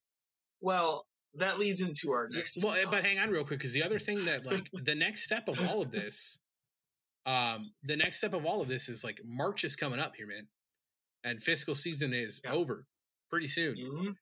Well, 0.61 1.07
that 1.35 1.61
leads 1.61 1.83
into 1.83 2.11
our 2.11 2.29
next. 2.31 2.59
Well, 2.61 2.75
eh, 2.75 2.85
but 2.91 3.05
hang 3.05 3.21
on 3.21 3.31
real 3.31 3.45
quick 3.45 3.61
because 3.61 3.73
the 3.73 3.85
other 3.85 4.01
thing 4.01 4.25
that 4.25 4.45
like 4.45 4.65
the 4.73 4.95
next 4.97 5.23
step 5.23 5.47
of 5.47 5.65
all 5.69 5.83
of 5.83 5.93
this, 5.93 6.39
um, 7.27 7.63
the 7.85 7.97
next 7.97 8.17
step 8.19 8.35
of 8.35 8.45
all 8.45 8.61
of 8.61 8.67
this 8.67 8.89
is 8.89 9.05
like 9.05 9.21
March 9.25 9.63
is 9.63 9.77
coming 9.77 10.01
up 10.01 10.15
here, 10.17 10.27
man, 10.27 10.47
and 11.25 11.43
fiscal 11.43 11.75
season 11.75 12.13
is 12.13 12.41
Yeah. 12.45 12.53
over 12.53 12.87
pretty 13.31 13.47
soon, 13.49 13.77
Mhm. 13.77 14.17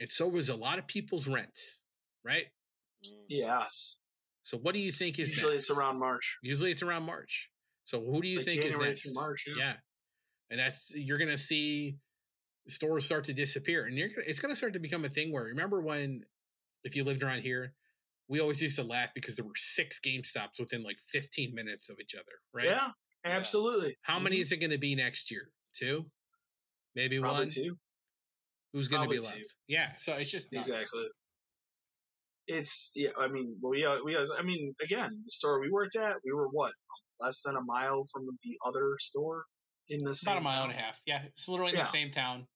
and 0.00 0.10
so 0.10 0.28
was 0.28 0.48
a 0.48 0.56
lot 0.56 0.78
of 0.78 0.86
people's 0.86 1.26
rents, 1.26 1.80
right? 2.22 2.46
Mm. 3.04 3.24
yes, 3.28 3.98
So 4.42 4.56
what 4.58 4.72
do 4.74 4.80
you 4.80 4.92
think 4.92 5.18
is 5.18 5.30
usually 5.30 5.54
next? 5.54 5.70
it's 5.70 5.76
around 5.76 5.98
March, 5.98 6.38
Usually 6.42 6.70
it's 6.70 6.82
around 6.82 7.02
March. 7.04 7.50
So 7.84 8.02
who 8.04 8.22
do 8.22 8.28
you 8.28 8.38
like 8.38 8.46
think 8.46 8.62
January 8.62 8.90
is 8.92 9.02
through 9.02 9.10
next? 9.10 9.14
March. 9.14 9.44
Yeah. 9.46 9.54
Yeah, 9.56 9.80
and 10.50 10.60
that's 10.60 10.90
you're 10.94 11.18
gonna 11.18 11.36
see 11.38 11.98
stores 12.68 13.04
start 13.04 13.24
to 13.26 13.34
disappear, 13.34 13.84
and 13.86 13.96
you're 13.98 14.08
gonna, 14.08 14.26
it's 14.26 14.40
gonna 14.40 14.56
start 14.56 14.72
to 14.74 14.78
become 14.80 15.04
a 15.04 15.08
thing 15.10 15.32
where 15.32 15.44
remember 15.44 15.82
when 15.82 16.24
if 16.84 16.94
you 16.96 17.04
lived 17.04 17.22
around 17.22 17.42
here, 17.42 17.74
we 18.28 18.40
always 18.40 18.60
used 18.62 18.76
to 18.76 18.82
laugh 18.84 19.12
because 19.14 19.36
there 19.36 19.44
were 19.44 19.54
six 19.56 19.98
Game 20.00 20.24
Stops 20.24 20.58
within 20.58 20.82
like 20.82 20.98
15 21.08 21.54
minutes 21.54 21.88
of 21.90 21.98
each 22.00 22.14
other, 22.14 22.32
right? 22.52 22.66
Yeah, 22.66 22.92
absolutely. 23.24 23.96
How 24.02 24.18
many 24.18 24.36
Mhm. 24.36 24.40
is 24.40 24.52
it 24.52 24.56
going 24.58 24.70
to 24.70 24.78
be 24.78 24.94
next 24.94 25.30
year? 25.30 25.50
Two, 25.74 26.10
maybe 26.94 27.18
Probably 27.20 27.40
one. 27.40 27.48
two. 27.48 27.76
Who's 28.72 28.88
going 28.88 29.04
to 29.04 29.08
be 29.08 29.16
left? 29.20 29.36
two. 29.36 29.44
Yeah, 29.68 29.90
so 29.96 30.14
it's 30.14 30.30
just 30.30 30.52
nuts. 30.52 30.68
Exactly. 30.68 31.04
It's 32.46 32.92
yeah. 32.94 33.10
I 33.18 33.28
mean, 33.28 33.56
well, 33.62 33.72
we 33.72 33.86
we 34.04 34.16
I 34.16 34.42
mean, 34.42 34.74
again, 34.82 35.22
the 35.24 35.30
store 35.30 35.60
we 35.60 35.70
worked 35.70 35.96
at, 35.96 36.16
we 36.24 36.32
were 36.32 36.48
what 36.48 36.72
less 37.20 37.40
than 37.42 37.56
a 37.56 37.62
mile 37.62 38.02
from 38.12 38.26
the 38.42 38.58
other 38.66 38.96
store 38.98 39.44
in 39.88 40.02
the 40.04 40.18
About 40.22 40.38
a 40.38 40.40
mile 40.40 40.62
town. 40.62 40.70
and 40.70 40.78
a 40.78 40.82
half. 40.82 41.00
Yeah, 41.06 41.22
it's 41.24 41.48
literally 41.48 41.72
in 41.72 41.78
Yeah. 41.78 41.84
the 41.84 41.88
same 41.90 42.10
town. 42.10 42.46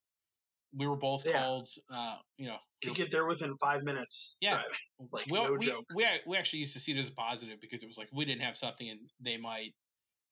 We 0.77 0.87
were 0.87 0.97
both 0.97 1.25
Yeah. 1.25 1.41
called, 1.43 1.69
uh, 1.91 2.19
you 2.37 2.49
know, 2.49 2.59
Could 2.85 2.95
get 2.97 3.11
there 3.11 3.27
within 3.27 3.57
five 3.57 3.83
minutes. 3.83 4.37
Yeah. 4.43 4.57
driving. 4.57 4.71
like, 5.13 5.27
we, 5.31 5.33
no 5.39 5.53
we, 5.53 5.59
joke. 5.59 5.85
We, 5.95 6.07
we 6.27 6.37
actually 6.37 6.59
used 6.61 6.75
to 6.75 6.81
see 6.81 6.93
it 6.93 6.99
as 6.99 7.09
a 7.09 7.15
positive 7.15 7.59
because 7.61 7.83
it 7.83 7.87
was 7.87 7.97
like 7.97 8.09
we 8.13 8.27
didn't 8.27 8.43
have 8.43 8.57
something 8.59 8.89
and 8.91 9.01
they 9.21 9.39
might, 9.39 9.75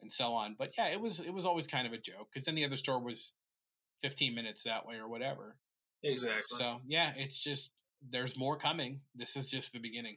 and 0.02 0.12
so 0.12 0.34
on. 0.34 0.54
But 0.58 0.72
yeah, 0.76 0.88
it 0.88 1.00
was 1.00 1.20
it 1.20 1.32
was 1.32 1.46
always 1.46 1.66
kind 1.66 1.86
of 1.86 1.94
a 1.94 1.98
joke 1.98 2.28
because 2.32 2.44
then 2.44 2.54
the 2.56 2.64
other 2.64 2.76
store 2.76 3.00
was 3.02 3.32
15 4.06 4.36
minutes 4.36 4.62
that 4.62 4.86
way 4.86 4.96
or 4.96 5.08
whatever. 5.08 5.56
Exactly. 6.04 6.58
So 6.58 6.78
yeah, 6.86 7.12
it's 7.16 7.42
just 7.42 7.72
there's 8.08 8.38
more 8.38 8.56
coming. 8.56 9.00
This 9.16 9.34
is 9.34 9.50
just 9.50 9.72
the 9.72 9.80
beginning. 9.80 10.16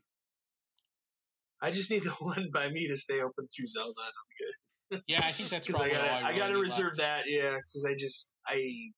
I 1.59 1.71
just 1.71 1.89
need 1.89 2.03
the 2.03 2.09
one 2.19 2.49
by 2.53 2.69
me 2.69 2.87
to 2.87 2.95
stay 2.95 3.19
open 3.19 3.47
through 3.55 3.65
Zelda. 3.67 3.93
I'm 3.97 4.97
good. 4.99 5.03
Yeah, 5.07 5.19
I 5.19 5.31
think 5.31 5.49
that's 5.49 5.65
Because 5.67 5.81
I 5.81 5.89
gotta, 5.89 6.11
I, 6.11 6.27
really 6.27 6.39
gotta 6.39 6.57
reserve 6.59 6.97
left. 6.97 6.99
that. 6.99 7.23
Yeah, 7.27 7.55
because 7.55 7.85
I 7.85 7.95
just, 7.95 8.35
I, 8.47 8.91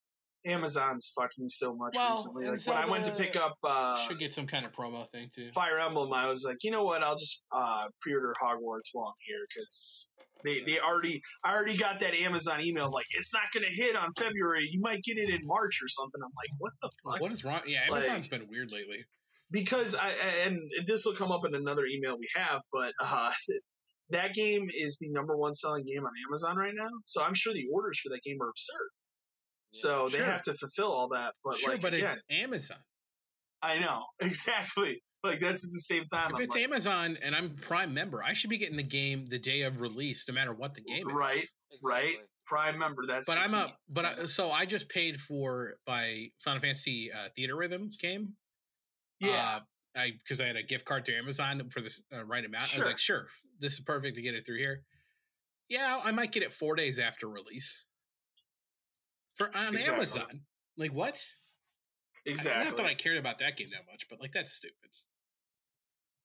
Amazon's 0.46 1.12
fucked 1.18 1.40
me 1.40 1.48
so 1.48 1.74
much 1.74 1.94
Well, 1.96 2.12
recently. 2.12 2.50
Like 2.50 2.68
when 2.68 2.78
I 2.78 2.86
went 2.86 3.06
to 3.06 3.12
pick 3.14 3.38
up 3.38 3.56
uh, 3.64 3.96
Should 3.98 4.20
get 4.20 4.34
some 4.34 4.48
kind 4.48 4.64
of 4.66 4.74
promo 4.74 5.10
thing 5.12 5.30
too. 5.34 5.52
Fire 5.52 5.80
Emblem, 5.80 6.12
I 6.12 6.28
was 6.28 6.44
like, 6.46 6.58
you 6.64 6.72
know 6.72 6.84
what? 6.84 7.02
I'll 7.02 7.18
just 7.18 7.44
uh, 7.54 7.88
pre-order 8.02 8.34
Hogwarts 8.42 8.90
while 8.92 9.08
I'm 9.08 9.14
here 9.26 9.46
because 9.56 10.12
They 10.44 10.62
they 10.62 10.80
already 10.80 11.22
I 11.44 11.54
already 11.56 11.78
got 11.78 12.00
that 12.00 12.14
Amazon 12.14 12.62
email 12.62 12.90
like 12.92 13.06
it's 13.12 13.34
not 13.34 13.44
going 13.54 13.66
to 13.66 13.72
hit 13.72 13.96
on 13.96 14.12
February. 14.18 14.68
You 14.72 14.80
might 14.82 15.02
get 15.04 15.18
it 15.18 15.30
in 15.30 15.40
March 15.46 15.80
or 15.84 15.88
something. 15.88 16.22
I'm 16.24 16.32
like, 16.36 16.50
what 16.60 16.74
the 16.82 16.90
fuck? 17.04 17.22
What 17.22 17.32
is 17.32 17.44
wrong? 17.44 17.62
Yeah, 17.66 17.82
Like- 17.90 18.04
Amazon's 18.06 18.28
been 18.28 18.48
weird 18.50 18.72
lately. 18.72 19.04
because 19.52 19.96
I 19.96 20.12
and 20.46 20.60
this 20.86 21.06
will 21.06 21.14
come 21.16 21.32
up 21.32 21.46
in 21.46 21.56
another 21.56 21.86
email 21.86 22.18
we 22.18 22.30
have, 22.36 22.62
but 22.72 22.94
uh, 23.02 23.32
that 24.10 24.34
game 24.34 24.70
is 24.76 24.98
the 25.00 25.10
number 25.12 25.38
one 25.38 25.54
selling 25.54 25.84
game 25.86 26.04
on 26.04 26.12
Amazon 26.28 26.58
right 26.58 26.74
now. 26.76 26.90
So 27.06 27.24
I'm 27.24 27.34
sure 27.34 27.54
the 27.54 27.68
orders 27.72 28.00
for 28.00 28.10
that 28.10 28.22
game 28.24 28.38
are 28.42 28.50
absurd. 28.50 28.90
So 29.70 30.10
they 30.10 30.18
have 30.18 30.42
to 30.44 30.54
fulfill 30.54 30.92
all 30.92 31.08
that. 31.10 31.34
But 31.46 31.58
sure, 31.60 31.72
like 31.74 31.82
but 31.82 31.94
again, 31.94 32.18
it's 32.30 32.42
Amazon. 32.44 32.78
I 33.62 33.80
know 33.80 34.04
exactly. 34.20 35.02
Like 35.24 35.40
that's 35.40 35.64
at 35.66 35.72
the 35.72 35.80
same 35.80 36.06
time. 36.08 36.32
If 36.32 36.36
I'm 36.36 36.42
it's 36.42 36.56
like, 36.56 36.64
Amazon 36.64 37.16
and 37.24 37.36
I'm 37.36 37.56
Prime 37.58 37.94
member, 37.94 38.24
I 38.24 38.34
should 38.34 38.50
be 38.50 38.58
getting 38.58 38.78
the 38.78 38.84
game 38.84 39.26
the 39.26 39.38
day 39.38 39.62
of 39.62 39.80
release, 39.80 40.26
no 40.28 40.34
matter 40.34 40.54
what 40.54 40.74
the 40.74 40.82
game 40.82 41.08
is. 41.08 41.14
right, 41.14 41.48
right. 41.84 42.04
Exactly. 42.06 42.26
Prime 42.48 42.80
member. 42.80 43.04
That's 43.08 43.28
But 43.30 43.36
the 43.36 43.42
I'm 43.42 43.52
key. 43.52 43.58
a 43.72 43.74
but 43.90 44.06
I, 44.06 44.26
so 44.26 44.50
I 44.52 44.66
just 44.66 44.90
paid 44.90 45.20
for 45.20 45.76
my 45.88 46.28
Final 46.44 46.60
Fantasy 46.62 47.12
uh, 47.12 47.30
Theatrhythm 47.38 47.92
game. 48.00 48.34
yeah. 49.20 49.58
Uh, 49.58 49.60
I 49.94 50.12
because 50.18 50.40
I 50.42 50.46
had 50.48 50.56
a 50.56 50.64
gift 50.64 50.86
card 50.86 51.06
to 51.06 51.16
Amazon 51.16 51.70
for 51.70 51.82
this 51.82 52.02
uh, 52.16 52.24
right 52.26 52.44
amount. 52.44 52.64
I 52.76 52.80
was 52.80 52.88
like, 52.88 52.98
sure, 53.00 53.28
this 53.60 53.74
is 53.74 53.82
perfect 53.82 54.16
to 54.16 54.22
get 54.22 54.34
it 54.36 54.46
through 54.46 54.58
here. 54.58 54.84
Yeah, 55.70 56.00
I 56.04 56.12
might 56.12 56.32
get 56.32 56.44
it 56.44 56.52
four 56.54 56.76
days 56.76 56.98
after 56.98 57.28
release 57.30 57.86
for 59.36 59.56
on 59.56 59.76
Exactly. 59.76 59.96
Amazon. 59.98 60.42
Like 60.78 60.94
what? 60.94 61.22
exactly. 62.26 62.66
Not 62.70 62.78
that 62.78 62.86
I 62.86 62.94
cared 62.94 63.18
about 63.18 63.40
that 63.40 63.58
game 63.58 63.70
that 63.72 63.86
much, 63.92 64.08
but 64.10 64.20
like 64.22 64.32
that's 64.34 64.54
stupid. 64.54 64.76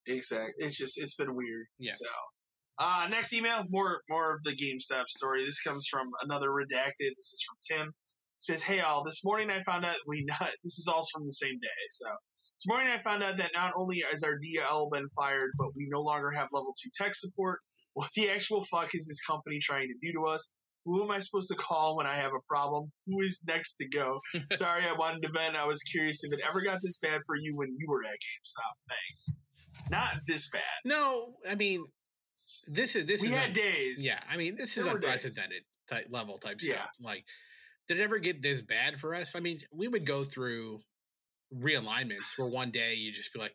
Exactly. 0.06 0.54
It's 0.58 0.78
just 0.78 1.00
it's 1.00 1.14
been 1.14 1.34
weird. 1.34 1.66
Yeah. 1.78 1.92
So, 1.92 2.06
uh, 2.78 3.08
next 3.10 3.32
email, 3.32 3.64
more 3.70 4.02
more 4.08 4.34
of 4.34 4.42
the 4.44 4.52
GameStop 4.52 5.06
story. 5.08 5.44
This 5.44 5.60
comes 5.60 5.86
from 5.90 6.08
another 6.22 6.48
redacted. 6.50 7.12
This 7.16 7.32
is 7.32 7.44
from 7.46 7.56
Tim. 7.78 7.94
says, 8.38 8.62
"Hey 8.64 8.80
all, 8.80 9.02
this 9.02 9.24
morning 9.24 9.50
I 9.50 9.60
found 9.62 9.84
out 9.84 9.96
we 10.06 10.24
not. 10.26 10.50
This 10.62 10.78
is 10.78 10.88
also 10.88 11.18
from 11.18 11.26
the 11.26 11.32
same 11.32 11.58
day. 11.60 11.82
So 11.90 12.08
this 12.56 12.66
morning 12.66 12.88
I 12.92 12.98
found 12.98 13.22
out 13.22 13.36
that 13.38 13.52
not 13.54 13.72
only 13.76 14.02
has 14.08 14.22
our 14.22 14.38
DL 14.38 14.90
been 14.90 15.08
fired, 15.08 15.50
but 15.58 15.68
we 15.74 15.88
no 15.90 16.00
longer 16.02 16.30
have 16.30 16.48
level 16.52 16.72
two 16.82 16.90
tech 16.96 17.14
support. 17.14 17.60
What 17.94 18.10
the 18.14 18.28
actual 18.30 18.62
fuck 18.64 18.94
is 18.94 19.06
this 19.08 19.24
company 19.24 19.58
trying 19.60 19.88
to 19.88 19.94
do 20.06 20.12
to 20.12 20.26
us?" 20.26 20.60
Who 20.86 21.02
am 21.02 21.10
I 21.10 21.18
supposed 21.18 21.48
to 21.48 21.56
call 21.56 21.96
when 21.96 22.06
I 22.06 22.16
have 22.16 22.30
a 22.30 22.46
problem? 22.48 22.92
Who 23.08 23.20
is 23.20 23.42
next 23.48 23.74
to 23.78 23.88
go? 23.88 24.20
Sorry, 24.52 24.84
I 24.84 24.92
wanted 24.92 25.22
to 25.22 25.32
vent. 25.32 25.56
I 25.56 25.66
was 25.66 25.82
curious 25.82 26.22
if 26.22 26.32
it 26.32 26.38
ever 26.48 26.62
got 26.62 26.78
this 26.80 27.00
bad 27.00 27.22
for 27.26 27.34
you 27.34 27.56
when 27.56 27.74
you 27.76 27.86
were 27.88 28.04
at 28.04 28.12
GameStop. 28.12 28.74
Thanks. 28.88 29.36
Not 29.90 30.20
this 30.26 30.50
bad. 30.50 30.62
No, 30.84 31.36
I 31.48 31.54
mean 31.54 31.84
this 32.68 32.96
is 32.96 33.06
this 33.06 33.20
we 33.22 33.28
is 33.28 33.34
had 33.34 33.48
un- 33.48 33.52
days. 33.52 34.04
yeah. 34.06 34.18
I 34.30 34.36
mean 34.36 34.56
this 34.56 34.76
is 34.76 34.84
days. 34.84 34.94
unprecedented 34.94 35.62
type 35.88 36.06
level 36.10 36.38
type 36.38 36.58
Yeah. 36.60 36.74
stuff. 36.76 36.90
Like, 37.00 37.24
did 37.88 37.98
it 38.00 38.02
ever 38.02 38.18
get 38.18 38.42
this 38.42 38.60
bad 38.60 38.98
for 38.98 39.14
us? 39.14 39.34
I 39.36 39.40
mean, 39.40 39.60
we 39.72 39.86
would 39.88 40.04
go 40.04 40.24
through 40.24 40.80
realignments 41.54 42.36
where 42.36 42.48
one 42.48 42.70
day 42.70 42.94
you 42.94 43.12
just 43.12 43.32
be 43.32 43.38
like, 43.38 43.54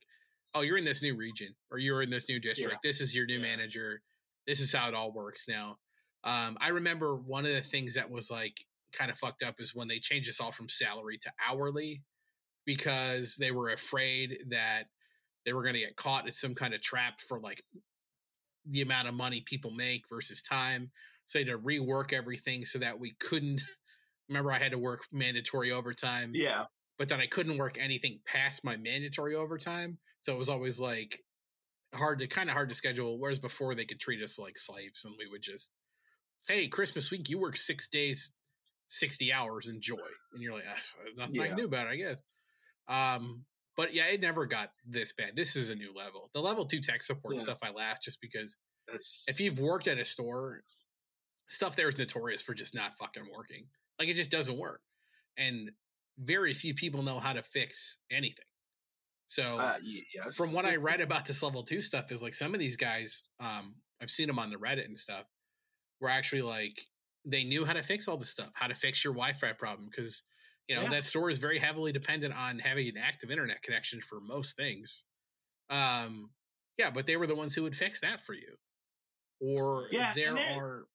"Oh, 0.56 0.62
you're 0.62 0.78
in 0.78 0.86
this 0.86 1.02
new 1.02 1.16
region, 1.16 1.54
or 1.70 1.78
you're 1.78 2.02
in 2.02 2.10
this 2.10 2.28
new 2.30 2.40
district. 2.40 2.78
This 2.84 3.02
is 3.02 3.14
your 3.14 3.26
new 3.26 3.36
Yeah. 3.36 3.42
manager. 3.42 4.02
This 4.48 4.60
is 4.62 4.72
how 4.72 4.88
it 4.88 4.94
all 4.94 5.12
works 5.12 5.48
now." 5.48 5.78
Um, 6.24 6.58
I 6.62 6.70
remember 6.70 7.16
one 7.16 7.46
of 7.46 7.52
the 7.54 7.62
things 7.64 7.96
that 7.96 8.10
was 8.10 8.30
like 8.30 8.56
kind 8.94 9.12
of 9.12 9.18
fucked 9.18 9.44
up 9.44 9.60
is 9.60 9.74
when 9.76 9.88
they 9.88 10.00
changed 10.00 10.30
us 10.30 10.40
all 10.40 10.52
from 10.52 10.70
salary 10.70 11.18
to 11.18 11.34
hourly 11.40 12.04
because 12.66 13.36
they 13.38 13.52
were 13.52 13.70
afraid 13.72 14.46
that 14.50 14.88
they 15.46 15.54
were 15.54 15.64
going 15.64 15.74
to 15.76 15.80
get 15.82 15.96
caught 15.96 16.28
in 16.28 16.34
some 16.34 16.56
kind 16.56 16.74
of 16.74 16.82
trap 16.82 17.22
for 17.22 17.40
like 17.40 17.62
the 18.66 18.82
amount 18.82 19.08
of 19.08 19.14
money 19.14 19.42
people 19.46 19.72
make 19.72 20.04
versus 20.10 20.42
time. 20.42 20.92
So 21.26 21.40
they 21.40 21.46
had 21.46 21.54
to 21.54 21.60
rework 21.60 22.14
everything 22.14 22.66
so 22.66 22.80
that 22.80 23.00
we 23.00 23.14
couldn't. 23.20 23.64
Remember, 24.30 24.52
I 24.52 24.60
had 24.60 24.72
to 24.72 24.80
work 24.80 25.02
mandatory 25.12 25.72
overtime, 25.72 26.32
Yeah. 26.34 26.66
but 26.98 27.10
then 27.10 27.20
I 27.20 27.28
couldn't 27.28 27.58
work 27.58 27.78
anything 27.78 28.22
past 28.26 28.64
my 28.64 28.78
mandatory 28.78 29.36
overtime. 29.36 30.00
So 30.22 30.34
it 30.34 30.38
was 30.38 30.50
always 30.50 30.80
like 30.80 31.20
hard 31.94 32.20
to 32.20 32.28
kind 32.28 32.50
of 32.50 32.54
hard 32.54 32.70
to 32.70 32.76
schedule. 32.76 33.20
Whereas 33.20 33.40
before 33.40 33.76
they 33.76 33.86
could 33.86 34.00
treat 34.00 34.24
us 34.24 34.40
like 34.40 34.58
slaves 34.58 35.06
and 35.06 35.16
we 35.18 35.28
would 35.28 35.42
just, 35.42 35.72
hey, 36.48 36.68
Christmas 36.68 37.12
week, 37.12 37.30
you 37.30 37.40
work 37.40 37.58
six 37.58 37.90
days, 37.90 38.34
60 38.90 39.34
hours, 39.34 39.70
enjoy. 39.70 39.98
And 40.34 40.42
you're 40.42 40.54
like, 40.54 40.66
"Ah, 40.68 40.82
nothing 41.18 41.42
I 41.42 41.48
can 41.48 41.58
do 41.58 41.66
about 41.66 41.88
it, 41.88 41.92
I 41.92 41.96
guess. 41.98 42.22
Um, 42.88 43.46
but 43.82 43.96
yeah, 43.96 44.06
it 44.06 44.22
never 44.22 44.46
got 44.46 44.74
this 44.86 45.12
bad. 45.12 45.36
This 45.36 45.56
is 45.56 45.70
a 45.70 45.76
new 45.76 45.92
level. 45.92 46.30
The 46.34 46.40
level 46.40 46.66
two 46.66 46.80
tech 46.80 47.02
support 47.02 47.34
Yeah. 47.34 47.42
stuff, 47.42 47.58
I 47.64 47.72
laugh 47.72 48.00
just 48.00 48.22
because 48.22 48.56
That's 48.88 49.28
if 49.28 49.40
you've 49.40 49.60
worked 49.60 49.88
at 49.88 49.98
a 49.98 50.06
store, 50.06 50.64
stuff 51.48 51.76
there 51.76 51.90
is 51.90 51.98
notorious 51.98 52.44
for 52.44 52.54
just 52.54 52.76
not 52.76 52.96
fucking 53.00 53.28
working. 53.36 53.66
Like 53.98 54.08
it 54.08 54.14
just 54.14 54.30
doesn't 54.30 54.56
work. 54.56 54.82
And 55.36 55.72
very 56.20 56.54
few 56.54 56.76
people 56.76 57.02
know 57.02 57.18
how 57.18 57.34
to 57.34 57.42
fix 57.42 57.98
anything. 58.12 58.46
So 59.26 59.58
uh, 59.58 59.78
yes. 60.14 60.38
from 60.38 60.54
what 60.54 60.66
I 60.66 60.76
read 60.76 61.02
about 61.08 61.26
this 61.26 61.42
level 61.42 61.64
two 61.64 61.82
stuff 61.82 62.12
is 62.12 62.22
like 62.22 62.36
some 62.36 62.54
of 62.54 62.60
these 62.60 62.76
guys, 62.76 63.34
um, 63.40 63.74
I've 64.00 64.12
seen 64.12 64.28
them 64.28 64.38
on 64.38 64.52
the 64.52 64.58
Reddit 64.58 64.86
and 64.86 64.96
stuff, 64.96 65.26
were 66.00 66.10
actually 66.10 66.44
like 66.44 66.80
they 67.26 67.46
knew 67.46 67.66
how 67.66 67.74
to 67.74 67.82
fix 67.82 68.08
all 68.08 68.18
this 68.18 68.30
stuff, 68.30 68.52
how 68.54 68.68
to 68.68 68.76
fix 68.76 69.04
your 69.04 69.14
Wi-Fi 69.14 69.54
problem 69.54 69.90
because 69.90 70.22
you 70.68 70.76
know 70.76 70.84
Yeah. 70.84 70.90
that 70.90 71.04
store 71.06 71.30
is 71.30 71.38
very 71.38 71.58
heavily 71.60 71.92
dependent 71.92 72.34
on 72.34 72.60
having 72.60 72.88
an 72.90 72.98
active 72.98 73.32
internet 73.32 73.62
connection 73.62 74.00
for 74.02 74.20
most 74.22 74.56
things. 74.56 75.06
Um, 75.70 76.32
yeah, 76.78 76.92
but 76.92 77.06
they 77.06 77.18
were 77.18 77.28
the 77.28 77.36
ones 77.36 77.54
who 77.56 77.64
would 77.64 77.76
fix 77.76 78.00
that 78.02 78.22
for 78.22 78.34
you. 78.34 78.56
Or 79.40 79.88
Yeah, 79.92 80.14
there 80.14 80.34
they're- 80.34 80.86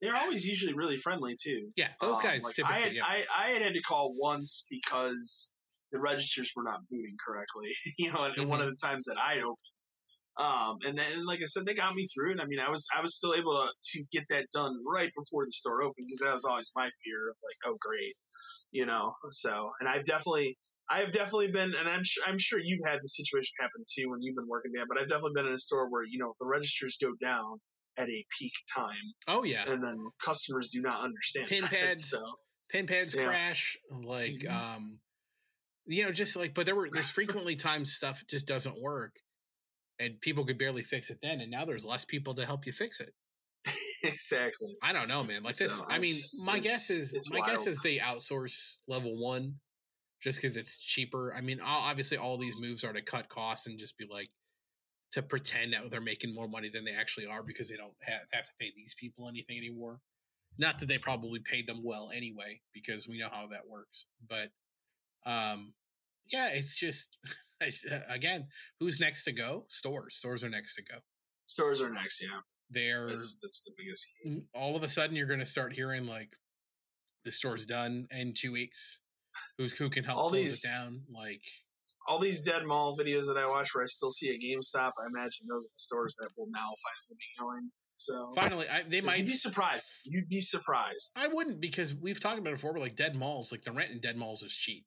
they're 0.00 0.16
always 0.16 0.46
usually 0.46 0.72
really 0.72 0.96
friendly 0.96 1.34
too. 1.40 1.72
yeah 1.76 1.92
those 2.00 2.16
Um, 2.16 2.22
guys 2.22 2.42
like, 2.42 2.54
typically 2.56 2.76
I 2.76 2.80
had, 2.80 2.94
yeah. 2.94 3.04
I, 3.04 3.26
I 3.36 3.48
had 3.50 3.62
had 3.62 3.74
to 3.74 3.82
call 3.82 4.14
once 4.14 4.66
because 4.70 5.54
the 5.92 6.00
registers 6.00 6.52
were 6.56 6.62
not 6.62 6.80
booting 6.88 7.16
correctly. 7.24 7.74
you 7.98 8.12
know, 8.12 8.24
and 8.24 8.34
Mm-hmm. 8.36 8.48
one 8.48 8.60
of 8.62 8.68
the 8.68 8.76
times 8.76 9.04
that 9.06 9.18
I 9.18 9.40
opened. 9.40 9.56
Um, 10.38 10.78
and 10.86 10.98
then, 10.98 11.26
like 11.26 11.40
I 11.42 11.46
said, 11.46 11.66
they 11.66 11.74
got 11.74 11.94
me 11.94 12.06
through 12.06 12.32
it. 12.32 12.40
I 12.40 12.46
mean, 12.46 12.60
I 12.60 12.70
was 12.70 12.86
I 12.96 13.00
was 13.02 13.16
still 13.16 13.34
able 13.34 13.52
to, 13.52 13.70
to 13.98 14.04
get 14.12 14.24
that 14.30 14.46
done 14.52 14.76
right 14.86 15.10
before 15.16 15.44
the 15.44 15.50
store 15.50 15.82
opened 15.82 16.06
because 16.06 16.20
that 16.20 16.32
was 16.32 16.44
always 16.44 16.70
my 16.74 16.88
fear 17.04 17.30
of 17.30 17.36
like, 17.44 17.56
oh 17.66 17.76
great, 17.80 18.14
you 18.70 18.86
know. 18.86 19.12
So, 19.28 19.70
and 19.80 19.88
I've 19.88 20.04
definitely 20.04 20.56
I've 20.88 21.12
definitely 21.12 21.50
been, 21.50 21.74
and 21.78 21.88
I'm 21.88 22.04
sure 22.04 22.24
I'm 22.26 22.38
sure 22.38 22.60
you've 22.62 22.86
had 22.86 23.00
the 23.02 23.08
situation 23.08 23.52
happen 23.60 23.84
too 23.92 24.08
when 24.10 24.22
you've 24.22 24.36
been 24.36 24.48
working 24.48 24.72
there. 24.74 24.86
But 24.88 24.98
I've 24.98 25.08
definitely 25.08 25.34
been 25.34 25.46
in 25.46 25.52
a 25.52 25.58
store 25.58 25.90
where 25.90 26.04
you 26.04 26.18
know 26.18 26.34
the 26.40 26.46
registers 26.46 26.96
go 27.00 27.12
down 27.20 27.58
at 27.98 28.08
a 28.08 28.24
peak 28.38 28.52
time, 28.74 28.94
oh 29.28 29.42
yeah 29.44 29.64
and 29.66 29.82
then 29.82 29.96
customers 30.24 30.70
do 30.70 30.80
not 30.80 31.04
understand 31.04 31.48
Pin 31.48 31.62
that, 31.62 31.70
pads. 31.70 32.08
So 32.08 32.20
pin 32.70 32.86
pads 32.86 33.14
Yeah. 33.14 33.26
crash 33.26 33.76
like 33.90 34.32
Mhm. 34.32 34.50
um 34.50 35.00
you 35.86 36.04
know 36.04 36.12
just 36.12 36.36
like 36.36 36.54
but 36.54 36.66
there 36.66 36.76
were 36.76 36.88
there's 36.90 37.10
frequently 37.10 37.56
times 37.56 37.94
stuff 37.94 38.22
just 38.28 38.46
doesn't 38.46 38.80
work 38.80 39.12
and 40.00 40.20
people 40.20 40.44
could 40.44 40.58
barely 40.58 40.82
fix 40.82 41.10
it 41.10 41.18
then 41.22 41.40
and 41.40 41.50
now 41.50 41.64
there's 41.64 41.86
less 41.86 42.04
people 42.04 42.34
to 42.34 42.44
help 42.44 42.66
you 42.66 42.72
fix 42.72 43.00
it. 43.00 43.12
Exactly. 44.02 44.74
i 44.82 44.94
don't 44.94 45.08
know 45.08 45.22
man 45.22 45.42
like 45.42 45.54
this 45.56 45.76
So, 45.76 45.84
i 45.86 45.98
mean 45.98 46.14
my 46.46 46.58
guess 46.58 46.88
is 46.88 47.30
my 47.30 47.46
guess 47.46 47.66
is 47.66 47.80
they 47.82 47.98
outsource 47.98 48.76
level 48.88 49.22
one 49.22 49.56
just 50.20 50.38
because 50.38 50.56
it's 50.56 50.78
cheaper. 50.78 51.34
I 51.34 51.40
mean 51.40 51.60
obviously 51.60 52.18
all 52.18 52.38
these 52.38 52.58
moves 52.58 52.84
are 52.84 52.92
to 52.92 53.02
cut 53.02 53.28
costs 53.28 53.66
and 53.66 53.78
just 53.78 53.96
be 53.98 54.06
like 54.10 54.28
to 55.12 55.22
pretend 55.22 55.72
that 55.72 55.90
they're 55.90 56.00
making 56.00 56.34
more 56.34 56.46
money 56.46 56.70
than 56.72 56.84
they 56.84 56.92
actually 56.92 57.26
are 57.26 57.42
because 57.42 57.68
they 57.68 57.76
don't 57.76 57.92
have, 58.02 58.20
have 58.32 58.46
to 58.46 58.52
pay 58.60 58.72
these 58.76 58.94
people 58.98 59.28
anything 59.28 59.58
anymore. 59.58 59.98
Not 60.58 60.78
that 60.78 60.86
they 60.86 60.98
probably 60.98 61.40
paid 61.40 61.66
them 61.66 61.82
well 61.82 62.10
anyway 62.14 62.60
because 62.72 63.08
we 63.08 63.18
know 63.18 63.28
how 63.30 63.48
that 63.48 63.68
works 63.68 64.06
but 64.28 64.50
um 65.26 65.72
yeah 66.32 66.48
it's 66.48 66.76
just 66.76 67.16
Uh, 67.62 67.98
again 68.08 68.42
who's 68.78 68.98
next 69.00 69.24
to 69.24 69.32
go 69.32 69.66
stores 69.68 70.16
stores 70.16 70.42
are 70.42 70.48
next 70.48 70.74
to 70.76 70.82
go 70.82 70.96
Stores 71.46 71.82
are 71.82 71.90
next. 71.90 72.22
Yeah, 72.22 72.38
they're 72.70 73.08
that's 73.08 73.38
that's 73.42 73.64
the 73.64 73.72
biggest. 73.76 74.06
key. 74.24 74.42
all 74.54 74.76
of 74.76 74.84
a 74.84 74.88
sudden 74.88 75.16
you're 75.16 75.26
going 75.26 75.40
to 75.40 75.46
start 75.46 75.72
hearing 75.72 76.06
like 76.06 76.30
the 77.24 77.32
store's 77.32 77.66
done 77.66 78.06
in 78.12 78.32
two 78.34 78.52
weeks 78.52 79.00
who's 79.58 79.72
who 79.72 79.90
can 79.90 80.04
help 80.04 80.18
All 80.18 80.28
close 80.30 80.42
these- 80.42 80.64
it 80.64 80.68
down 80.68 81.02
like 81.12 81.42
All 82.08 82.18
these 82.20 82.40
dead 82.42 82.64
mall 82.64 82.96
videos 82.96 83.26
that 83.26 83.36
I 83.36 83.46
watch 83.48 83.74
where 83.74 83.82
I 83.82 83.86
still 83.88 84.10
see 84.12 84.30
a 84.30 84.38
GameStop, 84.38 84.92
I 85.02 85.06
imagine 85.08 85.46
those 85.48 85.66
are 85.66 85.74
the 85.74 85.84
stores 85.88 86.14
that 86.20 86.30
will 86.36 86.46
now 86.50 86.68
finally 86.86 87.18
be 87.18 87.30
going. 87.38 87.70
So 87.96 88.32
finally 88.34 88.66
I, 88.68 88.84
they 88.88 89.00
might 89.00 89.18
you'd 89.18 89.26
be 89.26 89.34
surprised. 89.34 89.90
You'd 90.04 90.28
be 90.28 90.40
surprised. 90.40 91.14
I 91.16 91.26
wouldn't 91.26 91.60
because 91.60 91.94
we've 91.94 92.20
talked 92.20 92.38
about 92.38 92.50
it 92.50 92.56
before, 92.56 92.72
but 92.72 92.80
like 92.80 92.96
dead 92.96 93.14
malls, 93.16 93.50
like 93.52 93.62
the 93.64 93.72
rent 93.72 93.90
in 93.90 94.00
dead 94.00 94.16
malls 94.16 94.42
is 94.44 94.52
cheap. 94.54 94.86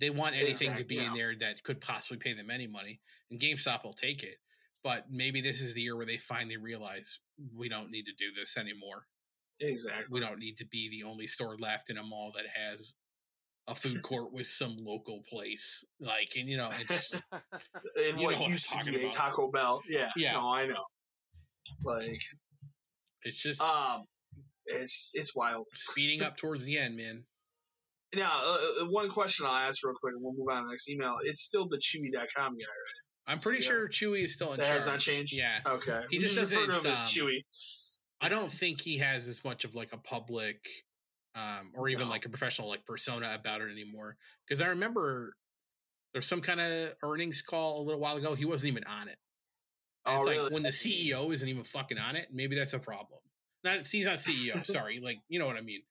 They 0.00 0.10
want 0.10 0.34
anything 0.36 0.74
to 0.74 0.80
Exact- 0.82 0.88
be 0.88 0.98
in 0.98 1.14
there 1.14 1.34
that 1.40 1.62
could 1.62 1.80
possibly 1.80 2.18
pay 2.18 2.34
them 2.34 2.50
any 2.50 2.66
money, 2.66 3.00
and 3.30 3.40
GameStop 3.40 3.84
will 3.84 3.92
take 3.94 4.22
it. 4.22 4.36
But 4.84 5.06
maybe 5.10 5.40
this 5.40 5.60
is 5.60 5.74
the 5.74 5.80
year 5.82 5.96
where 5.96 6.06
they 6.06 6.16
finally 6.18 6.56
realize 6.58 7.18
we 7.54 7.68
don't 7.68 7.90
need 7.90 8.06
to 8.06 8.12
do 8.18 8.32
this 8.32 8.56
anymore. 8.56 9.06
Exactly. 9.58 10.04
We 10.10 10.20
don't 10.20 10.38
need 10.38 10.58
to 10.58 10.66
be 10.66 10.88
the 10.90 11.08
only 11.08 11.26
store 11.26 11.56
left 11.58 11.90
in 11.90 11.96
a 11.98 12.02
mall 12.02 12.32
that 12.36 12.44
has 12.46 12.94
a 13.68 13.74
food 13.74 14.00
court 14.02 14.32
with 14.32 14.46
some 14.46 14.76
local 14.78 15.22
place. 15.28 15.82
Like, 15.98 16.28
and 16.36 16.46
you 16.48 16.56
know, 16.56 16.68
it's 16.72 16.88
just, 17.10 17.14
And 17.32 18.20
You 18.20 18.26
what 18.26 18.48
used 18.48 18.70
to 18.72 18.84
be 18.84 19.06
a. 19.06 19.10
Taco 19.10 19.50
Bell. 19.50 19.82
Yeah. 19.88 20.10
Yeah. 20.14 20.32
No, 20.34 20.54
I 20.54 20.66
know. 20.66 20.84
Like 21.82 22.20
It's 23.22 23.42
just 23.42 23.60
Um, 23.60 24.04
it's 24.66 25.10
it's 25.14 25.34
wild. 25.34 25.66
speeding 25.74 26.22
up 26.22 26.36
towards 26.36 26.64
the 26.64 26.78
end, 26.78 26.96
man. 26.96 27.24
Now, 28.16 28.40
uh, 28.44 28.82
uh, 28.82 28.86
one 28.86 29.08
question 29.10 29.46
I'll 29.46 29.52
ask 29.54 29.84
real 29.84 29.94
quick, 29.94 30.14
and 30.14 30.22
we'll 30.22 30.32
move 30.32 30.48
on 30.50 30.62
to 30.62 30.66
the 30.66 30.70
next 30.72 30.88
email. 30.88 31.16
It's 31.24 31.42
still 31.42 31.68
the 31.68 31.76
Chewy.com 31.76 32.12
guy, 32.34 32.48
right? 32.48 33.02
It's 33.20 33.30
I'm 33.30 33.38
pretty 33.38 33.60
sure 33.62 33.88
Chewy 33.88 34.22
is 34.24 34.32
still 34.32 34.52
in 34.52 34.58
that 34.60 34.66
charge. 34.66 34.78
has 34.80 34.86
not 34.86 35.00
changed. 35.00 35.34
Yeah, 35.36 35.58
Okay. 35.66 36.00
He 36.10 36.18
just 36.18 36.36
doesn't, 36.36 36.58
him 36.58 36.70
as 36.70 36.84
um, 36.86 36.92
Chewy. 36.92 37.44
I 38.20 38.28
don't 38.28 38.50
think 38.50 38.80
he 38.80 38.98
has 38.98 39.28
as 39.28 39.44
much 39.44 39.64
of 39.64 39.74
like 39.74 39.92
a 39.92 39.98
public, 39.98 40.58
um, 41.34 41.72
or 41.76 41.88
even 41.88 42.06
No. 42.06 42.10
like 42.10 42.24
a 42.24 42.28
professional 42.30 42.68
like 42.68 42.84
persona 42.86 43.34
about 43.38 43.60
it 43.60 43.70
anymore. 43.70 44.16
Because 44.48 44.62
I 44.62 44.68
remember 44.68 45.34
there's 46.14 46.26
some 46.26 46.40
kind 46.40 46.60
of 46.60 46.94
earnings 47.02 47.42
call 47.42 47.82
a 47.82 47.84
little 47.84 48.00
while 48.00 48.16
ago. 48.16 48.34
He 48.34 48.46
wasn't 48.46 48.72
even 48.72 48.84
on 48.84 49.08
it. 49.08 49.16
Oh, 50.06 50.16
it's 50.18 50.26
really? 50.28 50.38
like 50.44 50.52
when 50.52 50.62
the 50.62 50.70
CEO 50.70 51.30
isn't 51.34 51.46
even 51.48 51.64
fucking 51.64 51.98
on 51.98 52.16
it, 52.16 52.28
maybe 52.32 52.56
that's 52.56 52.72
a 52.72 52.78
problem. 52.78 53.20
Not 53.64 53.86
he's 53.86 54.06
not 54.06 54.14
CEO, 54.16 54.64
sorry. 54.64 55.00
Like 55.02 55.18
you 55.28 55.38
know 55.38 55.46
what 55.46 55.56
I 55.56 55.60
mean. 55.62 55.82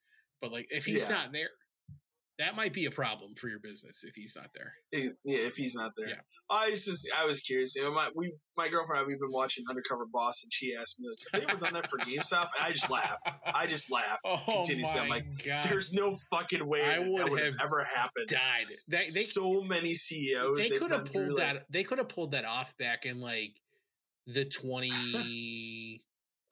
But 0.42 0.52
like 0.52 0.68
if 0.72 0.86
he's 0.86 1.04
Yeah. 1.04 1.10
not 1.10 1.32
there, 1.34 1.50
that 2.38 2.56
might 2.56 2.74
be 2.74 2.86
a 2.86 2.92
problem 2.92 3.34
for 3.40 3.48
your 3.48 3.60
business 3.60 4.04
if 4.04 4.14
he's 4.16 4.36
not 4.36 4.50
there. 4.54 4.74
Yeah, 4.92 5.10
if 5.48 5.56
he's 5.56 5.74
not 5.76 5.92
there. 5.98 6.10
Yeah. 6.10 6.16
I 6.50 6.70
was 6.70 6.86
just 6.86 7.08
I 7.18 7.26
was 7.26 7.42
curious. 7.42 7.76
You 7.76 7.84
know, 7.84 7.94
my 7.94 8.10
we 8.16 8.34
my 8.58 8.68
girlfriend 8.68 9.00
and 9.00 9.06
I, 9.06 9.08
we've 9.08 9.20
been 9.20 9.32
watching 9.32 9.64
Undercover 9.70 10.06
Boss, 10.12 10.44
and 10.44 10.52
she 10.54 10.76
asked 10.80 11.00
me, 11.00 11.08
like, 11.10 11.18
"Have 11.32 11.42
they 11.48 11.54
ever 11.54 11.64
done 11.66 11.74
that 11.74 11.90
for 11.90 11.98
GameStop?" 12.00 12.50
And 12.58 12.66
I 12.66 12.72
just 12.72 12.90
laughed. 12.92 13.30
I 13.46 13.68
just 13.68 13.92
laughed. 13.92 14.20
Oh 14.26 14.42
continuously. 14.48 15.00
my 15.00 15.04
I'm 15.06 15.10
like, 15.10 15.26
god! 15.46 15.66
There's 15.70 15.94
no 15.94 16.14
fucking 16.30 16.66
way 16.68 16.84
I 16.84 17.00
that, 17.00 17.10
would 17.10 17.18
that 17.22 17.30
would 17.32 17.40
have 17.40 17.54
have 17.60 17.66
ever 17.68 17.84
happened. 17.96 18.28
died. 18.28 18.66
They, 18.88 18.98
they 19.00 19.06
so 19.24 19.62
many 19.62 19.96
CEOs. 19.96 20.58
they 20.60 20.70
could 20.78 20.92
have 20.92 21.08
through, 21.08 21.28
pulled 21.28 21.40
like- 21.40 21.54
that. 21.56 21.66
They 21.72 21.84
could 21.84 21.98
have 22.00 22.10
pulled 22.10 22.32
that 22.32 22.46
off 22.46 22.78
back 22.78 23.06
in 23.06 23.20
like 23.22 23.52
the 24.28 24.46
twenty. 24.62 26.02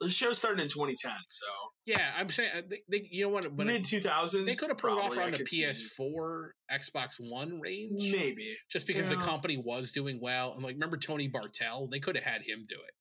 The 0.04 0.10
show 0.10 0.32
started 0.32 0.62
in 0.62 0.68
2010, 0.68 1.12
so 1.28 1.46
yeah, 1.86 2.12
I'm 2.16 2.30
saying 2.30 2.50
uh, 2.56 2.60
they, 2.68 2.80
they 2.90 3.08
you 3.10 3.24
know 3.24 3.30
what? 3.30 3.52
Mid 3.54 3.82
2000s. 3.84 4.46
they 4.46 4.54
could 4.54 4.68
have 4.68 4.78
pulled 4.78 4.98
it 4.98 5.04
off 5.04 5.16
around 5.16 5.34
the. 5.34 5.44
PS4, 5.44 6.48
Xbox 6.70 7.14
One 7.18 7.60
range, 7.60 8.12
Maybe. 8.12 8.56
just 8.70 8.86
because 8.86 9.08
the 9.08 9.16
company 9.16 9.56
was 9.62 9.92
doing 9.92 10.18
well. 10.20 10.52
And 10.54 10.62
like, 10.62 10.74
remember 10.74 10.96
Tony 10.96 11.28
Bartel? 11.28 11.88
They 11.90 11.98
could 12.00 12.16
have 12.16 12.24
had 12.24 12.40
him 12.42 12.64
do 12.68 12.76
it. 12.76 12.94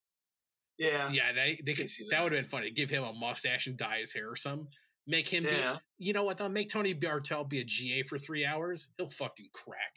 Yeah. 0.84 1.10
Yeah, 1.12 1.32
they 1.34 1.60
they 1.66 1.74
could. 1.74 1.90
see 1.90 2.06
That, 2.10 2.18
that. 2.18 2.24
would 2.24 2.32
have 2.34 2.42
been 2.44 2.50
funny. 2.50 2.72
Give 2.72 2.90
him 2.90 3.04
a 3.04 3.14
mustache 3.14 3.68
and 3.68 3.78
dye 3.78 4.00
his 4.00 4.12
hair 4.14 4.30
or 4.30 4.36
something. 4.36 4.68
Make 5.08 5.28
him 5.28 5.44
Yeah. 5.46 5.78
be. 6.00 6.06
You 6.08 6.14
know 6.14 6.24
what? 6.24 6.38
They'll 6.38 6.50
make 6.50 6.70
Tony 6.70 6.94
Bartel 6.94 7.44
be 7.46 7.60
a 7.60 7.64
GA 7.66 8.04
for 8.04 8.18
three 8.18 8.46
hours. 8.46 8.90
He'll 8.98 9.10
fucking 9.10 9.48
crack. 9.54 9.96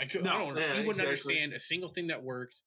I 0.00 0.06
could. 0.06 0.26
I 0.26 0.38
don't 0.38 0.48
understand. 0.48 0.74
yeah, 0.76 0.80
he 0.82 0.86
wouldn't 0.88 1.06
exactly. 1.08 1.34
understand 1.34 1.52
a 1.52 1.60
single 1.60 1.88
thing 1.88 2.06
that 2.08 2.22
works. 2.22 2.64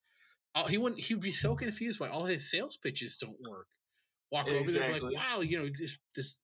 Uh, 0.56 0.66
he 0.66 0.78
wouldn't. 0.78 1.01
He'd 1.01 1.20
be 1.20 1.32
so 1.32 1.53
confused 1.56 1.99
why 1.99 2.08
all 2.10 2.24
his 2.26 2.49
sales 2.49 2.78
pitches 2.78 3.18
don't 3.18 3.38
work. 3.47 3.68
Walk 4.32 4.47
over 4.47 4.56
there 4.56 4.62
Exactly. 4.62 4.99
like, 5.14 5.16
"Wow, 5.16 5.41
you 5.41 5.60
know 5.60 5.70
this 5.78 5.99
this 6.16 6.38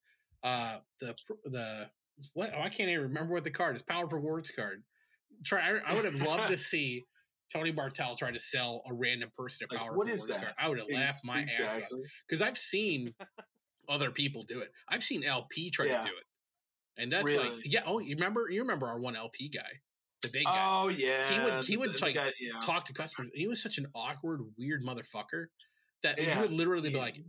uh 0.43 0.79
the 0.99 1.15
the 1.45 1.89
what? 2.33 2.51
Oh, 2.53 2.59
I 2.61 2.69
can't 2.69 2.89
even 2.89 3.03
remember 3.03 3.33
what 3.33 3.43
the 3.43 3.51
card 3.51 3.75
is. 3.75 3.81
Power 3.81 4.05
rewards 4.07 4.51
card. 4.51 4.81
Try. 5.45 5.61
I, 5.61 5.79
I 5.85 5.95
would 5.95 6.05
have 6.05 6.15
loved 6.21 6.49
to 6.49 6.57
see 6.59 7.03
Tony 7.53 7.71
Bartel 7.71 8.15
try 8.15 8.31
to 8.31 8.39
sell 8.39 8.83
a 8.85 8.93
random 8.93 9.29
person 9.35 9.67
a 9.69 9.73
Like, 9.73 9.81
power 9.83 9.97
what 9.97 10.07
is 10.09 10.21
rewards 10.21 10.27
that? 10.27 10.41
card. 10.41 10.53
I 10.59 10.69
would 10.69 10.77
have 10.77 10.87
laughed 10.91 11.25
my 11.25 11.41
ass 11.41 11.79
off 11.79 11.81
because 12.27 12.41
I've 12.41 12.57
seen 12.57 13.13
other 13.89 14.11
people 14.11 14.43
do 14.43 14.59
it. 14.59 14.69
I've 14.87 15.03
seen 15.03 15.23
LP 15.23 15.71
try 15.71 15.87
Yeah. 15.87 16.01
to 16.01 16.07
do 16.09 16.13
it, 16.15 17.01
and 17.01 17.11
that's 17.11 17.35
like, 17.35 17.51
yeah. 17.65 17.83
Oh, 17.85 17.99
you 17.99 18.15
remember? 18.15 18.49
You 18.49 18.61
remember 18.61 18.87
our 18.87 18.99
one 18.99 19.15
LP 19.15 19.49
guy, 19.49 19.79
the 20.21 20.29
big 20.29 20.45
guy, 20.45 20.53
Oh 20.83 20.87
yeah. 20.89 21.29
He 21.31 21.39
would- 21.39 21.65
he 21.65 21.77
would, 21.77 21.93
the 21.93 21.99
like, 22.05 22.15
guy- 22.15 22.33
yeah. 22.39 22.59
talk 22.61 22.85
to 22.85 22.93
customers. 22.93 23.31
He 23.33 23.47
was 23.47 23.61
such 23.61 23.77
an 23.77 23.87
awkward, 23.95 24.41
weird 24.57 24.83
motherfucker 24.83 25.45
that 26.03 26.17
you 26.19 26.25
Yeah. 26.25 26.41
would 26.41 26.51
literally 26.51 26.89
be 26.91 26.97
like, 26.97 27.19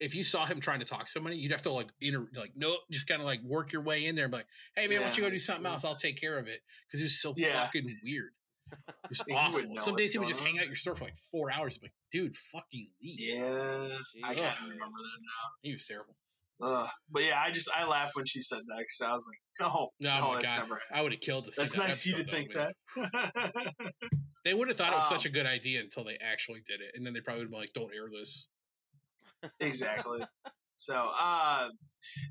if 0.00 0.14
you 0.14 0.24
saw 0.24 0.44
him 0.44 0.60
trying 0.60 0.80
to 0.80 0.86
talk 0.86 1.06
to 1.06 1.10
somebody, 1.10 1.36
you'd 1.36 1.52
have 1.52 1.62
to 1.62 1.70
like 1.70 1.88
inter, 2.00 2.28
like 2.34 2.52
no, 2.56 2.76
just 2.90 3.06
kind 3.06 3.20
of 3.20 3.26
like 3.26 3.40
work 3.42 3.72
your 3.72 3.82
way 3.82 4.06
in 4.06 4.16
there, 4.16 4.24
and 4.24 4.32
be 4.32 4.38
like, 4.38 4.46
hey 4.76 4.86
man, 4.88 4.98
why 4.98 5.04
don't 5.04 5.16
you 5.16 5.22
go 5.22 5.30
do 5.30 5.38
something 5.38 5.66
else? 5.66 5.84
I'll 5.84 5.94
take 5.94 6.20
care 6.20 6.38
of 6.38 6.46
it 6.48 6.60
because 6.86 7.00
he 7.00 7.04
was 7.04 7.20
so 7.20 7.32
Yeah. 7.36 7.64
fucking 7.64 8.00
weird. 8.02 8.30
It 9.04 9.10
was 9.10 9.22
awful. 9.32 9.76
Some 9.78 9.94
days 9.94 10.10
he 10.12 10.18
would 10.18 10.24
going 10.24 10.32
just 10.32 10.40
hang 10.42 10.56
out 10.58 10.62
at 10.62 10.66
your 10.68 10.74
store 10.74 10.96
for 10.96 11.04
like 11.04 11.16
four 11.30 11.52
hours. 11.52 11.78
Like, 11.82 11.92
dude, 12.10 12.34
fucking 12.36 12.88
leave. 13.02 13.20
Yeah. 13.20 13.98
I 14.24 14.34
can't 14.34 14.58
remember 14.62 14.84
that 14.98 15.18
now. 15.20 15.50
He 15.62 15.72
was 15.72 15.86
terrible. 15.86 16.16
Ugh. 16.62 16.88
But 17.10 17.22
yeah, 17.24 17.40
I 17.40 17.50
just 17.50 17.68
I 17.74 17.86
laughed 17.86 18.12
when 18.14 18.26
she 18.26 18.40
said 18.40 18.60
that 18.66 18.78
because 18.78 19.00
I 19.08 19.12
was 19.12 19.28
like, 19.28 19.38
no, 19.68 19.74
Oh, 19.74 19.88
no, 20.00 20.34
that's 20.34 20.52
god, 20.52 20.62
never. 20.62 20.80
I 20.92 21.02
would 21.02 21.12
have 21.12 21.20
killed 21.20 21.44
see 21.46 21.52
That's 21.56 21.72
that 21.74 21.78
nice 21.88 22.06
of 22.06 22.12
you 22.12 22.16
to 22.18 22.24
think 22.24 22.54
man. 22.54 22.68
that. 22.96 23.32
They 24.44 24.54
would 24.54 24.68
have 24.68 24.76
thought 24.76 24.92
it 24.92 24.96
was 24.96 25.08
such 25.08 25.26
Um, 25.26 25.30
a 25.30 25.34
good 25.34 25.46
idea 25.46 25.80
until 25.80 26.04
they 26.04 26.16
actually 26.20 26.60
did 26.66 26.80
it, 26.80 26.92
and 26.94 27.04
then 27.04 27.12
they 27.12 27.20
probably 27.20 27.42
would 27.44 27.50
be 27.50 27.56
like, 27.56 27.72
"Don't 27.74 27.92
air 27.94 28.08
this." 28.10 28.48
exactly. 29.60 30.20
So, 30.76 31.10
uh, 31.18 31.68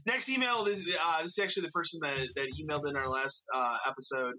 next 0.06 0.30
email 0.30 0.64
this 0.64 0.82
uh, 1.06 1.22
this 1.22 1.38
is 1.38 1.40
actually 1.44 1.64
the 1.64 1.72
person 1.72 2.00
that 2.04 2.28
that 2.36 2.48
emailed 2.60 2.90
in 2.90 2.96
our 2.98 3.10
last 3.10 3.46
uh, 3.56 3.78
episode. 3.88 4.34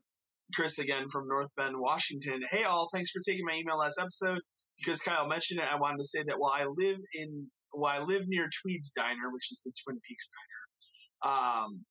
Chris 0.55 0.79
again 0.79 1.07
from 1.11 1.27
North 1.29 1.55
Bend, 1.57 1.75
Washington. 1.79 2.43
Hey 2.51 2.65
all, 2.65 2.89
thanks 2.93 3.11
for 3.11 3.21
taking 3.27 3.45
my 3.47 3.55
email 3.55 3.79
last 3.79 3.99
episode. 4.01 4.41
Because 4.79 5.01
Kyle 5.01 5.27
mentioned 5.29 5.61
it, 5.61 5.67
I 5.73 5.77
wanted 5.79 5.99
to 5.99 6.05
say 6.05 6.23
that 6.27 6.35
while 6.39 6.53
I 6.55 6.65
live 6.67 6.99
in 7.15 7.51
while 7.75 8.01
I 8.01 8.05
live 8.05 8.23
near 8.27 8.49
Twede's 8.49 8.91
Diner, 8.91 9.31
which 9.33 9.51
is 9.51 9.63
the 9.65 9.73
Twin 9.85 10.01
Peaks 10.09 10.29
Diner, 10.31 11.33
um, 11.33 11.85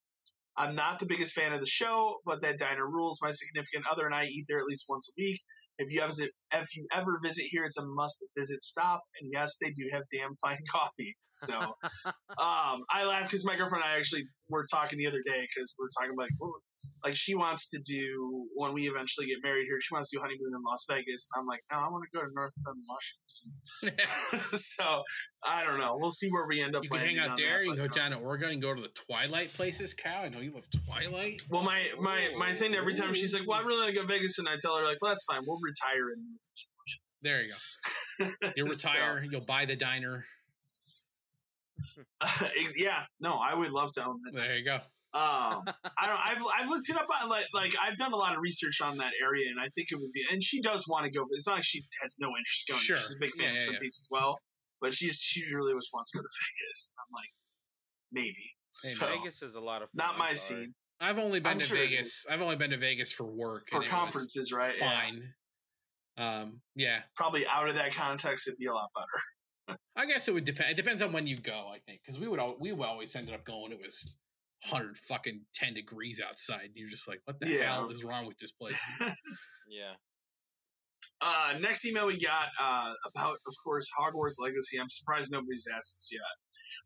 I'm 0.56 0.74
not 0.74 1.00
the 1.00 1.06
biggest 1.06 1.34
fan 1.34 1.52
of 1.52 1.60
the 1.60 1.66
show, 1.66 2.16
but 2.24 2.42
that 2.42 2.58
diner 2.58 2.86
rules. 2.86 3.18
My 3.20 3.32
significant 3.32 3.84
other 3.90 4.06
and 4.06 4.14
I 4.14 4.26
eat 4.26 4.44
there 4.48 4.58
at 4.58 4.66
least 4.66 4.86
once 4.88 5.10
a 5.10 5.20
week. 5.20 5.40
If 5.76 5.92
you 5.92 6.00
visit, 6.06 6.30
if 6.52 6.76
you 6.76 6.86
ever 6.92 7.18
visit 7.20 7.46
here, 7.48 7.64
it's 7.64 7.76
a 7.76 7.84
must 7.84 8.24
visit 8.38 8.62
stop. 8.62 9.02
And 9.20 9.30
yes, 9.32 9.56
they 9.60 9.70
do 9.70 9.82
have 9.92 10.02
damn 10.12 10.34
fine 10.36 10.60
coffee. 10.70 11.16
So, 11.30 11.58
um, 12.04 12.84
I 12.88 13.04
laugh 13.04 13.24
because 13.24 13.44
my 13.44 13.56
girlfriend 13.56 13.82
and 13.84 13.92
I 13.92 13.96
actually 13.96 14.24
were 14.48 14.64
talking 14.72 14.98
the 14.98 15.08
other 15.08 15.22
day 15.26 15.40
because 15.42 15.74
we 15.76 15.84
are 15.84 15.90
talking 15.98 16.14
about 16.16 16.28
well, 16.38 16.54
like 17.04 17.16
she 17.16 17.34
wants 17.34 17.68
to 17.70 17.78
do 17.78 18.46
when 18.54 18.72
we 18.72 18.88
eventually 18.88 19.26
get 19.26 19.38
married 19.42 19.66
here. 19.66 19.78
She 19.80 19.94
wants 19.94 20.10
to 20.10 20.16
do 20.16 20.20
honeymoon 20.20 20.52
in 20.54 20.62
Las 20.66 20.86
Vegas. 20.88 21.28
I'm 21.36 21.46
like, 21.46 21.60
no, 21.70 21.78
I 21.78 21.88
want 21.88 22.04
to 22.10 22.18
go 22.18 22.24
to 22.24 22.32
North 22.34 22.54
Bend, 22.64 22.76
Washington. 22.88 24.48
so 24.58 25.02
I 25.44 25.64
don't 25.64 25.78
know. 25.78 25.96
We'll 25.98 26.10
see 26.10 26.30
where 26.30 26.46
we 26.46 26.62
end 26.62 26.74
up. 26.74 26.84
you 26.84 26.90
can 26.90 26.98
hang 26.98 27.18
out 27.18 27.36
there. 27.36 27.58
that, 27.58 27.64
You 27.64 27.74
can 27.74 27.86
go 27.86 27.88
down 27.88 28.12
to 28.12 28.18
Oregon 28.18 28.50
and 28.50 28.62
go 28.62 28.74
to 28.74 28.80
the 28.80 28.88
Twilight 28.88 29.52
places. 29.52 29.92
Cal, 29.92 30.22
I 30.24 30.28
know 30.28 30.40
you 30.40 30.52
love 30.52 30.64
Twilight. 30.86 31.42
Well, 31.50 31.62
my 31.62 31.84
my 32.00 32.32
my 32.38 32.54
thing 32.54 32.74
every 32.74 32.94
time 32.94 33.12
she's 33.12 33.34
like, 33.34 33.46
"Well, 33.46 33.58
I 33.58 33.62
really 33.62 33.80
want 33.80 33.88
to 33.90 33.94
go 33.94 34.02
to 34.02 34.08
Vegas," 34.08 34.38
and 34.38 34.48
I 34.48 34.56
tell 34.60 34.76
her 34.76 34.84
like, 34.84 34.98
"Well, 35.00 35.10
that's 35.10 35.24
fine. 35.24 35.42
We'll 35.46 35.60
retire 35.62 36.10
in." 36.10 36.38
There 37.22 37.42
you 37.42 37.48
go. 37.48 38.30
You'll 38.56 38.68
retire. 38.68 39.24
You'll 39.30 39.40
buy 39.40 39.64
the 39.64 39.76
diner. 39.76 40.24
So, 42.38 42.46
yeah, 42.76 43.02
no, 43.20 43.34
I 43.34 43.54
would 43.54 43.70
love 43.70 43.92
to 43.92 44.06
own 44.06 44.20
that. 44.24 44.34
There 44.34 44.56
you 44.56 44.64
go. 44.64 44.80
Um, 45.14 45.62
I 45.98 46.06
don't. 46.06 46.18
I've 46.26 46.42
I've 46.58 46.68
looked 46.68 46.88
it 46.90 46.96
up 46.96 47.06
on 47.22 47.28
like 47.28 47.46
like 47.54 47.72
I've 47.80 47.96
done 47.96 48.12
a 48.12 48.16
lot 48.16 48.34
of 48.34 48.40
research 48.40 48.80
on 48.82 48.96
that 48.98 49.12
area, 49.22 49.48
and 49.48 49.60
I 49.60 49.68
think 49.74 49.88
it 49.92 49.96
would 50.00 50.10
be. 50.12 50.24
And 50.30 50.42
she 50.42 50.60
does 50.60 50.86
want 50.88 51.04
to 51.04 51.10
go, 51.10 51.22
but 51.24 51.34
it's 51.36 51.46
not 51.46 51.54
like 51.56 51.64
she 51.64 51.84
has 52.02 52.16
no 52.18 52.28
interest 52.28 52.68
going. 52.68 52.80
Sure. 52.80 52.96
She's 52.96 53.12
a 53.14 53.20
big 53.20 53.30
fan 53.38 53.46
Yeah, 53.46 53.50
of 53.50 53.54
yeah, 53.56 53.62
Twin 53.64 53.74
yeah. 53.74 53.80
Peaks 53.80 54.00
as 54.00 54.08
well, 54.10 54.38
but 54.80 54.92
she's 54.92 55.16
she 55.20 55.42
really 55.54 55.72
just 55.74 55.90
wants 55.94 56.10
to 56.10 56.18
go 56.18 56.22
to 56.22 56.28
Vegas. 56.28 56.92
I'm 56.98 57.12
like, 57.14 57.30
maybe. 58.12 58.54
Hey, 58.82 58.88
so, 58.90 59.06
Vegas 59.06 59.40
is 59.42 59.54
a 59.54 59.60
lot 59.60 59.82
of 59.82 59.88
fun. 59.90 60.06
not 60.08 60.18
my 60.18 60.34
sorry. 60.34 60.64
scene 60.64 60.74
I've 61.00 61.18
only 61.18 61.38
been 61.38 61.52
I'm 61.52 61.58
to 61.58 61.64
sure 61.64 61.76
Vegas. 61.76 62.26
I've 62.28 62.42
only 62.42 62.56
been 62.56 62.70
to 62.70 62.76
Vegas 62.76 63.12
for 63.12 63.24
work 63.24 63.64
for 63.70 63.82
and 63.82 63.88
conferences, 63.90 64.52
right? 64.52 64.74
Yeah. 64.78 64.90
Fine. 65.00 65.22
Um, 66.16 66.60
yeah, 66.76 67.00
Probably 67.16 67.46
out 67.46 67.68
of 67.68 67.74
that 67.74 67.94
context, 67.94 68.46
it'd 68.48 68.58
be 68.58 68.66
a 68.66 68.72
lot 68.72 68.88
better. 68.94 69.78
I 69.96 70.06
guess 70.06 70.28
it 70.28 70.34
would 70.34 70.44
depend. 70.44 70.70
It 70.70 70.76
depends 70.76 71.02
on 71.02 71.12
when 71.12 71.26
you 71.26 71.36
go. 71.38 71.70
I 71.72 71.78
think 71.86 72.00
because 72.04 72.20
we 72.20 72.28
would 72.28 72.38
al- 72.40 72.56
we 72.60 72.72
would 72.72 72.86
always 72.86 73.14
ended 73.16 73.34
up 73.34 73.44
going. 73.44 73.72
It 73.72 73.78
was 73.80 74.16
hundred 74.64 74.96
fucking 74.96 75.42
ten 75.54 75.74
degrees 75.74 76.20
outside. 76.26 76.62
And 76.64 76.72
you're 76.74 76.88
just 76.88 77.06
like, 77.08 77.20
what 77.24 77.38
the 77.40 77.48
Yeah. 77.48 77.74
hell 77.74 77.90
is 77.90 78.04
wrong 78.04 78.26
with 78.26 78.38
this 78.38 78.52
place? 78.52 78.80
Yeah. 79.68 79.94
Uh, 81.20 81.54
next 81.60 81.84
email 81.86 82.06
we 82.06 82.18
got 82.18 82.48
uh, 82.60 82.92
about, 83.06 83.38
of 83.46 83.54
course, 83.62 83.88
Hogwarts 83.98 84.34
Legacy. 84.38 84.78
I'm 84.78 84.90
surprised 84.90 85.32
nobody's 85.32 85.66
asked 85.74 85.96
this 85.96 86.10
yet. 86.12 86.22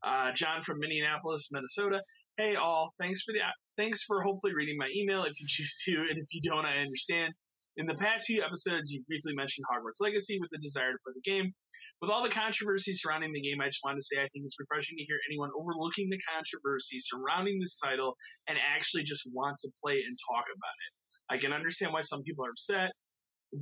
Uh, 0.03 0.33
John 0.33 0.63
from 0.63 0.79
Minneapolis, 0.79 1.49
Minnesota. 1.51 2.03
Hey 2.37 2.55
all, 2.55 2.93
thanks 3.01 3.23
for 3.23 3.33
the 3.33 3.41
thanks 3.77 4.05
for 4.05 4.23
hopefully 4.23 4.55
reading 4.55 4.77
my 4.79 4.89
email 4.95 5.25
if 5.25 5.41
you 5.41 5.47
choose 5.49 5.83
to, 5.87 5.97
and 6.09 6.19
if 6.19 6.27
you 6.33 6.41
don't, 6.41 6.65
I 6.67 6.77
understand. 6.79 7.35
In 7.79 7.87
the 7.87 7.95
past 7.95 8.27
few 8.27 8.43
episodes, 8.43 8.91
you 8.91 9.05
briefly 9.07 9.35
mentioned 9.37 9.65
Hogwarts 9.71 10.03
Legacy 10.03 10.41
with 10.41 10.51
the 10.51 10.59
desire 10.59 10.91
to 10.91 10.99
play 10.99 11.13
the 11.15 11.23
game. 11.23 11.55
With 12.03 12.11
all 12.11 12.25
the 12.25 12.29
controversy 12.29 12.93
surrounding 12.93 13.33
the 13.33 13.41
game, 13.41 13.61
I 13.61 13.67
just 13.67 13.85
wanted 13.85 14.03
to 14.03 14.05
say 14.05 14.17
I 14.17 14.27
think 14.35 14.45
it's 14.45 14.59
refreshing 14.59 14.99
to 14.99 15.05
hear 15.05 15.19
anyone 15.31 15.51
overlooking 15.55 16.11
the 16.11 16.19
controversy 16.27 16.99
surrounding 16.99 17.61
this 17.61 17.79
title 17.79 18.17
and 18.49 18.59
actually 18.59 19.05
just 19.05 19.31
want 19.33 19.59
to 19.59 19.71
play 19.81 20.03
and 20.03 20.19
talk 20.27 20.43
about 20.51 20.75
it. 20.75 20.91
I 21.31 21.39
can 21.39 21.53
understand 21.53 21.93
why 21.93 22.01
some 22.01 22.25
people 22.25 22.45
are 22.45 22.51
upset, 22.51 22.91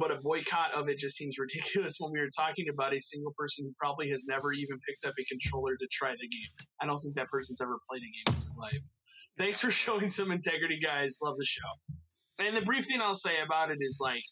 but 0.00 0.10
a 0.10 0.16
boycott 0.16 0.72
of 0.72 0.88
it 0.88 0.96
just 0.96 1.16
seems 1.16 1.36
ridiculous 1.44 1.96
when 2.00 2.10
we 2.10 2.18
are 2.20 2.32
talking 2.32 2.72
about 2.72 2.94
a 2.94 2.98
single 2.98 3.34
person 3.36 3.66
who 3.66 3.74
probably 3.78 4.08
has 4.08 4.24
never 4.26 4.54
even 4.54 4.80
picked 4.88 5.04
up 5.04 5.12
a 5.20 5.24
controller 5.28 5.76
to 5.76 5.86
try 5.92 6.12
the 6.12 6.28
game. 6.28 6.52
I 6.80 6.86
don't 6.86 7.00
think 7.00 7.16
that 7.16 7.28
person's 7.28 7.60
ever 7.60 7.76
played 7.84 8.00
a 8.00 8.10
game 8.16 8.40
in 8.40 8.48
their 8.48 8.56
life. 8.56 8.80
Thanks 9.38 9.60
for 9.60 9.70
showing 9.70 10.08
some 10.08 10.30
integrity, 10.32 10.78
guys. 10.82 11.18
Love 11.22 11.36
the 11.38 11.44
show. 11.44 12.44
And 12.44 12.56
the 12.56 12.62
brief 12.62 12.86
thing 12.86 13.00
I'll 13.02 13.14
say 13.14 13.40
about 13.44 13.70
it 13.70 13.78
is 13.80 13.98
like, 14.02 14.22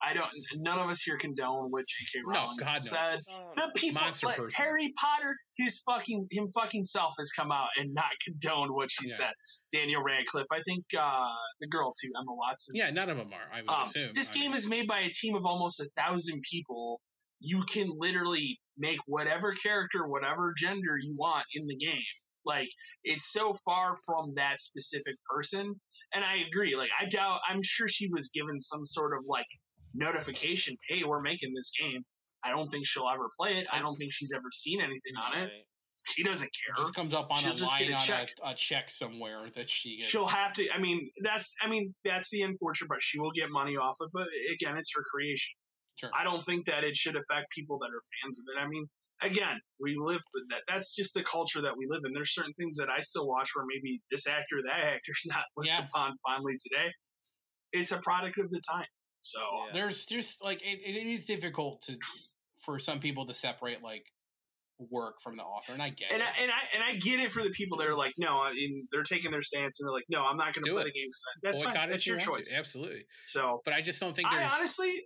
I 0.00 0.14
don't. 0.14 0.30
None 0.54 0.78
of 0.78 0.88
us 0.88 1.02
here 1.02 1.16
condone 1.16 1.70
what 1.70 1.84
J.K. 1.88 2.22
No, 2.24 2.32
Rowling 2.38 2.58
God, 2.62 2.80
said. 2.80 3.20
Oh, 3.28 3.50
The 3.56 3.72
people, 3.74 4.00
like. 4.24 4.38
Harry 4.54 4.92
Potter, 4.96 5.34
his 5.56 5.80
fucking 5.80 6.28
him 6.30 6.46
fucking 6.54 6.84
self 6.84 7.14
has 7.18 7.32
come 7.32 7.50
out 7.50 7.66
and 7.76 7.92
not 7.94 8.12
condoned 8.24 8.70
what 8.72 8.90
she 8.92 9.08
Yeah. 9.08 9.14
said. 9.14 9.32
Daniel 9.72 10.00
Radcliffe, 10.04 10.46
I 10.52 10.60
think 10.60 10.84
uh, 10.96 11.20
the 11.60 11.66
girl 11.66 11.92
too, 12.00 12.10
Emma 12.16 12.32
Watson. 12.32 12.76
Yeah, 12.76 12.90
none 12.90 13.10
of 13.10 13.16
them 13.16 13.32
are. 13.32 13.52
I 13.52 13.62
would 13.62 13.70
Um, 13.70 13.82
assume. 13.88 14.10
this 14.14 14.30
I 14.30 14.34
game 14.34 14.50
mean, 14.50 14.54
is 14.56 14.68
made 14.68 14.86
by 14.86 15.00
a 15.00 15.10
team 15.10 15.34
of 15.34 15.44
almost 15.44 15.80
a 15.80 15.86
thousand 16.00 16.42
people. 16.48 17.00
You 17.40 17.64
can 17.64 17.88
literally 17.98 18.60
make 18.76 18.98
whatever 19.06 19.50
character, 19.50 20.06
whatever 20.06 20.54
gender 20.56 20.96
you 21.02 21.16
want 21.18 21.44
in 21.54 21.66
the 21.66 21.76
game. 21.76 22.02
Like 22.48 22.68
it's 23.04 23.30
so 23.30 23.52
far 23.64 23.94
from 24.06 24.32
that 24.36 24.58
specific 24.58 25.14
person, 25.30 25.74
and 26.14 26.24
I 26.24 26.38
agree. 26.48 26.74
Like 26.76 26.90
I 27.00 27.04
doubt. 27.06 27.40
I'm 27.48 27.60
sure 27.62 27.86
she 27.86 28.08
was 28.10 28.30
given 28.34 28.58
some 28.58 28.84
sort 28.84 29.12
of 29.16 29.24
like 29.28 29.46
notification. 29.94 30.76
Hey, 30.88 31.02
we're 31.06 31.20
making 31.20 31.52
this 31.54 31.70
game. 31.78 32.02
I 32.44 32.50
don't 32.50 32.68
think 32.68 32.86
she'll 32.86 33.08
ever 33.12 33.28
play 33.38 33.58
it. 33.58 33.66
I 33.72 33.80
don't 33.80 33.96
think 33.96 34.12
she's 34.12 34.32
ever 34.34 34.46
seen 34.52 34.80
anything 34.80 35.14
on 35.22 35.38
it. 35.42 35.50
She 36.06 36.22
doesn't 36.22 36.46
it 36.46 36.52
care. 36.64 36.84
just 36.84 36.94
comes 36.94 37.12
up 37.12 37.26
on 37.30 37.38
she'll 37.38 37.52
a 37.52 37.56
just 37.56 37.76
get 37.78 37.86
line 37.86 37.92
a 37.92 37.96
on 37.96 38.00
check. 38.00 38.30
a, 38.42 38.50
a 38.50 38.54
check 38.54 38.88
somewhere 38.90 39.40
that 39.56 39.68
she 39.68 39.98
gets. 39.98 40.08
She'll 40.08 40.26
have 40.26 40.54
to. 40.54 40.66
I 40.74 40.78
mean, 40.78 41.10
that's. 41.22 41.54
I 41.62 41.68
mean, 41.68 41.94
that's 42.04 42.30
the 42.30 42.42
unfortunate 42.42 42.88
part. 42.88 43.02
She 43.02 43.18
will 43.18 43.32
get 43.32 43.50
money 43.50 43.76
off 43.76 43.96
it, 44.00 44.08
but 44.12 44.26
again, 44.52 44.76
it's 44.76 44.90
her 44.94 45.02
creation. 45.12 45.52
Sure. 45.96 46.10
I 46.16 46.22
don't 46.22 46.42
think 46.42 46.64
that 46.66 46.84
it 46.84 46.96
should 46.96 47.16
affect 47.16 47.50
people 47.50 47.78
that 47.80 47.88
are 47.88 48.00
fans 48.22 48.38
of 48.38 48.44
it. 48.54 48.64
I 48.64 48.68
mean, 48.68 48.88
again, 49.22 49.60
we 49.80 49.96
live 49.98 50.20
with 50.34 50.44
that. 50.50 50.62
That's 50.68 50.94
just 50.94 51.14
the 51.14 51.22
culture 51.22 51.60
that 51.62 51.76
we 51.76 51.86
live 51.88 52.02
in. 52.06 52.12
There's 52.12 52.34
certain 52.34 52.52
things 52.54 52.76
that 52.78 52.88
I 52.90 53.00
still 53.00 53.26
watch 53.26 53.50
where 53.54 53.64
maybe 53.66 54.00
this 54.10 54.26
actor, 54.26 54.56
that 54.64 54.84
actor's 54.84 55.22
not 55.26 55.44
looked 55.56 55.68
Yeah. 55.70 55.84
upon 55.84 56.14
fondly 56.26 56.56
today. 56.58 56.92
It's 57.72 57.92
a 57.92 57.98
product 57.98 58.38
of 58.38 58.50
the 58.50 58.60
time. 58.70 58.86
So 59.20 59.40
Yeah. 59.66 59.72
There's 59.74 60.06
just 60.06 60.42
like 60.42 60.62
it, 60.62 60.80
it 60.84 61.06
is 61.06 61.26
difficult 61.26 61.82
to 61.82 61.96
for 62.64 62.78
some 62.78 63.00
people 63.00 63.26
to 63.26 63.34
separate 63.34 63.82
like 63.82 64.04
work 64.90 65.16
from 65.24 65.36
the 65.36 65.42
author, 65.42 65.72
and 65.72 65.82
I 65.82 65.88
get 65.90 66.12
and 66.12 66.22
it. 66.22 66.28
I, 66.38 66.42
and 66.42 66.52
I 66.52 66.58
and 66.74 66.82
I 66.84 66.94
get 67.00 67.18
it 67.18 67.32
for 67.32 67.42
the 67.42 67.50
people 67.50 67.78
that 67.78 67.88
are 67.88 67.96
like, 67.96 68.12
no, 68.16 68.40
I 68.40 68.52
mean, 68.52 68.86
they're 68.92 69.02
taking 69.02 69.32
their 69.32 69.42
stance 69.42 69.80
and 69.80 69.86
they're 69.88 69.92
like, 69.92 70.04
no, 70.08 70.24
I'm 70.24 70.36
not 70.36 70.54
going 70.54 70.64
to 70.64 70.70
play 70.70 70.82
it. 70.82 70.84
the 70.84 70.92
game. 70.92 71.08
That's 71.42 71.60
Boycott 71.62 71.74
fine. 71.74 71.88
it 71.88 71.92
That's 71.92 72.06
your 72.06 72.16
want 72.16 72.26
to. 72.26 72.30
choice. 72.36 72.54
Absolutely, 72.56 73.04
So 73.26 73.60
but 73.64 73.74
I 73.74 73.80
just 73.82 73.98
don't 74.00 74.14
think 74.14 74.28
I 74.32 74.38
there's. 74.38 74.52
honestly, 74.54 75.04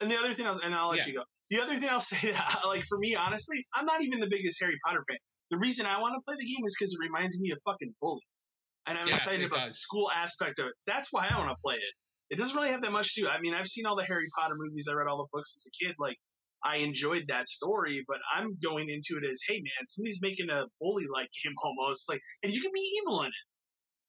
and 0.00 0.10
the 0.10 0.16
other 0.16 0.32
thing, 0.34 0.46
I 0.46 0.50
was, 0.50 0.60
and 0.62 0.74
I'll 0.74 0.88
let 0.88 0.98
Yeah. 1.00 1.06
you 1.06 1.14
go. 1.14 1.22
The 1.50 1.60
other 1.60 1.76
thing 1.76 1.88
I'll 1.88 2.00
say, 2.14 2.32
that, 2.32 2.60
like 2.66 2.84
for 2.84 2.98
me, 2.98 3.14
honestly, 3.14 3.66
I'm 3.74 3.86
not 3.86 4.02
even 4.02 4.20
the 4.20 4.28
biggest 4.28 4.60
Harry 4.60 4.76
Potter 4.86 5.00
fan. 5.08 5.18
The 5.50 5.58
reason 5.58 5.86
I 5.86 6.00
want 6.00 6.14
to 6.14 6.20
play 6.26 6.36
the 6.38 6.46
game 6.46 6.64
is 6.64 6.76
because 6.78 6.92
it 6.92 6.98
reminds 7.00 7.40
me 7.40 7.50
of 7.50 7.58
fucking 7.64 7.94
Bully, 8.00 8.22
and 8.86 8.98
I'm 8.98 9.08
Yeah, 9.08 9.14
excited 9.14 9.42
it 9.42 9.46
about 9.46 9.66
the 9.66 9.72
school 9.72 10.10
aspect 10.14 10.58
of 10.58 10.66
it. 10.66 10.72
That's 10.86 11.08
why 11.12 11.28
I 11.28 11.36
want 11.38 11.50
to 11.50 11.56
play 11.64 11.76
it. 11.76 11.92
It 12.30 12.36
doesn't 12.36 12.54
really 12.56 12.68
have 12.68 12.82
that 12.82 12.92
much 12.92 13.14
to 13.14 13.22
do. 13.22 13.28
I 13.28 13.40
mean, 13.40 13.54
I've 13.54 13.66
seen 13.68 13.86
all 13.86 13.96
the 13.96 14.04
Harry 14.04 14.26
Potter 14.38 14.54
movies. 14.58 14.86
I 14.90 14.94
read 14.94 15.08
all 15.08 15.16
the 15.16 15.28
books 15.32 15.54
as 15.56 15.64
a 15.66 15.84
kid. 15.84 15.96
Like, 15.98 16.16
I 16.62 16.76
enjoyed 16.78 17.24
that 17.28 17.48
story, 17.48 18.04
but 18.06 18.18
I'm 18.34 18.58
going 18.62 18.90
into 18.90 19.18
it 19.22 19.28
as, 19.28 19.40
hey 19.48 19.56
man, 19.56 19.86
somebody's 19.88 20.18
making 20.20 20.50
a 20.50 20.66
bully 20.80 21.06
like 21.10 21.28
game 21.42 21.54
almost, 21.64 22.08
like, 22.08 22.20
and 22.42 22.52
you 22.52 22.60
can 22.60 22.70
be 22.74 23.00
evil 23.02 23.22
in 23.22 23.28
it. 23.28 23.47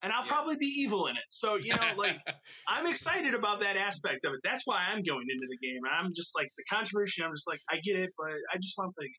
And 0.01 0.13
I'll 0.13 0.23
Yeah. 0.25 0.31
probably 0.31 0.55
be 0.55 0.65
evil 0.67 1.07
in 1.07 1.17
it. 1.17 1.23
So, 1.29 1.55
you 1.55 1.75
know, 1.75 1.93
like, 1.97 2.19
I'm 2.67 2.87
excited 2.87 3.33
about 3.33 3.59
that 3.59 3.75
aspect 3.75 4.23
of 4.25 4.33
it. 4.33 4.39
That's 4.43 4.65
why 4.65 4.85
I'm 4.89 5.01
going 5.03 5.25
into 5.29 5.47
the 5.49 5.57
game. 5.57 5.81
And 5.83 5.93
I'm 5.93 6.13
just 6.15 6.35
like 6.37 6.49
the 6.55 6.63
controversy. 6.69 7.21
I'm 7.23 7.33
just 7.33 7.47
like, 7.49 7.59
I 7.69 7.79
get 7.83 7.97
it, 7.97 8.11
but 8.17 8.31
I 8.53 8.57
just 8.57 8.77
want 8.77 8.91
to 8.91 8.99
play. 8.99 9.11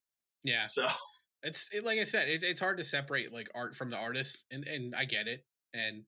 yeah. 0.42 0.64
So 0.64 0.88
it's 1.42 1.68
it, 1.72 1.84
like 1.84 1.98
I 1.98 2.04
said, 2.04 2.28
it's 2.28 2.44
it's 2.44 2.60
hard 2.60 2.78
to 2.78 2.84
separate 2.84 3.32
like 3.32 3.48
art 3.54 3.74
from 3.76 3.90
the 3.90 3.96
artist, 3.96 4.44
and 4.50 4.66
and 4.66 4.94
I 4.94 5.04
get 5.04 5.26
it, 5.26 5.44
and 5.74 6.04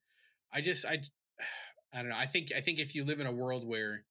I 0.53 0.61
just 0.61 0.85
I 0.87 0.99
I 1.95 1.99
don't 1.99 2.09
know. 2.09 2.17
I 2.17 2.27
think 2.27 2.53
I 2.57 2.61
think 2.63 2.79
if 2.79 2.95
you 2.95 3.05
live 3.05 3.21
in 3.21 3.27
a 3.27 3.33
world 3.33 3.67
where 3.69 4.05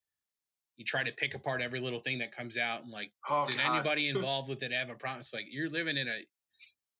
you 0.76 0.84
try 0.84 1.02
to 1.02 1.12
pick 1.12 1.34
apart 1.34 1.60
every 1.60 1.80
little 1.80 2.00
thing 2.00 2.18
that 2.18 2.34
comes 2.34 2.56
out 2.56 2.82
and 2.82 2.90
like 2.90 3.12
oh, 3.28 3.46
did 3.46 3.56
God. 3.56 3.74
anybody 3.74 4.08
involved 4.14 4.48
with 4.48 4.62
it 4.62 4.72
have 4.72 4.90
a 4.90 4.94
problem? 4.94 5.20
It's 5.20 5.34
like 5.34 5.46
you're 5.50 5.68
living 5.68 5.96
in 5.96 6.08
a, 6.08 6.24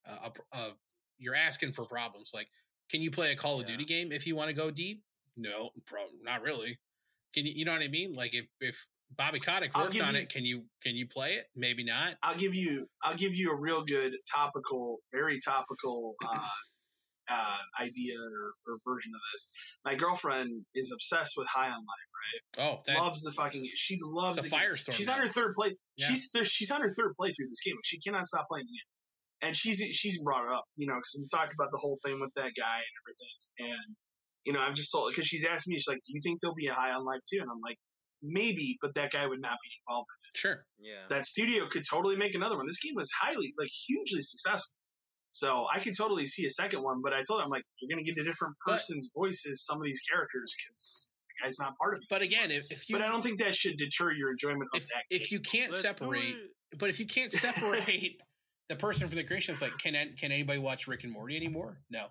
a, 0.06 0.10
a, 0.10 0.32
a 0.58 0.70
you're 1.18 1.36
asking 1.36 1.72
for 1.72 1.84
problems. 1.84 2.32
Like, 2.34 2.48
can 2.92 3.02
you 3.02 3.10
play 3.10 3.32
a 3.32 3.36
Call 3.36 3.60
of 3.60 3.68
Yeah. 3.68 3.74
Duty 3.76 3.86
game 3.86 4.12
if 4.12 4.26
you 4.26 4.36
want 4.36 4.50
to 4.50 4.54
go 4.54 4.70
deep? 4.70 5.02
No, 5.36 5.70
pro- 5.86 6.06
not 6.22 6.42
really. 6.42 6.78
Can 7.34 7.46
you? 7.46 7.52
You 7.56 7.64
know 7.64 7.72
what 7.72 7.82
I 7.82 7.88
mean? 7.88 8.12
Like, 8.12 8.34
if 8.34 8.46
if 8.60 8.86
Bobby 9.16 9.40
Kotick 9.40 9.76
worked 9.76 9.98
on 10.00 10.14
you- 10.14 10.20
it, 10.20 10.28
can 10.28 10.44
you 10.44 10.66
can 10.82 10.94
you 10.94 11.08
play 11.08 11.34
it? 11.34 11.46
Maybe 11.56 11.84
not. 11.84 12.16
I'll 12.22 12.36
give 12.36 12.54
you 12.54 12.86
I'll 13.02 13.16
give 13.16 13.34
you 13.34 13.50
a 13.50 13.56
real 13.56 13.82
good 13.82 14.14
topical, 14.30 14.98
very 15.10 15.40
topical 15.40 16.14
uh, 16.22 16.48
uh, 17.30 17.58
idea 17.80 18.14
or, 18.18 18.52
or 18.66 18.78
version 18.86 19.12
of 19.14 19.20
this. 19.32 19.50
My 19.84 19.94
girlfriend 19.94 20.66
is 20.74 20.92
obsessed 20.92 21.34
with 21.36 21.46
High 21.48 21.70
on 21.70 21.80
Life. 21.80 22.58
Right? 22.58 22.64
Oh, 22.66 22.82
that, 22.86 22.98
loves 22.98 23.22
the 23.22 23.32
fucking. 23.32 23.66
She 23.74 23.98
loves 24.02 24.38
a 24.38 24.42
the 24.42 24.54
firestorm. 24.54 24.92
She's 24.92 25.06
now. 25.06 25.14
on 25.14 25.20
her 25.20 25.28
third 25.28 25.54
play. 25.54 25.74
Yeah. 25.96 26.08
She's 26.08 26.30
she's 26.44 26.70
on 26.70 26.82
her 26.82 26.90
third 26.90 27.14
play 27.18 27.32
through 27.32 27.48
this 27.48 27.62
game. 27.64 27.76
She 27.84 27.98
cannot 28.00 28.26
stop 28.26 28.48
playing 28.48 28.66
the 28.66 28.72
game. 28.72 28.91
And 29.42 29.56
she's 29.56 29.78
she's 29.92 30.22
brought 30.22 30.46
it 30.46 30.52
up, 30.52 30.64
you 30.76 30.86
know, 30.86 30.94
because 30.94 31.16
we 31.18 31.26
talked 31.36 31.52
about 31.52 31.68
the 31.72 31.78
whole 31.78 31.98
thing 32.04 32.20
with 32.20 32.32
that 32.34 32.52
guy 32.56 32.78
and 32.78 32.94
everything. 33.02 33.74
And 33.74 33.96
you 34.44 34.52
know, 34.52 34.60
I'm 34.60 34.74
just 34.74 34.90
told 34.92 35.10
because 35.12 35.26
she's 35.26 35.44
asked 35.44 35.66
me, 35.68 35.74
she's 35.76 35.88
like, 35.88 36.00
"Do 36.06 36.12
you 36.14 36.20
think 36.22 36.40
there'll 36.40 36.54
be 36.54 36.68
a 36.68 36.72
high 36.74 36.92
on 36.92 37.04
life 37.04 37.20
too?" 37.28 37.40
And 37.40 37.50
I'm 37.50 37.60
like, 37.62 37.78
maybe, 38.22 38.78
but 38.80 38.94
that 38.94 39.10
guy 39.12 39.26
would 39.26 39.40
not 39.40 39.58
be 39.62 39.70
involved. 39.86 40.08
Sure. 40.34 40.64
Yeah. 40.78 41.06
That 41.10 41.26
studio 41.26 41.66
could 41.66 41.82
totally 41.88 42.16
make 42.16 42.34
another 42.34 42.56
one. 42.56 42.66
This 42.66 42.78
game 42.78 42.94
was 42.94 43.10
highly, 43.20 43.52
like, 43.58 43.68
hugely 43.86 44.20
successful. 44.20 44.74
So 45.32 45.66
I 45.72 45.80
could 45.80 45.94
totally 45.96 46.26
see 46.26 46.44
a 46.46 46.50
second 46.50 46.82
one. 46.82 47.00
But 47.02 47.12
I 47.14 47.22
told 47.26 47.40
her, 47.40 47.44
I'm 47.44 47.50
like, 47.50 47.64
you're 47.80 47.88
gonna 47.94 48.04
get 48.04 48.18
a 48.18 48.24
different 48.24 48.54
But- 48.64 48.72
person's 48.74 49.10
voice 49.16 49.44
as 49.50 49.64
some 49.64 49.78
of 49.78 49.84
these 49.84 50.00
characters 50.08 50.54
because 50.56 51.12
the 51.28 51.44
guy's 51.46 51.58
not 51.58 51.76
part 51.78 51.94
of 51.94 52.02
it. 52.02 52.06
But 52.08 52.22
again, 52.22 52.50
if, 52.50 52.70
if 52.70 52.88
you 52.88 52.96
But 52.96 53.04
I 53.04 53.08
don't 53.08 53.22
think 53.22 53.40
that 53.40 53.54
should 53.54 53.76
deter 53.76 54.12
your 54.12 54.30
enjoyment 54.30 54.68
of 54.74 54.82
if, 54.82 54.88
that. 54.88 55.04
if 55.10 55.32
you 55.32 55.40
can't 55.40 55.72
Let's 55.72 55.82
separate, 55.82 56.36
but 56.78 56.90
if 56.90 57.00
you 57.00 57.06
can't 57.06 57.32
separate 57.32 58.20
the 58.68 58.76
person 58.76 59.08
from 59.08 59.16
the 59.16 59.24
creation, 59.24 59.52
it's 59.52 59.62
like 59.62 59.76
can 59.78 59.94
can 60.16 60.32
anybody 60.32 60.58
watch 60.58 60.86
Rick 60.86 61.04
and 61.04 61.12
Morty 61.12 61.36
anymore? 61.36 61.80
No. 61.90 62.06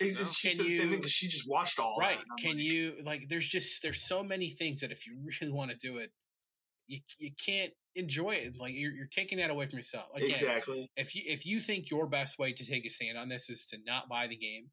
It's- 0.00 0.18
No. 0.18 0.24
she 0.24 0.48
Can 0.48 0.56
said 0.56 0.66
the 0.66 0.70
same 0.70 0.92
you- 0.92 1.08
she 1.08 1.28
just 1.28 1.48
watched 1.48 1.78
all 1.78 1.96
right 1.98 2.18
that. 2.18 2.42
can 2.42 2.56
like, 2.56 2.62
you 2.64 2.96
like 3.04 3.28
there's 3.28 3.46
just 3.46 3.82
there's 3.82 4.06
so 4.06 4.22
many 4.22 4.50
things 4.50 4.80
that 4.80 4.90
if 4.90 5.06
you 5.06 5.16
really 5.40 5.52
want 5.52 5.70
to 5.70 5.76
do 5.76 5.98
it 5.98 6.10
you, 6.86 7.00
you 7.18 7.30
can't 7.44 7.72
enjoy 7.94 8.32
it 8.32 8.56
like 8.58 8.74
you're, 8.74 8.92
you're 8.92 9.06
taking 9.06 9.38
that 9.38 9.50
away 9.50 9.66
from 9.66 9.78
yourself 9.78 10.08
again 10.16 10.30
Exactly. 10.30 10.90
if 10.96 11.14
you 11.14 11.22
if 11.26 11.46
you 11.46 11.60
think 11.60 11.90
your 11.90 12.06
best 12.06 12.38
way 12.38 12.52
to 12.52 12.64
take 12.64 12.84
a 12.84 12.88
stand 12.90 13.16
on 13.16 13.28
this 13.28 13.48
is 13.48 13.64
to 13.66 13.78
not 13.86 14.08
buy 14.08 14.26
the 14.26 14.36
game 14.36 14.66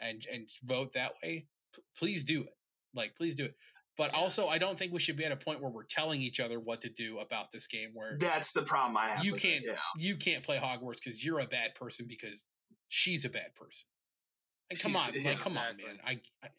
and 0.00 0.26
and 0.30 0.48
vote 0.64 0.92
that 0.92 1.12
way 1.22 1.46
p- 1.74 1.82
please 1.96 2.22
do 2.22 2.42
it 2.42 2.54
like 2.94 3.16
please 3.16 3.34
do 3.34 3.44
it 3.46 3.54
but 3.98 4.12
also 4.14 4.46
i 4.48 4.58
don't 4.58 4.78
think 4.78 4.92
we 4.92 4.98
should 5.00 5.16
be 5.16 5.24
at 5.24 5.32
a 5.32 5.36
point 5.36 5.60
where 5.60 5.70
we're 5.70 5.84
telling 5.84 6.20
each 6.20 6.40
other 6.40 6.58
what 6.60 6.80
to 6.80 6.88
do 6.90 7.18
about 7.18 7.50
this 7.52 7.66
game 7.66 7.90
where 7.94 8.16
That's 8.18 8.52
the 8.52 8.62
problem 8.62 8.96
I 8.96 9.08
have. 9.10 9.24
you 9.24 9.34
can't 9.34 9.64
Yeah. 9.66 9.76
you 9.96 10.16
can't 10.16 10.42
play 10.42 10.58
hogwarts 10.58 10.96
because 11.02 11.24
you're 11.24 11.40
a 11.40 11.46
bad 11.46 11.74
person 11.74 12.06
because 12.08 12.46
she's 12.88 13.24
a 13.24 13.28
bad 13.28 13.54
person 13.54 13.86
and 14.70 14.80
come 14.80 14.96
on 14.96 15.12
She's- 15.12 15.24
like 15.24 15.38
come 15.40 15.52
exactly. 15.52 15.84
on 15.84 15.96
man 15.96 16.00
i, 16.06 16.20
I 16.46 16.50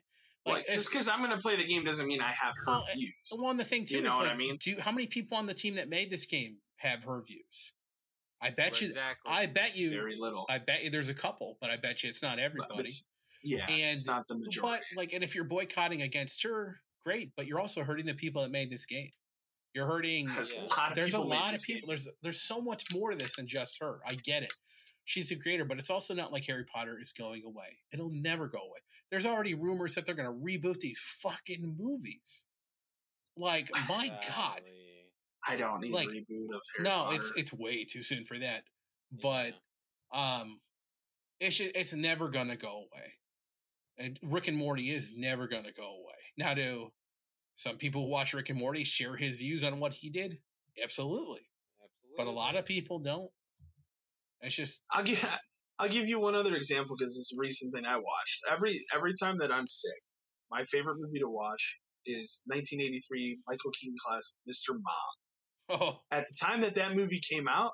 Like, 0.46 0.68
just 0.68 0.92
because 0.92 1.08
I'm 1.08 1.22
gonna 1.22 1.38
play 1.38 1.56
the 1.56 1.66
game 1.66 1.84
doesn't 1.86 2.06
mean 2.08 2.20
I 2.22 2.32
have 2.32 2.54
her 2.66 2.72
Well, 2.72 2.86
views. 2.94 3.14
Well, 3.38 3.52
and 3.52 3.60
the 3.60 3.64
thing 3.66 3.86
too 3.86 3.96
You 3.96 4.02
know 4.02 4.12
is 4.14 4.20
what 4.20 4.28
I 4.28 4.36
mean? 4.36 4.58
do 4.62 4.72
you, 4.72 4.82
how 4.82 4.92
many 4.92 5.08
people 5.08 5.38
on 5.38 5.46
the 5.46 5.54
team 5.54 5.76
that 5.76 5.88
made 5.90 6.10
this 6.10 6.26
game 6.26 6.58
have 6.78 7.02
her 7.06 7.22
views? 7.26 7.74
I 8.42 8.50
bet 8.50 8.74
Well, 8.74 8.82
you. 8.82 8.88
exactly. 8.90 9.32
I 9.32 9.46
bet 9.46 9.74
you. 9.78 9.92
Very 9.92 10.18
little. 10.18 10.46
I 10.50 10.58
bet 10.58 10.84
you 10.84 10.90
there's 10.90 11.08
a 11.08 11.14
couple, 11.14 11.58
but 11.62 11.70
I 11.70 11.78
bet 11.78 12.04
you 12.04 12.10
it's 12.10 12.22
not 12.22 12.36
But 12.36 12.44
everybody. 12.44 12.80
it's- 12.82 13.08
yeah, 13.42 13.66
And- 13.70 13.94
it's 13.94 14.06
not 14.06 14.28
the 14.28 14.34
But 14.36 14.42
majority. 14.48 14.84
like, 14.98 15.14
and 15.14 15.24
if 15.24 15.34
you're 15.34 15.46
boycotting 15.46 16.02
against 16.02 16.44
her, 16.44 16.82
great. 17.06 17.32
But 17.36 17.48
you're 17.48 17.60
also 17.60 17.84
hurting 17.84 18.06
the 18.06 18.14
people 18.14 18.42
that 18.42 18.52
made 18.52 18.70
this 18.70 18.86
game. 18.86 19.12
You're 19.74 19.88
hurting. 19.88 20.28
There's 20.28 20.54
Yeah. 20.54 20.64
a 20.64 20.66
lot 20.68 20.90
of 20.90 20.96
There's 20.96 21.12
people 21.12 21.26
lot 21.28 21.54
of 21.56 21.62
people. 21.64 21.88
There's 21.88 22.08
there's 22.22 22.42
so 22.42 22.62
much 22.62 22.84
more 22.94 23.12
to 23.12 23.18
this 23.18 23.36
than 23.36 23.48
just 23.48 23.80
her. 23.80 24.02
I 24.06 24.16
get 24.16 24.44
it. 24.44 24.54
She's 25.06 25.30
the 25.30 25.36
creator, 25.36 25.66
but 25.66 25.80
it's 25.80 25.90
also 25.90 26.14
not 26.14 26.32
like 26.32 26.46
Harry 26.46 26.64
Potter 26.66 26.98
is 27.00 27.12
going 27.12 27.44
away. 27.44 27.78
It'll 27.92 28.10
never 28.12 28.48
go 28.48 28.60
away. 28.60 28.80
There's 29.12 29.26
already 29.26 29.54
rumors 29.54 29.96
that 29.96 30.06
they're 30.06 30.16
going 30.16 30.28
to 30.30 30.46
reboot 30.46 30.80
these 30.80 30.98
fucking 31.22 31.76
movies. 31.78 32.46
Like, 33.36 33.70
my 33.90 34.08
God. 34.30 34.62
I 35.46 35.58
don't 35.58 35.82
need 35.82 35.92
like, 35.92 36.08
a 36.08 36.12
reboot 36.12 36.56
of 36.56 36.62
Harry 36.78 36.84
no, 36.84 36.90
Potter. 36.90 37.16
it's 37.18 37.34
it's 37.36 37.54
way 37.54 37.84
too 37.84 38.02
soon 38.02 38.24
for 38.26 38.40
that. 38.40 38.64
But 39.12 39.56
Yeah. 40.14 40.40
um, 40.42 40.62
it's 41.42 41.58
ju- 41.58 41.72
it's 41.76 41.94
never 41.94 42.30
gonna 42.30 42.56
go 42.56 42.88
away. 42.90 43.14
And 43.98 44.18
Rick 44.24 44.48
and 44.48 44.56
Morty 44.58 44.92
is 44.92 45.12
never 45.12 45.48
gonna 45.50 45.74
go 45.74 45.96
away. 45.96 46.23
Now, 46.38 46.54
do 46.54 46.90
some 47.56 47.78
people 47.78 48.04
who 48.04 48.10
watch 48.10 48.34
Rick 48.34 48.50
and 48.50 48.60
Morty 48.60 48.84
share 48.84 49.16
his 49.16 49.38
views 49.38 49.64
on 49.64 49.80
what 49.80 49.94
he 49.94 50.10
did? 50.10 50.40
Absolutely, 50.82 51.42
Absolutely. 51.84 52.16
but 52.18 52.28
a 52.28 52.32
lot 52.32 52.56
of 52.56 52.66
people 52.66 53.00
don't. 53.00 53.30
It's 54.42 54.56
just 54.56 54.82
I'll 54.92 55.04
give 55.04 55.26
I'll 55.80 55.90
give 55.90 56.08
you 56.08 56.20
one 56.20 56.36
other 56.36 56.56
example 56.56 56.96
because 56.98 57.16
it's 57.18 57.34
a 57.36 57.40
recent 57.40 57.74
thing 57.74 57.86
I 57.86 57.96
watched. 57.98 58.42
Every 58.50 58.84
every 58.94 59.14
time 59.22 59.38
that 59.40 59.52
I'm 59.52 59.68
sick, 59.68 60.02
my 60.52 60.64
favorite 60.64 60.98
movie 61.00 61.20
to 61.20 61.30
watch 61.30 61.80
is 62.06 62.42
1983 62.48 63.40
Michael 63.48 63.72
Keaton 63.80 63.96
classic 64.06 64.38
Mr. 64.50 64.74
Mom. 64.74 65.80
oh 65.82 66.00
At 66.12 66.28
the 66.28 66.36
time 66.40 66.62
that 66.62 66.76
that 66.76 66.96
movie 66.96 67.22
came 67.32 67.48
out, 67.48 67.72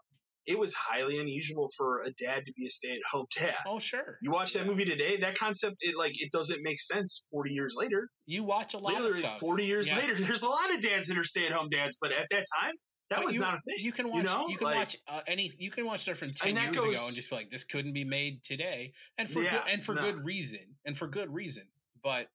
it 0.50 0.58
was 0.58 0.74
highly 0.74 1.20
unusual 1.20 1.70
for 1.78 2.02
a 2.02 2.12
dad 2.12 2.44
to 2.48 2.52
be 2.58 2.66
a 2.66 2.70
stay 2.70 2.92
at 2.94 3.02
home 3.12 3.28
dad. 3.38 3.56
Oh 3.68 3.78
sure. 3.80 4.18
You 4.22 4.32
watch 4.32 4.54
that 4.54 4.66
movie 4.66 4.84
today, 4.86 5.18
that 5.18 5.38
concept 5.38 5.78
it 5.82 5.96
like 5.96 6.14
it 6.22 6.32
doesn't 6.32 6.62
make 6.64 6.80
sense 6.82 7.28
forty 7.32 7.54
years 7.54 7.76
later. 7.78 8.10
You 8.26 8.44
watch 8.44 8.74
a 8.74 8.78
lot 8.80 8.94
of 8.96 9.00
Literally 9.02 9.20
stuff. 9.22 9.40
forty 9.40 9.66
years 9.66 9.88
Yeah. 9.88 9.98
later, 10.00 10.16
there's 10.20 10.42
a 10.44 10.50
lot 10.50 10.74
of 10.74 10.82
dads 10.82 11.08
that 11.08 11.18
are 11.18 11.24
stay 11.24 11.46
at 11.46 11.52
home 11.54 11.70
dads, 11.70 11.98
but 12.02 12.12
at 12.12 12.28
that 12.32 12.46
time, 12.62 12.74
that 13.10 13.18
But 13.18 13.26
was 13.26 13.36
you, 13.36 13.42
not 13.42 13.54
a 13.56 13.58
thing. 13.58 13.76
You 13.80 13.92
can 13.92 14.08
watch. 14.10 14.18
You, 14.18 14.24
know? 14.24 14.48
can 14.48 14.58
Like- 14.66 14.76
watch 14.76 14.98
uh, 15.08 15.22
any. 15.28 15.52
You 15.58 15.72
can 15.72 15.86
watch 15.86 16.02
stuff 16.02 16.18
from 16.18 16.34
ten 16.34 16.56
years 16.56 16.70
ago 16.76 16.84
and 16.86 17.16
just 17.16 17.30
be 17.30 17.36
like, 17.36 17.50
"This 17.52 17.64
couldn't 17.64 17.94
be 17.94 18.04
made 18.04 18.44
today," 18.44 18.92
and 19.18 19.30
for 19.30 19.42
Yeah, 19.42 19.52
good, 19.52 19.62
and 19.74 19.84
for 19.84 19.96
no. 19.96 20.02
good 20.02 20.24
reason, 20.26 20.62
and 20.86 20.98
for 20.98 21.08
good 21.08 21.30
reason. 21.34 21.64
But 22.04 22.28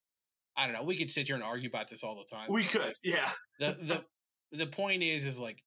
I 0.56 0.66
don't 0.66 0.74
know. 0.74 0.82
We 0.84 0.96
could 0.96 1.10
sit 1.10 1.26
here 1.26 1.34
and 1.36 1.44
argue 1.44 1.68
about 1.68 1.88
this 1.88 2.02
all 2.04 2.16
the 2.16 2.24
time. 2.32 2.46
we 2.48 2.62
could, 2.64 2.94
yeah. 3.02 3.28
the 3.58 3.76
the 3.82 4.04
the 4.56 4.66
point 4.66 5.02
is, 5.02 5.26
is 5.26 5.38
like, 5.40 5.58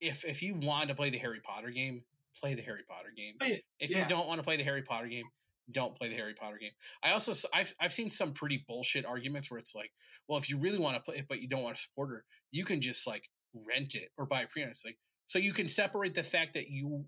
if 0.00 0.24
if 0.24 0.42
you 0.42 0.54
want 0.54 0.88
to 0.88 0.94
play 0.94 1.10
the 1.10 1.18
Harry 1.18 1.40
Potter 1.40 1.70
game, 1.70 2.02
play 2.38 2.54
the 2.54 2.62
Harry 2.62 2.82
Potter 2.88 3.12
game. 3.16 3.34
If 3.80 3.90
yeah. 3.90 4.02
you 4.02 4.08
don't 4.08 4.26
want 4.26 4.38
to 4.38 4.44
play 4.44 4.56
the 4.56 4.64
Harry 4.64 4.82
Potter 4.82 5.08
game, 5.08 5.26
don't 5.72 5.96
play 5.96 6.08
the 6.08 6.14
Harry 6.14 6.34
Potter 6.34 6.58
game. 6.58 6.70
I 7.02 7.10
also 7.10 7.32
I've 7.52 7.74
I've 7.80 7.92
seen 7.92 8.10
some 8.10 8.32
pretty 8.32 8.64
bullshit 8.66 9.06
arguments 9.06 9.50
where 9.50 9.58
it's 9.58 9.74
like, 9.74 9.92
well, 10.28 10.38
if 10.38 10.48
you 10.48 10.58
really 10.58 10.78
want 10.78 10.96
to 10.96 11.02
play 11.02 11.16
it 11.18 11.26
but 11.28 11.40
you 11.40 11.48
don't 11.48 11.62
want 11.62 11.76
to 11.76 11.82
support 11.82 12.10
her, 12.10 12.24
you 12.50 12.64
can 12.64 12.80
just 12.80 13.06
like 13.06 13.28
rent 13.54 13.94
it 13.94 14.10
or 14.16 14.26
buy 14.26 14.42
a 14.42 14.46
pre 14.46 14.62
It's 14.62 14.84
like 14.84 14.98
so 15.26 15.38
you 15.38 15.52
can 15.52 15.68
separate 15.68 16.14
the 16.14 16.22
fact 16.22 16.54
that 16.54 16.70
you 16.70 17.04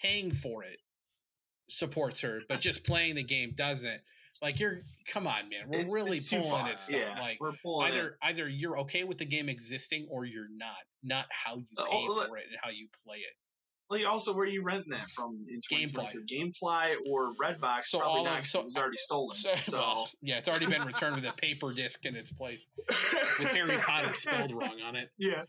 paying 0.00 0.32
for 0.32 0.62
it 0.62 0.78
supports 1.68 2.20
her, 2.20 2.40
but 2.48 2.60
just 2.60 2.84
playing 2.84 3.14
the 3.14 3.22
game 3.22 3.52
doesn't. 3.54 4.00
Like 4.42 4.58
you're 4.58 4.80
come 5.06 5.26
on, 5.26 5.48
man. 5.48 5.68
We're 5.68 5.78
It's- 5.78 5.94
really 5.94 6.16
it's 6.16 6.28
pulling 6.28 6.66
it. 6.66 6.82
Yeah, 6.90 7.16
Like 7.20 7.38
we're 7.40 7.52
pulling 7.62 7.92
it. 7.92 7.96
either 7.96 8.18
either 8.22 8.48
you're 8.48 8.78
okay 8.80 9.04
with 9.04 9.18
the 9.18 9.24
game 9.24 9.48
existing 9.48 10.08
or 10.10 10.24
you're 10.24 10.48
not. 10.56 10.76
Not 11.04 11.26
how 11.30 11.56
you 11.56 11.66
pay 11.78 11.84
oh, 11.90 12.24
for 12.26 12.36
it 12.38 12.44
and 12.50 12.58
how 12.60 12.70
you 12.70 12.88
play 13.06 13.18
it. 13.18 13.32
Like 13.90 14.06
also, 14.06 14.32
where 14.32 14.44
are 14.44 14.48
you 14.48 14.62
renting 14.62 14.90
that 14.92 15.10
from? 15.10 15.32
In 15.48 15.60
Gamefly. 15.70 16.10
Gamefly 16.26 16.94
or 17.06 17.34
Redbox? 17.34 17.86
So 17.86 17.98
Probably 17.98 18.18
all 18.20 18.24
not. 18.24 18.38
of- 18.40 18.46
so- 18.46 18.60
it 18.60 18.64
was 18.64 18.76
already 18.76 18.96
stolen. 18.96 19.36
So, 19.36 19.54
So, 19.60 19.78
well, 19.78 20.10
yeah, 20.22 20.38
it's 20.38 20.48
already 20.48 20.66
been 20.66 20.84
returned 20.86 21.16
with 21.16 21.26
a 21.26 21.32
paper 21.34 21.72
disc 21.72 22.04
in 22.06 22.16
its 22.16 22.32
place 22.32 22.66
with 23.38 23.48
Harry 23.48 23.76
Potter 23.78 24.14
spelled 24.14 24.52
wrong 24.54 24.80
on 24.84 24.96
it. 24.96 25.08
Yeah, 25.18 25.42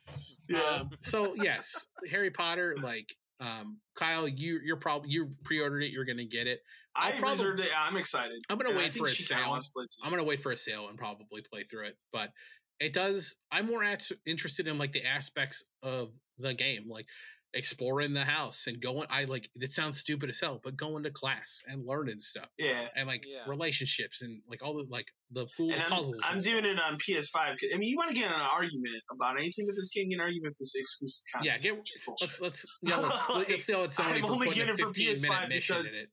yeah. 0.50 0.60
Um, 0.82 0.90
so 1.02 1.34
yes, 1.36 1.88
Harry 2.12 2.32
Potter. 2.32 2.76
Like 2.82 3.08
um, 3.40 3.80
Kyle, 3.96 4.28
you 4.28 4.60
you're 4.64 4.78
probably 4.78 5.10
you 5.10 5.32
pre-ordered 5.44 5.82
it. 5.84 5.92
You're 5.92 6.06
gonna 6.06 6.26
get 6.26 6.48
it. 6.48 6.62
I 6.96 7.08
I'll 7.08 7.12
probably- 7.14 7.30
reserved 7.32 7.60
it. 7.62 7.70
I'm 7.78 7.98
excited. 7.98 8.44
I'm 8.50 8.58
gonna 8.58 8.70
And 8.70 8.78
wait 8.78 8.94
for 8.94 9.06
a 9.06 9.10
sale. 9.10 9.50
wants 9.50 9.68
to 9.68 9.74
play 9.74 9.84
too. 9.86 10.02
I'm 10.04 10.12
gonna 10.12 10.24
wait 10.24 10.42
for 10.42 10.52
a 10.52 10.58
sale 10.58 10.88
and 10.90 10.98
probably 10.98 11.42
play 11.52 11.64
through 11.64 11.88
it. 11.88 11.98
But 12.12 12.32
it 12.80 12.94
does. 12.94 13.36
I'm 13.52 13.68
more 13.68 13.84
at, 13.84 14.10
interested 14.26 14.68
in 14.68 14.78
like 14.78 14.92
the 14.94 15.06
aspects 15.06 15.64
of 15.82 16.12
the 16.38 16.54
game, 16.54 16.90
like 16.90 17.06
exploring 17.54 18.14
the 18.14 18.24
house 18.26 18.66
and 18.68 18.82
going. 18.82 19.06
I 19.10 19.26
like 19.26 19.50
it 19.56 19.74
sounds 19.74 20.00
stupid 20.00 20.30
as 20.30 20.40
hell, 20.40 20.60
but 20.64 20.76
going 20.76 21.04
to 21.04 21.12
class 21.12 21.62
and 21.68 21.86
learning 21.86 22.20
stuff 22.20 22.48
Yeah. 22.58 22.88
and 22.96 23.08
like 23.08 23.24
Yeah. 23.26 23.44
relationships 23.48 24.22
and 24.22 24.42
like 24.50 24.64
all 24.64 24.74
the 24.76 24.86
like 24.90 25.06
the 25.32 25.48
cool 25.58 25.72
And 25.72 25.82
I'm, 25.82 25.90
puzzles. 25.90 26.22
I'm 26.24 26.36
and 26.36 26.44
doing 26.44 26.66
it 26.66 26.80
on 26.80 26.98
PS5. 26.98 27.58
'cause- 27.60 27.70
I 27.74 27.78
mean, 27.78 27.90
you 27.90 27.98
want 27.98 28.10
to 28.10 28.16
get 28.16 28.26
in 28.26 28.34
an 28.34 28.42
argument 28.42 29.02
about 29.12 29.40
anything 29.40 29.66
with 29.66 29.76
this 29.76 29.90
game, 29.92 30.10
get 30.10 30.16
an 30.16 30.22
argument 30.22 30.52
with 30.52 30.58
this 30.60 30.76
exclusive 30.76 31.24
content. 31.34 31.54
yeah, 31.56 31.60
get 31.60 31.78
which 31.78 31.94
is 31.94 32.02
bullshit. 32.06 32.28
let's 32.30 32.42
let's 32.42 32.66
yeah, 32.84 32.98
let's, 32.98 33.30
Like, 33.30 33.50
let's 33.50 33.70
yell 33.70 33.84
at 33.84 33.94
somebody 33.94 34.20
I'm 34.20 34.26
only 34.26 34.50
getting 34.50 34.74
it 34.76 34.80
for 34.80 34.92
PS5 34.92 35.50
because- 35.50 35.94
it. 35.94 36.10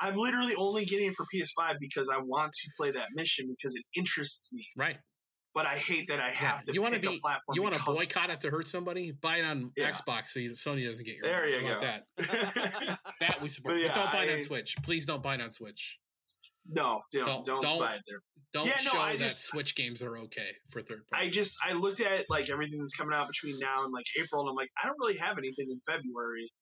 I'm 0.00 0.16
literally 0.16 0.54
only 0.56 0.84
getting 0.84 1.06
it 1.06 1.14
for 1.14 1.24
PS5 1.32 1.76
because 1.78 2.10
I 2.10 2.18
want 2.18 2.52
to 2.52 2.70
play 2.76 2.90
that 2.90 3.08
mission 3.14 3.46
because 3.48 3.76
it 3.76 3.84
interests 3.94 4.52
me. 4.52 4.66
Right. 4.76 4.98
But 5.54 5.66
I 5.66 5.76
hate 5.76 6.08
that 6.08 6.18
I 6.20 6.30
have 6.30 6.62
to 6.64 6.72
You 6.74 6.82
wanna 6.82 6.98
be- 6.98 7.20
platform. 7.20 7.54
You 7.54 7.62
want 7.62 7.76
to 7.76 7.82
boycott 7.84 8.28
it 8.30 8.40
to 8.40 8.50
hurt 8.50 8.66
somebody? 8.66 9.12
Buy 9.12 9.36
it 9.36 9.44
on 9.44 9.70
Yeah. 9.76 9.90
Xbox 9.92 10.28
so 10.28 10.40
you, 10.40 10.50
Sony 10.50 10.84
doesn't 10.86 11.04
get 11.04 11.14
your. 11.14 11.24
There 11.24 11.48
you 11.48 11.60
go. 11.68 11.80
That 11.80 12.06
that 13.20 13.40
we 13.40 13.48
support. 13.48 13.76
But 13.76 13.88
But 13.88 13.94
don't 13.94 14.12
buy 14.12 14.24
it 14.24 14.34
on 14.36 14.42
Switch. 14.42 14.74
Please 14.82 15.06
don't 15.06 15.22
buy 15.22 15.34
it 15.36 15.40
on 15.40 15.50
Switch. 15.52 15.98
no, 16.68 17.00
don't, 17.12 17.24
Don't- 17.24 17.44
don't, 17.44 17.62
don't- 17.62 17.78
buy 17.80 17.94
it 17.94 18.02
there. 18.08 18.20
Don't 18.52 18.66
Yeah, 18.66 18.76
no, 18.84 18.90
show 18.92 18.98
I 18.98 19.12
that 19.12 19.18
just- 19.20 19.46
Switch 19.46 19.74
games 19.74 20.00
are 20.02 20.16
okay 20.18 20.50
for 20.70 20.80
third 20.82 21.02
party. 21.10 21.26
I 21.26 21.30
just 21.30 21.56
I 21.64 21.72
looked 21.72 22.00
at 22.00 22.24
like 22.30 22.50
everything 22.50 22.78
that's 22.80 22.94
coming 22.96 23.14
out 23.14 23.26
between 23.28 23.58
now 23.58 23.84
and 23.84 23.92
like 23.92 24.06
April, 24.18 24.42
and 24.42 24.50
I'm 24.50 24.54
like, 24.56 24.70
I 24.82 24.86
don't 24.86 24.96
really 25.00 25.16
have 25.18 25.38
anything 25.38 25.68
in 25.70 25.78
February 25.80 26.52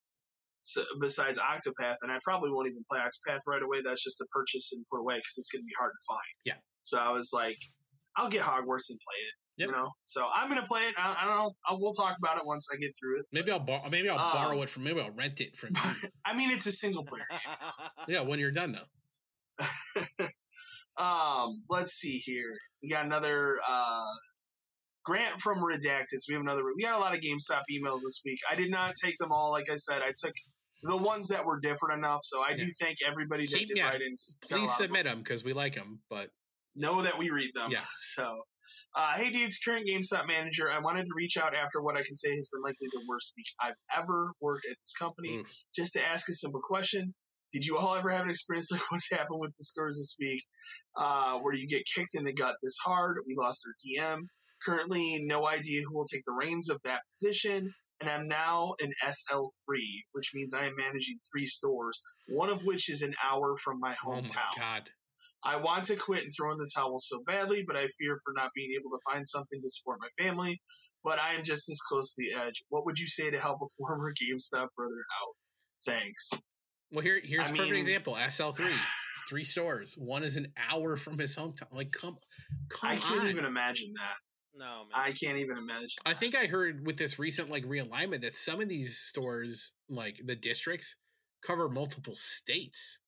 so, 0.62 0.84
besides 1.00 1.38
Octopath, 1.38 1.96
and 2.02 2.10
I 2.12 2.18
probably 2.24 2.50
won't 2.50 2.68
even 2.68 2.82
play 2.90 2.98
Octopath 3.00 3.40
right 3.46 3.62
away. 3.62 3.82
That's 3.84 4.02
just 4.02 4.20
a 4.20 4.26
purchase 4.26 4.72
and 4.72 4.84
put 4.90 5.00
away 5.00 5.16
because 5.16 5.34
it's 5.36 5.50
going 5.50 5.62
to 5.62 5.66
be 5.66 5.74
hard 5.78 5.92
to 5.92 6.04
find. 6.08 6.34
Yeah. 6.44 6.54
So 6.82 6.98
I 6.98 7.10
was 7.12 7.32
like, 7.34 7.58
I'll 8.16 8.28
get 8.28 8.42
Hogwarts 8.42 8.90
and 8.90 8.98
play 9.00 9.18
it. 9.26 9.34
Yep. 9.58 9.66
You 9.68 9.72
know, 9.72 9.90
so 10.04 10.26
I'm 10.34 10.48
going 10.48 10.60
to 10.60 10.66
play 10.66 10.80
it. 10.82 10.94
I, 10.96 11.14
I 11.22 11.26
don't 11.26 11.36
know. 11.36 11.52
I, 11.68 11.74
we'll 11.78 11.92
talk 11.92 12.16
about 12.18 12.38
it 12.38 12.42
once 12.46 12.68
I 12.72 12.76
get 12.76 12.90
through 12.98 13.20
it. 13.20 13.26
maybe 13.32 13.50
I'll 13.50 13.58
bar- 13.60 13.82
maybe 13.90 14.08
I'll 14.08 14.18
Um, 14.18 14.32
borrow 14.32 14.62
it 14.62 14.70
from 14.70 14.84
maybe 14.84 15.00
I'll 15.00 15.10
rent 15.10 15.40
it 15.42 15.56
from 15.56 15.70
you. 15.74 16.08
I 16.24 16.34
mean, 16.34 16.50
it's 16.50 16.66
a 16.66 16.72
single 16.72 17.04
player. 17.04 17.26
yeah 18.08 18.22
when 18.22 18.38
you're 18.38 18.50
done 18.50 18.76
though. 19.58 19.66
Um, 20.98 21.64
let's 21.70 21.92
see 21.94 22.18
here. 22.18 22.54
We 22.82 22.90
got 22.90 23.06
another 23.06 23.58
uh, 23.66 24.04
grant 25.04 25.40
from 25.40 25.58
Redacted. 25.58 26.18
So 26.18 26.26
we 26.28 26.34
have 26.34 26.42
another. 26.42 26.62
We 26.76 26.82
got 26.82 26.96
a 26.98 27.00
lot 27.00 27.14
of 27.14 27.20
GameStop 27.20 27.62
emails 27.72 28.00
this 28.04 28.20
week. 28.24 28.38
I 28.50 28.56
did 28.56 28.70
not 28.70 28.92
take 29.02 29.16
them 29.18 29.32
all. 29.32 29.50
Like 29.52 29.70
I 29.70 29.76
said, 29.76 30.02
I 30.02 30.12
took 30.22 30.34
the 30.82 30.96
ones 30.96 31.28
that 31.28 31.44
were 31.46 31.58
different 31.60 31.96
enough. 31.98 32.20
So 32.24 32.42
I 32.42 32.54
do 32.54 32.66
thank 32.78 32.98
everybody 33.06 33.46
that 33.46 33.56
Keep- 33.56 33.68
did 33.68 33.76
yeah, 33.78 33.88
write 33.88 34.02
in. 34.02 34.14
Please 34.48 34.70
submit 34.76 35.04
them 35.04 35.20
because 35.20 35.42
we 35.44 35.54
like 35.54 35.74
them. 35.74 36.00
But 36.10 36.28
know 36.74 37.02
that 37.02 37.18
we 37.18 37.30
read 37.30 37.50
them. 37.54 37.70
Yes. 37.70 37.88
So, 38.14 38.42
uh, 38.94 39.14
hey, 39.14 39.30
dudes, 39.30 39.58
current 39.64 39.88
GameStop 39.88 40.26
manager. 40.28 40.70
I 40.70 40.78
wanted 40.78 41.04
to 41.04 41.14
reach 41.16 41.36
out 41.38 41.54
after 41.54 41.80
what 41.80 41.96
I 41.96 42.02
can 42.02 42.14
say 42.14 42.34
has 42.34 42.50
been 42.52 42.62
likely 42.62 42.88
the 42.92 43.00
worst 43.08 43.32
week 43.36 43.46
I've 43.58 43.76
ever 43.96 44.32
worked 44.40 44.66
at 44.70 44.76
this 44.78 44.94
company, 44.98 45.38
oof. 45.38 45.50
just 45.74 45.94
to 45.94 46.06
ask 46.06 46.28
a 46.28 46.32
simple 46.32 46.60
question. 46.62 47.14
Did 47.52 47.64
you 47.64 47.76
all 47.76 47.94
ever 47.94 48.10
have 48.10 48.24
an 48.24 48.30
experience 48.30 48.70
like 48.70 48.82
what's 48.90 49.10
happened 49.10 49.40
with 49.40 49.56
the 49.56 49.64
stores 49.64 49.96
this 49.98 50.16
week, 50.20 50.42
uh, 50.96 51.38
where 51.38 51.54
you 51.54 51.66
get 51.66 51.84
kicked 51.94 52.14
in 52.14 52.24
the 52.24 52.32
gut 52.32 52.56
this 52.62 52.76
hard? 52.84 53.18
We 53.26 53.34
lost 53.38 53.66
our 53.66 53.74
DM. 53.84 54.24
Currently, 54.64 55.22
no 55.24 55.46
idea 55.46 55.82
who 55.82 55.96
will 55.96 56.06
take 56.06 56.24
the 56.24 56.36
reins 56.38 56.68
of 56.70 56.80
that 56.84 57.02
position. 57.08 57.74
And 58.00 58.10
I'm 58.10 58.26
now 58.26 58.74
an 58.80 58.92
SL3, 59.04 59.78
which 60.12 60.32
means 60.34 60.54
I 60.54 60.64
am 60.64 60.74
managing 60.76 61.18
three 61.32 61.46
stores, 61.46 62.00
one 62.28 62.48
of 62.48 62.64
which 62.64 62.90
is 62.90 63.02
an 63.02 63.14
hour 63.22 63.56
from 63.56 63.78
my 63.80 63.94
oh 64.04 64.10
my 64.10 64.20
hometown. 64.20 64.56
god. 64.58 64.90
I 65.44 65.56
want 65.56 65.84
to 65.86 65.96
quit 65.96 66.22
and 66.22 66.32
throw 66.36 66.52
in 66.52 66.58
the 66.58 66.68
towel 66.74 66.98
so 66.98 67.22
badly, 67.26 67.64
but 67.66 67.76
I 67.76 67.88
fear 67.98 68.16
for 68.24 68.32
not 68.36 68.50
being 68.54 68.70
able 68.78 68.90
to 68.90 69.00
find 69.12 69.26
something 69.28 69.60
to 69.60 69.68
support 69.70 69.98
my 70.00 70.24
family. 70.24 70.60
But 71.04 71.18
I 71.18 71.34
am 71.34 71.42
just 71.42 71.68
as 71.68 71.80
close 71.80 72.14
to 72.14 72.22
the 72.22 72.32
edge. 72.40 72.62
What 72.68 72.84
would 72.86 72.96
you 72.98 73.08
say 73.08 73.30
to 73.30 73.38
help 73.40 73.58
a 73.60 73.66
former 73.76 74.12
GameStop 74.22 74.68
brother 74.76 75.04
out? 75.20 75.34
Thanks. 75.84 76.30
Well, 76.92 77.02
here 77.02 77.20
here's 77.24 77.46
I 77.46 77.50
a 77.50 77.52
perfect 77.52 77.70
mean- 77.72 77.80
example. 77.80 78.14
SL3, 78.14 78.70
three 79.28 79.42
stores. 79.44 79.94
One 79.98 80.22
is 80.22 80.36
an 80.36 80.52
hour 80.70 80.96
from 80.96 81.18
his 81.18 81.34
hometown. 81.34 81.72
Like 81.72 81.90
come, 81.90 82.16
come 82.68 82.90
I 82.90 82.96
can't 82.96 83.22
on. 83.22 83.30
even 83.30 83.44
imagine 83.46 83.92
that. 83.96 84.16
no, 84.54 84.64
man. 84.64 84.92
I 84.94 85.10
can't 85.10 85.38
even 85.38 85.56
imagine. 85.58 85.88
I 86.06 86.14
think 86.14 86.36
I 86.36 86.46
heard 86.46 86.86
with 86.86 86.96
this 86.98 87.18
recent 87.18 87.50
like 87.50 87.64
realignment 87.64 88.20
that 88.20 88.36
some 88.36 88.60
of 88.60 88.68
these 88.68 88.98
stores, 88.98 89.72
like 89.88 90.20
the 90.24 90.36
districts, 90.36 90.94
cover 91.44 91.68
multiple 91.68 92.14
states. 92.14 93.00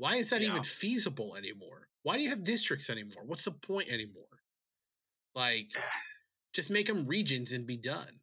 Why 0.00 0.16
is 0.16 0.30
that 0.30 0.40
Yeah. 0.40 0.48
even 0.52 0.64
feasible 0.64 1.36
anymore? 1.36 1.86
Why 2.04 2.16
do 2.16 2.22
you 2.22 2.30
have 2.30 2.42
districts 2.42 2.88
anymore? 2.88 3.22
What's 3.26 3.44
the 3.44 3.52
point 3.52 3.90
anymore? 3.90 4.40
Like, 5.34 5.68
just 6.54 6.70
make 6.70 6.86
them 6.86 7.06
regions 7.06 7.52
and 7.52 7.66
be 7.66 7.76
done. 7.76 8.18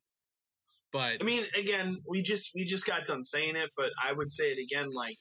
But 0.92 1.22
I 1.22 1.24
mean, 1.24 1.44
again, 1.56 2.02
we 2.08 2.24
just 2.24 2.52
we 2.56 2.66
just 2.66 2.88
got 2.88 3.06
done 3.06 3.24
saying 3.24 3.56
it, 3.58 3.70
but 3.78 3.92
I 4.04 4.12
would 4.12 4.32
say 4.32 4.52
it 4.52 4.58
again. 4.58 4.90
Like, 4.92 5.18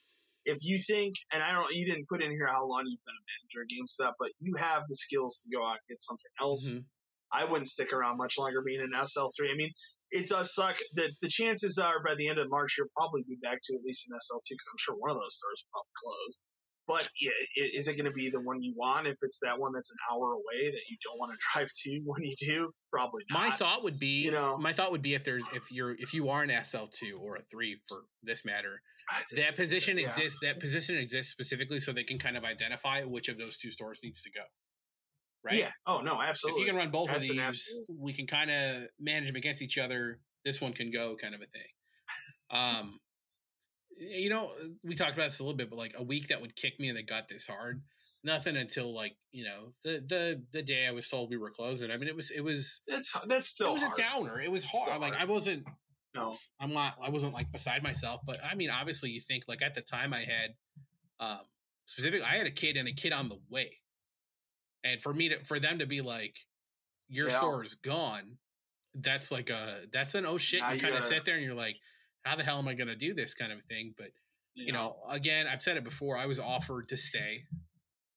if 0.47 0.57
you 0.63 0.79
think, 0.79 1.17
and 1.31 1.43
I 1.43 1.53
don't, 1.53 1.71
you 1.75 1.85
didn't 1.85 2.09
put 2.09 2.23
in 2.23 2.31
here 2.31 2.47
how 2.47 2.65
long 2.67 2.85
you've 2.87 3.05
been 3.05 3.15
a 3.15 3.27
manager 3.29 3.61
at 3.63 3.69
GameStop, 3.69 4.15
but 4.19 4.31
you 4.39 4.55
have 4.57 4.85
the 4.89 4.95
skills 4.95 5.43
to 5.43 5.55
go 5.55 5.63
out 5.63 5.73
and 5.73 5.89
get 5.91 6.01
something 6.01 6.33
else. 6.41 6.71
Mhm. 6.71 6.85
I 7.33 7.45
wouldn't 7.45 7.69
stick 7.69 7.93
around 7.93 8.17
much 8.17 8.39
longer 8.39 8.63
being 8.63 8.81
an 8.81 8.95
SL3. 8.95 9.51
I 9.51 9.57
mean, 9.57 9.73
it 10.11 10.29
does 10.29 10.55
suck 10.55 10.77
that 10.95 11.11
the 11.23 11.29
chances 11.29 11.79
are 11.79 12.03
by 12.03 12.15
the 12.15 12.29
end 12.29 12.39
of 12.39 12.49
March 12.51 12.77
you'll 12.79 12.87
probably 12.97 13.23
be 13.29 13.37
back 13.43 13.59
to 13.65 13.75
at 13.75 13.83
least 13.85 14.09
an 14.11 14.17
SL2 14.17 14.43
because 14.51 14.69
I'm 14.71 14.79
sure 14.79 14.95
one 14.97 15.11
of 15.11 15.17
those 15.17 15.35
stores 15.37 15.65
will 15.65 15.81
probably 15.81 15.93
close. 16.03 16.45
But 16.89 17.09
yeah, 17.21 17.33
is 17.75 17.89
it 17.89 17.97
going 17.97 18.05
to 18.05 18.13
be 18.13 18.31
the 18.31 18.39
one 18.41 18.63
you 18.63 18.73
want 18.77 19.09
if 19.09 19.17
it's 19.23 19.41
that 19.43 19.59
one 19.59 19.73
that's 19.73 19.91
an 19.91 19.97
hour 20.09 20.35
away 20.35 20.71
that 20.71 20.83
you 20.89 20.97
don't 21.03 21.19
want 21.19 21.33
to 21.33 21.39
drive 21.53 21.69
to 21.83 22.01
when 22.05 22.23
you 22.23 22.35
do? 22.39 22.71
Probably 22.93 23.25
not. 23.29 23.41
my 23.43 23.51
thought 23.57 23.83
would 23.83 23.99
be, 23.99 24.23
you 24.23 24.31
know- 24.31 24.57
my 24.59 24.73
thought 24.73 24.93
would 24.93 25.03
be 25.03 25.15
if 25.15 25.25
there's 25.25 25.45
if 25.53 25.73
you're 25.73 25.97
if 25.99 26.15
you 26.15 26.29
are 26.29 26.45
an 26.45 26.65
SL 26.65 26.85
two 26.93 27.19
or 27.21 27.35
a 27.37 27.43
three 27.51 27.77
for 27.89 28.03
this 28.23 28.45
matter, 28.45 28.81
Ah, 29.11 29.21
this 29.33 29.45
that 29.45 29.57
position 29.57 29.99
yeah. 29.99 30.05
exists. 30.05 30.39
That 30.43 30.61
position 30.61 30.97
exists 30.97 31.33
specifically 31.33 31.81
so 31.81 31.93
they 31.93 32.05
can 32.05 32.21
kind 32.21 32.37
of 32.37 32.45
identify 32.45 33.03
which 33.03 33.29
of 33.29 33.37
those 33.37 33.57
two 33.57 33.73
stores 33.73 33.99
needs 34.05 34.23
to 34.23 34.31
go. 34.31 34.43
Right. 35.47 35.59
Yeah. 35.59 35.71
Oh 35.87 36.01
no, 36.01 36.21
absolutely. 36.21 36.63
If 36.63 36.67
you 36.67 36.73
can 36.73 36.77
run 36.79 36.91
both 36.91 37.09
That's 37.09 37.29
of 37.31 37.37
these, 37.37 37.43
absolute. 37.43 37.87
we 38.01 38.13
can 38.13 38.27
kind 38.27 38.51
of 38.51 38.89
manage 38.99 39.29
them 39.29 39.37
against 39.37 39.63
each 39.63 39.79
other. 39.79 40.19
This 40.45 40.61
one 40.61 40.73
can 40.73 40.91
go, 40.91 41.17
kind 41.21 41.35
of 41.35 41.41
a 41.41 41.47
thing. 41.47 41.63
Um, 42.51 42.99
you 43.99 44.29
know, 44.29 44.53
we 44.85 44.95
talked 44.95 45.15
about 45.15 45.27
this 45.27 45.39
a 45.39 45.43
little 45.45 45.57
bit, 45.57 45.71
but 45.71 45.79
like 45.79 45.95
a 45.97 46.03
week 46.03 46.29
that 46.29 46.41
would 46.41 46.55
kick 46.55 46.79
me 46.79 46.89
in 46.89 46.97
the 46.97 47.03
gut 47.03 47.29
this 47.29 47.47
hard, 47.47 47.81
nothing 48.25 48.57
until 48.57 48.95
like 48.95 49.17
you 49.33 49.45
know 49.45 49.73
the 49.85 50.05
the 50.07 50.43
the 50.53 50.63
day 50.63 50.87
I 50.87 50.91
was 50.91 51.09
told 51.09 51.31
we 51.31 51.37
were 51.37 51.51
closing. 51.51 51.91
I 51.91 51.97
mean, 51.97 52.09
it 52.09 52.17
was 52.17 52.31
it 52.31 52.43
was 52.43 52.83
That's 52.89 53.17
that's 53.27 53.47
still 53.47 53.71
it 53.71 53.73
was 53.75 53.83
hard. 53.83 53.99
a 53.99 54.03
downer. 54.03 54.41
It 54.41 54.51
was 54.51 54.65
still 54.65 54.81
hard. 54.91 55.01
Like. 55.01 55.15
I 55.15 55.25
wasn't 55.25 55.65
No. 56.15 56.37
I'm 56.61 56.73
not. 56.73 56.95
I 57.03 57.11
wasn't 57.11 57.33
like 57.35 57.51
beside 57.53 57.83
myself, 57.83 58.21
but 58.27 58.39
I 58.45 58.55
mean, 58.55 58.71
obviously, 58.71 59.11
you 59.11 59.21
think 59.21 59.45
like 59.49 59.63
at 59.63 59.75
the 59.75 59.83
time 59.83 60.13
I 60.13 60.21
had, 60.21 60.51
um, 61.21 61.41
specific. 61.87 62.23
I 62.23 62.37
had 62.37 62.47
a 62.47 62.51
kid 62.51 62.77
and 62.77 62.89
a 62.89 62.93
kid 62.93 63.13
on 63.13 63.29
the 63.29 63.39
way, 63.51 63.71
and 64.87 65.01
for 65.01 65.13
me 65.13 65.29
to 65.31 65.45
for 65.45 65.59
them 65.59 65.79
to 65.81 65.87
be 65.87 66.01
like, 66.01 66.35
your 67.09 67.29
Yeah. 67.29 67.39
store 67.39 67.63
is 67.65 67.75
gone. 67.75 68.39
That's 68.95 69.31
like 69.31 69.51
a 69.51 69.83
that's 69.93 70.15
an 70.15 70.25
oh 70.27 70.39
shit. 70.39 70.61
Now 70.61 70.73
you 70.73 70.81
kind 70.81 70.95
of 70.95 71.05
sit 71.05 71.25
there 71.25 71.35
and 71.37 71.45
you're 71.45 71.55
like, 71.55 71.77
how 72.25 72.37
the 72.37 72.43
hell 72.45 72.59
am 72.59 72.69
I 72.69 72.75
going 72.75 72.89
to 72.89 72.97
do 72.97 73.13
this 73.15 73.35
kind 73.35 73.53
of 73.53 73.63
thing? 73.65 73.95
But 73.99 74.09
you 74.55 74.73
know, 74.73 74.97
again, 75.11 75.47
I've 75.47 75.61
said 75.61 75.77
it 75.77 75.85
before. 75.85 76.17
I 76.17 76.25
was 76.27 76.39
offered 76.41 76.89
to 76.89 76.97
stay, 76.97 77.45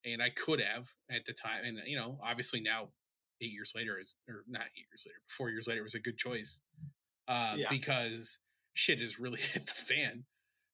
and 0.05 0.21
I 0.23 0.29
could 0.29 0.61
have 0.61 0.87
at 1.11 1.25
the 1.25 1.33
time. 1.33 1.65
And 1.65 1.79
you 1.85 1.97
know, 1.97 2.17
obviously 2.23 2.61
now, 2.61 2.89
eight 3.41 3.51
years 3.51 3.73
later 3.75 3.99
is 3.99 4.15
or 4.29 4.43
not 4.47 4.61
eight 4.63 4.85
years 4.89 5.03
later, 5.05 5.19
four 5.27 5.49
years 5.49 5.67
later 5.67 5.83
was 5.83 5.95
a 5.95 5.99
good 5.99 6.17
choice, 6.17 6.61
uh, 7.27 7.55
Yeah. 7.57 7.67
because 7.69 8.39
shit 8.73 8.99
has 8.99 9.19
really 9.19 9.39
hit 9.53 9.65
the 9.65 9.73
fan. 9.73 10.23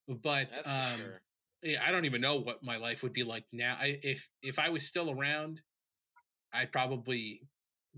But 0.07 0.59
um, 0.65 0.99
sure. 0.99 1.21
yeah, 1.63 1.83
I 1.83 1.91
don't 1.91 2.05
even 2.05 2.21
know 2.21 2.35
what 2.35 2.61
my 2.63 2.77
life 2.77 3.01
would 3.01 3.13
be 3.13 3.23
like 3.23 3.45
now. 3.51 3.75
I, 3.79 3.99
if 4.03 4.29
if 4.43 4.59
I 4.59 4.69
was 4.69 4.85
still 4.85 5.09
around, 5.09 5.61
I'd 6.55 6.71
probably 6.71 7.41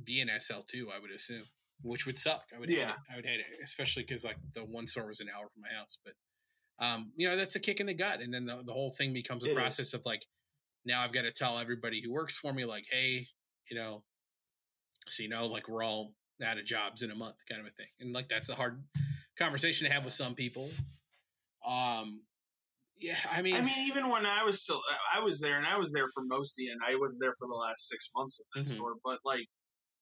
be 0.04 0.22
in 0.22 0.30
SL 0.40 0.62
two. 0.68 0.90
I 0.96 1.00
would 1.00 1.12
assume, 1.12 1.44
which 1.82 2.06
would 2.06 2.18
suck. 2.18 2.44
I 2.56 2.60
would 2.60 2.70
hate 2.70 2.80
Yeah. 2.80 2.92
it. 2.92 2.98
I 3.12 3.16
would 3.16 3.26
hate 3.26 3.40
it, 3.40 3.60
especially 3.64 4.04
because 4.04 4.24
like 4.24 4.38
the 4.54 4.64
one 4.66 4.88
store 4.88 5.08
was 5.08 5.20
an 5.20 5.28
hour 5.36 5.48
from 5.54 5.62
my 5.62 5.70
house. 5.78 5.98
But 6.04 6.14
um, 6.80 7.12
you 7.16 7.28
know, 7.28 7.36
that's 7.36 7.56
a 7.56 7.60
kick 7.60 7.80
in 7.80 7.88
the 7.88 7.94
gut, 7.94 8.22
and 8.22 8.34
then 8.34 8.46
the, 8.46 8.62
the 8.64 8.74
whole 8.74 8.92
thing 8.92 9.14
becomes 9.14 9.44
a 9.44 9.48
It 9.48 9.52
is. 9.52 9.56
process 9.56 9.94
of 9.94 10.06
like, 10.06 10.26
now 10.86 11.02
I've 11.02 11.12
got 11.12 11.24
to 11.24 11.32
tell 11.32 11.58
everybody 11.58 12.02
who 12.02 12.12
works 12.12 12.38
for 12.38 12.54
me, 12.54 12.66
like, 12.66 12.86
hey, 12.92 13.28
you 13.70 13.78
know, 13.78 14.04
so 15.08 15.24
you 15.24 15.30
know, 15.30 15.48
like 15.48 15.68
we're 15.68 15.84
all 15.84 16.14
out 16.44 16.60
of 16.60 16.66
jobs 16.66 17.02
in 17.02 17.10
a 17.12 17.16
month, 17.16 17.36
kind 17.50 17.60
of 17.62 17.68
a 17.68 17.72
thing, 17.72 17.88
and 18.00 18.14
like 18.14 18.30
that's 18.30 18.50
a 18.50 18.56
hard 18.56 18.84
conversation 19.38 19.88
to 19.88 19.94
have 19.94 20.04
with 20.04 20.14
some 20.14 20.36
people. 20.36 20.70
Um, 21.66 22.22
yeah, 23.00 23.16
I 23.32 23.42
mean, 23.42 23.56
I 23.56 23.62
mean, 23.62 23.76
even 23.88 24.10
when 24.10 24.26
I 24.26 24.44
was 24.44 24.64
still, 24.64 24.82
I 25.14 25.20
was 25.20 25.40
there, 25.40 25.58
and 25.58 25.66
I 25.66 25.78
was 25.78 25.92
there 25.94 26.08
for 26.14 26.24
most 26.26 26.54
of 26.54 26.58
the 26.58 26.72
end. 26.72 26.80
I 26.88 26.96
wasn't 26.96 27.22
there 27.22 27.34
for 27.38 27.48
the 27.48 27.56
last 27.56 27.88
six 27.88 28.10
months 28.16 28.40
of 28.40 28.46
that 28.56 28.62
Mhm. 28.70 28.76
store, 28.76 28.96
but 29.04 29.20
like, 29.26 29.46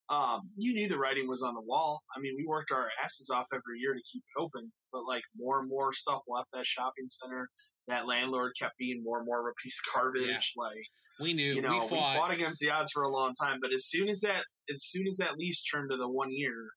um, 0.10 0.50
you 0.56 0.74
knew 0.74 0.88
the 0.88 1.00
writing 1.00 1.28
was 1.28 1.42
on 1.42 1.56
the 1.56 1.62
wall. 1.62 2.02
I 2.16 2.20
mean, 2.20 2.36
we 2.38 2.46
worked 2.46 2.72
our 2.72 2.90
asses 3.04 3.30
off 3.34 3.48
every 3.54 3.80
year 3.80 3.94
to 3.94 4.02
keep 4.12 4.24
it 4.24 4.40
open, 4.40 4.72
but 4.92 5.04
like 5.04 5.24
more 5.36 5.60
and 5.60 5.68
more 5.70 5.94
stuff 5.94 6.22
left 6.28 6.50
that 6.54 6.66
shopping 6.68 7.08
center. 7.08 7.50
That 7.88 8.08
landlord 8.08 8.54
kept 8.60 8.78
being 8.78 9.04
more 9.04 9.18
and 9.18 9.26
more 9.26 9.48
of 9.48 9.52
a 9.52 9.56
piece 9.62 9.80
of 9.88 9.94
garbage. 9.94 10.54
Yeah. 10.56 10.64
Like, 10.64 10.86
we 11.20 11.34
knew 11.34 11.54
you 11.54 11.62
know, 11.62 11.72
we 11.76 11.80
we 11.80 11.88
fought. 11.88 12.16
fought, 12.16 12.32
against 12.34 12.60
the 12.60 12.70
odds 12.70 12.92
for 12.92 13.04
a 13.04 13.10
long 13.10 13.34
time, 13.34 13.60
but 13.62 13.72
as 13.74 13.86
soon 13.88 14.10
as 14.10 14.20
that, 14.22 14.44
as 14.70 14.84
soon 14.84 15.08
as 15.08 15.18
that 15.18 15.38
lease 15.38 15.64
turned 15.64 15.90
to 15.92 15.98
the 15.98 16.08
one 16.10 16.32
year, 16.32 16.70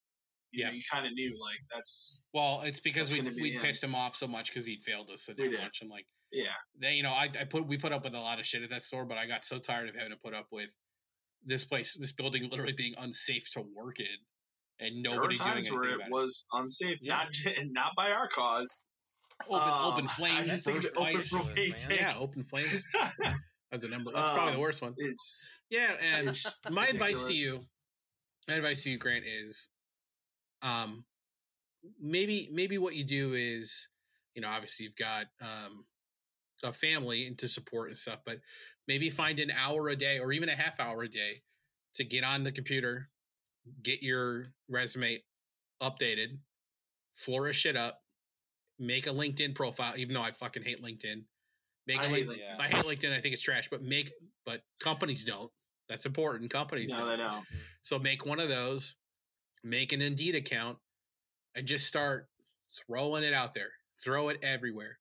you 0.51 0.63
Yeah. 0.63 0.69
know, 0.69 0.75
you 0.75 0.83
kind 0.91 1.07
of 1.07 1.13
knew 1.13 1.39
like 1.41 1.59
that's 1.73 2.27
well, 2.33 2.63
it's 2.63 2.81
because 2.81 3.13
we 3.13 3.21
be 3.21 3.41
we 3.41 3.59
pissed 3.59 3.83
him 3.85 3.95
off 3.95 4.17
so 4.17 4.27
much 4.27 4.49
because 4.51 4.65
he'd 4.67 4.83
failed 4.83 5.11
us 5.11 5.25
so 5.25 5.33
We 5.37 5.45
damn 5.45 5.51
did. 5.53 5.61
much. 5.63 5.79
I'm 5.83 5.89
like, 5.89 6.07
yeah, 6.33 6.55
they, 6.81 6.95
you 6.95 7.03
know, 7.03 7.11
I, 7.13 7.31
I 7.41 7.45
put 7.45 7.67
we 7.67 7.77
put 7.77 7.93
up 7.93 8.05
with 8.05 8.15
a 8.15 8.21
lot 8.21 8.39
of 8.39 8.47
shit 8.47 8.63
at 8.63 8.71
that 8.71 8.83
store, 8.83 9.05
but 9.05 9.19
I 9.19 9.27
got 9.27 9.45
so 9.45 9.59
tired 9.59 9.89
of 9.89 9.95
having 9.95 10.13
to 10.13 10.19
put 10.19 10.35
up 10.35 10.47
with 10.51 10.75
this 11.45 11.65
place, 11.65 11.97
this 11.99 12.13
building, 12.13 12.49
literally 12.51 12.73
being 12.73 12.95
unsafe 12.99 13.49
to 13.53 13.63
work 13.75 14.01
in, 14.01 14.07
and 14.81 15.05
there 15.05 15.13
were 15.13 15.17
nobody 15.29 15.37
doing 15.37 15.49
times 15.51 15.67
anything 15.67 15.79
where 15.79 16.01
it 16.01 16.11
was 16.11 16.47
unsafe, 16.53 16.99
Yeah. 17.03 17.17
not 17.17 17.29
not 17.71 17.93
by 17.97 18.11
our 18.11 18.29
cause. 18.29 18.85
it. 19.41 19.47
Open, 19.49 19.69
open 19.93 20.05
Um, 20.05 20.09
flames. 20.09 20.39
I 20.39 20.45
just 20.45 20.65
think 20.65 20.79
of 20.85 20.91
open 20.97 21.23
flames, 21.25 21.87
Yeah, 21.91 22.13
open 22.17 22.43
flames. 22.43 22.83
That's 23.71 23.83
the 23.85 23.89
number. 23.89 24.11
That's 24.13 24.29
probably 24.31 24.53
the 24.53 24.57
Um, 24.57 24.61
worst 24.63 24.83
one. 24.83 24.95
Yeah, 25.71 25.93
and 26.01 26.27
my 26.71 26.87
advice 26.89 27.27
to 27.27 27.35
you, 27.35 27.61
my 28.49 28.55
advice 28.55 28.83
to 28.85 28.91
you, 28.91 28.99
Grant, 28.99 29.25
is, 29.27 29.69
um, 30.63 31.05
maybe 32.01 32.49
maybe 32.53 32.79
what 32.79 32.95
you 32.95 33.05
do 33.05 33.35
is, 33.35 33.89
you 34.35 34.43
know, 34.43 34.49
obviously 34.49 34.85
you've 34.85 34.97
got 34.97 35.27
um 35.41 35.85
a 36.65 36.73
family 36.73 37.27
and 37.27 37.39
to 37.39 37.49
support 37.49 37.91
and 37.91 37.99
stuff, 37.99 38.19
but 38.27 38.39
maybe 38.89 39.11
find 39.11 39.39
an 39.39 39.51
hour 39.51 39.89
a 39.91 39.97
day 39.97 40.19
or 40.19 40.33
even 40.33 40.49
a 40.49 40.55
half 40.57 40.81
hour 40.81 41.03
a 41.03 41.09
day 41.09 41.43
to 41.95 42.05
get 42.05 42.25
on 42.25 42.43
the 42.43 42.51
computer, 42.51 43.09
get 43.83 44.03
your 44.03 44.47
resume 44.69 45.23
updated, 45.81 46.39
flourish 47.15 47.65
it 47.65 47.77
up, 47.77 48.01
make 48.79 49.07
a 49.07 49.11
LinkedIn 49.11 49.55
profile, 49.55 49.95
even 49.97 50.15
though 50.15 50.23
I 50.23 50.33
fucking 50.33 50.65
hate 50.65 50.83
LinkedIn. 50.83 51.23
Make 51.87 51.99
a 51.99 52.03
I 52.03 52.07
hate 52.09 52.27
link- 52.29 52.43
LinkedIn. 52.43 52.61
I 52.61 52.67
hate 52.69 52.85
LinkedIn. 52.85 53.17
I 53.17 53.21
think 53.21 53.35
it's 53.35 53.43
trash, 53.43 53.69
but 53.71 53.83
make 53.83 54.13
but 54.45 54.63
companies 54.81 55.25
don't. 55.25 55.51
That's 55.89 56.07
important. 56.07 56.51
Companies 56.51 56.91
No, 56.91 56.99
don't. 56.99 57.09
they 57.09 57.17
don't. 57.17 57.47
So 57.83 57.99
make 57.99 58.27
one 58.27 58.41
of 58.41 58.49
those, 58.49 58.97
make 59.65 59.93
an 59.93 60.01
Indeed 60.01 60.35
account, 60.35 60.79
and 61.55 61.67
just 61.67 61.87
start 61.87 62.29
throwing 62.87 63.25
it 63.25 63.33
out 63.33 63.55
there. 63.55 63.71
Throw 64.05 64.29
it 64.29 64.39
everywhere. 64.43 64.99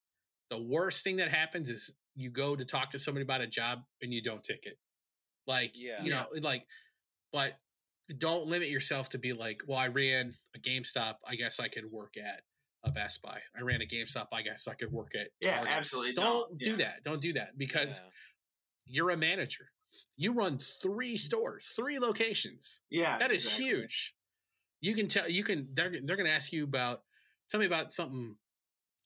The 0.50 0.62
worst 0.62 1.04
thing 1.04 1.18
that 1.18 1.30
happens 1.30 1.70
is 1.70 1.94
you 2.16 2.30
go 2.32 2.56
to 2.56 2.66
talk 2.66 2.92
to 2.92 3.00
somebody 3.00 3.24
about 3.24 3.42
a 3.42 3.48
job 3.48 3.80
and 4.02 4.12
you 4.14 4.22
don't 4.22 4.44
take 4.44 4.66
it. 4.66 4.78
Like, 5.46 5.72
Yeah. 5.76 6.02
you 6.04 6.10
know, 6.10 6.28
like, 6.42 6.66
but 7.32 7.54
don't 8.18 8.48
limit 8.48 8.70
yourself 8.70 9.10
to 9.10 9.18
be 9.20 9.34
like, 9.34 9.62
well, 9.68 9.78
I 9.78 9.88
ran 9.90 10.34
a 10.56 10.60
GameStop. 10.60 11.16
I 11.26 11.36
guess 11.36 11.60
I 11.60 11.68
could 11.68 11.86
work 11.92 12.16
at 12.18 12.42
a 12.84 12.92
Best 12.92 13.22
Buy. 13.22 13.42
I 13.56 13.62
ran 13.62 13.82
a 13.82 13.86
GameStop. 13.86 14.28
I 14.32 14.42
guess 14.42 14.68
I 14.68 14.74
could 14.74 14.92
work 14.92 15.14
at 15.16 15.30
Yeah, 15.42 15.58
Target. 15.58 15.74
absolutely. 15.74 16.14
Don't 16.14 16.58
do 16.58 16.72
Yeah. 16.72 16.76
that. 16.78 17.04
Don't 17.04 17.22
do 17.22 17.34
that 17.34 17.58
because 17.58 18.00
Yeah. 18.00 18.10
you're 18.86 19.10
a 19.12 19.18
manager. 19.18 19.72
You 20.16 20.32
run 20.34 20.58
three 20.60 21.18
stores, 21.18 21.68
three 21.76 22.00
locations. 22.00 22.82
Yeah, 22.90 23.18
That 23.20 23.32
is 23.32 23.44
exactly. 23.46 23.66
huge. 23.66 24.16
You 24.82 24.95
can 24.95 25.08
tell. 25.08 25.30
You 25.30 25.44
can. 25.44 25.74
They're 25.74 25.90
they're 25.90 26.16
going 26.16 26.26
to 26.28 26.32
ask 26.32 26.52
you 26.52 26.64
about. 26.64 27.04
Tell 27.49 27.60
me 27.60 27.66
about 27.66 27.91
something 27.91 28.38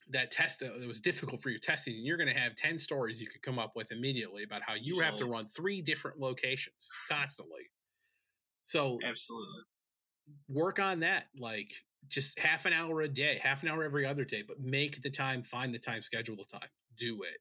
that 0.09 0.31
test 0.31 0.61
that 0.61 0.73
was 0.87 1.01
difficult 1.01 1.41
for 1.41 1.49
your 1.49 1.59
testing, 1.59 1.95
and 1.95 2.05
you're 2.05 2.17
going 2.17 2.33
to 2.33 2.39
have 2.39 2.55
ten 2.55 2.79
stories 2.79 3.21
you 3.21 3.27
could 3.27 3.41
come 3.43 3.59
up 3.59 3.75
with 3.75 3.91
immediately 3.91 4.43
about 4.43 4.63
how 4.63 4.75
you 4.75 4.99
have 4.99 5.17
to 5.17 5.25
run 5.27 5.47
three 5.47 5.81
different 5.81 6.19
locations 6.19 6.97
constantly. 7.09 7.71
So 8.65 9.03
Absolutely. 9.03 9.63
work 10.47 10.79
on 10.79 10.99
that. 11.01 11.27
Like 11.37 11.73
just 12.07 12.37
half 12.39 12.65
an 12.65 12.73
hour 12.73 13.01
a 13.01 13.07
day, 13.07 13.37
half 13.37 13.63
an 13.63 13.69
hour 13.69 13.83
every 13.83 14.05
other 14.05 14.25
day, 14.25 14.41
but 14.41 14.59
make 14.59 15.01
the 15.01 15.09
time, 15.09 15.43
find 15.43 15.73
the 15.73 15.79
time, 15.79 16.01
schedule 16.01 16.35
the 16.35 16.45
time, 16.45 16.69
do 16.95 17.23
it. 17.23 17.37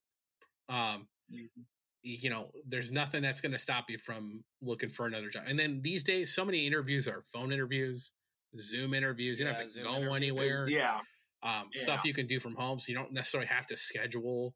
Um, 0.68 1.08
Mhm. 1.28 1.66
you 2.02 2.30
know, 2.30 2.52
there's 2.66 2.92
nothing 2.92 3.22
that's 3.22 3.40
going 3.40 3.52
to 3.52 3.58
stop 3.58 3.90
you 3.90 3.98
from 3.98 4.44
looking 4.62 4.88
for 4.90 5.06
another 5.06 5.30
job. 5.30 5.44
And 5.46 5.58
then 5.58 5.82
these 5.82 6.04
days, 6.04 6.34
so 6.34 6.44
many 6.44 6.66
interviews 6.66 7.06
are 7.08 7.22
phone 7.22 7.52
interviews, 7.52 8.12
Zoom 8.58 8.94
interviews. 8.94 9.38
You 9.38 9.46
don't 9.46 9.54
Yeah, 9.54 9.60
have 9.60 9.68
to 9.68 9.72
Zoom 9.72 9.84
go 9.84 10.14
anywhere. 10.14 10.68
Yeah, 10.68 11.00
Um, 11.42 11.70
Yeah. 11.74 11.82
Stuff 11.82 12.04
you 12.04 12.12
can 12.14 12.26
do 12.26 12.38
from 12.40 12.54
home, 12.54 12.78
so 12.80 12.90
you 12.90 12.94
don't 12.94 13.12
necessarily 13.12 13.48
have 13.48 13.66
to 13.68 13.76
schedule 13.76 14.54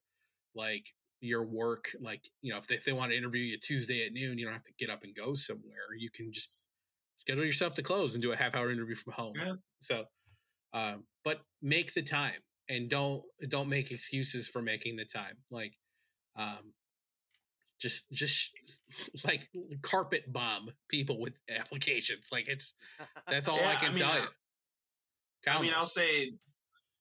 like 0.54 0.86
your 1.20 1.44
work. 1.44 1.94
Like 2.00 2.28
you 2.42 2.52
know, 2.52 2.58
if 2.58 2.66
they, 2.66 2.74
if 2.76 2.84
they 2.84 2.92
want 2.92 3.12
to 3.12 3.16
interview 3.16 3.42
you 3.42 3.58
Tuesday 3.58 4.04
at 4.06 4.12
noon, 4.12 4.38
you 4.38 4.44
don't 4.44 4.54
have 4.54 4.64
to 4.64 4.72
get 4.78 4.90
up 4.90 5.02
and 5.04 5.14
go 5.14 5.34
somewhere. 5.34 5.94
You 5.96 6.10
can 6.10 6.32
just 6.32 6.50
schedule 7.16 7.44
yourself 7.44 7.74
to 7.76 7.82
close 7.82 8.14
and 8.14 8.22
do 8.22 8.32
a 8.32 8.36
half 8.36 8.54
hour 8.54 8.70
interview 8.70 8.94
from 8.94 9.12
home. 9.14 9.32
Yeah. 9.36 9.54
So, 9.78 10.04
um, 10.72 11.04
but 11.24 11.40
make 11.62 11.94
the 11.94 12.02
time 12.02 12.40
and 12.68 12.90
don't 12.90 13.22
don't 13.48 13.68
make 13.68 13.90
excuses 13.90 14.48
for 14.48 14.60
making 14.60 14.96
the 14.96 15.04
time. 15.06 15.36
Like, 15.50 15.72
um, 16.36 16.72
just 17.80 18.10
just 18.12 18.51
like 19.24 19.48
carpet 19.82 20.32
bomb 20.32 20.68
people 20.88 21.20
with 21.20 21.38
applications. 21.55 22.28
Like 22.32 22.48
it's 22.48 22.74
that's 23.28 23.48
all 23.48 23.62
I 23.64 23.74
can 23.76 23.90
I 23.90 23.92
mean, 23.92 23.98
tell 23.98 24.16
you. 24.16 24.26
I 25.46 25.60
mean, 25.60 25.72
I'll 25.76 25.84
say, 25.84 26.32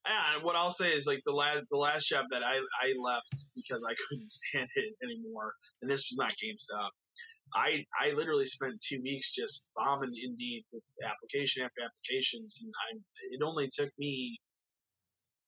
yeah, 0.05 0.39
what 0.41 0.55
I'll 0.55 0.71
say 0.71 0.91
is 0.91 1.07
like 1.07 1.21
the 1.25 1.31
last 1.31 1.65
the 1.71 1.77
last 1.77 2.09
job 2.09 2.25
that 2.31 2.43
I 2.43 2.55
I 2.55 2.93
left 3.01 3.47
because 3.55 3.85
I 3.87 3.93
couldn't 4.09 4.31
stand 4.31 4.69
it 4.75 4.93
anymore, 5.03 5.53
and 5.81 5.89
this 5.89 6.09
was 6.11 6.17
not 6.17 6.31
GameStop. 6.31 6.89
I 7.55 7.85
I 7.99 8.13
literally 8.13 8.45
spent 8.45 8.81
two 8.81 9.01
weeks 9.03 9.33
just 9.33 9.67
bombing 9.75 10.11
Indeed 10.21 10.65
with 10.73 10.83
application 11.05 11.63
after 11.63 11.81
application, 11.85 12.41
and 12.41 12.71
I 12.89 12.99
it 13.31 13.41
only 13.43 13.69
took 13.71 13.91
me 13.97 14.39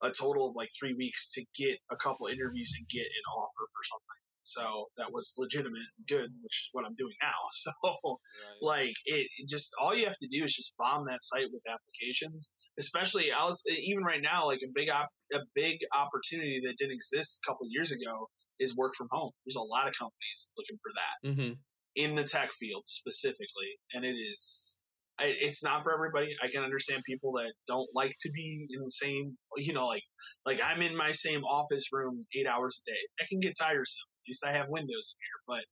a 0.02 0.11
total 0.11 0.49
of 0.49 0.56
like 0.56 0.69
three 0.77 0.93
weeks 0.93 1.34
to 1.34 1.43
get 1.57 1.80
a 1.91 1.95
couple 1.95 2.27
interviews 2.27 2.73
and 2.77 2.88
get 2.88 3.06
an 3.06 3.26
offer 3.35 3.65
for 3.73 3.84
something. 3.84 4.24
So 4.45 4.85
that 4.97 5.11
was 5.11 5.34
legitimate 5.38 5.89
and 5.97 6.07
good, 6.07 6.30
which 6.41 6.57
is 6.65 6.69
what 6.72 6.85
I'm 6.85 6.95
doing 6.95 7.15
now. 7.22 7.39
So 7.51 8.19
Right. 8.61 8.61
like 8.61 8.95
it, 9.05 9.27
it 9.38 9.49
just 9.49 9.72
all 9.81 9.95
you 9.95 10.05
have 10.05 10.17
to 10.17 10.27
do 10.27 10.43
is 10.43 10.53
just 10.53 10.76
bomb 10.77 11.05
that 11.07 11.22
site 11.22 11.47
with 11.51 11.63
applications 11.69 12.53
especially 12.80 13.31
i 13.31 13.43
was 13.43 13.63
even 13.69 14.03
right 14.03 14.22
now 14.22 14.45
like 14.45 14.61
a 14.63 14.72
big 14.73 14.89
op, 14.89 15.09
a 15.34 15.39
big 15.53 15.80
opportunity 15.95 16.61
that 16.65 16.76
didn't 16.77 16.93
exist 16.93 17.39
a 17.43 17.49
couple 17.49 17.67
years 17.69 17.91
ago 17.91 18.27
is 18.59 18.76
work 18.77 18.93
from 18.97 19.07
home. 19.11 19.31
There's 19.45 19.57
a 19.57 19.61
lot 19.61 19.88
of 19.88 19.93
companies 19.97 20.51
looking 20.57 20.77
for 20.81 20.91
that 20.95 21.34
hmm 21.34 21.53
in 21.95 22.15
the 22.15 22.23
tech 22.26 22.51
field 22.51 22.84
specifically 22.85 23.80
and 23.93 24.03
it 24.03 24.15
is 24.15 24.81
it's 25.17 25.63
not 25.63 25.81
for 25.81 25.93
everybody. 25.93 26.35
I 26.43 26.49
can 26.49 26.61
understand 26.61 27.03
people 27.05 27.31
that 27.34 27.53
don't 27.65 27.88
like 27.95 28.13
to 28.19 28.30
be 28.34 28.67
in 28.69 28.84
the 28.84 28.91
same 28.91 29.38
you 29.57 29.72
know 29.72 29.88
like 29.88 30.03
like 30.45 30.59
i'm 30.61 30.81
in 30.81 30.95
my 30.95 31.11
same 31.11 31.43
office 31.45 31.85
room 31.93 32.26
eight 32.35 32.47
hours 32.47 32.84
a 32.85 32.91
day. 32.91 32.99
That 33.17 33.30
can 33.30 33.39
get 33.39 33.53
tiresome 33.57 34.07
at 34.26 34.30
least 34.30 34.45
i 34.45 34.52
have 34.52 34.68
windows 34.69 35.14
in 35.14 35.18
here 35.22 35.57
but 35.57 35.64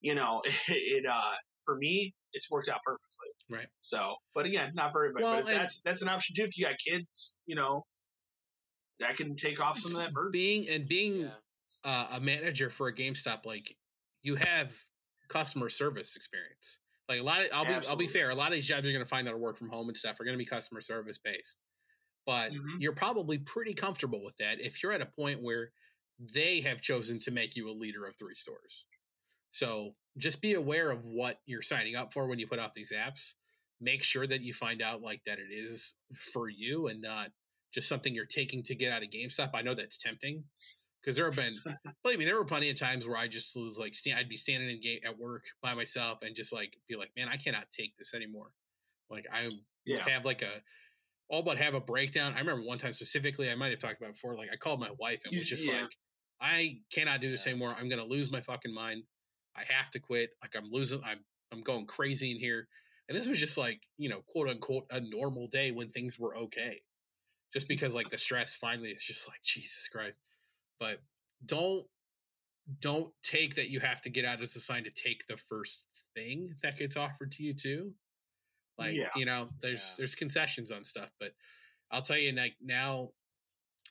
you 0.00 0.14
know 0.14 0.42
it, 0.68 1.06
uh 1.06 1.32
for 1.64 1.76
me 1.76 2.14
it's 2.32 2.50
worked 2.50 2.68
out 2.68 2.80
perfectly. 2.84 3.08
Right. 3.50 3.66
So, 3.80 4.14
but 4.34 4.46
again, 4.46 4.72
not 4.74 4.92
for 4.92 5.04
everybody. 5.04 5.24
Well, 5.24 5.42
but 5.42 5.52
if 5.52 5.58
that's 5.58 5.82
that's 5.82 6.02
an 6.02 6.08
option 6.08 6.34
too. 6.34 6.44
If 6.44 6.56
you 6.56 6.64
got 6.64 6.76
kids, 6.78 7.40
you 7.46 7.54
know, 7.54 7.84
that 9.00 9.16
can 9.16 9.36
take 9.36 9.60
off 9.60 9.78
some 9.78 9.94
of 9.94 9.98
that 9.98 10.12
burden. 10.12 10.32
being 10.32 10.68
and 10.68 10.88
being 10.88 11.20
Yeah. 11.20 11.34
uh, 11.84 12.08
a 12.12 12.20
manager 12.20 12.70
for 12.70 12.88
a 12.88 12.94
GameStop, 12.94 13.44
like 13.44 13.76
you 14.22 14.36
have 14.36 14.72
customer 15.28 15.68
service 15.68 16.16
experience. 16.16 16.78
Like 17.08 17.20
a 17.20 17.22
lot 17.22 17.44
of, 17.44 17.48
I'll 17.52 17.66
be, 17.66 17.86
I'll 17.88 17.96
be 17.96 18.06
fair. 18.06 18.30
A 18.30 18.34
lot 18.34 18.52
of 18.52 18.54
these 18.54 18.66
jobs 18.66 18.84
you're 18.84 18.92
going 18.92 19.04
to 19.04 19.08
find 19.08 19.26
that 19.26 19.34
are 19.34 19.38
work 19.38 19.58
from 19.58 19.68
home 19.68 19.88
and 19.88 19.96
stuff 19.96 20.20
are 20.20 20.24
going 20.24 20.34
to 20.34 20.38
be 20.38 20.46
customer 20.46 20.80
service 20.80 21.18
based. 21.18 21.58
But 22.24 22.52
Mhm. 22.52 22.76
you're 22.78 22.94
probably 22.94 23.38
pretty 23.38 23.74
comfortable 23.74 24.24
with 24.24 24.36
that 24.36 24.60
if 24.60 24.82
you're 24.82 24.92
at 24.92 25.02
a 25.02 25.06
point 25.06 25.42
where 25.42 25.72
they 26.18 26.60
have 26.60 26.80
chosen 26.80 27.18
to 27.20 27.30
make 27.30 27.56
you 27.56 27.68
a 27.68 27.72
leader 27.72 28.06
of 28.06 28.16
three 28.16 28.34
stores. 28.34 28.86
So 29.52 29.94
just 30.18 30.40
be 30.40 30.54
aware 30.54 30.90
of 30.90 31.04
what 31.04 31.40
you're 31.46 31.62
signing 31.62 31.96
up 31.96 32.12
for 32.12 32.26
when 32.26 32.38
you 32.38 32.46
put 32.46 32.58
out 32.58 32.74
these 32.74 32.92
apps. 32.92 33.34
Make 33.80 34.02
sure 34.02 34.26
that 34.26 34.40
you 34.42 34.54
find 34.54 34.80
out 34.80 35.02
like 35.02 35.22
that 35.26 35.38
it 35.38 35.52
is 35.52 35.94
for 36.32 36.48
you 36.48 36.88
and 36.88 37.02
not 37.02 37.30
just 37.72 37.88
something 37.88 38.14
you're 38.14 38.24
taking 38.24 38.62
to 38.64 38.74
get 38.74 38.92
out 38.92 39.02
of 39.02 39.10
GameStop. 39.10 39.50
I 39.54 39.62
know 39.62 39.74
that's 39.74 39.98
tempting 39.98 40.44
because 41.02 41.16
there 41.16 41.26
have 41.26 41.36
been, 41.36 41.54
believe 42.02 42.18
me, 42.18 42.24
there 42.24 42.36
were 42.36 42.44
plenty 42.44 42.70
of 42.70 42.78
times 42.78 43.06
where 43.06 43.16
I 43.16 43.26
just 43.28 43.56
was 43.56 43.78
like, 43.78 43.94
I'd 44.16 44.28
be 44.28 44.36
standing 44.36 44.70
in 44.70 44.80
game 44.80 45.00
at 45.04 45.18
work 45.18 45.44
by 45.62 45.74
myself 45.74 46.18
and 46.22 46.36
just 46.36 46.52
like 46.52 46.76
be 46.88 46.96
like, 46.96 47.10
man, 47.16 47.28
I 47.28 47.36
cannot 47.36 47.66
take 47.70 47.96
this 47.98 48.14
anymore. 48.14 48.52
Like 49.10 49.26
I 49.32 49.48
Yeah. 49.84 50.08
have 50.08 50.24
like 50.24 50.42
a 50.42 50.62
all 51.28 51.42
but 51.42 51.58
have 51.58 51.74
a 51.74 51.80
breakdown. 51.80 52.34
I 52.34 52.40
remember 52.40 52.62
one 52.62 52.78
time 52.78 52.92
specifically, 52.92 53.50
I 53.50 53.54
might 53.54 53.70
have 53.70 53.78
talked 53.80 53.98
about 53.98 54.10
it 54.10 54.14
before. 54.14 54.36
Like 54.36 54.50
I 54.52 54.56
called 54.56 54.80
my 54.80 54.90
wife 54.98 55.22
and 55.24 55.34
was 55.34 55.48
just 55.48 55.66
yeah. 55.66 55.82
like, 55.82 55.90
I 56.42 56.80
cannot 56.92 57.20
do 57.20 57.30
this 57.30 57.46
Yeah. 57.46 57.52
anymore. 57.52 57.74
I'm 57.78 57.88
gonna 57.88 58.04
lose 58.04 58.30
my 58.30 58.40
fucking 58.40 58.74
mind. 58.74 59.04
I 59.54 59.64
have 59.64 59.90
to 59.92 60.00
quit. 60.00 60.30
Like 60.42 60.56
I'm 60.56 60.70
losing. 60.70 61.02
I'm 61.04 61.24
I'm 61.52 61.62
going 61.62 61.86
crazy 61.86 62.32
in 62.32 62.38
here. 62.38 62.68
And 63.08 63.16
this 63.16 63.28
was 63.28 63.38
just 63.38 63.56
like 63.56 63.80
you 63.96 64.08
know 64.08 64.22
quote 64.22 64.48
unquote 64.48 64.86
a 64.90 65.00
normal 65.00 65.46
day 65.46 65.70
when 65.70 65.90
things 65.90 66.18
were 66.18 66.36
okay. 66.36 66.82
Just 67.52 67.68
because 67.68 67.94
like 67.94 68.10
the 68.10 68.18
stress 68.18 68.54
finally 68.54 68.90
is 68.90 69.02
just 69.02 69.28
like 69.28 69.42
Jesus 69.42 69.88
Christ. 69.88 70.18
But 70.80 71.00
don't 71.46 71.86
don't 72.80 73.12
take 73.22 73.54
that 73.56 73.70
you 73.70 73.80
have 73.80 74.00
to 74.02 74.10
get 74.10 74.24
out 74.24 74.40
as 74.40 74.56
a 74.56 74.60
sign 74.60 74.84
to 74.84 74.90
take 74.90 75.26
the 75.26 75.36
first 75.36 75.86
thing 76.14 76.54
that 76.62 76.76
gets 76.76 76.96
offered 76.96 77.32
to 77.32 77.42
you 77.42 77.54
too. 77.54 77.94
Like 78.78 78.94
Yeah. 78.94 79.10
you 79.14 79.26
know, 79.26 79.50
there's 79.60 79.90
Yeah. 79.90 79.94
there's 79.98 80.14
concessions 80.16 80.72
on 80.72 80.82
stuff, 80.82 81.10
but 81.20 81.34
I'll 81.90 82.02
tell 82.02 82.18
you 82.18 82.32
like 82.32 82.56
now, 82.60 83.12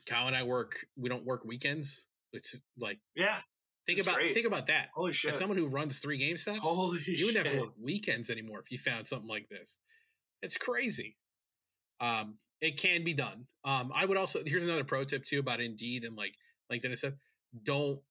Kyle 0.06 0.28
and 0.28 0.36
I 0.36 0.44
work. 0.44 0.86
We 0.98 1.08
don't 1.08 1.24
work 1.24 1.46
weekends. 1.46 2.08
It's 2.34 2.62
like 2.78 3.00
Yeah. 3.16 3.42
think 3.86 4.00
about 4.02 4.16
great. 4.16 4.34
think 4.34 4.48
about 4.48 4.68
that. 4.68 4.90
Holy 4.94 5.14
shit. 5.14 5.32
As 5.32 5.38
someone 5.38 5.58
who 5.58 5.68
runs 5.68 6.00
three 6.00 6.18
game 6.18 6.38
stops, 6.38 6.60
Holy 6.60 7.02
you 7.06 7.34
have 7.34 7.48
to 7.48 7.60
work 7.60 7.74
weekends 7.80 8.30
anymore 8.30 8.60
if 8.60 8.72
you 8.72 8.78
found 8.78 9.06
something 9.08 9.28
like 9.30 9.50
this. 9.50 9.78
It's 10.42 10.58
crazy. 10.58 11.18
Um, 12.00 12.38
it 12.62 12.78
can 12.78 13.04
be 13.04 13.14
done. 13.14 13.48
Um, 13.64 13.92
I 13.94 14.06
would 14.06 14.18
also 14.18 14.42
here's 14.46 14.64
another 14.64 14.84
pro 14.84 15.04
tip 15.04 15.24
too 15.26 15.40
about 15.40 15.60
Indeed 15.62 16.04
and 16.04 16.16
like 16.16 16.36
LinkedIn 16.72 16.86
and 16.86 16.98
stuff. 16.98 17.14
Don't 17.64 18.02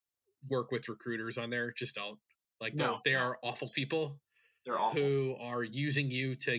work 0.49 0.71
with 0.71 0.89
recruiters 0.89 1.39
on 1.39 1.51
there. 1.51 1.73
Just 1.73 1.95
don't. 1.95 2.19
Like 2.61 2.75
No, 2.75 3.01
they 3.05 3.15
are 3.15 3.39
awful 3.43 3.69
people 3.75 4.21
They're 4.67 4.79
awful. 4.79 5.01
who 5.01 5.37
are 5.41 5.63
using 5.65 6.11
you 6.11 6.37
to 6.37 6.59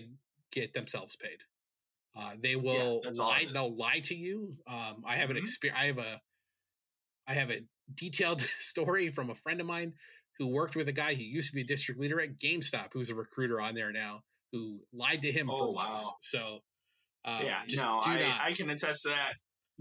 get 0.51 0.73
themselves 0.73 1.15
paid. 1.15 1.37
Uh, 2.15 2.33
they 2.39 2.55
will 2.57 3.01
all 3.05 3.11
lie. 3.17 3.45
They'll 3.53 3.73
lie 3.75 3.99
to 4.01 4.15
you. 4.15 4.57
Um, 4.67 5.03
I 5.05 5.15
have 5.15 5.29
an 5.29 5.37
Mhm. 5.37 5.39
experience. 5.39 5.79
I 5.79 5.85
have 5.85 5.97
a, 5.99 6.21
I 7.27 7.33
have 7.33 7.49
a 7.51 7.61
detailed 7.95 8.41
story 8.59 9.11
from 9.11 9.29
a 9.29 9.35
friend 9.35 9.59
of 9.61 9.67
mine 9.67 9.93
who 10.39 10.47
worked 10.47 10.75
with 10.75 10.87
a 10.87 10.93
guy 10.93 11.13
who 11.13 11.23
used 11.23 11.49
to 11.49 11.55
be 11.55 11.61
a 11.61 11.65
district 11.65 11.99
leader 11.99 12.19
at 12.21 12.39
GameStop, 12.39 12.87
who's 12.93 13.09
a 13.09 13.15
recruiter 13.15 13.61
on 13.61 13.75
there 13.75 13.91
now, 13.91 14.21
who 14.51 14.79
lied 14.93 15.21
to 15.21 15.31
him 15.31 15.49
Oh, 15.51 15.57
for 15.67 15.73
once. 15.73 16.03
So, 16.21 16.59
uh, 17.25 17.41
yeah, 17.43 17.61
just 17.67 17.83
no, 17.83 18.01
do 18.03 18.11
I, 18.11 18.19
not. 18.21 18.41
I 18.41 18.53
can 18.53 18.69
attest 18.69 19.03
to 19.03 19.09
that. 19.09 19.33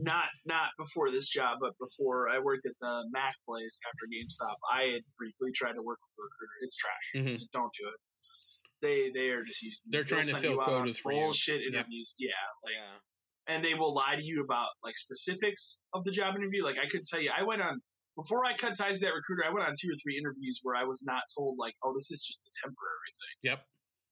Not 0.02 0.26
not 0.46 0.70
before 0.78 1.10
this 1.10 1.28
job, 1.28 1.58
but 1.60 1.72
before 1.78 2.28
I 2.30 2.38
worked 2.38 2.64
at 2.64 2.72
the 2.80 3.04
Mac 3.12 3.34
place 3.46 3.80
after 3.86 4.06
GameStop. 4.06 4.54
I 4.72 4.84
had 4.84 5.02
briefly 5.18 5.50
tried 5.54 5.74
to 5.74 5.82
work 5.82 5.98
with 6.00 6.18
a 6.18 6.22
recruiter. 6.22 6.52
It's 6.62 6.76
trash. 6.76 7.12
Mhm. 7.14 7.50
Don't 7.52 7.72
do 7.78 7.86
it. 7.88 8.00
They 8.80 9.10
they 9.10 9.30
are 9.30 9.42
just 9.42 9.62
using. 9.62 9.88
They're 9.90 10.04
trying 10.04 10.24
to 10.24 10.36
fill 10.36 10.52
you 10.52 10.58
quotas 10.58 10.98
for 10.98 11.12
you. 11.12 11.18
bullshit 11.20 11.60
Yep. 11.60 11.72
interviews. 11.74 12.14
Yeah, 12.18 12.30
like 12.64 12.74
yeah. 12.76 12.96
And 13.50 13.64
they 13.64 13.74
will 13.74 13.92
lie 13.92 14.14
to 14.14 14.22
you 14.22 14.42
about 14.42 14.68
like 14.84 14.96
specifics 14.96 15.82
of 15.92 16.04
the 16.04 16.12
job 16.12 16.36
interview. 16.36 16.64
Like 16.64 16.78
I 16.78 16.86
could 16.88 17.04
tell 17.06 17.20
you, 17.20 17.30
I 17.36 17.42
went 17.42 17.60
on 17.60 17.80
before 18.16 18.44
I 18.44 18.54
cut 18.54 18.78
ties 18.78 19.00
to 19.00 19.06
that 19.06 19.14
recruiter. 19.14 19.42
I 19.44 19.52
went 19.52 19.66
on 19.66 19.74
two 19.78 19.90
or 19.90 19.98
three 20.02 20.16
interviews 20.16 20.60
where 20.62 20.76
I 20.76 20.84
was 20.84 21.02
not 21.04 21.22
told 21.36 21.56
like, 21.58 21.74
oh, 21.82 21.92
this 21.92 22.10
is 22.10 22.22
just 22.22 22.46
a 22.46 22.50
temporary 22.62 23.12
thing. 23.18 23.50
Yep. 23.50 23.60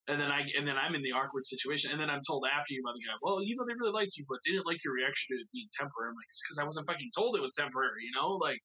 And 0.08 0.18
then 0.18 0.32
I 0.32 0.40
and 0.56 0.66
then 0.66 0.76
I'm 0.76 0.94
in 0.94 1.02
the 1.02 1.12
awkward 1.12 1.44
situation, 1.44 1.92
and 1.92 2.00
then 2.00 2.08
I'm 2.08 2.22
told 2.26 2.46
after 2.48 2.72
you 2.72 2.80
by 2.82 2.92
the 2.96 3.04
guy, 3.06 3.12
well, 3.20 3.42
you 3.44 3.54
know, 3.54 3.64
they 3.68 3.74
really 3.78 3.92
liked 3.92 4.16
you, 4.16 4.24
but 4.26 4.38
didn't 4.42 4.66
like 4.66 4.82
your 4.82 4.94
reaction 4.94 5.36
to 5.36 5.42
it 5.42 5.48
being 5.52 5.68
temporary. 5.70 6.08
I'm 6.08 6.16
like, 6.16 6.24
it's 6.32 6.40
because 6.42 6.58
I 6.58 6.64
wasn't 6.64 6.86
fucking 6.88 7.10
told 7.14 7.36
it 7.36 7.42
was 7.42 7.52
temporary, 7.52 8.08
you 8.08 8.12
know? 8.16 8.40
Like, 8.40 8.58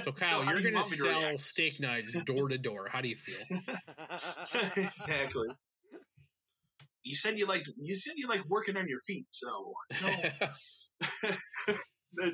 So 0.00 0.12
Kyle, 0.18 0.42
how 0.42 0.52
you're 0.52 0.62
do 0.62 0.68
you 0.68 0.72
going 0.72 0.82
to 0.82 0.88
want 0.88 0.88
to 0.88 0.96
sell 0.96 1.20
react? 1.20 1.40
steak 1.40 1.78
knives 1.78 2.16
door 2.24 2.48
to 2.48 2.56
door. 2.56 2.88
How 2.90 3.02
do 3.02 3.08
you 3.08 3.16
feel? 3.16 3.44
exactly. 4.76 5.48
You 7.02 7.14
said 7.14 7.38
you 7.38 7.46
liked 7.46 7.68
you 7.80 7.94
said 7.96 8.14
you 8.16 8.28
like 8.28 8.42
working 8.48 8.76
on 8.76 8.86
your 8.88 9.00
feet, 9.06 9.26
so 9.30 9.74
no. 10.02 11.76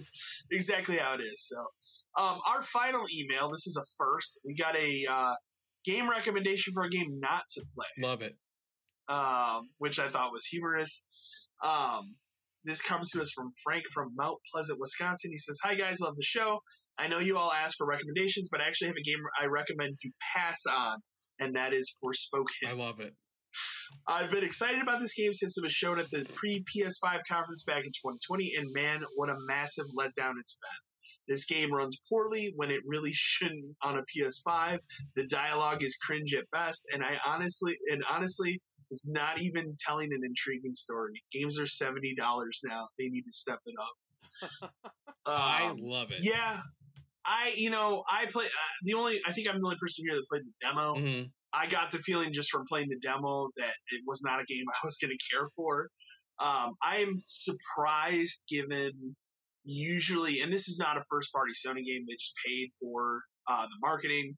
Exactly 0.50 0.96
how 0.96 1.14
it 1.14 1.20
is. 1.20 1.46
So, 1.48 1.56
um, 2.20 2.40
our 2.46 2.62
final 2.62 3.04
email. 3.16 3.48
This 3.50 3.66
is 3.66 3.76
a 3.76 3.86
first. 3.96 4.40
We 4.44 4.56
got 4.56 4.76
a 4.76 5.06
uh, 5.08 5.34
game 5.84 6.10
recommendation 6.10 6.72
for 6.74 6.82
a 6.84 6.88
game 6.90 7.20
not 7.20 7.42
to 7.54 7.62
play, 7.74 7.86
Love 8.08 8.22
it. 8.22 8.36
um, 9.08 9.68
which 9.78 9.98
I 10.00 10.08
thought 10.08 10.32
was 10.32 10.46
humorous. 10.46 11.06
Um, 11.64 12.16
this 12.64 12.82
comes 12.82 13.10
to 13.10 13.20
us 13.20 13.30
from 13.34 13.50
Frank 13.62 13.84
from 13.94 14.08
Mount 14.16 14.38
Pleasant, 14.52 14.80
Wisconsin. 14.80 15.30
He 15.30 15.38
says, 15.38 15.58
"Hi 15.62 15.76
guys, 15.76 16.00
love 16.00 16.16
the 16.16 16.24
show. 16.24 16.58
I 16.98 17.06
know 17.06 17.20
you 17.20 17.38
all 17.38 17.52
ask 17.52 17.76
for 17.78 17.86
recommendations, 17.86 18.48
but 18.50 18.60
I 18.60 18.66
actually 18.66 18.88
have 18.88 18.96
a 18.96 19.08
game 19.08 19.20
I 19.40 19.46
recommend 19.46 19.94
you 20.02 20.10
pass 20.34 20.58
on, 20.66 20.98
and 21.38 21.54
that 21.54 21.72
is 21.72 21.94
Forspoken. 22.02 22.68
I 22.68 22.72
love 22.72 22.98
it. 22.98 23.14
I've 24.06 24.30
been 24.30 24.44
excited 24.44 24.80
about 24.82 25.00
this 25.00 25.14
game 25.14 25.32
since 25.34 25.56
it 25.58 25.62
was 25.62 25.72
shown 25.72 25.98
at 25.98 26.10
the 26.10 26.26
pre 26.34 26.64
PS5 26.64 27.20
conference 27.28 27.64
back 27.64 27.84
in 27.84 27.90
2020, 27.90 28.54
and 28.56 28.72
man, 28.72 29.04
what 29.16 29.28
a 29.30 29.36
massive 29.46 29.86
letdown 29.98 30.34
it's 30.40 30.58
been. 30.58 30.78
This 31.26 31.44
game 31.44 31.72
runs 31.72 32.00
poorly 32.08 32.52
when 32.56 32.70
it 32.70 32.80
really 32.86 33.12
shouldn't 33.14 33.76
on 33.82 33.98
a 33.98 34.02
PS5. 34.02 34.78
The 35.14 35.26
dialogue 35.26 35.82
is 35.82 35.96
cringe 35.96 36.34
at 36.34 36.50
best, 36.50 36.86
and 36.92 37.02
I 37.04 37.18
honestly 37.26 37.76
and 37.90 38.02
honestly 38.10 38.60
is 38.90 39.10
not 39.12 39.38
even 39.40 39.74
telling 39.86 40.12
an 40.12 40.20
intriguing 40.24 40.72
story. 40.74 41.22
Games 41.32 41.58
are 41.58 41.66
seventy 41.66 42.14
dollars 42.14 42.60
now; 42.64 42.88
they 42.98 43.08
need 43.08 43.22
to 43.22 43.32
step 43.32 43.58
it 43.66 43.74
up. 43.80 44.70
I 45.26 45.68
Um, 45.70 45.76
love 45.80 46.10
it. 46.12 46.18
yeah, 46.22 46.60
I 47.26 47.52
you 47.56 47.70
know 47.70 48.04
I 48.10 48.24
play 48.26 48.46
uh, 48.46 48.48
the 48.84 48.94
only 48.94 49.20
I 49.26 49.32
think 49.32 49.48
I'm 49.48 49.60
the 49.60 49.66
only 49.66 49.76
person 49.78 50.04
here 50.06 50.14
that 50.16 50.24
played 50.26 50.46
the 50.46 50.52
demo. 50.62 50.94
Mhm. 50.94 51.30
I 51.52 51.66
got 51.66 51.90
the 51.90 51.98
feeling 51.98 52.32
just 52.32 52.50
from 52.50 52.64
playing 52.68 52.88
the 52.90 52.98
demo 53.00 53.48
that 53.56 53.74
it 53.90 54.02
was 54.06 54.22
not 54.22 54.40
a 54.40 54.44
game 54.44 54.64
I 54.82 54.86
was 54.86 54.96
going 54.96 55.16
to 55.16 55.34
care 55.34 55.48
for. 55.56 55.88
Um, 56.40 56.74
I 56.82 56.98
am 56.98 57.14
surprised 57.24 58.46
given 58.48 59.16
usually, 59.64 60.40
and 60.40 60.52
this 60.52 60.68
is 60.68 60.78
not 60.78 60.96
a 60.96 61.02
first 61.10 61.32
party 61.32 61.52
Sony 61.52 61.84
game, 61.84 62.04
they 62.08 62.14
just 62.14 62.34
paid 62.46 62.68
for 62.80 63.22
uh, 63.48 63.64
the 63.64 63.76
marketing 63.80 64.36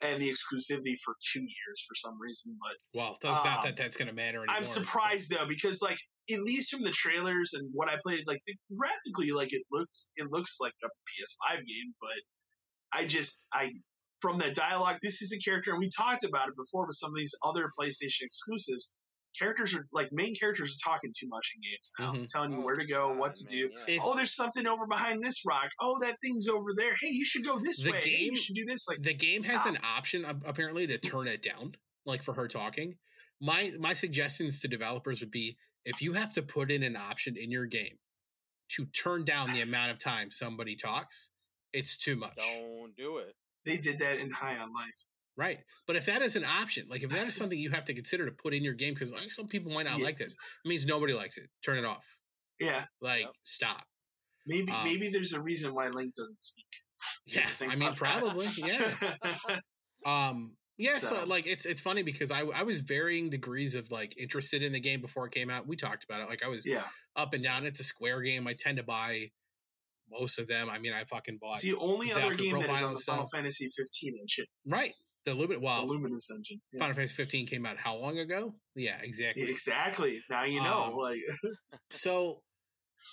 and 0.00 0.20
the 0.20 0.28
exclusivity 0.28 0.94
for 1.02 1.14
two 1.32 1.40
years 1.40 1.84
for 1.86 1.94
some 1.94 2.20
reason. 2.20 2.56
But 2.60 2.76
Well, 2.98 3.16
not 3.22 3.58
Um, 3.58 3.64
that 3.64 3.76
that's 3.76 3.96
going 3.96 4.08
to 4.08 4.14
matter 4.14 4.38
anymore. 4.38 4.56
I'm 4.56 4.64
surprised 4.64 5.30
though 5.30 5.46
because 5.46 5.80
like 5.82 5.98
at 6.30 6.40
least 6.42 6.74
from 6.74 6.82
the 6.82 6.90
trailers 6.90 7.52
and 7.54 7.70
what 7.72 7.88
I 7.88 7.96
played, 8.02 8.24
like 8.26 8.40
graphically, 8.76 9.32
like 9.32 9.52
it 9.52 9.62
looks 9.70 10.10
it 10.16 10.26
looks 10.30 10.58
like 10.60 10.72
a 10.84 10.88
PS5 10.88 11.56
game, 11.58 11.94
but 12.00 12.98
I 12.98 13.06
just 13.06 13.46
I 13.52 13.72
from 14.20 14.38
that 14.38 14.54
dialogue, 14.54 14.98
this 15.02 15.20
is 15.22 15.32
a 15.32 15.38
character, 15.38 15.70
and 15.72 15.80
we 15.80 15.88
talked 15.90 16.24
about 16.24 16.48
it 16.48 16.54
before 16.56 16.86
with 16.86 16.96
some 16.96 17.10
of 17.10 17.16
these 17.16 17.34
other 17.44 17.68
PlayStation 17.78 18.22
exclusives. 18.22 18.94
Characters 19.38 19.74
are 19.74 19.86
like 19.92 20.08
main 20.12 20.34
characters 20.34 20.74
are 20.74 20.90
talking 20.90 21.12
too 21.14 21.28
much 21.28 21.52
in 21.54 21.60
games 21.70 21.92
now, 21.98 22.12
Mhm. 22.14 22.26
telling 22.26 22.52
you 22.52 22.58
Oh, 22.58 22.64
where 22.64 22.76
to 22.76 22.86
go, 22.86 23.08
God, 23.08 23.18
what 23.18 23.34
to 23.34 23.44
man, 23.44 23.50
do. 23.50 23.70
yeah. 23.88 23.96
If- 23.96 24.02
Oh, 24.02 24.16
there's 24.16 24.34
something 24.34 24.66
over 24.66 24.86
behind 24.86 25.22
this 25.22 25.44
rock. 25.44 25.70
Oh, 25.78 25.98
that 26.00 26.18
thing's 26.22 26.48
over 26.48 26.72
there. 26.74 26.94
Hey, 26.98 27.10
you 27.10 27.22
should 27.26 27.44
go 27.44 27.58
this 27.58 27.82
The 27.82 27.90
way. 27.92 28.00
hey, 28.00 28.16
game- 28.16 28.30
you 28.32 28.36
should 28.38 28.54
do 28.56 28.64
this. 28.64 28.88
Like, 28.88 29.02
the 29.02 29.12
game 29.12 29.42
has 29.42 29.66
an 29.66 29.78
option 29.82 30.24
apparently 30.24 30.86
to 30.86 30.96
turn 30.96 31.26
it 31.28 31.42
down, 31.42 31.76
like 32.06 32.22
for 32.22 32.32
her 32.32 32.48
talking. 32.48 32.98
My 33.40 33.72
my 33.78 33.92
suggestions 33.92 34.60
to 34.60 34.68
developers 34.68 35.20
would 35.20 35.30
be 35.30 35.58
if 35.84 36.00
you 36.00 36.14
have 36.14 36.32
to 36.32 36.42
put 36.42 36.70
in 36.70 36.82
an 36.82 36.96
option 36.96 37.36
in 37.36 37.50
your 37.50 37.66
game 37.66 37.98
to 38.70 38.86
turn 38.86 39.26
down 39.26 39.52
the 39.52 39.60
amount 39.60 39.90
of 39.92 39.98
time 39.98 40.30
somebody 40.30 40.74
talks, 40.76 41.52
it's 41.74 41.98
too 41.98 42.16
much. 42.16 42.36
Don't 42.36 42.96
do 42.96 43.18
it. 43.18 43.36
They 43.66 43.76
did 43.76 43.98
that 43.98 44.18
in 44.18 44.30
High 44.30 44.56
on 44.56 44.72
Life. 44.72 45.04
Right. 45.36 45.58
But 45.86 45.96
if 45.96 46.06
that 46.06 46.22
is 46.22 46.36
an 46.36 46.44
option, 46.46 46.86
like 46.88 47.02
if 47.02 47.10
that 47.10 47.28
is 47.28 47.36
something 47.36 47.58
you 47.58 47.70
have 47.70 47.84
to 47.84 47.94
consider 47.94 48.24
to 48.24 48.32
put 48.32 48.54
in 48.54 48.64
your 48.64 48.72
game, 48.72 48.94
because 48.94 49.12
like 49.12 49.30
some 49.30 49.46
people 49.48 49.70
might 49.72 49.84
not 49.84 49.98
Yeah. 49.98 50.04
like 50.04 50.16
this, 50.16 50.32
it 50.32 50.68
means 50.68 50.86
nobody 50.86 51.12
likes 51.12 51.36
it. 51.36 51.50
Turn 51.62 51.76
it 51.76 51.84
off. 51.84 52.06
Yeah, 52.58 52.86
Like 53.02 53.22
Yep. 53.22 53.32
stop. 53.44 53.84
maybe 54.46 54.72
Um, 54.72 54.84
maybe 54.84 55.10
there's 55.10 55.34
a 55.34 55.42
reason 55.42 55.74
why 55.74 55.88
Link 55.88 56.14
doesn't 56.14 56.42
speak. 56.42 56.64
Yeah. 57.26 57.42
ever 57.42 57.50
think 57.50 57.72
I 57.72 57.76
mean 57.76 57.88
about 57.88 57.98
that? 57.98 58.20
probably. 58.22 58.46
Yeah. 58.56 59.60
Um 60.06 60.56
Yeah, 60.78 60.98
so, 60.98 61.08
So- 61.08 61.24
like 61.24 61.46
it's 61.46 61.66
it's 61.66 61.80
funny 61.80 62.02
because 62.02 62.30
I 62.30 62.40
I 62.40 62.62
was 62.62 62.80
varying 62.80 63.28
degrees 63.30 63.74
of 63.74 63.90
like 63.90 64.16
interested 64.18 64.62
in 64.62 64.72
the 64.72 64.80
game 64.80 65.00
before 65.00 65.26
it 65.26 65.32
came 65.32 65.50
out. 65.50 65.66
We 65.66 65.76
talked 65.76 66.04
about 66.04 66.20
it. 66.22 66.28
Like 66.28 66.42
I 66.42 66.48
was 66.48 66.66
Yeah. 66.66 66.86
up 67.16 67.32
and 67.34 67.42
down. 67.42 67.66
It's 67.66 67.80
a 67.80 67.84
Square 67.84 68.22
game. 68.22 68.46
I 68.46 68.54
tend 68.54 68.76
to 68.78 68.82
buy 68.84 69.30
most 70.10 70.38
of 70.38 70.46
them. 70.46 70.68
I 70.70 70.78
mean, 70.78 70.92
I 70.92 71.04
fucking 71.04 71.38
bought 71.40 71.54
It's 71.54 71.62
the 71.62 71.74
only 71.76 72.10
Adaptive 72.10 72.26
other 72.26 72.34
game 72.36 72.52
that 72.54 72.60
is 72.60 72.66
profile 72.66 72.86
on 72.88 72.94
the 72.94 73.00
Final 73.00 73.24
stuff. 73.26 73.38
Fantasy 73.38 73.68
15 73.76 74.14
engine, 74.20 74.46
right 74.66 74.92
the 75.24 75.32
Lumin. 75.34 75.58
the 75.58 75.64
Well, 75.64 75.86
Luminous 75.86 76.30
engine. 76.30 76.60
Yeah. 76.72 76.78
Final 76.80 76.94
Fantasy 76.94 77.14
15 77.14 77.46
came 77.48 77.66
out 77.66 77.76
how 77.76 77.96
long 77.96 78.18
ago? 78.18 78.54
Yeah, 78.76 78.98
exactly. 79.02 79.50
Exactly. 79.50 80.20
Now 80.30 80.44
you 80.44 80.62
know. 80.62 80.84
Um, 80.84 80.96
like, 80.96 81.18
So, 81.90 82.40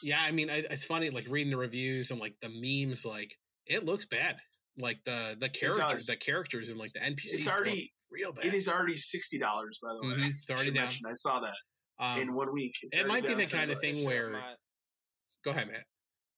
yeah, 0.03 0.21
I 0.21 0.31
mean, 0.31 0.49
I, 0.49 0.57
it's 0.69 0.85
funny 0.85 1.09
like 1.09 1.25
reading 1.29 1.51
the 1.51 1.57
reviews 1.57 2.11
and 2.11 2.19
like 2.19 2.35
the 2.41 2.49
memes. 2.49 3.05
Like 3.05 3.31
it 3.65 3.83
looks 3.85 4.05
bad. 4.05 4.35
Like 4.77 4.97
the 5.05 5.35
the 5.39 5.49
characters, 5.49 6.05
the 6.05 6.15
characters 6.15 6.69
and 6.69 6.79
like 6.79 6.93
the 6.93 6.99
NPCs. 6.99 7.33
it's 7.33 7.47
already. 7.49 7.91
real 8.11 8.31
bad. 8.31 8.45
It 8.45 8.53
is 8.53 8.67
already 8.69 8.95
sixty 8.95 9.37
dollars, 9.39 9.79
by 9.81 9.89
the 9.93 10.07
way. 10.07 10.13
Mhm, 10.23 10.29
it's 10.29 10.49
already 10.49 10.65
Should 10.65 10.73
down. 10.75 10.83
mention, 10.85 11.05
I 11.07 11.13
saw 11.13 11.39
that 11.41 11.55
Um, 12.03 12.19
in 12.21 12.33
one 12.35 12.51
week. 12.53 12.73
It's 12.83 12.97
it 12.97 13.07
might 13.07 13.25
be 13.25 13.33
the 13.33 13.45
kind 13.45 13.69
of 13.71 13.79
thing 13.79 14.05
where- 14.05 14.31
My- 14.31 14.53
go 15.43 15.51
ahead, 15.51 15.67
Matt. 15.67 15.83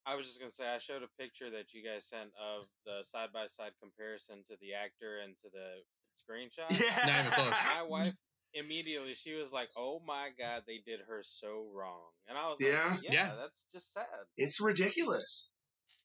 I 0.06 0.16
was 0.16 0.28
just 0.28 0.40
gonna 0.40 0.52
say 0.52 0.68
I 0.68 0.78
showed 0.78 1.04
a 1.04 1.08
picture 1.20 1.50
that 1.52 1.74
you 1.74 1.84
guys 1.84 2.06
sent 2.06 2.30
of 2.40 2.66
the 2.86 3.04
side 3.04 3.34
by 3.34 3.48
side 3.48 3.74
comparison 3.82 4.44
to 4.50 4.58
the 4.62 4.74
actor 4.74 5.20
and 5.20 5.36
to 5.42 5.50
the 5.52 5.82
screenshot. 6.22 6.80
Yeah. 6.80 7.08
Not 7.08 7.20
even 7.22 7.32
close. 7.32 7.54
My 7.76 7.84
wife 7.84 8.14
immediately 8.54 9.16
she 9.16 9.34
was 9.34 9.52
like, 9.52 9.70
"Oh 9.76 10.02
my 10.06 10.30
god, 10.38 10.64
they 10.68 10.78
did 10.78 11.02
her 11.08 11.24
so 11.24 11.68
wrong," 11.74 12.12
and 12.28 12.38
I 12.38 12.50
was 12.50 12.60
Yeah? 12.60 12.90
like, 12.92 13.04
"Yeah, 13.04 13.14
Yeah. 13.14 13.36
that's 13.36 13.66
just 13.74 13.94
sad." 13.94 14.06
It's 14.38 14.62
ridiculous. 14.62 15.50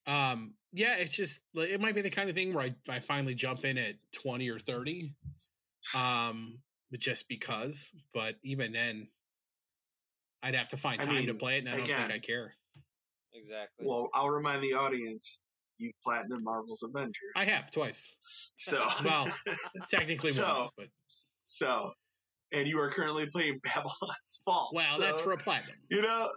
Um, 0.06 0.54
yeah, 0.72 0.96
it's 0.96 1.14
just 1.14 1.42
like 1.54 1.68
it 1.68 1.80
might 1.80 1.94
be 1.94 2.02
the 2.02 2.10
kind 2.10 2.28
of 2.28 2.34
thing 2.34 2.54
where 2.54 2.64
I, 2.64 2.74
I 2.88 3.00
finally 3.00 3.34
jump 3.34 3.64
in 3.64 3.76
at 3.76 3.96
20 4.12 4.48
or 4.48 4.58
30. 4.58 5.14
Um, 5.96 6.58
just 6.98 7.28
because, 7.28 7.92
but 8.12 8.36
even 8.42 8.72
then 8.72 9.08
I'd 10.42 10.54
have 10.54 10.70
to 10.70 10.76
find 10.76 11.00
I 11.00 11.04
time 11.04 11.26
to 11.26 11.34
play 11.34 11.56
it 11.56 11.60
and 11.60 11.68
I 11.68 11.72
don't 11.72 11.84
again, 11.84 12.08
think 12.08 12.12
I 12.12 12.18
care. 12.18 12.54
Exactly. 13.34 13.86
Well, 13.86 14.08
I'll 14.14 14.30
remind 14.30 14.62
the 14.62 14.74
audience 14.74 15.44
you've 15.78 15.94
platinum 16.04 16.42
Marvel's 16.44 16.82
Avengers. 16.82 17.14
I 17.36 17.44
have 17.44 17.70
twice. 17.70 18.16
So, 18.56 18.84
Well, 19.04 19.26
Technically 19.88 20.30
So, 20.32 20.44
once, 20.46 20.70
but 20.76 20.86
so, 21.42 21.92
and 22.52 22.66
you 22.68 22.78
are 22.80 22.90
currently 22.90 23.26
playing 23.32 23.56
Babylon's 23.64 24.40
Fall. 24.44 24.70
well, 24.74 24.96
so, 24.96 25.02
that's 25.02 25.20
for 25.20 25.32
a 25.32 25.36
platinum. 25.38 25.76
you 25.90 26.02
know. 26.02 26.28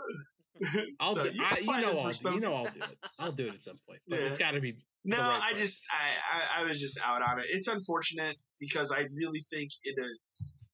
I'll 0.99 1.15
so 1.15 1.23
do 1.23 1.29
you 1.33 1.43
I, 1.43 1.57
you 1.57 1.65
know 1.81 1.97
I'll 1.99 2.11
do, 2.11 2.31
you 2.35 2.39
know 2.39 2.53
I'll 2.53 2.65
do 2.71 2.79
it. 2.83 2.97
I'll 3.19 3.31
do 3.31 3.47
it 3.47 3.55
at 3.55 3.63
some 3.63 3.79
point. 3.87 3.99
But 4.07 4.19
Yeah. 4.19 4.25
it's 4.27 4.37
got 4.37 4.51
to 4.51 4.61
be 4.61 4.77
No, 5.03 5.17
right 5.17 5.41
I 5.43 5.53
just 5.55 5.83
I, 5.91 6.59
I 6.59 6.61
I 6.61 6.63
was 6.65 6.79
just 6.79 6.99
out 7.03 7.23
on 7.23 7.39
it. 7.39 7.45
It's 7.49 7.67
unfortunate 7.67 8.35
because 8.59 8.91
I 8.91 9.07
really 9.15 9.41
think 9.51 9.71
in 9.83 9.95
a 10.01 10.07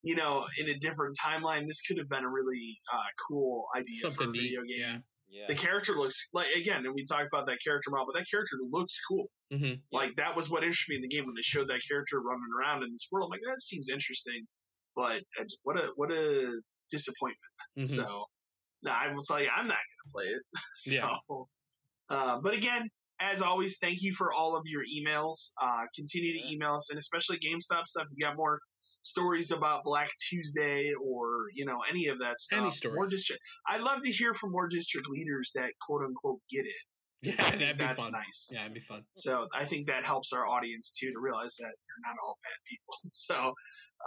you 0.03 0.15
know 0.17 0.45
in 0.57 0.67
a 0.67 0.77
different 0.79 1.15
timeline 1.17 1.65
this 1.65 1.81
could 1.81 1.97
have 1.97 2.09
been 2.09 2.25
a 2.25 2.29
really 2.29 2.77
uh, 2.93 2.99
cool 3.29 3.67
idea 3.73 4.01
for 4.03 4.09
something 4.09 4.27
a 4.27 4.31
neat. 4.33 4.41
video 4.41 4.61
game. 4.63 4.79
Yeah. 4.81 4.97
Yeah. 5.29 5.45
The 5.47 5.55
character 5.55 5.93
looks 5.93 6.27
like 6.33 6.47
again, 6.55 6.85
and 6.85 6.93
we 6.95 7.03
talked 7.03 7.27
about 7.31 7.45
that 7.47 7.59
character 7.63 7.89
model, 7.91 8.07
but 8.11 8.19
that 8.19 8.29
character 8.29 8.57
looks 8.69 8.99
cool. 9.07 9.27
hmm 9.51 9.73
Like 9.91 10.15
that 10.17 10.35
was 10.35 10.49
what 10.49 10.63
interested 10.63 10.91
me 10.91 10.95
in 10.97 11.01
the 11.01 11.07
game 11.07 11.25
when 11.25 11.35
they 11.35 11.41
showed 11.41 11.67
that 11.69 11.81
character 11.87 12.19
running 12.21 12.43
around 12.59 12.83
in 12.83 12.91
this 12.91 13.07
world. 13.11 13.29
I'm 13.31 13.37
like 13.39 13.41
that 13.45 13.61
seems 13.61 13.89
interesting, 13.89 14.45
but 14.95 15.23
what 15.63 15.77
a 15.77 15.91
what 15.95 16.11
a 16.11 16.61
disappointment. 16.91 17.39
hmm 17.75 17.83
So, 17.83 18.25
no, 18.83 18.91
I 18.91 19.11
will 19.13 19.23
tell 19.23 19.41
you, 19.41 19.49
I'm 19.55 19.67
not 19.67 19.77
going 19.77 20.05
to 20.05 20.11
play 20.13 20.25
it. 20.25 20.41
so, 20.75 20.93
Yeah. 20.93 21.17
uh, 22.09 22.39
but 22.41 22.55
again, 22.55 22.89
as 23.19 23.41
always, 23.41 23.77
thank 23.79 24.01
you 24.01 24.13
for 24.13 24.33
all 24.33 24.55
of 24.55 24.63
your 24.65 24.83
emails. 24.85 25.51
Uh, 25.61 25.85
continue 25.95 26.33
to 26.33 26.47
Yeah. 26.47 26.53
email 26.53 26.75
us, 26.75 26.89
and 26.89 26.97
especially 26.99 27.37
GameStop 27.39 27.85
stuff. 27.85 28.05
If 28.09 28.17
you 28.17 28.25
got 28.25 28.37
more 28.37 28.59
stories 29.01 29.51
about 29.51 29.83
Black 29.83 30.09
Tuesday 30.29 30.91
or 30.93 31.45
you 31.53 31.65
know 31.65 31.79
any 31.89 32.07
of 32.07 32.19
that 32.19 32.39
stuff, 32.39 32.61
Any 32.61 32.71
stories. 32.71 32.95
More 32.95 33.07
district. 33.07 33.41
I'd 33.67 33.81
love 33.81 34.01
to 34.03 34.11
hear 34.11 34.33
from 34.33 34.51
more 34.51 34.67
district 34.67 35.07
leaders 35.09 35.51
that 35.55 35.71
quote 35.85 36.01
unquote 36.05 36.39
get 36.51 36.65
it. 36.65 36.73
Yeah, 37.21 37.33
I 37.39 37.51
that'd 37.51 37.77
be 37.77 37.83
that's 37.83 38.03
fun. 38.03 38.13
nice. 38.13 38.49
Yeah, 38.53 38.61
it'd 38.61 38.73
be 38.75 38.79
fun. 38.79 39.03
So 39.15 39.47
I 39.53 39.65
think 39.65 39.87
that 39.87 40.05
helps 40.05 40.31
our 40.31 40.47
audience 40.47 40.97
too 40.97 41.07
to 41.11 41.19
realize 41.19 41.55
that 41.57 41.65
they're 41.65 42.05
not 42.09 42.15
all 42.23 42.37
bad 42.43 42.57
people. 42.67 42.95
So, 43.11 43.53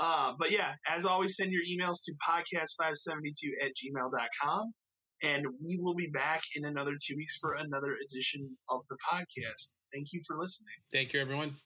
uh, 0.01 0.33
but 0.39 0.51
yeah, 0.51 0.73
as 0.89 1.05
always, 1.05 1.37
send 1.37 1.53
your 1.53 1.63
emails 1.63 1.99
to 2.07 2.15
podcast572 2.27 3.51
at 3.63 3.73
gmail.com. 3.73 4.73
And 5.25 5.47
we 5.65 5.79
will 5.81 5.95
be 5.95 6.09
back 6.09 6.41
in 6.57 6.65
another 6.65 6.93
two 7.01 7.15
weeks 7.17 7.37
for 7.41 7.53
another 7.53 7.95
edition 8.05 8.57
of 8.69 8.81
the 8.91 8.97
podcast. 9.13 9.77
Thank 9.95 10.09
you 10.13 10.21
for 10.27 10.37
listening. 10.39 10.75
Thank 10.91 11.13
you, 11.13 11.21
everyone. 11.21 11.57